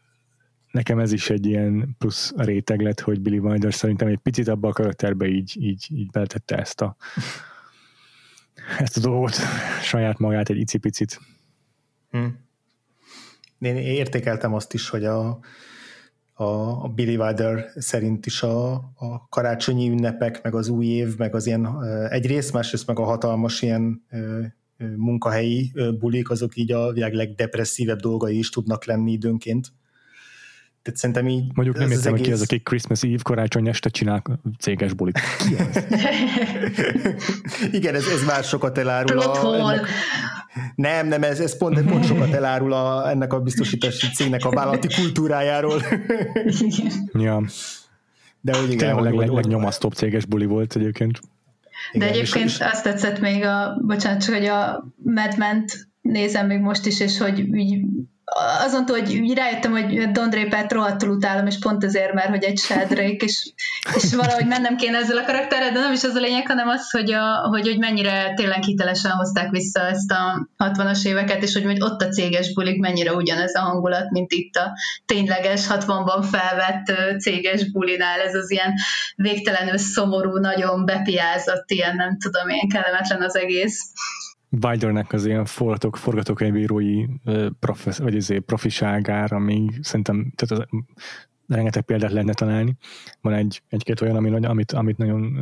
nekem 0.73 0.99
ez 0.99 1.13
is 1.13 1.31
egy 1.31 1.47
ilyen 1.47 1.95
plusz 1.99 2.33
réteg 2.37 2.81
lett, 2.81 3.01
hogy 3.01 3.21
Billy 3.21 3.39
Wilder 3.39 3.75
szerintem 3.75 4.09
egy 4.09 4.19
picit 4.19 4.49
abba 4.49 4.69
a 4.69 4.73
karakterbe 4.73 5.27
így, 5.27 5.57
így, 5.61 5.87
így 5.91 6.11
beletette 6.11 6.57
ezt 6.57 6.81
a 6.81 6.97
ezt 8.79 8.97
a 8.97 9.01
dolgot, 9.01 9.35
saját 9.83 10.19
magát 10.19 10.49
egy 10.49 10.57
icipicit. 10.57 11.21
Hmm. 12.11 12.39
Én 13.59 13.77
értékeltem 13.77 14.55
azt 14.55 14.75
is, 14.75 14.89
hogy 14.89 15.05
a, 15.05 15.39
a, 16.33 16.45
a 16.85 16.89
Billy 16.89 17.17
Wilder 17.17 17.71
szerint 17.77 18.27
is 18.27 18.43
a, 18.43 18.73
a 18.75 19.29
karácsonyi 19.29 19.89
ünnepek, 19.89 20.43
meg 20.43 20.55
az 20.55 20.69
új 20.69 20.87
év, 20.87 21.17
meg 21.17 21.35
az 21.35 21.47
ilyen 21.47 21.85
egyrészt, 22.11 22.53
másrészt 22.53 22.87
meg 22.87 22.99
a 22.99 23.05
hatalmas 23.05 23.63
ilyen 23.63 24.07
munkahelyi 24.97 25.73
bulik, 25.99 26.31
azok 26.31 26.57
így 26.57 26.73
a 26.73 26.93
világ 26.93 27.13
legdepresszívebb 27.13 28.01
dolgai 28.01 28.39
is 28.39 28.49
tudnak 28.49 28.85
lenni 28.85 29.13
időnként. 29.13 29.73
Tehát 30.83 30.99
szerintem 30.99 31.29
így... 31.29 31.45
Mondjuk 31.55 31.79
nem 31.79 31.91
értem, 31.91 32.15
egész... 32.15 32.27
ki 32.27 32.33
az, 32.33 32.43
aki 32.43 32.61
Christmas 32.61 33.03
Eve 33.03 33.19
karácsony 33.23 33.69
este 33.69 33.89
csinál 33.89 34.23
céges 34.59 34.93
bulit. 34.93 35.21
Ki? 35.39 35.57
Igen, 37.79 37.95
ez, 37.95 38.07
ez 38.07 38.25
már 38.25 38.45
sokat 38.45 38.79
elárul. 38.79 39.19
A, 39.19 39.55
ennek... 39.55 39.87
Nem, 40.75 41.07
nem, 41.07 41.23
ez, 41.23 41.41
ez 41.41 41.57
pont, 41.57 41.83
pont 41.83 42.07
sokat 42.07 42.33
elárul 42.33 42.73
a, 42.73 43.11
ennek 43.11 43.33
a 43.33 43.41
biztosítási 43.41 44.11
cégnek 44.11 44.45
a 44.45 44.51
vállalati 44.51 44.89
kultúrájáról. 44.95 45.83
ja. 47.13 47.43
De 48.41 48.59
hogy 48.59 48.73
igen, 48.73 48.97
a 48.97 49.01
leg, 49.01 49.15
leg, 49.15 49.29
legnyomasztóbb 49.29 49.93
céges 49.93 50.25
buli 50.25 50.45
volt 50.45 50.77
egyébként. 50.77 51.21
De 51.93 51.99
igen, 52.05 52.09
egyébként 52.09 52.45
és, 52.45 52.61
azt 52.61 52.83
tetszett 52.83 53.21
még 53.21 53.45
a, 53.45 53.79
bocsánat, 53.87 54.25
csak 54.25 54.35
hogy 54.35 54.47
a 54.47 54.87
Madment 54.97 55.89
nézem 56.01 56.47
még 56.47 56.61
most 56.61 56.87
is, 56.87 57.01
és 57.01 57.19
hogy 57.19 57.39
így 57.39 57.85
azon 58.65 58.87
túl, 58.87 58.99
hogy 59.01 59.33
rájöttem, 59.35 59.71
hogy 59.73 60.11
Don 60.11 60.31
Draper 60.31 60.71
rohadtul 60.71 61.09
utálom, 61.09 61.47
és 61.47 61.59
pont 61.59 61.85
ezért, 61.85 62.13
mert 62.13 62.29
hogy 62.29 62.45
egy 62.45 62.59
Sheldrake, 62.59 63.25
és, 63.25 63.53
és 63.95 64.15
valahogy 64.15 64.47
mennem 64.47 64.77
kéne 64.77 64.99
ezzel 64.99 65.17
a 65.17 65.25
karakterrel, 65.25 65.73
de 65.73 65.81
nem 65.81 65.93
is 65.93 66.03
az 66.03 66.15
a 66.15 66.21
lényeg, 66.21 66.47
hanem 66.47 66.69
az, 66.69 66.91
hogy, 66.91 67.13
a, 67.13 67.49
hogy, 67.49 67.69
hogy 67.69 67.79
mennyire 67.79 68.35
tényleg 68.35 68.63
hitelesen 68.63 69.11
hozták 69.11 69.51
vissza 69.51 69.81
ezt 69.81 70.11
a 70.11 70.49
60-as 70.65 71.07
éveket, 71.07 71.43
és 71.43 71.53
hogy, 71.53 71.65
hogy 71.65 71.83
ott 71.83 72.03
a 72.03 72.09
céges 72.09 72.53
bulik 72.53 72.81
mennyire 72.81 73.15
ugyanez 73.15 73.55
a 73.55 73.61
hangulat, 73.61 74.11
mint 74.11 74.33
itt 74.33 74.57
a 74.57 74.73
tényleges 75.07 75.67
60-ban 75.69 76.27
felvett 76.31 77.19
céges 77.21 77.71
bulinál, 77.71 78.21
ez 78.21 78.35
az 78.35 78.51
ilyen 78.51 78.73
végtelenül 79.17 79.79
szomorú, 79.79 80.39
nagyon 80.39 80.85
bepiázott, 80.85 81.71
ilyen 81.71 81.97
nem 81.97 82.19
tudom, 82.19 82.49
ilyen 82.49 82.69
kellemetlen 82.69 83.23
az 83.23 83.37
egész. 83.37 83.81
Wildernek 84.61 85.13
az 85.13 85.27
ilyen 85.27 85.45
forgatók, 85.45 85.97
forgatókönyvírói 85.97 87.07
profesz, 87.61 87.99
vagy 87.99 88.17
azért 88.17 88.45
profiságára 88.45 89.39
még 89.39 89.79
szerintem 89.81 90.33
tehát 90.35 90.65
az, 90.65 90.83
rengeteg 91.49 91.83
példát 91.83 92.11
lehetne 92.11 92.33
találni. 92.33 92.77
Van 93.21 93.33
egy, 93.33 93.63
egy-két 93.69 94.01
olyan, 94.01 94.17
ami, 94.17 94.45
amit, 94.45 94.73
amit 94.73 94.97
nagyon 94.97 95.39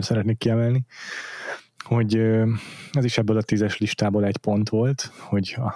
szeretnék 0.00 0.38
kiemelni, 0.38 0.84
hogy 1.84 2.16
ez 2.92 3.04
is 3.04 3.18
ebből 3.18 3.36
a 3.36 3.42
tízes 3.42 3.78
listából 3.78 4.24
egy 4.24 4.36
pont 4.36 4.68
volt, 4.68 5.10
hogy 5.18 5.56
a, 5.58 5.74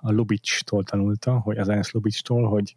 a 0.00 0.12
Lubitsch-tól 0.12 0.84
tanulta, 0.84 1.38
hogy 1.38 1.58
az 1.58 1.68
Ernst 1.68 1.92
Lubitsch-tól, 1.92 2.48
hogy 2.48 2.74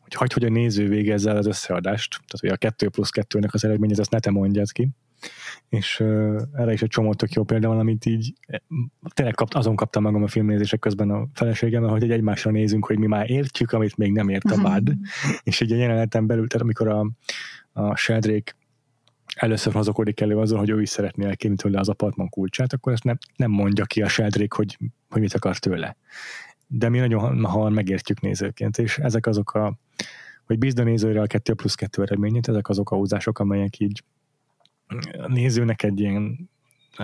hogy 0.00 0.18
hagyd, 0.18 0.32
hogy 0.32 0.44
a 0.44 0.60
néző 0.60 0.88
végezze 0.88 1.30
el 1.30 1.36
az 1.36 1.46
összeadást, 1.46 2.10
tehát 2.10 2.40
hogy 2.40 2.48
a 2.48 2.56
2 2.56 2.88
plusz 2.88 3.10
2-nek 3.12 3.50
az 3.50 3.64
eredményét, 3.64 3.98
azt 3.98 4.10
ne 4.10 4.18
te 4.18 4.30
mondjad 4.30 4.72
ki, 4.72 4.88
és 5.68 6.00
uh, 6.00 6.40
erre 6.52 6.72
is 6.72 6.82
egy 6.82 6.88
csomó 6.88 7.14
tök 7.14 7.32
jó 7.32 7.44
példa 7.44 7.68
van, 7.68 7.78
amit 7.78 8.06
így 8.06 8.32
tényleg 9.14 9.34
kapt, 9.34 9.54
azon 9.54 9.76
kaptam 9.76 10.02
magam 10.02 10.22
a 10.22 10.28
filmnézések 10.28 10.78
közben 10.78 11.10
a 11.10 11.26
feleségem, 11.34 11.82
hogy 11.82 12.02
egy 12.02 12.10
egymásra 12.10 12.50
nézünk, 12.50 12.86
hogy 12.86 12.98
mi 12.98 13.06
már 13.06 13.30
értjük, 13.30 13.72
amit 13.72 13.96
még 13.96 14.12
nem 14.12 14.28
ért 14.28 14.50
a 14.50 14.60
bad, 14.62 14.92
és 15.42 15.60
így 15.60 15.72
a 15.72 15.76
jeleneten 15.76 16.26
belül, 16.26 16.46
tehát 16.46 16.62
amikor 16.62 16.88
a, 16.88 17.10
a 17.72 17.96
Sheldrake 17.96 18.54
először 19.36 19.72
hazakodik 19.72 20.20
elő 20.20 20.38
azon, 20.38 20.58
hogy 20.58 20.70
ő 20.70 20.80
is 20.80 20.88
szeretné 20.88 21.24
elkérni 21.24 21.56
tőle 21.56 21.78
az 21.78 21.88
apartman 21.88 22.28
kulcsát, 22.28 22.72
akkor 22.72 22.92
ezt 22.92 23.04
nem, 23.04 23.18
nem 23.36 23.50
mondja 23.50 23.84
ki 23.84 24.02
a 24.02 24.08
Sheldrake, 24.08 24.56
hogy, 24.56 24.78
hogy 25.08 25.20
mit 25.20 25.34
akar 25.34 25.58
tőle. 25.58 25.96
De 26.66 26.88
mi 26.88 26.98
nagyon 26.98 27.44
hamar 27.44 27.70
megértjük 27.70 28.20
nézőként, 28.20 28.78
és 28.78 28.98
ezek 28.98 29.26
azok 29.26 29.54
a, 29.54 29.78
hogy 30.44 30.58
bízd 30.58 30.78
a 30.78 30.82
nézőre 30.82 31.20
a 31.20 31.26
2 31.26 31.54
plusz 31.54 31.74
2 31.74 32.02
eredményét, 32.02 32.48
ezek 32.48 32.68
azok 32.68 32.90
a 32.90 32.96
húzások, 32.96 33.38
amelyek 33.38 33.78
így 33.78 34.04
nézőnek 35.26 35.82
egy 35.82 36.00
ilyen 36.00 36.48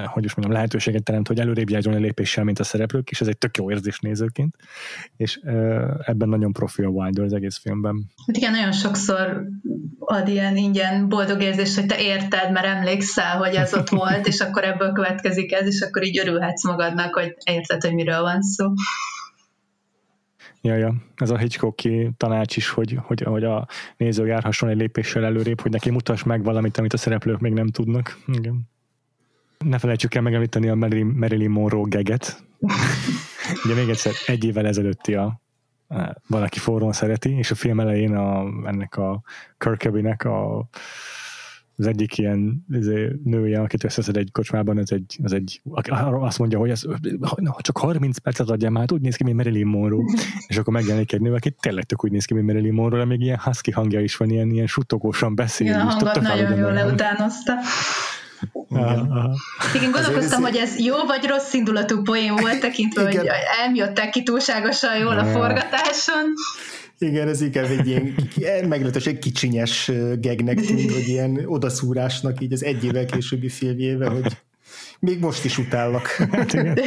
hogy 0.04 0.24
is 0.24 0.34
mondjam, 0.34 0.56
lehetőséget 0.56 1.02
teremt, 1.02 1.28
hogy 1.28 1.40
előrébb 1.40 1.70
járjon 1.70 1.94
a 1.94 1.98
lépéssel, 1.98 2.44
mint 2.44 2.58
a 2.58 2.64
szereplők, 2.64 3.10
és 3.10 3.20
ez 3.20 3.26
egy 3.26 3.38
tök 3.38 3.56
jó 3.56 3.70
érzés 3.70 3.98
nézőként, 3.98 4.56
és 5.16 5.40
ebben 6.00 6.28
nagyon 6.28 6.52
profi 6.52 6.82
a 6.82 6.88
Wilder 6.88 7.24
az 7.24 7.32
egész 7.32 7.56
filmben. 7.56 8.10
Hát 8.26 8.36
igen, 8.36 8.50
nagyon 8.50 8.72
sokszor 8.72 9.46
ad 9.98 10.28
ilyen 10.28 10.56
ingyen 10.56 11.08
boldog 11.08 11.42
érzés, 11.42 11.74
hogy 11.74 11.86
te 11.86 12.00
érted, 12.00 12.52
mert 12.52 12.66
emlékszel, 12.66 13.36
hogy 13.36 13.54
ez 13.54 13.74
ott 13.74 13.88
volt, 13.88 14.26
és 14.26 14.40
akkor 14.40 14.64
ebből 14.64 14.92
következik 14.92 15.52
ez, 15.52 15.66
és 15.66 15.80
akkor 15.80 16.04
így 16.04 16.18
örülhetsz 16.18 16.64
magadnak, 16.64 17.14
hogy 17.14 17.36
érted, 17.44 17.82
hogy 17.82 17.94
miről 17.94 18.20
van 18.20 18.42
szó. 18.42 18.72
Ja, 20.66 20.74
ja. 20.74 20.94
Ez 21.16 21.30
a 21.30 21.36
Hitchcocki 21.36 22.10
tanács 22.16 22.56
is, 22.56 22.68
hogy, 22.68 22.98
hogy, 23.02 23.20
hogy 23.20 23.44
a 23.44 23.68
néző 23.96 24.26
járhasson 24.26 24.68
egy 24.68 24.76
lépéssel 24.76 25.24
előrébb, 25.24 25.60
hogy 25.60 25.70
neki 25.70 25.90
mutass 25.90 26.22
meg 26.22 26.42
valamit, 26.42 26.78
amit 26.78 26.92
a 26.92 26.96
szereplők 26.96 27.40
még 27.40 27.52
nem 27.52 27.66
tudnak. 27.66 28.18
Igen. 28.26 28.68
Ne 29.58 29.78
felejtsük 29.78 30.14
el 30.14 30.22
megemlíteni 30.22 30.68
a 30.68 30.74
Marilyn, 30.74 31.06
Marilyn 31.06 31.50
Monroe 31.50 31.88
geget. 31.88 32.44
Ugye 33.64 33.74
még 33.74 33.88
egyszer 33.88 34.12
egy 34.26 34.44
évvel 34.44 34.66
ezelőtti 34.66 35.14
a, 35.14 35.40
valaki 36.26 36.58
forrón 36.58 36.92
szereti, 36.92 37.30
és 37.30 37.50
a 37.50 37.54
film 37.54 37.80
elején 37.80 38.14
a, 38.14 38.44
ennek 38.64 38.96
a 38.96 39.22
Kirkeby-nek 39.58 40.24
a 40.24 40.68
az 41.76 41.86
egyik 41.86 42.18
ilyen 42.18 42.64
izé, 42.70 43.12
nője, 43.24 43.60
akit 43.60 43.84
összeszed 43.84 44.16
egy 44.16 44.28
kocsmában, 44.32 44.78
ez 44.78 44.90
egy, 44.90 45.18
az 45.22 45.32
egy, 45.32 45.60
azt 46.20 46.38
mondja, 46.38 46.58
hogy 46.58 46.70
ez, 46.70 46.82
csak 47.58 47.78
30 47.78 48.18
percet 48.18 48.50
adja 48.50 48.70
már, 48.70 48.92
úgy 48.92 49.00
néz 49.00 49.16
ki, 49.16 49.24
mint 49.24 49.36
Marilyn 49.36 49.66
Monroe. 49.66 50.04
és 50.48 50.56
akkor 50.56 50.72
megjelenik 50.72 51.12
egy 51.12 51.20
nő, 51.20 51.34
aki 51.34 51.56
tényleg 51.60 51.84
tök 51.84 52.04
úgy 52.04 52.10
néz 52.10 52.24
ki, 52.24 52.34
mint 52.34 52.46
Marilyn 52.46 52.72
Monroe, 52.72 52.98
de 52.98 53.04
még 53.04 53.20
ilyen 53.20 53.40
husky 53.42 53.70
hangja 53.70 54.00
is 54.00 54.16
van, 54.16 54.30
ilyen, 54.30 54.50
ilyen 54.50 54.66
suttogósan 54.66 55.34
beszél. 55.34 55.66
Igen, 55.66 55.80
a 55.80 55.84
hangot 55.84 56.20
nagyon 56.20 56.58
jól 56.58 56.72
leutánozta. 56.72 57.52
Igen. 58.70 59.10
Igen, 59.74 59.90
gondolkoztam, 59.90 60.42
hogy 60.42 60.56
ez 60.56 60.78
jó 60.78 60.94
vagy 61.06 61.24
rossz 61.26 61.52
indulatú 61.52 62.02
poén 62.02 62.36
volt, 62.36 62.60
tekintve, 62.60 63.02
hogy 63.02 63.28
elmjöttek 63.62 64.10
ki 64.10 64.22
túlságosan 64.22 64.98
jól 64.98 65.18
a 65.18 65.24
forgatáson. 65.24 66.32
Igen, 66.98 67.28
ez 67.28 67.40
inkább 67.40 67.64
egy 67.64 67.86
ilyen 67.86 68.68
meglehetősen 68.68 69.18
kicsinyes 69.18 69.90
gegnek 70.18 70.60
tűnt, 70.60 70.92
hogy 70.92 71.08
ilyen 71.08 71.42
odaszúrásnak 71.46 72.40
így 72.40 72.52
az 72.52 72.64
egy 72.64 72.84
évvel 72.84 73.06
későbbi 73.06 73.48
filmjével, 73.48 74.10
hogy 74.10 74.36
még 75.00 75.18
most 75.20 75.44
is 75.44 75.58
utállak. 75.58 76.06
Hát 76.06 76.52
igen. 76.52 76.78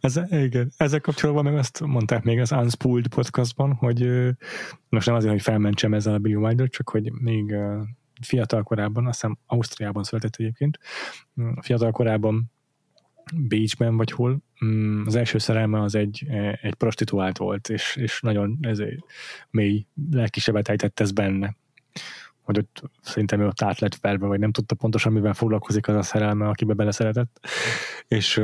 Ez, 0.00 0.20
igen. 0.30 0.72
Ezzel 0.76 1.00
kapcsolatban 1.00 1.44
meg 1.44 1.56
azt 1.56 1.80
mondták 1.80 2.22
még 2.22 2.40
az 2.40 2.52
Unspooled 2.52 3.06
podcastban, 3.06 3.72
hogy 3.72 4.08
most 4.88 5.06
nem 5.06 5.14
azért, 5.14 5.32
hogy 5.32 5.42
felmentsem 5.42 5.94
ezzel 5.94 6.14
a 6.14 6.18
Billy 6.18 6.34
Wilder, 6.34 6.68
csak 6.68 6.88
hogy 6.88 7.12
még 7.12 7.54
fiatal 8.22 8.62
korában, 8.62 9.06
azt 9.06 9.20
hiszem 9.20 9.38
Ausztriában 9.46 10.02
született 10.02 10.34
egyébként, 10.36 10.78
fiatal 11.60 11.90
korában 11.90 12.52
Bécsben 13.34 13.96
vagy 13.96 14.10
hol, 14.10 14.38
mm, 14.64 15.06
az 15.06 15.14
első 15.14 15.38
szerelme 15.38 15.82
az 15.82 15.94
egy, 15.94 16.26
egy 16.62 16.74
prostituált 16.74 17.38
volt, 17.38 17.68
és, 17.68 17.96
és 17.96 18.20
nagyon 18.20 18.58
ezért 18.60 18.98
mély 19.50 19.86
lelkisebet 20.10 20.68
ejtett 20.68 21.00
ez 21.00 21.12
benne. 21.12 21.56
Hogy 22.42 22.58
ott 22.58 22.82
szerintem 23.00 23.40
ő 23.40 23.46
ott 23.46 23.62
át 23.62 23.78
lett 23.78 23.94
felve, 23.94 24.26
vagy 24.26 24.38
nem 24.38 24.52
tudta 24.52 24.74
pontosan 24.74 25.12
mivel 25.12 25.34
foglalkozik 25.34 25.88
az 25.88 25.96
a 25.96 26.02
szerelme, 26.02 26.48
akibe 26.48 26.74
beleszeretett, 26.74 27.48
és 28.08 28.42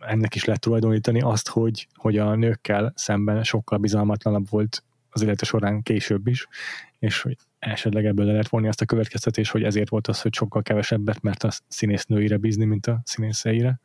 ennek 0.00 0.34
is 0.34 0.44
lehet 0.44 0.60
tulajdonítani 0.60 1.20
azt, 1.20 1.48
hogy, 1.48 1.88
hogy 1.94 2.18
a 2.18 2.34
nőkkel 2.34 2.92
szemben 2.96 3.42
sokkal 3.42 3.78
bizalmatlanabb 3.78 4.48
volt 4.48 4.84
az 5.10 5.22
élete 5.22 5.44
során 5.44 5.82
később 5.82 6.26
is, 6.26 6.48
és 6.98 7.22
hogy 7.22 7.36
esetleg 7.58 8.04
ebből 8.04 8.24
le 8.24 8.30
lehet 8.30 8.48
vonni 8.48 8.68
azt 8.68 8.80
a 8.80 8.84
következtetés, 8.84 9.50
hogy 9.50 9.62
ezért 9.62 9.88
volt 9.88 10.06
az, 10.06 10.22
hogy 10.22 10.34
sokkal 10.34 10.62
kevesebbet 10.62 11.22
mert 11.22 11.42
a 11.42 11.50
színésznőire 11.68 12.36
bízni, 12.36 12.64
mint 12.64 12.86
a 12.86 13.00
színészeire. 13.04 13.80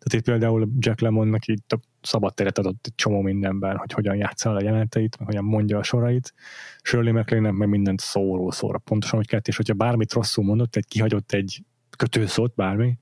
Tehát 0.00 0.12
itt 0.12 0.24
például 0.24 0.68
Jack 0.78 1.00
Lemonnak 1.00 1.46
így 1.46 1.62
szabad 2.00 2.34
teret 2.34 2.58
adott 2.58 2.86
egy 2.86 2.94
csomó 2.94 3.20
mindenben, 3.20 3.76
hogy 3.76 3.92
hogyan 3.92 4.16
játsza 4.16 4.50
a 4.50 4.62
jeleneteit, 4.62 5.18
meg 5.18 5.26
hogyan 5.26 5.44
mondja 5.44 5.78
a 5.78 5.82
sorait. 5.82 6.34
Shirley 6.82 7.12
MacLaine 7.12 7.50
meg 7.50 7.68
mindent 7.68 8.00
szóról 8.00 8.52
szóra, 8.52 8.78
pontosan, 8.78 9.18
hogy 9.18 9.26
kellett, 9.26 9.48
és 9.48 9.56
hogyha 9.56 9.74
bármit 9.74 10.12
rosszul 10.12 10.44
mondott, 10.44 10.76
egy 10.76 10.86
kihagyott 10.86 11.32
egy 11.32 11.64
kötőszót, 11.96 12.54
bármi, 12.54 12.98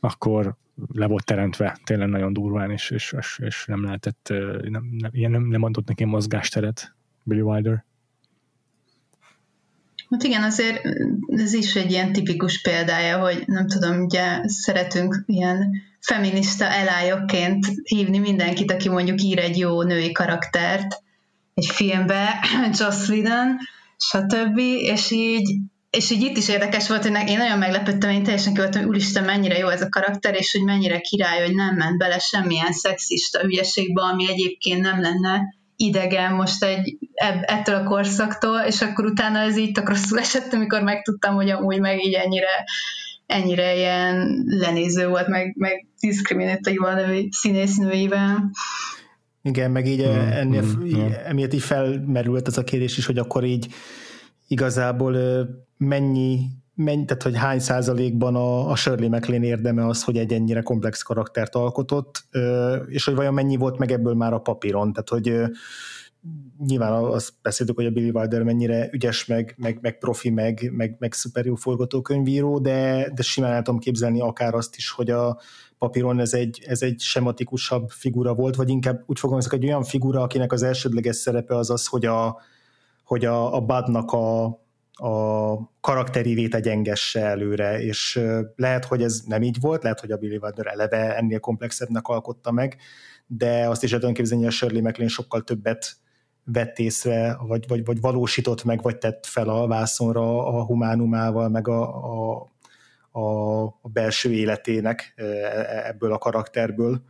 akkor 0.00 0.56
le 0.92 1.06
volt 1.06 1.24
teremtve 1.24 1.78
tényleg 1.84 2.08
nagyon 2.08 2.32
durván, 2.32 2.70
és, 2.70 2.90
és, 2.90 3.14
és, 3.38 3.64
nem 3.66 3.84
lehetett, 3.84 4.32
nem, 4.62 4.88
nem, 4.98 5.30
nem, 5.30 5.42
nem 5.42 5.62
adott 5.62 5.88
neki 5.88 6.04
mozgásteret 6.04 6.94
Billy 7.22 7.40
Wilder. 7.40 7.84
Hát 10.14 10.22
igen, 10.22 10.42
azért 10.42 10.80
ez 11.28 11.52
is 11.52 11.74
egy 11.74 11.90
ilyen 11.90 12.12
tipikus 12.12 12.60
példája, 12.60 13.18
hogy 13.18 13.42
nem 13.46 13.66
tudom, 13.66 14.02
ugye 14.02 14.40
szeretünk 14.44 15.22
ilyen 15.26 15.82
feminista 16.00 16.64
elályokként 16.64 17.66
hívni 17.82 18.18
mindenkit, 18.18 18.72
aki 18.72 18.88
mondjuk 18.88 19.22
ír 19.22 19.38
egy 19.38 19.58
jó 19.58 19.82
női 19.82 20.12
karaktert 20.12 21.02
egy 21.54 21.66
filmbe, 21.66 22.40
Joss 22.78 23.08
Whedon, 23.08 23.56
stb. 23.96 24.58
És 24.78 25.10
így, 25.10 25.56
és 25.90 26.10
így 26.10 26.22
itt 26.22 26.36
is 26.36 26.48
érdekes 26.48 26.88
volt, 26.88 27.06
hogy 27.06 27.28
én 27.28 27.38
nagyon 27.38 27.58
meglepődtem, 27.58 28.10
én 28.10 28.22
teljesen 28.22 28.54
kivoltam, 28.54 28.80
hogy 28.80 28.90
úristen, 28.90 29.24
mennyire 29.24 29.58
jó 29.58 29.68
ez 29.68 29.82
a 29.82 29.88
karakter, 29.88 30.34
és 30.34 30.52
hogy 30.52 30.64
mennyire 30.64 31.00
király, 31.00 31.44
hogy 31.46 31.54
nem 31.54 31.74
ment 31.74 31.98
bele 31.98 32.18
semmilyen 32.18 32.72
szexista 32.72 33.40
hülyeségbe, 33.40 34.02
ami 34.02 34.30
egyébként 34.30 34.80
nem 34.80 35.00
lenne 35.00 35.40
idegen 35.84 36.32
most 36.32 36.64
egy, 36.64 36.98
ettől 37.42 37.74
a 37.74 37.84
korszaktól, 37.84 38.60
és 38.60 38.80
akkor 38.80 39.04
utána 39.04 39.38
ez 39.38 39.56
így 39.56 39.72
tök 39.72 39.88
rosszul 39.88 40.18
esett, 40.18 40.52
amikor 40.52 40.82
megtudtam, 40.82 41.34
hogy 41.34 41.50
amúgy 41.50 41.80
meg 41.80 42.04
így 42.04 42.14
ennyire 42.14 42.64
ennyire 43.26 43.76
ilyen 43.76 44.44
lenéző 44.46 45.08
volt, 45.08 45.28
meg, 45.28 45.54
meg 45.56 45.86
diszkriminatív 46.00 46.82
a 46.82 46.94
női, 46.94 47.28
színésznőivel. 47.32 48.50
Igen, 49.42 49.70
meg 49.70 49.86
így 49.86 50.06
mm, 50.06 50.18
ennél, 50.18 50.62
mm, 50.62 50.84
így, 50.84 50.96
mm. 50.96 51.10
emiatt 51.24 51.52
így 51.52 51.62
felmerült 51.62 52.46
ez 52.46 52.58
a 52.58 52.64
kérdés 52.64 52.98
is, 52.98 53.06
hogy 53.06 53.18
akkor 53.18 53.44
így 53.44 53.66
igazából 54.48 55.16
mennyi, 55.76 56.40
mennyi 56.74 57.04
tehát 57.04 57.22
hogy 57.22 57.36
hány 57.36 57.58
százalékban 57.58 58.34
a, 58.36 58.70
a 58.70 58.76
Shirley 58.76 59.08
MacLaine 59.08 59.46
érdeme 59.46 59.86
az, 59.86 60.04
hogy 60.04 60.18
egy 60.18 60.32
ennyire 60.32 60.62
komplex 60.62 61.02
karaktert 61.02 61.54
alkotott, 61.54 62.24
és 62.86 63.04
hogy 63.04 63.14
vajon 63.14 63.34
mennyi 63.34 63.56
volt 63.56 63.78
meg 63.78 63.90
ebből 63.90 64.14
már 64.14 64.32
a 64.32 64.40
papíron, 64.40 64.92
tehát 64.92 65.08
hogy 65.08 65.52
nyilván 66.66 66.92
azt 66.92 67.32
beszéltük, 67.42 67.76
hogy 67.76 67.86
a 67.86 67.90
Billy 67.90 68.10
Wilder 68.10 68.42
mennyire 68.42 68.88
ügyes, 68.92 69.26
meg, 69.26 69.54
meg, 69.58 69.78
meg 69.80 69.98
profi, 69.98 70.30
meg, 70.30 70.70
meg, 70.72 70.96
meg 70.98 71.12
szuper 71.12 71.44
jó 71.44 71.54
forgatókönyvíró, 71.54 72.58
de, 72.58 73.10
de 73.14 73.22
simán 73.22 73.52
el 73.52 73.62
tudom 73.62 73.80
képzelni 73.80 74.20
akár 74.20 74.54
azt 74.54 74.76
is, 74.76 74.90
hogy 74.90 75.10
a 75.10 75.40
papíron 75.78 76.20
ez 76.20 76.34
egy, 76.34 76.62
ez 76.66 76.82
egy 76.82 77.00
sematikusabb 77.00 77.90
figura 77.90 78.34
volt, 78.34 78.56
vagy 78.56 78.68
inkább 78.68 79.02
úgy 79.06 79.20
hogy 79.20 79.62
egy 79.62 79.64
olyan 79.64 79.84
figura, 79.84 80.22
akinek 80.22 80.52
az 80.52 80.62
elsődleges 80.62 81.16
szerepe 81.16 81.56
az 81.56 81.70
az, 81.70 81.86
hogy 81.86 82.04
a, 82.04 82.40
hogy 83.04 83.24
a, 83.24 83.54
a 83.54 83.60
Badnak 83.60 84.12
a, 84.12 84.44
a 84.94 85.54
karakteri 85.80 86.34
véte 86.34 86.60
gyengesse 86.60 87.20
előre, 87.20 87.82
és 87.82 88.20
lehet, 88.56 88.84
hogy 88.84 89.02
ez 89.02 89.20
nem 89.26 89.42
így 89.42 89.60
volt, 89.60 89.82
lehet, 89.82 90.00
hogy 90.00 90.10
a 90.10 90.16
Billy 90.16 90.36
Wilder 90.36 90.66
eleve 90.66 91.16
ennél 91.16 91.40
komplexebbnek 91.40 92.06
alkotta 92.06 92.52
meg, 92.52 92.76
de 93.26 93.68
azt 93.68 93.82
is 93.82 93.92
el 93.92 93.98
tudom 93.98 94.14
képzelni, 94.14 94.44
hogy 94.44 94.52
a 94.52 94.56
Shirley 94.56 94.82
MacLaine 94.82 95.12
sokkal 95.12 95.42
többet 95.42 95.96
vett 96.44 96.78
észre, 96.78 97.36
vagy, 97.46 97.68
vagy, 97.68 97.84
vagy 97.84 98.00
valósított 98.00 98.64
meg, 98.64 98.82
vagy 98.82 98.98
tett 98.98 99.26
fel 99.26 99.48
a 99.48 99.66
vászonra 99.66 100.46
a 100.46 100.64
humánumával, 100.64 101.48
meg 101.48 101.68
a, 101.68 102.04
a, 102.04 102.52
a, 103.10 103.64
a 103.64 103.88
belső 103.92 104.32
életének 104.32 105.12
e, 105.16 105.24
ebből 105.88 106.12
a 106.12 106.18
karakterből. 106.18 107.02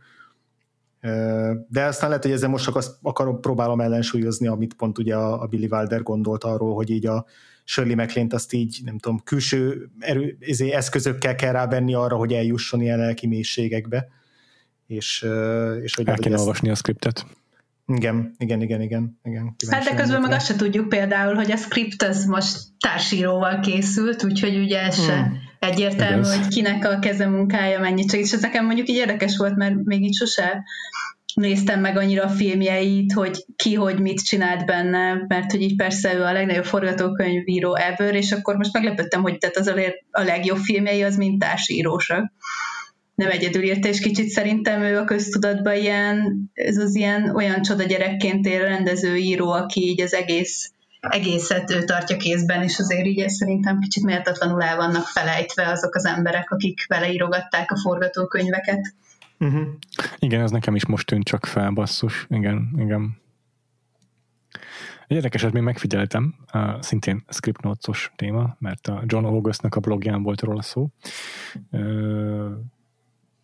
De 1.67 1.85
aztán 1.85 2.09
lehet, 2.09 2.23
hogy 2.23 2.33
ezzel 2.33 2.49
most 2.49 2.63
csak 2.63 2.75
azt 2.75 2.97
akarom, 3.01 3.39
próbálom 3.39 3.81
ellensúlyozni, 3.81 4.47
amit 4.47 4.73
pont 4.73 4.97
ugye 4.97 5.15
a, 5.15 5.41
a 5.41 5.45
Billy 5.45 5.67
Wilder 5.71 6.03
gondolt 6.03 6.43
arról, 6.43 6.73
hogy 6.73 6.89
így 6.89 7.05
a 7.05 7.25
Shirley 7.67 7.95
MacLaine-t 7.95 8.33
azt 8.33 8.53
így, 8.53 8.79
nem 8.83 8.97
tudom, 8.97 9.21
külső 9.23 9.89
erő, 9.99 10.37
ezé, 10.39 10.71
eszközökkel 10.71 11.35
kell 11.35 11.51
rávenni 11.51 11.93
arra, 11.93 12.15
hogy 12.15 12.33
eljusson 12.33 12.81
ilyen 12.81 12.97
lelki 12.97 13.27
mélységekbe. 13.27 14.07
És, 14.87 15.25
és 15.81 15.95
hogy 15.95 16.07
El 16.07 16.17
kell 16.17 16.33
olvasni 16.33 16.69
a 16.69 16.75
skriptet. 16.75 17.25
Igen, 17.87 18.35
igen, 18.37 18.61
igen, 18.61 18.81
igen. 18.81 19.19
igen. 19.23 19.55
Hát 19.69 19.83
de 19.83 19.95
közben 19.95 20.21
meg 20.21 20.31
azt 20.31 20.45
se 20.45 20.55
tudjuk 20.55 20.89
például, 20.89 21.33
hogy 21.33 21.51
a 21.51 21.57
script 21.57 22.01
az 22.01 22.25
most 22.25 22.57
társíróval 22.79 23.59
készült, 23.59 24.23
úgyhogy 24.23 24.57
ugye 24.57 24.81
ez 24.81 24.95
hmm. 24.95 25.05
se 25.05 25.31
egyértelmű, 25.59 26.19
Igaz. 26.19 26.37
hogy 26.37 26.47
kinek 26.47 26.85
a 26.85 26.99
kezemunkája 26.99 27.79
mennyit 27.79 28.09
segít. 28.09 28.25
És 28.25 28.31
ez 28.31 28.41
nekem 28.41 28.65
mondjuk 28.65 28.89
így 28.89 28.95
érdekes 28.95 29.37
volt, 29.37 29.55
mert 29.55 29.83
még 29.83 30.03
így 30.03 30.15
sose 30.15 30.63
néztem 31.35 31.79
meg 31.79 31.97
annyira 31.97 32.23
a 32.23 32.29
filmjeit, 32.29 33.13
hogy 33.13 33.45
ki, 33.55 33.73
hogy 33.73 33.99
mit 33.99 34.23
csinált 34.23 34.65
benne, 34.65 35.25
mert 35.27 35.51
hogy 35.51 35.61
így 35.61 35.75
persze 35.75 36.13
ő 36.13 36.23
a 36.23 36.31
legnagyobb 36.31 36.65
forgatókönyvíró 36.65 37.75
ever, 37.75 38.15
és 38.15 38.31
akkor 38.31 38.55
most 38.55 38.73
meglepődtem, 38.73 39.21
hogy 39.21 39.37
tehát 39.37 39.57
az 39.57 39.73
a 40.11 40.21
legjobb 40.21 40.57
filmjei 40.57 41.03
az 41.03 41.15
mind 41.15 41.39
társírósak 41.39 42.31
nem 43.15 43.29
egyedül 43.29 43.63
írta, 43.63 43.87
és 43.87 43.99
kicsit 43.99 44.29
szerintem 44.29 44.81
ő 44.81 44.97
a 44.97 45.03
köztudatban 45.03 45.75
ilyen, 45.75 46.49
ez 46.53 46.77
az 46.77 46.95
ilyen 46.95 47.35
olyan 47.35 47.61
csoda 47.61 47.83
gyerekként 47.83 48.45
él 48.45 48.61
rendező 48.61 49.15
író, 49.15 49.51
aki 49.51 49.81
így 49.81 50.01
az 50.01 50.13
egész 50.13 50.69
egészet 51.09 51.71
ő 51.71 51.83
tartja 51.83 52.17
kézben, 52.17 52.63
és 52.63 52.79
azért 52.79 53.05
így 53.05 53.29
szerintem 53.29 53.79
kicsit 53.79 54.03
méltatlanul 54.03 54.61
el 54.61 54.75
vannak 54.75 55.07
felejtve 55.07 55.67
azok 55.67 55.95
az 55.95 56.05
emberek, 56.05 56.51
akik 56.51 56.85
vele 56.87 57.11
írogatták 57.11 57.71
a 57.71 57.79
forgatókönyveket. 57.79 58.93
Uh-huh. 59.39 59.67
Igen, 60.17 60.41
ez 60.41 60.51
nekem 60.51 60.75
is 60.75 60.85
most 60.85 61.07
tűnt 61.07 61.23
csak 61.23 61.45
fel, 61.45 61.69
basszus. 61.69 62.25
Igen, 62.29 62.73
igen. 62.77 63.17
Egy 65.07 65.15
érdekeset 65.15 65.51
még 65.51 65.61
megfigyeltem, 65.61 66.35
uh, 66.53 66.81
szintén 66.81 67.23
script 67.29 67.61
notes 67.61 68.11
téma, 68.15 68.55
mert 68.59 68.87
a 68.87 69.03
John 69.05 69.25
Augustnak 69.25 69.75
a 69.75 69.79
blogján 69.79 70.23
volt 70.23 70.41
róla 70.41 70.61
szó. 70.61 70.89
Uh, 71.71 72.51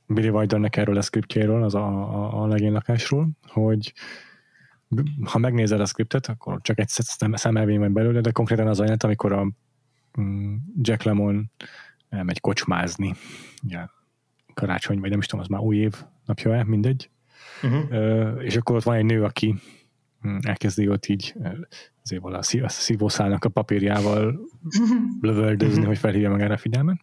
Billy 0.06 0.30
Wildernek 0.30 0.78
erről 0.78 0.98
a 0.98 1.02
scriptjéről, 1.02 1.64
az 1.64 1.76
a, 1.76 1.88
a, 1.88 2.42
a 2.42 2.48
legénylakásról, 2.48 3.30
hogy 3.48 3.94
ha 5.24 5.38
megnézed 5.38 5.80
a 5.80 5.86
scriptet, 5.86 6.28
akkor 6.28 6.62
csak 6.62 6.80
egy 6.80 6.90
szemelvény 7.34 7.80
van 7.80 7.94
belőle, 7.94 8.22
de 8.22 8.32
konkrétan 8.32 8.68
az 8.68 8.80
ajánlat, 8.80 9.04
amikor 9.04 9.32
a 9.32 9.48
mm, 10.22 10.56
Jack 10.82 11.04
Lemon 11.04 11.52
elmegy 12.10 12.40
kocsmázni, 12.40 13.16
ugye, 13.64 13.86
karácsony, 14.62 15.00
vagy 15.00 15.10
nem 15.10 15.20
is 15.20 15.26
tudom, 15.26 15.42
az 15.44 15.48
már 15.48 15.62
új 15.62 15.78
év 15.78 15.94
napja-e, 16.26 16.64
mindegy. 16.64 17.10
Uh-huh. 17.64 18.44
És 18.44 18.56
akkor 18.56 18.76
ott 18.76 18.84
van 18.84 18.96
egy 18.96 19.06
nő, 19.06 19.24
aki 19.24 19.56
mm, 20.28 20.38
elkezdi 20.42 20.88
ott 20.88 21.06
így 21.06 21.36
azért 22.04 22.24
a 22.64 22.70
szívószálnak 22.70 23.46
a 23.46 23.50
papírjával 23.50 24.40
lövöldözni, 25.22 25.86
hogy 25.86 25.98
felhívja 25.98 26.30
meg 26.30 26.42
erre 26.42 26.54
a 26.54 26.58
figyelmet. 26.58 27.00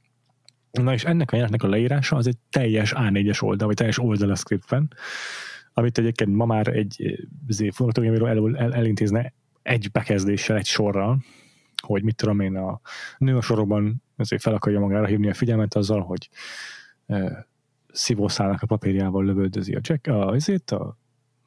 Na 0.71 0.93
és 0.93 1.05
ennek 1.05 1.33
a 1.33 1.35
jelentnek 1.35 1.63
a 1.63 1.69
leírása 1.69 2.17
az 2.17 2.27
egy 2.27 2.37
teljes 2.51 2.93
A4-es 2.97 3.43
oldal, 3.43 3.67
vagy 3.67 3.77
teljes 3.77 3.99
oldal 3.99 4.31
a 4.31 4.35
scriptben, 4.35 4.93
amit 5.73 5.99
egyébként 5.99 6.35
ma 6.35 6.45
már 6.45 6.67
egy 6.67 7.25
forgatókönyvről 7.73 8.29
el, 8.29 8.57
el, 8.57 8.75
elintézne 8.75 9.33
egy 9.63 9.91
bekezdéssel, 9.91 10.57
egy 10.57 10.67
sorral, 10.67 11.25
hogy 11.83 12.03
mit 12.03 12.17
tudom 12.17 12.41
én, 12.41 12.57
a 12.57 12.81
nő 13.19 13.37
a 13.37 13.41
sorokban 13.41 14.03
azért 14.17 14.43
fel 14.43 14.55
akarja 14.55 14.81
magára 14.81 15.07
hívni 15.07 15.29
a 15.29 15.35
figyelmet 15.35 15.75
azzal, 15.75 16.01
hogy 16.01 16.29
szívószálnak 17.93 18.63
a 18.63 18.67
papírjával 18.67 19.25
lövöldözi 19.25 19.75
a 19.75 19.81
Jack, 19.83 20.07
a, 20.07 20.29
azért, 20.29 20.71
a 20.71 20.97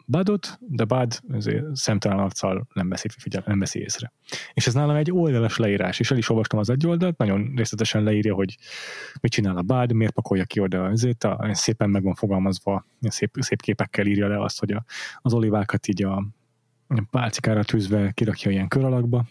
Budot, 0.06 0.58
de 0.60 0.84
Bud 0.84 1.20
azért 1.32 1.76
szemtelen 1.76 2.20
arccal 2.20 2.68
nem 2.74 2.90
veszi, 2.90 3.08
figyel, 3.18 3.44
nem 3.46 3.60
veszi 3.60 3.80
észre. 3.80 4.14
És 4.54 4.68
ez 4.68 4.74
nálam 4.74 4.96
egy 4.96 5.12
oldalas 5.12 5.58
leírás, 5.58 6.00
és 6.00 6.12
el 6.12 6.18
is 6.18 6.30
olvastam 6.30 6.60
az 6.60 6.70
egy 6.70 6.88
oldalt, 6.88 7.18
nagyon 7.18 7.54
részletesen 7.56 8.04
leírja, 8.04 8.34
hogy 8.34 8.58
mit 9.22 9.32
csinál 9.32 9.58
a 9.58 9.62
Bud, 9.62 9.92
miért 9.94 10.14
pakolja 10.14 10.46
ki 10.46 10.60
oda 10.60 10.84
azért, 10.84 11.24
a, 11.24 11.50
szépen 11.52 11.90
meg 11.90 12.04
van 12.04 12.16
fogalmazva, 12.16 12.86
szép, 13.02 13.36
szép 13.40 13.62
képekkel 13.62 14.06
írja 14.06 14.28
le 14.28 14.42
azt, 14.42 14.60
hogy 14.60 14.72
a, 14.72 14.84
az 15.22 15.34
olivákat 15.34 15.88
így 15.88 16.04
a 16.04 16.26
pálcikára 17.10 17.64
tűzve 17.64 18.12
kirakja 18.12 18.52
ilyen 18.52 18.68
kör 18.68 18.84
alakba, 18.84 19.26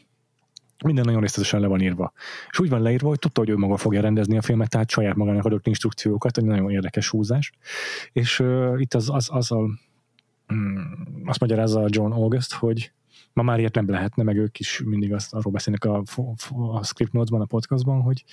minden 0.85 1.05
nagyon 1.05 1.20
részletesen 1.20 1.61
le 1.61 1.66
van 1.66 1.81
írva. 1.81 2.12
És 2.51 2.59
úgy 2.59 2.69
van 2.69 2.82
leírva, 2.82 3.09
hogy 3.09 3.19
tudta, 3.19 3.40
hogy 3.40 3.48
ő 3.48 3.57
maga 3.57 3.77
fogja 3.77 4.01
rendezni 4.01 4.36
a 4.36 4.43
filmet, 4.43 4.69
tehát 4.69 4.90
saját 4.90 5.16
magának 5.16 5.44
adott 5.44 5.66
instrukciókat, 5.66 6.39
egy 6.39 6.44
nagyon 6.44 6.70
érdekes 6.70 7.09
húzás. 7.09 7.52
És 8.12 8.40
uh, 8.40 8.74
itt 8.77 8.94
az, 8.94 9.11
az, 9.11 9.28
az 9.32 9.52
a 9.52 9.70
Mm, 10.55 10.77
azt 11.24 11.40
magyarázza 11.40 11.86
John 11.89 12.12
August, 12.12 12.52
hogy 12.52 12.93
ma 13.32 13.43
már 13.43 13.59
ilyet 13.59 13.74
nem 13.74 13.90
lehetne, 13.90 14.23
meg 14.23 14.36
ők 14.36 14.59
is 14.59 14.82
mindig 14.85 15.12
azt 15.12 15.35
arról 15.35 15.52
beszélnek 15.52 15.85
a, 15.85 16.02
a 16.73 16.85
script 16.85 17.12
notesban, 17.12 17.40
a 17.40 17.44
podcastban, 17.44 18.01
hogy 18.01 18.24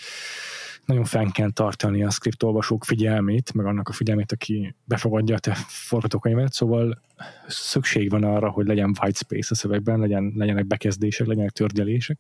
nagyon 0.88 1.04
fenn 1.04 1.30
kell 1.30 1.52
tartani 1.52 2.04
a 2.04 2.10
script 2.10 2.44
olvasók 2.44 2.84
figyelmét, 2.84 3.54
meg 3.54 3.66
annak 3.66 3.90
a 3.90 3.92
figyelmét, 3.92 4.32
aki 4.32 4.76
befogadja 4.84 5.36
a 5.36 5.40
te 5.40 5.54
forgatókönyvet, 5.68 6.54
szóval 6.54 7.02
szükség 7.48 8.10
van 8.10 8.24
arra, 8.24 8.50
hogy 8.50 8.68
legyen 8.68 8.96
white 9.02 9.18
space 9.18 9.48
a 9.52 9.56
szövegben, 9.56 10.00
legyen, 10.00 10.34
legyenek 10.36 10.66
bekezdések, 10.66 11.28
legyenek 11.28 11.52
törgyelések, 11.52 12.20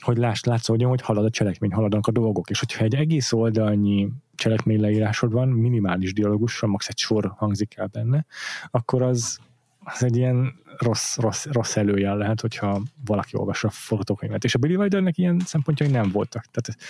hogy 0.00 0.16
láss, 0.16 0.42
látszódjon, 0.42 0.88
hogy 0.88 1.00
halad 1.00 1.24
a 1.24 1.30
cselekmény, 1.30 1.72
haladnak 1.72 2.06
a 2.06 2.12
dolgok, 2.12 2.50
és 2.50 2.58
hogyha 2.58 2.84
egy 2.84 2.94
egész 2.94 3.32
oldalnyi 3.32 4.08
cselekmény 4.34 4.80
leírásod 4.80 5.32
van, 5.32 5.48
minimális 5.48 6.12
dialógussal, 6.12 6.68
max 6.68 6.88
egy 6.88 6.98
sor 6.98 7.32
hangzik 7.36 7.76
el 7.76 7.86
benne, 7.86 8.26
akkor 8.70 9.02
az, 9.02 9.38
az 9.84 10.02
egy 10.02 10.16
ilyen 10.16 10.54
rossz, 10.78 11.16
rossz, 11.16 11.46
rossz 11.46 11.76
előjel 11.76 12.16
lehet, 12.16 12.40
hogyha 12.40 12.82
valaki 13.04 13.36
olvassa 13.36 13.68
a 13.68 13.70
forgatókönyvet. 13.70 14.44
És 14.44 14.54
a 14.54 14.58
Billy 14.58 14.76
Wildernek 14.76 15.18
ilyen 15.18 15.38
szempontjai 15.44 15.90
nem 15.90 16.10
voltak. 16.10 16.44
Tehát 16.50 16.80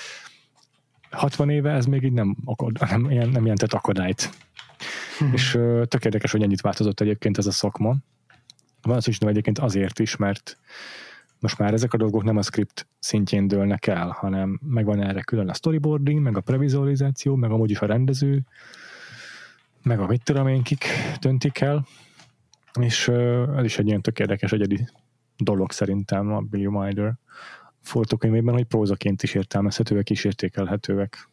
60 1.12 1.50
éve 1.50 1.70
ez 1.70 1.86
még 1.86 2.02
így 2.02 2.12
nem, 2.12 2.36
akad, 2.44 2.80
nem, 2.90 3.02
nem 3.10 3.42
jelentett 3.42 3.72
akadályt. 3.72 4.30
Hmm. 5.18 5.32
És 5.32 5.54
uh, 5.54 5.84
tök 5.84 6.04
érdekes, 6.04 6.30
hogy 6.30 6.42
ennyit 6.42 6.60
változott 6.60 7.00
egyébként 7.00 7.38
ez 7.38 7.46
a 7.46 7.50
szakma. 7.50 7.96
Van 8.82 8.96
az 8.96 9.08
is 9.08 9.18
egyébként 9.18 9.58
azért 9.58 9.98
is, 9.98 10.16
mert 10.16 10.58
most 11.38 11.58
már 11.58 11.72
ezek 11.72 11.92
a 11.92 11.96
dolgok 11.96 12.24
nem 12.24 12.36
a 12.36 12.42
script 12.42 12.86
szintjén 12.98 13.48
dőlnek 13.48 13.86
el, 13.86 14.08
hanem 14.08 14.60
megvan 14.62 15.02
erre 15.02 15.22
külön 15.22 15.48
a 15.48 15.54
storyboarding, 15.54 16.20
meg 16.20 16.36
a 16.36 16.40
previzualizáció, 16.40 17.34
meg 17.34 17.50
amúgy 17.50 17.70
is 17.70 17.80
a 17.80 17.86
rendező, 17.86 18.42
meg 19.82 20.00
a 20.00 20.06
mit 20.06 20.22
tudom 20.22 20.48
én, 20.48 20.62
kik 20.62 20.84
döntik 21.20 21.60
el, 21.60 21.86
és 22.80 23.08
ez 23.56 23.64
is 23.64 23.78
egy 23.78 23.86
ilyen 23.86 24.02
tök 24.02 24.18
érdekes 24.18 24.52
egyedi 24.52 24.88
dolog 25.36 25.72
szerintem 25.72 26.32
a 26.32 26.40
Billy 26.40 26.66
Wilder 26.66 27.14
forgatókönyvében, 27.82 28.54
hogy 28.54 28.64
prózaként 28.64 29.22
is 29.22 29.34
értelmezhetőek 29.34 30.10
és 30.10 30.24
értékelhetőek. 30.24 31.28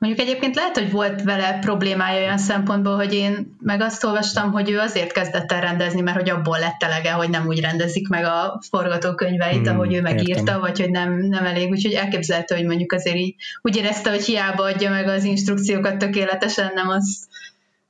Mondjuk 0.00 0.26
egyébként 0.26 0.54
lehet, 0.54 0.78
hogy 0.78 0.90
volt 0.90 1.22
vele 1.22 1.58
problémája 1.58 2.22
olyan 2.22 2.38
szempontból, 2.38 2.96
hogy 2.96 3.14
én 3.14 3.56
meg 3.60 3.80
azt 3.80 4.04
olvastam, 4.04 4.52
hogy 4.52 4.70
ő 4.70 4.78
azért 4.78 5.12
kezdett 5.12 5.52
el 5.52 5.60
rendezni, 5.60 6.00
mert 6.00 6.16
hogy 6.16 6.30
abból 6.30 6.58
lett 6.58 6.82
elege, 6.82 7.12
hogy 7.12 7.30
nem 7.30 7.46
úgy 7.46 7.60
rendezik 7.60 8.08
meg 8.08 8.24
a 8.24 8.60
forgatókönyveit, 8.68 9.66
hmm, 9.66 9.74
ahogy 9.76 9.94
ő 9.94 10.00
megírta, 10.00 10.38
értem. 10.38 10.60
vagy 10.60 10.80
hogy 10.80 10.90
nem, 10.90 11.18
nem 11.18 11.44
elég. 11.44 11.70
Úgyhogy 11.70 11.92
elképzelhető, 11.92 12.54
hogy 12.54 12.64
mondjuk 12.64 12.92
azért 12.92 13.16
így 13.16 13.34
úgy 13.62 13.76
érezte, 13.76 14.10
hogy 14.10 14.24
hiába 14.24 14.62
adja 14.62 14.90
meg 14.90 15.08
az 15.08 15.24
instrukciókat 15.24 15.96
tökéletesen, 15.96 16.70
nem 16.74 16.88
azt 16.88 17.28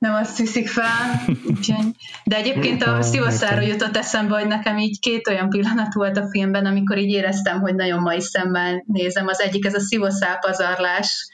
nem 0.01 0.14
azt 0.14 0.39
viszik 0.39 0.68
fel. 0.68 1.24
Úgyhogy. 1.27 1.85
De 2.24 2.36
egyébként 2.36 2.82
a 2.82 3.02
szívasszáról 3.02 3.64
jutott 3.64 3.97
eszembe, 3.97 4.39
hogy 4.39 4.47
nekem 4.47 4.78
így 4.78 4.98
két 4.98 5.28
olyan 5.28 5.48
pillanat 5.48 5.94
volt 5.94 6.16
a 6.16 6.28
filmben, 6.31 6.66
amikor 6.66 6.98
így 6.98 7.12
éreztem, 7.12 7.60
hogy 7.60 7.74
nagyon 7.74 8.01
mai 8.01 8.20
szemmel 8.20 8.85
nézem. 8.86 9.27
Az 9.27 9.40
egyik 9.40 9.66
ez 9.66 9.74
a 9.74 9.81
szívaszál 9.81 10.39
pazarlás, 10.39 11.28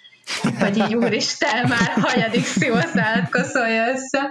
hogy 0.59 0.76
így 0.76 0.94
úristen, 0.94 1.68
már 1.68 1.93
hanyadik 2.01 2.44
szívaszállat 2.44 3.30
koszolja 3.30 3.88
össze. 3.93 4.30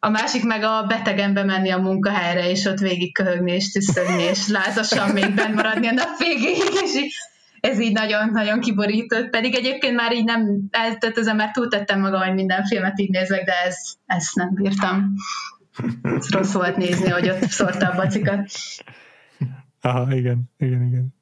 A 0.00 0.08
másik 0.08 0.44
meg 0.44 0.62
a 0.62 0.84
betegen 0.88 1.34
bemenni 1.34 1.70
a 1.70 1.78
munkahelyre, 1.78 2.50
és 2.50 2.64
ott 2.64 2.78
végig 2.78 3.14
köhögni, 3.14 3.52
és 3.52 3.70
tüsszögni, 3.70 4.22
és 4.22 4.48
lázasan 4.48 5.10
még 5.10 5.34
benn 5.34 5.54
maradni 5.54 5.86
a 5.86 5.92
nap 5.92 6.18
végéig, 6.18 6.72
és 6.84 6.94
így 6.94 7.12
ez 7.64 7.80
így 7.80 7.92
nagyon-nagyon 7.92 8.60
kiborított, 8.60 9.30
pedig 9.30 9.54
egyébként 9.54 9.94
már 9.94 10.12
így 10.12 10.24
nem, 10.24 10.68
tehát 10.70 11.18
ezen 11.18 11.36
már 11.36 11.50
túltettem 11.50 12.00
magam, 12.00 12.22
hogy 12.22 12.34
minden 12.34 12.64
filmet 12.64 12.98
így 12.98 13.10
nézek, 13.10 13.44
de 13.44 13.52
ez, 13.64 13.76
ezt 14.06 14.34
nem 14.34 14.50
bírtam. 14.54 15.14
Ez 16.02 16.30
rossz 16.30 16.52
volt 16.52 16.76
nézni, 16.76 17.08
hogy 17.08 17.30
ott 17.30 17.42
szórta 17.42 17.88
a 17.88 17.96
bacikat. 17.96 18.50
Aha, 19.80 20.14
igen, 20.14 20.42
igen, 20.58 20.86
igen. 20.86 21.14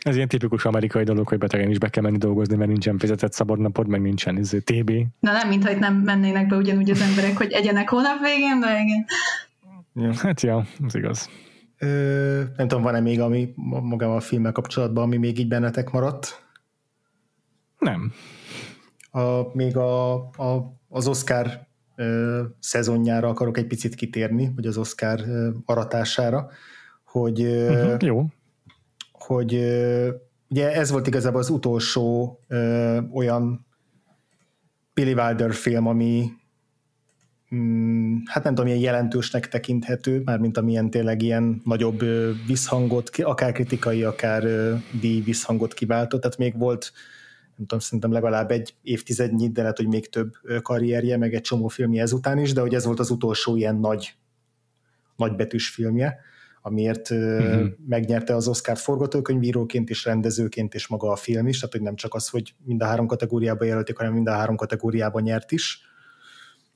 Ez 0.00 0.16
ilyen 0.16 0.28
tipikus 0.28 0.64
amerikai 0.64 1.04
dolog, 1.04 1.28
hogy 1.28 1.38
betegen 1.38 1.70
is 1.70 1.78
be 1.78 1.88
kell 1.88 2.02
menni 2.02 2.18
dolgozni, 2.18 2.56
mert 2.56 2.70
nincsen 2.70 2.98
fizetett 2.98 3.32
szabadnapod, 3.32 3.86
meg 3.86 4.00
nincsen 4.00 4.38
ez 4.38 4.48
TB. 4.64 4.90
Na 5.20 5.32
nem, 5.32 5.48
mintha 5.48 5.70
itt 5.70 5.78
nem 5.78 5.94
mennének 5.94 6.46
be 6.46 6.56
ugyanúgy 6.56 6.90
az 6.90 7.00
emberek, 7.00 7.36
hogy 7.36 7.52
egyenek 7.52 7.88
hónap 7.88 8.20
végén, 8.20 8.60
de 8.60 8.80
igen. 8.80 9.06
Ja, 9.94 10.14
hát 10.22 10.40
ja, 10.40 10.66
az 10.86 10.94
igaz. 10.94 11.28
Ö, 11.78 12.42
nem 12.56 12.68
tudom, 12.68 12.82
van-e 12.82 13.00
még 13.00 13.20
ami 13.20 13.52
magával 13.56 14.16
a 14.16 14.20
filmmel 14.20 14.52
kapcsolatban, 14.52 15.04
ami 15.04 15.16
még 15.16 15.38
így 15.38 15.48
bennetek 15.48 15.90
maradt? 15.90 16.46
Nem. 17.78 18.12
A, 19.10 19.56
még 19.56 19.76
a, 19.76 20.14
a, 20.14 20.76
az 20.88 21.06
Oscar 21.06 21.66
ö, 21.96 22.42
szezonjára 22.58 23.28
akarok 23.28 23.58
egy 23.58 23.66
picit 23.66 23.94
kitérni, 23.94 24.52
vagy 24.54 24.66
az 24.66 24.76
Oscar 24.76 25.20
ö, 25.20 25.50
aratására, 25.64 26.48
hogy, 27.04 27.40
uh-huh, 27.40 27.96
jó. 28.02 28.26
hogy 29.12 29.54
ö, 29.54 30.08
ugye 30.48 30.72
ez 30.72 30.90
volt 30.90 31.06
igazából 31.06 31.40
az 31.40 31.50
utolsó 31.50 32.38
ö, 32.48 32.98
olyan 33.12 33.66
Billy 34.94 35.12
Wilder 35.12 35.52
film, 35.54 35.86
ami 35.86 36.30
hát 38.24 38.44
nem 38.44 38.54
tudom, 38.54 38.70
ilyen 38.70 38.82
jelentősnek 38.82 39.48
tekinthető, 39.48 40.22
mármint 40.24 40.56
amilyen 40.56 40.90
tényleg 40.90 41.22
ilyen 41.22 41.60
nagyobb 41.64 42.02
visszhangot, 42.46 43.10
akár 43.22 43.52
kritikai, 43.52 44.02
akár 44.02 44.42
díj 45.00 45.20
visszhangot 45.20 45.74
kiváltott, 45.74 46.20
tehát 46.20 46.38
még 46.38 46.58
volt 46.58 46.92
nem 47.56 47.66
tudom, 47.66 47.78
szerintem 47.78 48.12
legalább 48.12 48.50
egy 48.50 48.74
évtizednyi, 48.82 49.48
de 49.48 49.60
lehet, 49.60 49.76
hogy 49.76 49.88
még 49.88 50.08
több 50.08 50.32
karrierje, 50.62 51.16
meg 51.16 51.34
egy 51.34 51.40
csomó 51.40 51.68
filmje 51.68 52.02
ezután 52.02 52.38
is, 52.38 52.52
de 52.52 52.60
hogy 52.60 52.74
ez 52.74 52.84
volt 52.84 52.98
az 52.98 53.10
utolsó 53.10 53.56
ilyen 53.56 53.76
nagy, 53.76 54.14
nagybetűs 55.16 55.68
filmje, 55.68 56.18
amiért 56.62 57.10
uh-huh. 57.10 57.66
megnyerte 57.88 58.34
az 58.34 58.48
Oscar 58.48 58.76
forgatókönyvíróként 58.76 59.90
és 59.90 60.04
rendezőként 60.04 60.74
és 60.74 60.86
maga 60.86 61.10
a 61.10 61.16
film 61.16 61.46
is, 61.46 61.58
tehát 61.58 61.74
hogy 61.74 61.82
nem 61.82 61.94
csak 61.94 62.14
az, 62.14 62.28
hogy 62.28 62.54
mind 62.64 62.82
a 62.82 62.86
három 62.86 63.06
kategóriában 63.06 63.66
jelölték, 63.66 63.96
hanem 63.96 64.12
mind 64.12 64.28
a 64.28 64.32
három 64.32 64.56
kategóriában 64.56 65.22
nyert 65.22 65.52
is. 65.52 65.80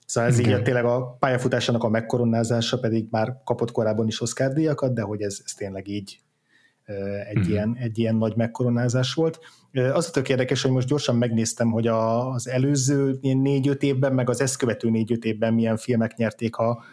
Szóval 0.09 0.31
ez 0.31 0.39
Igen. 0.39 0.59
így 0.59 0.63
tényleg 0.63 0.85
a 0.85 1.17
pályafutásának 1.19 1.85
a 1.85 1.89
megkoronázása 1.89 2.79
pedig 2.79 3.07
már 3.11 3.41
kapott 3.45 3.71
korábban 3.71 4.07
is 4.07 4.21
Oscar 4.21 4.53
díjakat, 4.53 4.95
de 4.95 5.03
hogy 5.03 5.23
ez, 5.23 5.41
ez 5.45 5.53
tényleg 5.53 5.89
így 5.89 6.21
egy, 7.29 7.37
uh-huh. 7.37 7.49
ilyen, 7.49 7.77
egy 7.81 7.99
ilyen 7.99 8.17
nagy 8.17 8.37
megkoronázás 8.37 9.15
volt. 9.15 9.39
Az 9.93 10.07
a 10.07 10.11
tök 10.11 10.29
érdekes, 10.29 10.63
hogy 10.63 10.71
most 10.71 10.89
gyorsan 10.89 11.17
megnéztem, 11.17 11.71
hogy 11.71 11.87
a, 11.87 12.31
az 12.31 12.49
előző 12.49 13.19
négy-öt 13.21 13.83
évben, 13.83 14.15
meg 14.15 14.31
az 14.31 14.41
ezt 14.41 14.57
követő 14.57 14.91
négy-öt 14.91 15.25
évben 15.25 15.55
milyen 15.55 15.77
filmek 15.77 16.17
nyerték 16.17 16.57
a, 16.57 16.85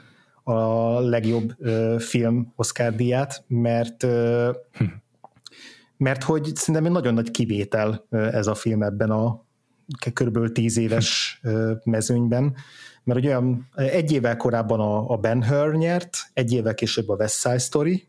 a 0.43 0.99
legjobb 0.99 1.53
uh, 1.57 1.99
film 1.99 2.53
Oscar 2.55 2.95
díját, 2.95 3.43
mert 3.47 4.03
uh, 4.03 4.55
hm. 4.71 4.83
mert 5.97 6.23
hogy 6.23 6.55
szerintem 6.55 6.85
egy 6.85 6.91
nagyon 6.91 7.13
nagy 7.13 7.31
kivétel 7.31 8.05
ez 8.09 8.47
a 8.47 8.55
film 8.55 8.83
ebben 8.83 9.09
a 9.09 9.43
kb. 10.13 10.51
tíz 10.51 10.77
éves 10.77 11.39
uh, 11.43 11.71
mezőnyben, 11.83 12.55
mert 13.05 13.19
ugye 13.19 13.29
olyan 13.29 13.69
egy 13.75 14.11
évvel 14.11 14.37
korábban 14.37 14.79
a, 14.79 15.09
a 15.09 15.17
Ben 15.17 15.43
Hur 15.43 15.75
nyert, 15.75 16.17
egy 16.33 16.53
évvel 16.53 16.73
később 16.73 17.09
a 17.09 17.15
West 17.15 17.39
Side 17.39 17.57
Story, 17.57 18.07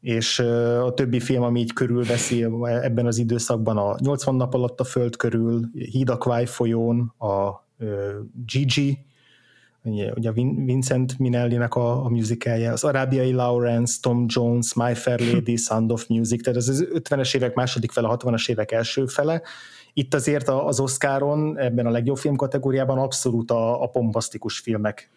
és 0.00 0.38
a 0.82 0.94
többi 0.94 1.20
film, 1.20 1.42
ami 1.42 1.60
így 1.60 1.72
körülveszi 1.72 2.46
ebben 2.62 3.06
az 3.06 3.18
időszakban 3.18 3.76
a 3.76 3.96
80 3.98 4.34
nap 4.34 4.54
alatt 4.54 4.80
a 4.80 4.84
föld 4.84 5.16
körül, 5.16 5.70
Híd 5.72 6.08
a 6.08 6.46
folyón, 6.46 7.14
a 7.18 7.66
Gigi, 8.46 9.06
ugye 10.16 10.32
Vincent 10.64 11.18
Minelli-nek 11.18 11.74
a, 11.74 12.04
a 12.04 12.08
musicalje, 12.08 12.72
az 12.72 12.84
Arábiai 12.84 13.32
Lawrence, 13.32 13.98
Tom 14.00 14.24
Jones, 14.28 14.74
My 14.74 14.94
Fair 14.94 15.20
Lady, 15.20 15.56
Sound 15.66 15.92
of 15.92 16.06
Music, 16.08 16.42
tehát 16.42 16.58
az 16.58 16.86
50-es 16.94 17.36
évek 17.36 17.54
második 17.54 17.90
fele, 17.90 18.08
60-as 18.12 18.48
évek 18.48 18.72
első 18.72 19.06
fele. 19.06 19.42
Itt 19.92 20.14
azért 20.14 20.48
az 20.48 20.80
Oscaron, 20.80 21.58
ebben 21.58 21.86
a 21.86 21.90
legjobb 21.90 22.16
film 22.16 22.36
kategóriában 22.36 22.98
abszolút 22.98 23.50
a, 23.50 23.82
a 23.82 23.86
pompasztikus 23.86 24.58
filmek 24.58 25.10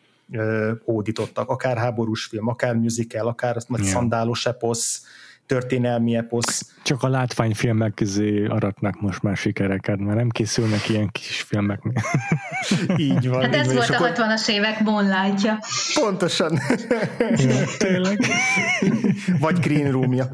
hódítottak, 0.85 1.49
akár 1.49 1.77
háborús 1.77 2.25
film, 2.25 2.47
akár 2.47 2.75
musical, 2.75 3.27
akár 3.27 3.57
yeah. 3.67 3.83
szandálos 3.83 4.45
eposz, 4.45 5.03
történelmi 5.51 6.15
eposz. 6.15 6.73
Csak 6.83 7.03
a 7.03 7.07
látványfilmek 7.07 7.93
közé 7.93 8.45
aratnak 8.45 9.01
most 9.01 9.21
már 9.21 9.37
sikereket, 9.37 9.99
mert 9.99 10.17
nem 10.17 10.29
készülnek 10.29 10.89
ilyen 10.89 11.09
kis 11.11 11.41
filmek. 11.41 11.81
így 12.97 13.29
van. 13.29 13.41
Hát 13.41 13.55
így 13.55 13.59
ez 13.59 13.65
van, 13.73 13.75
volt 13.75 14.17
a 14.17 14.23
60-as 14.23 14.49
évek 14.49 14.79
Moonlight-ja. 14.79 15.59
Pontosan. 15.93 16.51
ja, 17.19 17.55
tényleg. 17.77 18.19
Vagy 19.39 19.59
Green 19.59 19.91
Room-ja. 19.91 20.29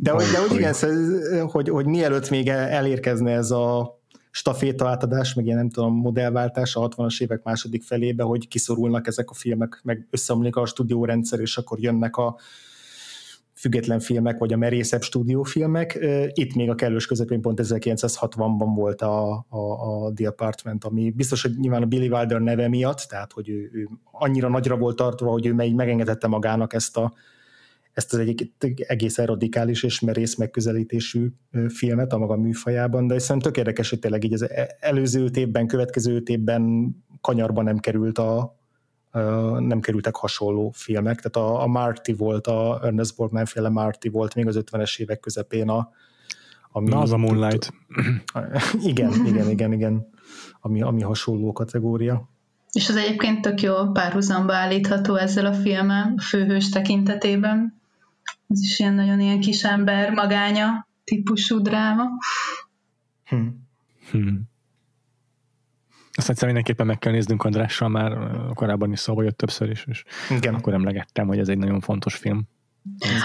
De, 0.00 0.10
hogy, 0.10 0.24
de 0.32 0.38
hogy 0.48 0.56
igen, 0.56 0.72
szóval, 0.72 1.46
hogy, 1.46 1.68
hogy 1.68 1.86
mielőtt 1.86 2.30
még 2.30 2.48
elérkezne 2.48 3.32
ez 3.32 3.50
a 3.50 3.98
staféta 4.30 4.88
átadás, 4.88 5.34
meg 5.34 5.44
ilyen 5.44 5.58
nem 5.58 5.70
tudom, 5.70 5.94
modellváltás 5.94 6.74
a 6.74 6.88
60-as 6.88 7.20
évek 7.20 7.42
második 7.42 7.82
felébe, 7.82 8.22
hogy 8.22 8.48
kiszorulnak 8.48 9.06
ezek 9.06 9.30
a 9.30 9.34
filmek, 9.34 9.80
meg 9.82 10.06
összeomlik 10.10 10.56
a 10.56 10.66
stúdiórendszer, 10.66 11.40
és 11.40 11.56
akkor 11.56 11.78
jönnek 11.78 12.16
a 12.16 12.36
független 13.60 14.00
filmek, 14.00 14.38
vagy 14.38 14.52
a 14.52 14.56
merészebb 14.56 15.02
stúdiófilmek. 15.02 15.98
Itt 16.32 16.54
még 16.54 16.70
a 16.70 16.74
kellős 16.74 17.06
közepén 17.06 17.40
pont 17.40 17.60
1960-ban 17.62 18.72
volt 18.74 19.02
a, 19.02 19.46
a, 19.48 19.58
a 19.58 20.12
The 20.12 20.28
Apartment, 20.28 20.84
ami 20.84 21.10
biztos, 21.10 21.42
hogy 21.42 21.58
nyilván 21.58 21.82
a 21.82 21.86
Billy 21.86 22.08
Wilder 22.08 22.40
neve 22.40 22.68
miatt, 22.68 23.06
tehát 23.08 23.32
hogy 23.32 23.48
ő, 23.48 23.70
ő 23.72 23.88
annyira 24.12 24.48
nagyra 24.48 24.76
volt 24.76 24.96
tartva, 24.96 25.30
hogy 25.30 25.46
ő 25.46 25.52
megengedette 25.52 26.26
magának 26.26 26.72
ezt 26.72 26.96
a 26.96 27.12
ezt 27.92 28.12
az 28.12 28.18
egy 28.18 28.52
egészen 28.86 29.26
radikális 29.26 29.82
és 29.82 30.00
merész 30.00 30.36
megközelítésű 30.36 31.28
filmet 31.68 32.12
a 32.12 32.18
maga 32.18 32.36
műfajában, 32.36 33.06
de 33.06 33.18
szerintem 33.18 33.52
tök 33.52 33.60
érdekes, 33.60 33.90
hogy 33.90 33.98
tényleg 33.98 34.24
így 34.24 34.32
az 34.32 34.50
e-, 34.50 34.76
előző 34.80 35.28
évben, 35.34 35.66
következő 35.66 36.22
évben 36.24 36.94
kanyarba 37.20 37.62
nem 37.62 37.78
került 37.78 38.18
a, 38.18 38.59
nem 39.58 39.80
kerültek 39.80 40.16
hasonló 40.16 40.70
filmek, 40.74 41.20
tehát 41.20 41.50
a, 41.50 41.62
a 41.62 41.66
Marty 41.66 42.12
volt, 42.16 42.46
a 42.46 42.80
Ernest 42.82 43.16
Borgnine 43.16 43.46
féle 43.46 43.68
Marty 43.68 44.08
volt 44.08 44.34
még 44.34 44.46
az 44.46 44.62
50-es 44.70 44.98
évek 44.98 45.20
közepén 45.20 45.68
a 45.68 45.90
ami 46.72 46.88
Na, 46.88 46.98
az 46.98 47.12
a 47.12 47.16
Moonlight. 47.16 47.72
igen, 48.90 49.26
igen, 49.26 49.50
igen, 49.50 49.72
igen, 49.72 50.08
ami, 50.60 50.82
ami 50.82 51.02
hasonló 51.02 51.52
kategória. 51.52 52.28
És 52.72 52.88
az 52.88 52.96
egyébként 52.96 53.40
tök 53.40 53.62
jó 53.62 53.90
párhuzamba 53.92 54.54
állítható 54.54 55.14
ezzel 55.14 55.46
a 55.46 55.52
filmmel, 55.52 56.14
a 56.16 56.20
főhős 56.20 56.68
tekintetében. 56.68 57.80
Ez 58.48 58.60
is 58.62 58.78
ilyen 58.78 58.94
nagyon 58.94 59.20
ilyen 59.20 59.40
kisember 59.40 60.10
magánya 60.10 60.88
típusú 61.04 61.62
dráma. 61.62 62.04
Hmm. 63.24 63.68
Hmm. 64.10 64.49
Azt 66.20 66.28
egyszer 66.28 66.46
mindenképpen 66.46 66.86
meg 66.86 66.98
kell 66.98 67.12
néznünk 67.12 67.44
Andrással, 67.44 67.88
már 67.88 68.18
korábban 68.54 68.92
is 68.92 68.98
szóba 68.98 69.22
jött 69.22 69.36
többször 69.36 69.70
is, 69.70 69.84
és 69.88 70.04
Igen. 70.30 70.54
akkor 70.54 70.72
emlegettem, 70.72 71.26
hogy 71.26 71.38
ez 71.38 71.48
egy 71.48 71.58
nagyon 71.58 71.80
fontos 71.80 72.14
film. 72.14 72.48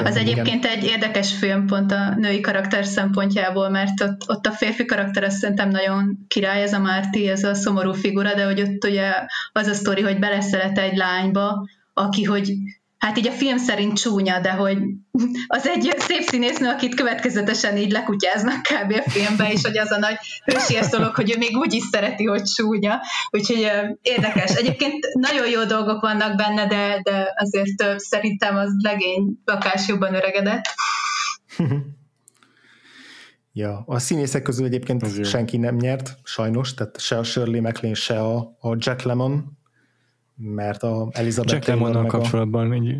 Az 0.03 0.15
egyébként 0.15 0.63
igen. 0.63 0.77
egy 0.77 0.83
érdekes 0.83 1.33
film 1.33 1.65
pont 1.65 1.91
a 1.91 2.15
női 2.15 2.39
karakter 2.39 2.85
szempontjából, 2.85 3.69
mert 3.69 4.01
ott, 4.01 4.29
ott 4.29 4.45
a 4.45 4.51
férfi 4.51 4.85
karakter 4.85 5.23
azt 5.23 5.37
szerintem 5.37 5.69
nagyon 5.69 6.25
király, 6.27 6.61
ez 6.61 6.73
a 6.73 6.79
Márti, 6.79 7.27
ez 7.27 7.43
a 7.43 7.53
szomorú 7.53 7.93
figura, 7.93 8.33
de 8.33 8.45
hogy 8.45 8.61
ott 8.61 8.83
ugye 8.83 9.11
az 9.51 9.67
a 9.67 9.73
sztori, 9.73 10.01
hogy 10.01 10.19
beleszeret 10.19 10.77
egy 10.77 10.97
lányba, 10.97 11.67
aki, 11.93 12.23
hogy 12.23 12.53
hát 13.05 13.17
így 13.17 13.27
a 13.27 13.31
film 13.31 13.57
szerint 13.57 13.97
csúnya, 13.97 14.39
de 14.39 14.51
hogy 14.51 14.77
az 15.47 15.67
egy 15.67 15.93
szép 15.97 16.21
színésznő, 16.21 16.69
akit 16.69 16.95
következetesen 16.95 17.77
így 17.77 17.91
lekutyáznak 17.91 18.61
kb. 18.61 19.01
a 19.05 19.09
filmbe, 19.09 19.51
és 19.51 19.61
hogy 19.61 19.77
az 19.77 19.91
a 19.91 19.99
nagy 19.99 20.17
hősies 20.45 20.87
dolog, 20.87 21.15
hogy 21.15 21.31
ő 21.31 21.37
még 21.37 21.57
úgy 21.57 21.73
is 21.73 21.83
szereti, 21.83 22.25
hogy 22.25 22.43
csúnya. 22.43 23.01
Úgyhogy 23.29 23.71
érdekes. 24.01 24.55
Egyébként 24.55 25.07
nagyon 25.13 25.49
jó 25.49 25.63
dolgok 25.63 26.01
vannak 26.01 26.35
benne, 26.35 26.67
de, 26.67 26.99
de 27.03 27.33
azért 27.35 27.99
szerintem 27.99 28.55
az 28.55 28.69
legény 28.81 29.39
lakás 29.45 29.87
jobban 29.87 30.13
öregedett. 30.13 30.63
Ja, 33.57 33.83
a 33.87 33.99
színészek 33.99 34.41
közül 34.41 34.65
egyébként 34.65 35.25
senki 35.25 35.57
nem 35.57 35.75
nyert, 35.75 36.17
sajnos, 36.23 36.73
tehát 36.73 36.99
se 36.99 37.17
a 37.17 37.23
Shirley 37.23 37.61
MacLaine, 37.61 37.95
se 37.95 38.19
a, 38.19 38.57
a 38.59 38.75
Jack 38.77 39.01
Lemmon, 39.01 39.54
mert 40.35 40.83
a 40.83 41.09
Elizabeth 41.11 41.53
Jack 41.53 41.65
Lemmonnal 41.67 42.05
kapcsolatban 42.05 42.71
a... 42.71 42.73
egy, 42.73 42.99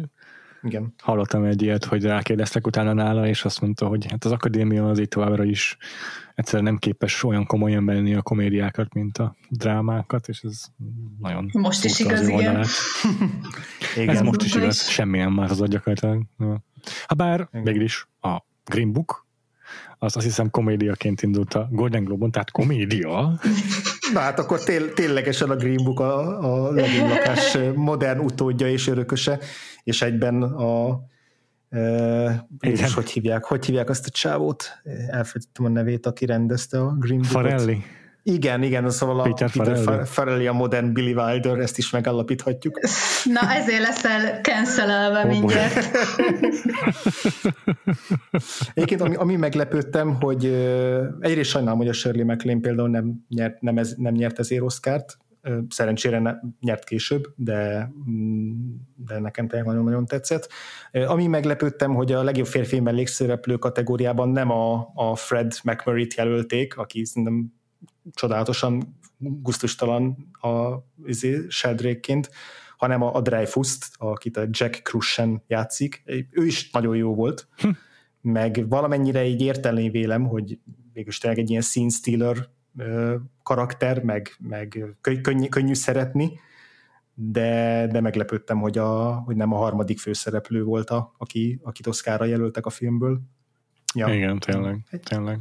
igen. 0.61 0.93
hallottam 1.01 1.43
egy 1.43 1.61
ilyet, 1.61 1.85
hogy 1.85 2.03
rákérdeztek 2.03 2.67
utána 2.67 2.93
nála, 2.93 3.27
és 3.27 3.45
azt 3.45 3.61
mondta, 3.61 3.87
hogy 3.87 4.05
hát 4.09 4.25
az 4.25 4.31
akadémia 4.31 4.89
az 4.89 4.99
itt 4.99 5.09
továbbra 5.09 5.43
is 5.43 5.77
egyszerűen 6.35 6.63
nem 6.63 6.77
képes 6.77 7.23
olyan 7.23 7.45
komolyan 7.45 7.85
venni 7.85 8.15
a 8.15 8.21
komédiákat, 8.21 8.93
mint 8.93 9.17
a 9.17 9.35
drámákat, 9.49 10.27
és 10.27 10.41
ez 10.41 10.63
nagyon 11.19 11.49
Most 11.51 11.83
is 11.83 11.99
igaz, 11.99 12.27
igen. 12.27 12.65
igen. 14.01 14.15
Ez 14.15 14.21
most 14.21 14.43
is 14.43 14.55
igaz, 14.55 14.87
semmilyen 14.87 15.31
már 15.31 15.51
az 15.51 15.63
gyakorlatilag. 15.67 16.23
Habár 17.05 17.47
mégis 17.51 18.07
a 18.21 18.37
Green 18.65 18.91
Book, 18.91 19.25
az 19.97 20.15
azt 20.15 20.25
hiszem 20.25 20.49
komédiaként 20.49 21.21
indult 21.21 21.53
a 21.53 21.67
Golden 21.71 22.03
Globe-on, 22.03 22.31
tehát 22.31 22.51
komédia. 22.51 23.39
Na 24.13 24.19
hát 24.19 24.39
akkor 24.39 24.63
tél, 24.63 24.93
ténylegesen 24.93 25.49
a 25.49 25.55
Green 25.55 25.83
Book 25.83 25.99
a, 25.99 26.67
a 26.67 26.71
lakás 27.09 27.57
modern 27.75 28.19
utódja 28.19 28.67
és 28.67 28.87
örököse, 28.87 29.39
és 29.83 30.01
egyben 30.01 30.43
a 30.43 30.99
e, 31.69 32.47
és 32.59 32.93
hogy 32.93 33.09
hívják, 33.09 33.43
hogy 33.43 33.65
hívják 33.65 33.89
azt 33.89 34.05
a 34.05 34.09
csávót? 34.09 34.63
Elfelejtettem 35.07 35.65
a 35.65 35.69
nevét, 35.69 36.05
aki 36.05 36.25
rendezte 36.25 36.79
a 36.79 36.95
Green 36.97 37.21
Bookot. 37.21 37.31
Farelli. 37.31 37.83
Igen, 38.27 38.63
igen, 38.63 38.89
szóval 38.89 39.19
a 39.19 39.23
Peter 39.23 39.51
Peter 39.51 39.77
Farrelly. 39.77 40.05
Farrelly 40.05 40.47
a 40.47 40.53
modern 40.53 40.93
Billy 40.93 41.13
Wilder, 41.13 41.59
ezt 41.59 41.77
is 41.77 41.89
megállapíthatjuk. 41.89 42.79
Na, 43.23 43.51
ezért 43.51 43.81
leszel 43.81 44.41
cancelelve 44.41 45.21
Oh 45.21 45.27
mindjárt. 45.27 45.75
Egyébként 48.73 49.01
ami, 49.01 49.15
ami 49.15 49.35
meglepődtem, 49.35 50.13
hogy 50.13 50.45
egyrészt 51.19 51.49
sajnálom, 51.49 51.77
hogy 51.77 51.87
a 51.87 51.93
Shirley 51.93 52.25
MacLaine 52.25 52.61
például 52.61 52.89
nem 52.89 53.25
nyert, 53.29 53.61
nem, 53.61 53.77
ez, 53.77 53.93
nem 53.97 54.13
nyert 54.13 54.39
ezért 54.39 54.61
Oscárt, 54.61 55.17
Ö, 55.41 55.59
szerencsére 55.69 56.19
ne, 56.19 56.33
nyert 56.59 56.83
később, 56.83 57.23
de, 57.35 57.91
mm, 58.09 58.51
de 58.95 59.19
nekem 59.19 59.47
tényleg 59.47 59.67
nagyon-nagyon 59.67 60.05
tetszett. 60.05 60.49
Ami 60.91 61.27
meglepődtem, 61.27 61.93
hogy 61.93 62.11
a 62.11 62.23
legjobb 62.23 62.47
férfi 62.47 62.79
mellékszereplő 62.79 63.55
kategóriában 63.55 64.29
nem 64.29 64.51
a, 64.51 64.91
a 64.93 65.15
Fred 65.15 65.53
McMurray-t 65.63 66.13
jelölték, 66.13 66.77
aki 66.77 67.05
szerintem 67.05 67.53
csodálatosan 68.13 68.99
gusztustalan 69.17 70.29
a 70.41 70.83
izé, 71.05 71.45
Sheldrake-ként, 71.49 72.29
hanem 72.77 73.01
a, 73.01 73.15
a 73.15 73.21
Dreyfus-t, 73.21 73.89
akit 73.97 74.37
a 74.37 74.47
Jack 74.49 74.81
Crushen 74.83 75.43
játszik. 75.47 76.03
Ő 76.29 76.45
is 76.45 76.71
nagyon 76.71 76.95
jó 76.95 77.15
volt, 77.15 77.47
meg 78.21 78.69
valamennyire 78.69 79.25
így 79.25 79.41
értelné 79.41 79.89
vélem, 79.89 80.27
hogy 80.27 80.59
végülis 80.93 81.17
tényleg 81.17 81.39
egy 81.39 81.49
ilyen 81.49 81.61
scene 81.61 81.89
stealer 81.89 82.49
karakter, 83.43 84.03
meg, 84.03 84.35
meg 84.39 84.95
könny, 85.01 85.21
könnyű, 85.21 85.47
könnyű 85.47 85.73
szeretni, 85.73 86.39
de, 87.13 87.87
de 87.91 88.01
meglepődtem, 88.01 88.59
hogy, 88.59 88.77
a, 88.77 89.13
hogy 89.13 89.35
nem 89.35 89.53
a 89.53 89.57
harmadik 89.57 89.99
főszereplő 89.99 90.63
volt, 90.63 90.89
a, 90.89 91.13
aki, 91.17 91.59
akit 91.63 91.87
Oszkára 91.87 92.25
jelöltek 92.25 92.65
a 92.65 92.69
filmből. 92.69 93.21
Ja. 93.93 94.13
Igen, 94.13 94.39
tényleg, 94.39 94.99
tényleg. 95.03 95.39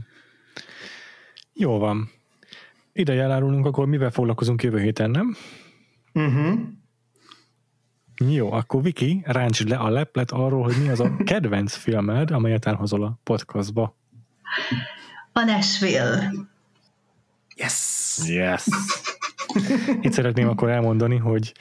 Jó 1.52 1.78
van. 1.78 2.10
Ideje 2.96 3.22
elárulnunk, 3.22 3.66
akkor 3.66 3.86
mivel 3.86 4.10
foglalkozunk 4.10 4.62
jövő 4.62 4.80
héten, 4.80 5.10
nem? 5.10 5.36
Uh-huh. 6.12 6.58
Jó, 8.28 8.52
akkor 8.52 8.82
Viki, 8.82 9.22
ráncs 9.24 9.64
le 9.64 9.76
a 9.76 9.88
leplet 9.88 10.30
arról, 10.30 10.62
hogy 10.62 10.74
mi 10.82 10.88
az 10.88 11.00
a 11.00 11.16
kedvenc 11.24 11.74
filmed, 11.74 12.30
amelyet 12.30 12.66
elhozol 12.66 13.02
a 13.04 13.18
podcastba. 13.22 13.96
A 15.32 15.44
Nashville. 15.44 16.30
Yes! 17.56 18.18
Yes! 18.26 18.66
Itt 20.00 20.12
szeretném 20.12 20.48
akkor 20.48 20.70
elmondani, 20.70 21.16
hogy 21.16 21.54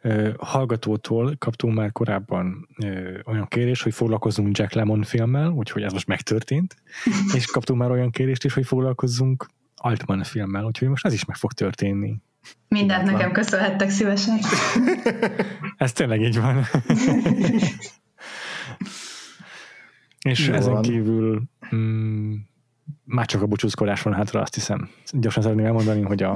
ö, 0.00 0.30
hallgatótól 0.38 1.36
kaptunk 1.38 1.74
már 1.74 1.92
korábban 1.92 2.68
ö, 2.82 3.18
olyan 3.24 3.46
kérés, 3.48 3.82
hogy 3.82 3.94
foglalkozzunk 3.94 4.58
Jack 4.58 4.72
Lemon 4.72 5.02
filmmel, 5.02 5.50
úgyhogy 5.50 5.82
ez 5.82 5.92
most 5.92 6.06
megtörtént, 6.06 6.76
és 7.36 7.46
kaptunk 7.46 7.78
már 7.78 7.90
olyan 7.90 8.10
kérést 8.10 8.44
is, 8.44 8.54
hogy 8.54 8.66
foglalkozzunk 8.66 9.46
Altman 9.84 10.22
filmmel, 10.22 10.64
úgyhogy 10.64 10.88
most 10.88 11.04
ez 11.06 11.12
is 11.12 11.24
meg 11.24 11.36
fog 11.36 11.52
történni. 11.52 12.16
Mindent 12.68 13.02
van. 13.02 13.12
nekem 13.12 13.32
köszönhettek 13.32 13.90
szívesen. 13.90 14.38
Ez 15.76 15.92
tényleg 15.92 16.20
így 16.20 16.40
van. 16.40 16.64
És 20.30 20.46
Jó 20.46 20.54
ezen 20.54 20.72
van. 20.72 20.82
kívül 20.82 21.42
mm, 21.74 22.34
már 23.04 23.26
csak 23.26 23.42
a 23.42 23.46
búcsúzkodás 23.46 24.02
van 24.02 24.14
hátra, 24.14 24.40
azt 24.40 24.54
hiszem. 24.54 24.90
Gyorsan 25.10 25.42
szeretném 25.42 25.66
elmondani, 25.66 26.02
hogy 26.02 26.22
a, 26.22 26.34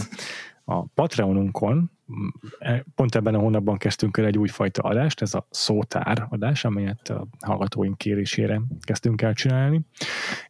a 0.64 0.86
Patreonunkon 0.86 1.76
mm, 2.12 2.28
e- 2.58 2.84
pont 2.94 3.14
ebben 3.14 3.34
a 3.34 3.38
hónapban 3.38 3.76
kezdtünk 3.76 4.16
el 4.16 4.24
egy 4.24 4.38
újfajta 4.38 4.82
adást, 4.82 5.22
ez 5.22 5.34
a 5.34 5.46
szótár 5.50 6.26
adás, 6.30 6.64
amelyet 6.64 7.08
a 7.08 7.26
hallgatóink 7.46 7.98
kérésére 7.98 8.60
kezdtünk 8.80 9.22
el 9.22 9.32
csinálni, 9.32 9.80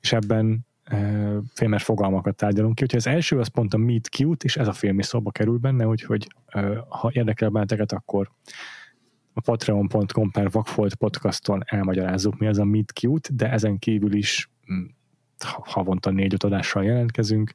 és 0.00 0.12
ebben 0.12 0.66
filmes 1.54 1.84
fogalmakat 1.84 2.36
tárgyalunk 2.36 2.74
ki. 2.74 2.82
Úgyhogy 2.82 2.98
az 2.98 3.06
első 3.06 3.38
az 3.38 3.48
pont 3.48 3.74
a 3.74 3.76
Meet 3.76 4.06
Cute, 4.06 4.44
és 4.44 4.56
ez 4.56 4.68
a 4.68 4.72
film 4.72 4.98
is 4.98 5.06
szóba 5.06 5.30
kerül 5.30 5.58
benne, 5.58 5.86
úgyhogy 5.86 6.28
ha 6.88 7.10
érdekel 7.12 7.48
benneteket, 7.48 7.92
akkor 7.92 8.30
a 9.32 9.40
patreon.com 9.40 10.30
per 10.30 10.50
Vakfolt 10.50 10.94
podcaston 10.94 11.62
elmagyarázzuk, 11.66 12.38
mi 12.38 12.46
az 12.46 12.58
a 12.58 12.64
Meet 12.64 12.92
Cute, 12.92 13.28
de 13.32 13.50
ezen 13.50 13.78
kívül 13.78 14.14
is 14.14 14.50
mm, 14.72 14.84
ha- 15.44 15.62
havonta 15.66 16.10
négy-öt 16.10 16.42
adással 16.42 16.84
jelentkezünk, 16.84 17.52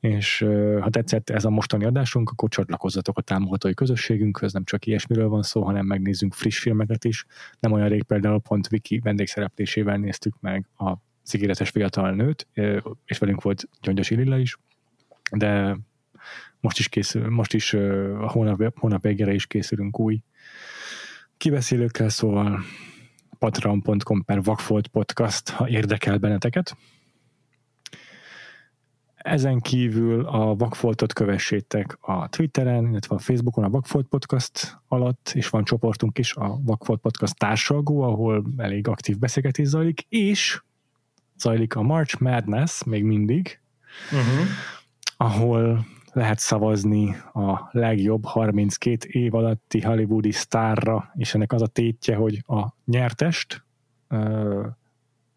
és 0.00 0.38
ha 0.80 0.90
tetszett 0.90 1.30
ez 1.30 1.44
a 1.44 1.50
mostani 1.50 1.84
adásunk, 1.84 2.30
akkor 2.30 2.48
csatlakozzatok 2.48 3.18
a 3.18 3.22
támogatói 3.22 3.74
közösségünkhöz, 3.74 4.52
nem 4.52 4.64
csak 4.64 4.86
ilyesmiről 4.86 5.28
van 5.28 5.42
szó, 5.42 5.62
hanem 5.62 5.86
megnézzünk 5.86 6.34
friss 6.34 6.58
filmeket 6.58 7.04
is. 7.04 7.26
Nem 7.60 7.72
olyan 7.72 7.88
rég 7.88 8.02
például 8.02 8.40
pont 8.40 8.68
Viki 8.68 8.98
vendégszereplésével 8.98 9.96
néztük 9.96 10.34
meg 10.40 10.68
a 10.78 10.94
ígéretes 11.34 11.70
fiatal 11.70 12.10
nőt, 12.10 12.48
és 13.04 13.18
velünk 13.18 13.42
volt 13.42 13.68
Gyöngyös 13.80 14.08
Lilla 14.08 14.38
is, 14.38 14.58
de 15.36 15.78
most 16.60 16.78
is 16.78 16.88
készül, 16.88 17.30
most 17.30 17.54
is 17.54 17.72
a 17.72 18.30
hónap, 18.30 18.78
hónap 18.78 19.02
végére 19.02 19.32
is 19.32 19.46
készülünk 19.46 19.98
új 19.98 20.22
kibeszélőkkel, 21.36 22.08
szóval 22.08 22.60
patreon.com 23.38 24.24
per 24.24 24.42
Vakfolt 24.42 24.86
Podcast, 24.86 25.48
ha 25.48 25.68
érdekel 25.68 26.18
benneteket. 26.18 26.76
Ezen 29.14 29.60
kívül 29.60 30.26
a 30.26 30.54
Vakfoltot 30.54 31.12
kövessétek 31.12 31.98
a 32.00 32.28
Twitteren, 32.28 32.88
illetve 32.88 33.14
a 33.14 33.18
Facebookon 33.18 33.64
a 33.64 33.70
Vakfolt 33.70 34.06
Podcast 34.06 34.78
alatt, 34.88 35.32
és 35.34 35.48
van 35.48 35.64
csoportunk 35.64 36.18
is, 36.18 36.34
a 36.34 36.58
Vakfolt 36.62 37.00
Podcast 37.00 37.38
társalgó, 37.38 38.02
ahol 38.02 38.44
elég 38.56 38.88
aktív 38.88 39.18
beszélgetés 39.18 39.66
zajlik, 39.66 40.00
és 40.08 40.62
zajlik 41.38 41.74
a 41.76 41.82
March 41.82 42.20
Madness 42.20 42.82
még 42.84 43.04
mindig, 43.04 43.60
Uh-huh. 44.12 44.46
ahol 45.16 45.86
lehet 46.12 46.38
szavazni 46.38 47.16
a 47.32 47.68
legjobb 47.70 48.24
32 48.24 49.08
év 49.08 49.34
alatti 49.34 49.80
hollywoodi 49.80 50.32
sztárra, 50.32 51.10
és 51.14 51.34
ennek 51.34 51.52
az 51.52 51.62
a 51.62 51.66
tétje, 51.66 52.16
hogy 52.16 52.42
a 52.46 52.66
nyertest 52.84 53.64
ö, 54.08 54.66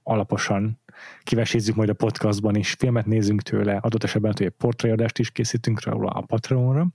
alaposan 0.03 0.79
kivesézzük 1.23 1.75
majd 1.75 1.89
a 1.89 1.93
podcastban 1.93 2.55
is, 2.55 2.73
filmet 2.73 3.05
nézünk 3.05 3.41
tőle, 3.41 3.75
adott 3.75 4.03
esetben 4.03 4.33
hogy 4.37 4.45
egy 4.45 4.53
portréadást 4.57 5.19
is 5.19 5.31
készítünk 5.31 5.83
róla 5.83 6.09
a 6.09 6.21
Patreonra, 6.21 6.87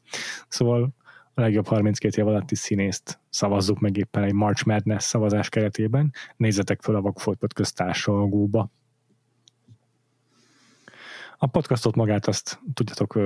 szóval 0.49 0.95
a 1.35 1.41
legjobb 1.41 1.67
32 1.67 2.23
év 2.23 2.29
alatti 2.29 2.55
színészt 2.55 3.21
szavazzuk 3.31 3.81
meg 3.81 3.97
éppen 3.97 4.23
egy 4.23 4.33
March 4.33 4.67
Madness 4.67 5.05
szavazás 5.05 5.49
keretében. 5.49 6.13
Nézzetek 6.37 6.83
fel 6.83 6.95
a 6.95 7.01
Vakfolt 7.01 7.39
Podcast 7.39 7.75
társalgóba. 7.75 8.71
A 11.45 11.47
podcastot 11.47 11.95
magát 11.95 12.27
azt 12.27 12.61
tudjátok 12.75 13.19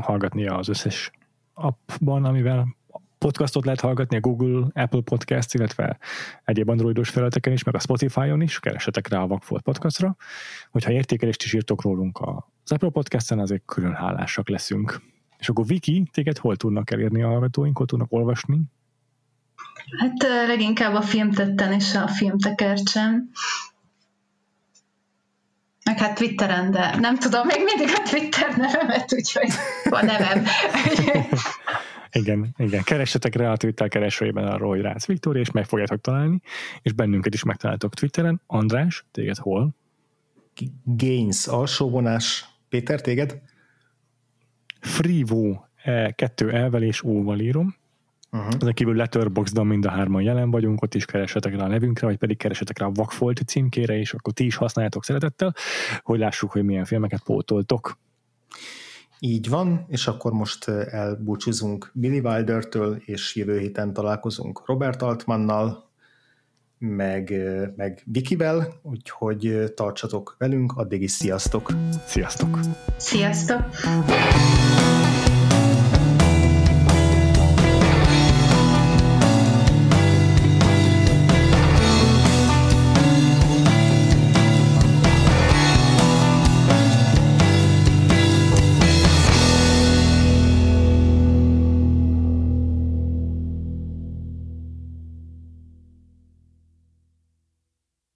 hallgatni 0.00 0.46
az 0.46 0.68
összes 0.68 1.10
appban, 1.54 2.24
amivel 2.24 2.76
podcastot 3.18 3.64
lehet 3.64 3.80
hallgatni, 3.80 4.16
a 4.16 4.20
Google, 4.20 4.66
Apple 4.72 5.00
Podcast, 5.00 5.54
illetve 5.54 5.98
egyéb 6.44 6.68
androidos 6.68 7.10
felületeken 7.10 7.52
is, 7.52 7.64
meg 7.64 7.74
a 7.74 7.78
Spotify-on 7.78 8.40
is, 8.40 8.60
keresetek 8.60 9.08
rá 9.08 9.20
a 9.22 9.26
Vakfolt 9.26 9.62
Podcastra. 9.62 10.16
Hogyha 10.70 10.92
értékelést 10.92 11.42
is 11.42 11.52
írtok 11.52 11.82
rólunk 11.82 12.20
az 12.62 12.72
Apple 12.72 12.90
Podcast-en, 12.90 13.38
azért 13.38 13.62
külön 13.64 13.94
hálásak 13.94 14.48
leszünk. 14.48 15.02
És 15.38 15.48
akkor 15.48 15.66
Viki, 15.66 16.08
téged 16.12 16.38
hol 16.38 16.56
tudnak 16.56 16.90
elérni 16.90 17.22
a 17.22 17.28
hallgatóink, 17.28 17.76
hol 17.76 17.86
tudnak 17.86 18.12
olvasni? 18.12 18.60
Hát 19.98 20.46
leginkább 20.46 20.94
a 20.94 21.02
filmtetten 21.02 21.72
és 21.72 21.94
a 21.94 22.08
filmtekercsen. 22.08 23.30
Meg 25.84 25.98
hát 25.98 26.14
Twitteren, 26.14 26.70
de 26.70 26.96
nem 26.96 27.18
tudom 27.18 27.46
még 27.46 27.62
mindig 27.64 27.96
a 27.96 28.08
Twitter 28.08 28.56
nevemet, 28.56 29.12
úgyhogy 29.12 29.48
a 29.90 30.04
nevem. 30.04 30.44
Igen, 32.12 32.54
igen. 32.56 32.82
Keressetek 32.82 33.34
rá 33.34 33.50
a 33.50 33.56
Twitter 33.56 33.88
keresőjében 33.88 34.46
arról, 34.46 34.68
hogy 34.68 34.80
Rácz 34.80 35.06
Viktória, 35.06 35.40
és 35.40 35.50
meg 35.50 35.64
fogjátok 35.64 36.00
találni, 36.00 36.40
és 36.82 36.92
bennünket 36.92 37.34
is 37.34 37.42
megtaláltok 37.42 37.94
Twitteren. 37.94 38.40
András, 38.46 39.04
téged 39.10 39.36
hol? 39.36 39.74
Gains, 40.84 41.46
alsóvonás. 41.46 42.44
Péter, 42.68 43.00
téged? 43.00 43.40
Frivo, 44.80 45.56
e, 45.82 46.10
kettő 46.10 46.50
elvel 46.52 46.82
és 46.82 47.02
óval 47.02 47.38
írom. 47.40 47.76
Uh-huh. 48.34 48.52
Ezen 48.60 48.74
kívül 48.74 48.94
Letterboxdon 48.94 49.66
mind 49.66 49.84
a 49.84 49.90
hárman 49.90 50.22
jelen 50.22 50.50
vagyunk, 50.50 50.82
ott 50.82 50.94
is 50.94 51.04
keresetek 51.04 51.56
rá 51.56 51.64
a 51.64 51.68
nevünkre, 51.68 52.06
vagy 52.06 52.16
pedig 52.16 52.36
keresetek 52.36 52.78
rá 52.78 52.86
a 52.86 52.90
Vakfolt 52.94 53.40
címkére, 53.46 53.98
és 53.98 54.12
akkor 54.12 54.32
ti 54.32 54.44
is 54.44 54.56
használjátok 54.56 55.04
szeretettel, 55.04 55.54
hogy 56.02 56.18
lássuk, 56.18 56.50
hogy 56.50 56.64
milyen 56.64 56.84
filmeket 56.84 57.22
pótoltok. 57.22 57.98
Így 59.18 59.48
van, 59.48 59.84
és 59.88 60.06
akkor 60.06 60.32
most 60.32 60.68
elbúcsúzunk 60.68 61.90
Billy 61.92 62.18
Wilder-től, 62.18 63.02
és 63.04 63.34
jövő 63.36 63.58
héten 63.58 63.92
találkozunk 63.92 64.66
Robert 64.66 65.02
Altmannal, 65.02 65.90
meg, 66.78 67.32
meg 67.76 68.02
Vikivel, 68.04 68.80
úgyhogy 68.82 69.72
tartsatok 69.74 70.34
velünk, 70.38 70.72
addig 70.76 71.02
is 71.02 71.10
sziasztok! 71.10 71.72
Sziasztok! 72.06 72.58
Sziasztok! 72.96 73.62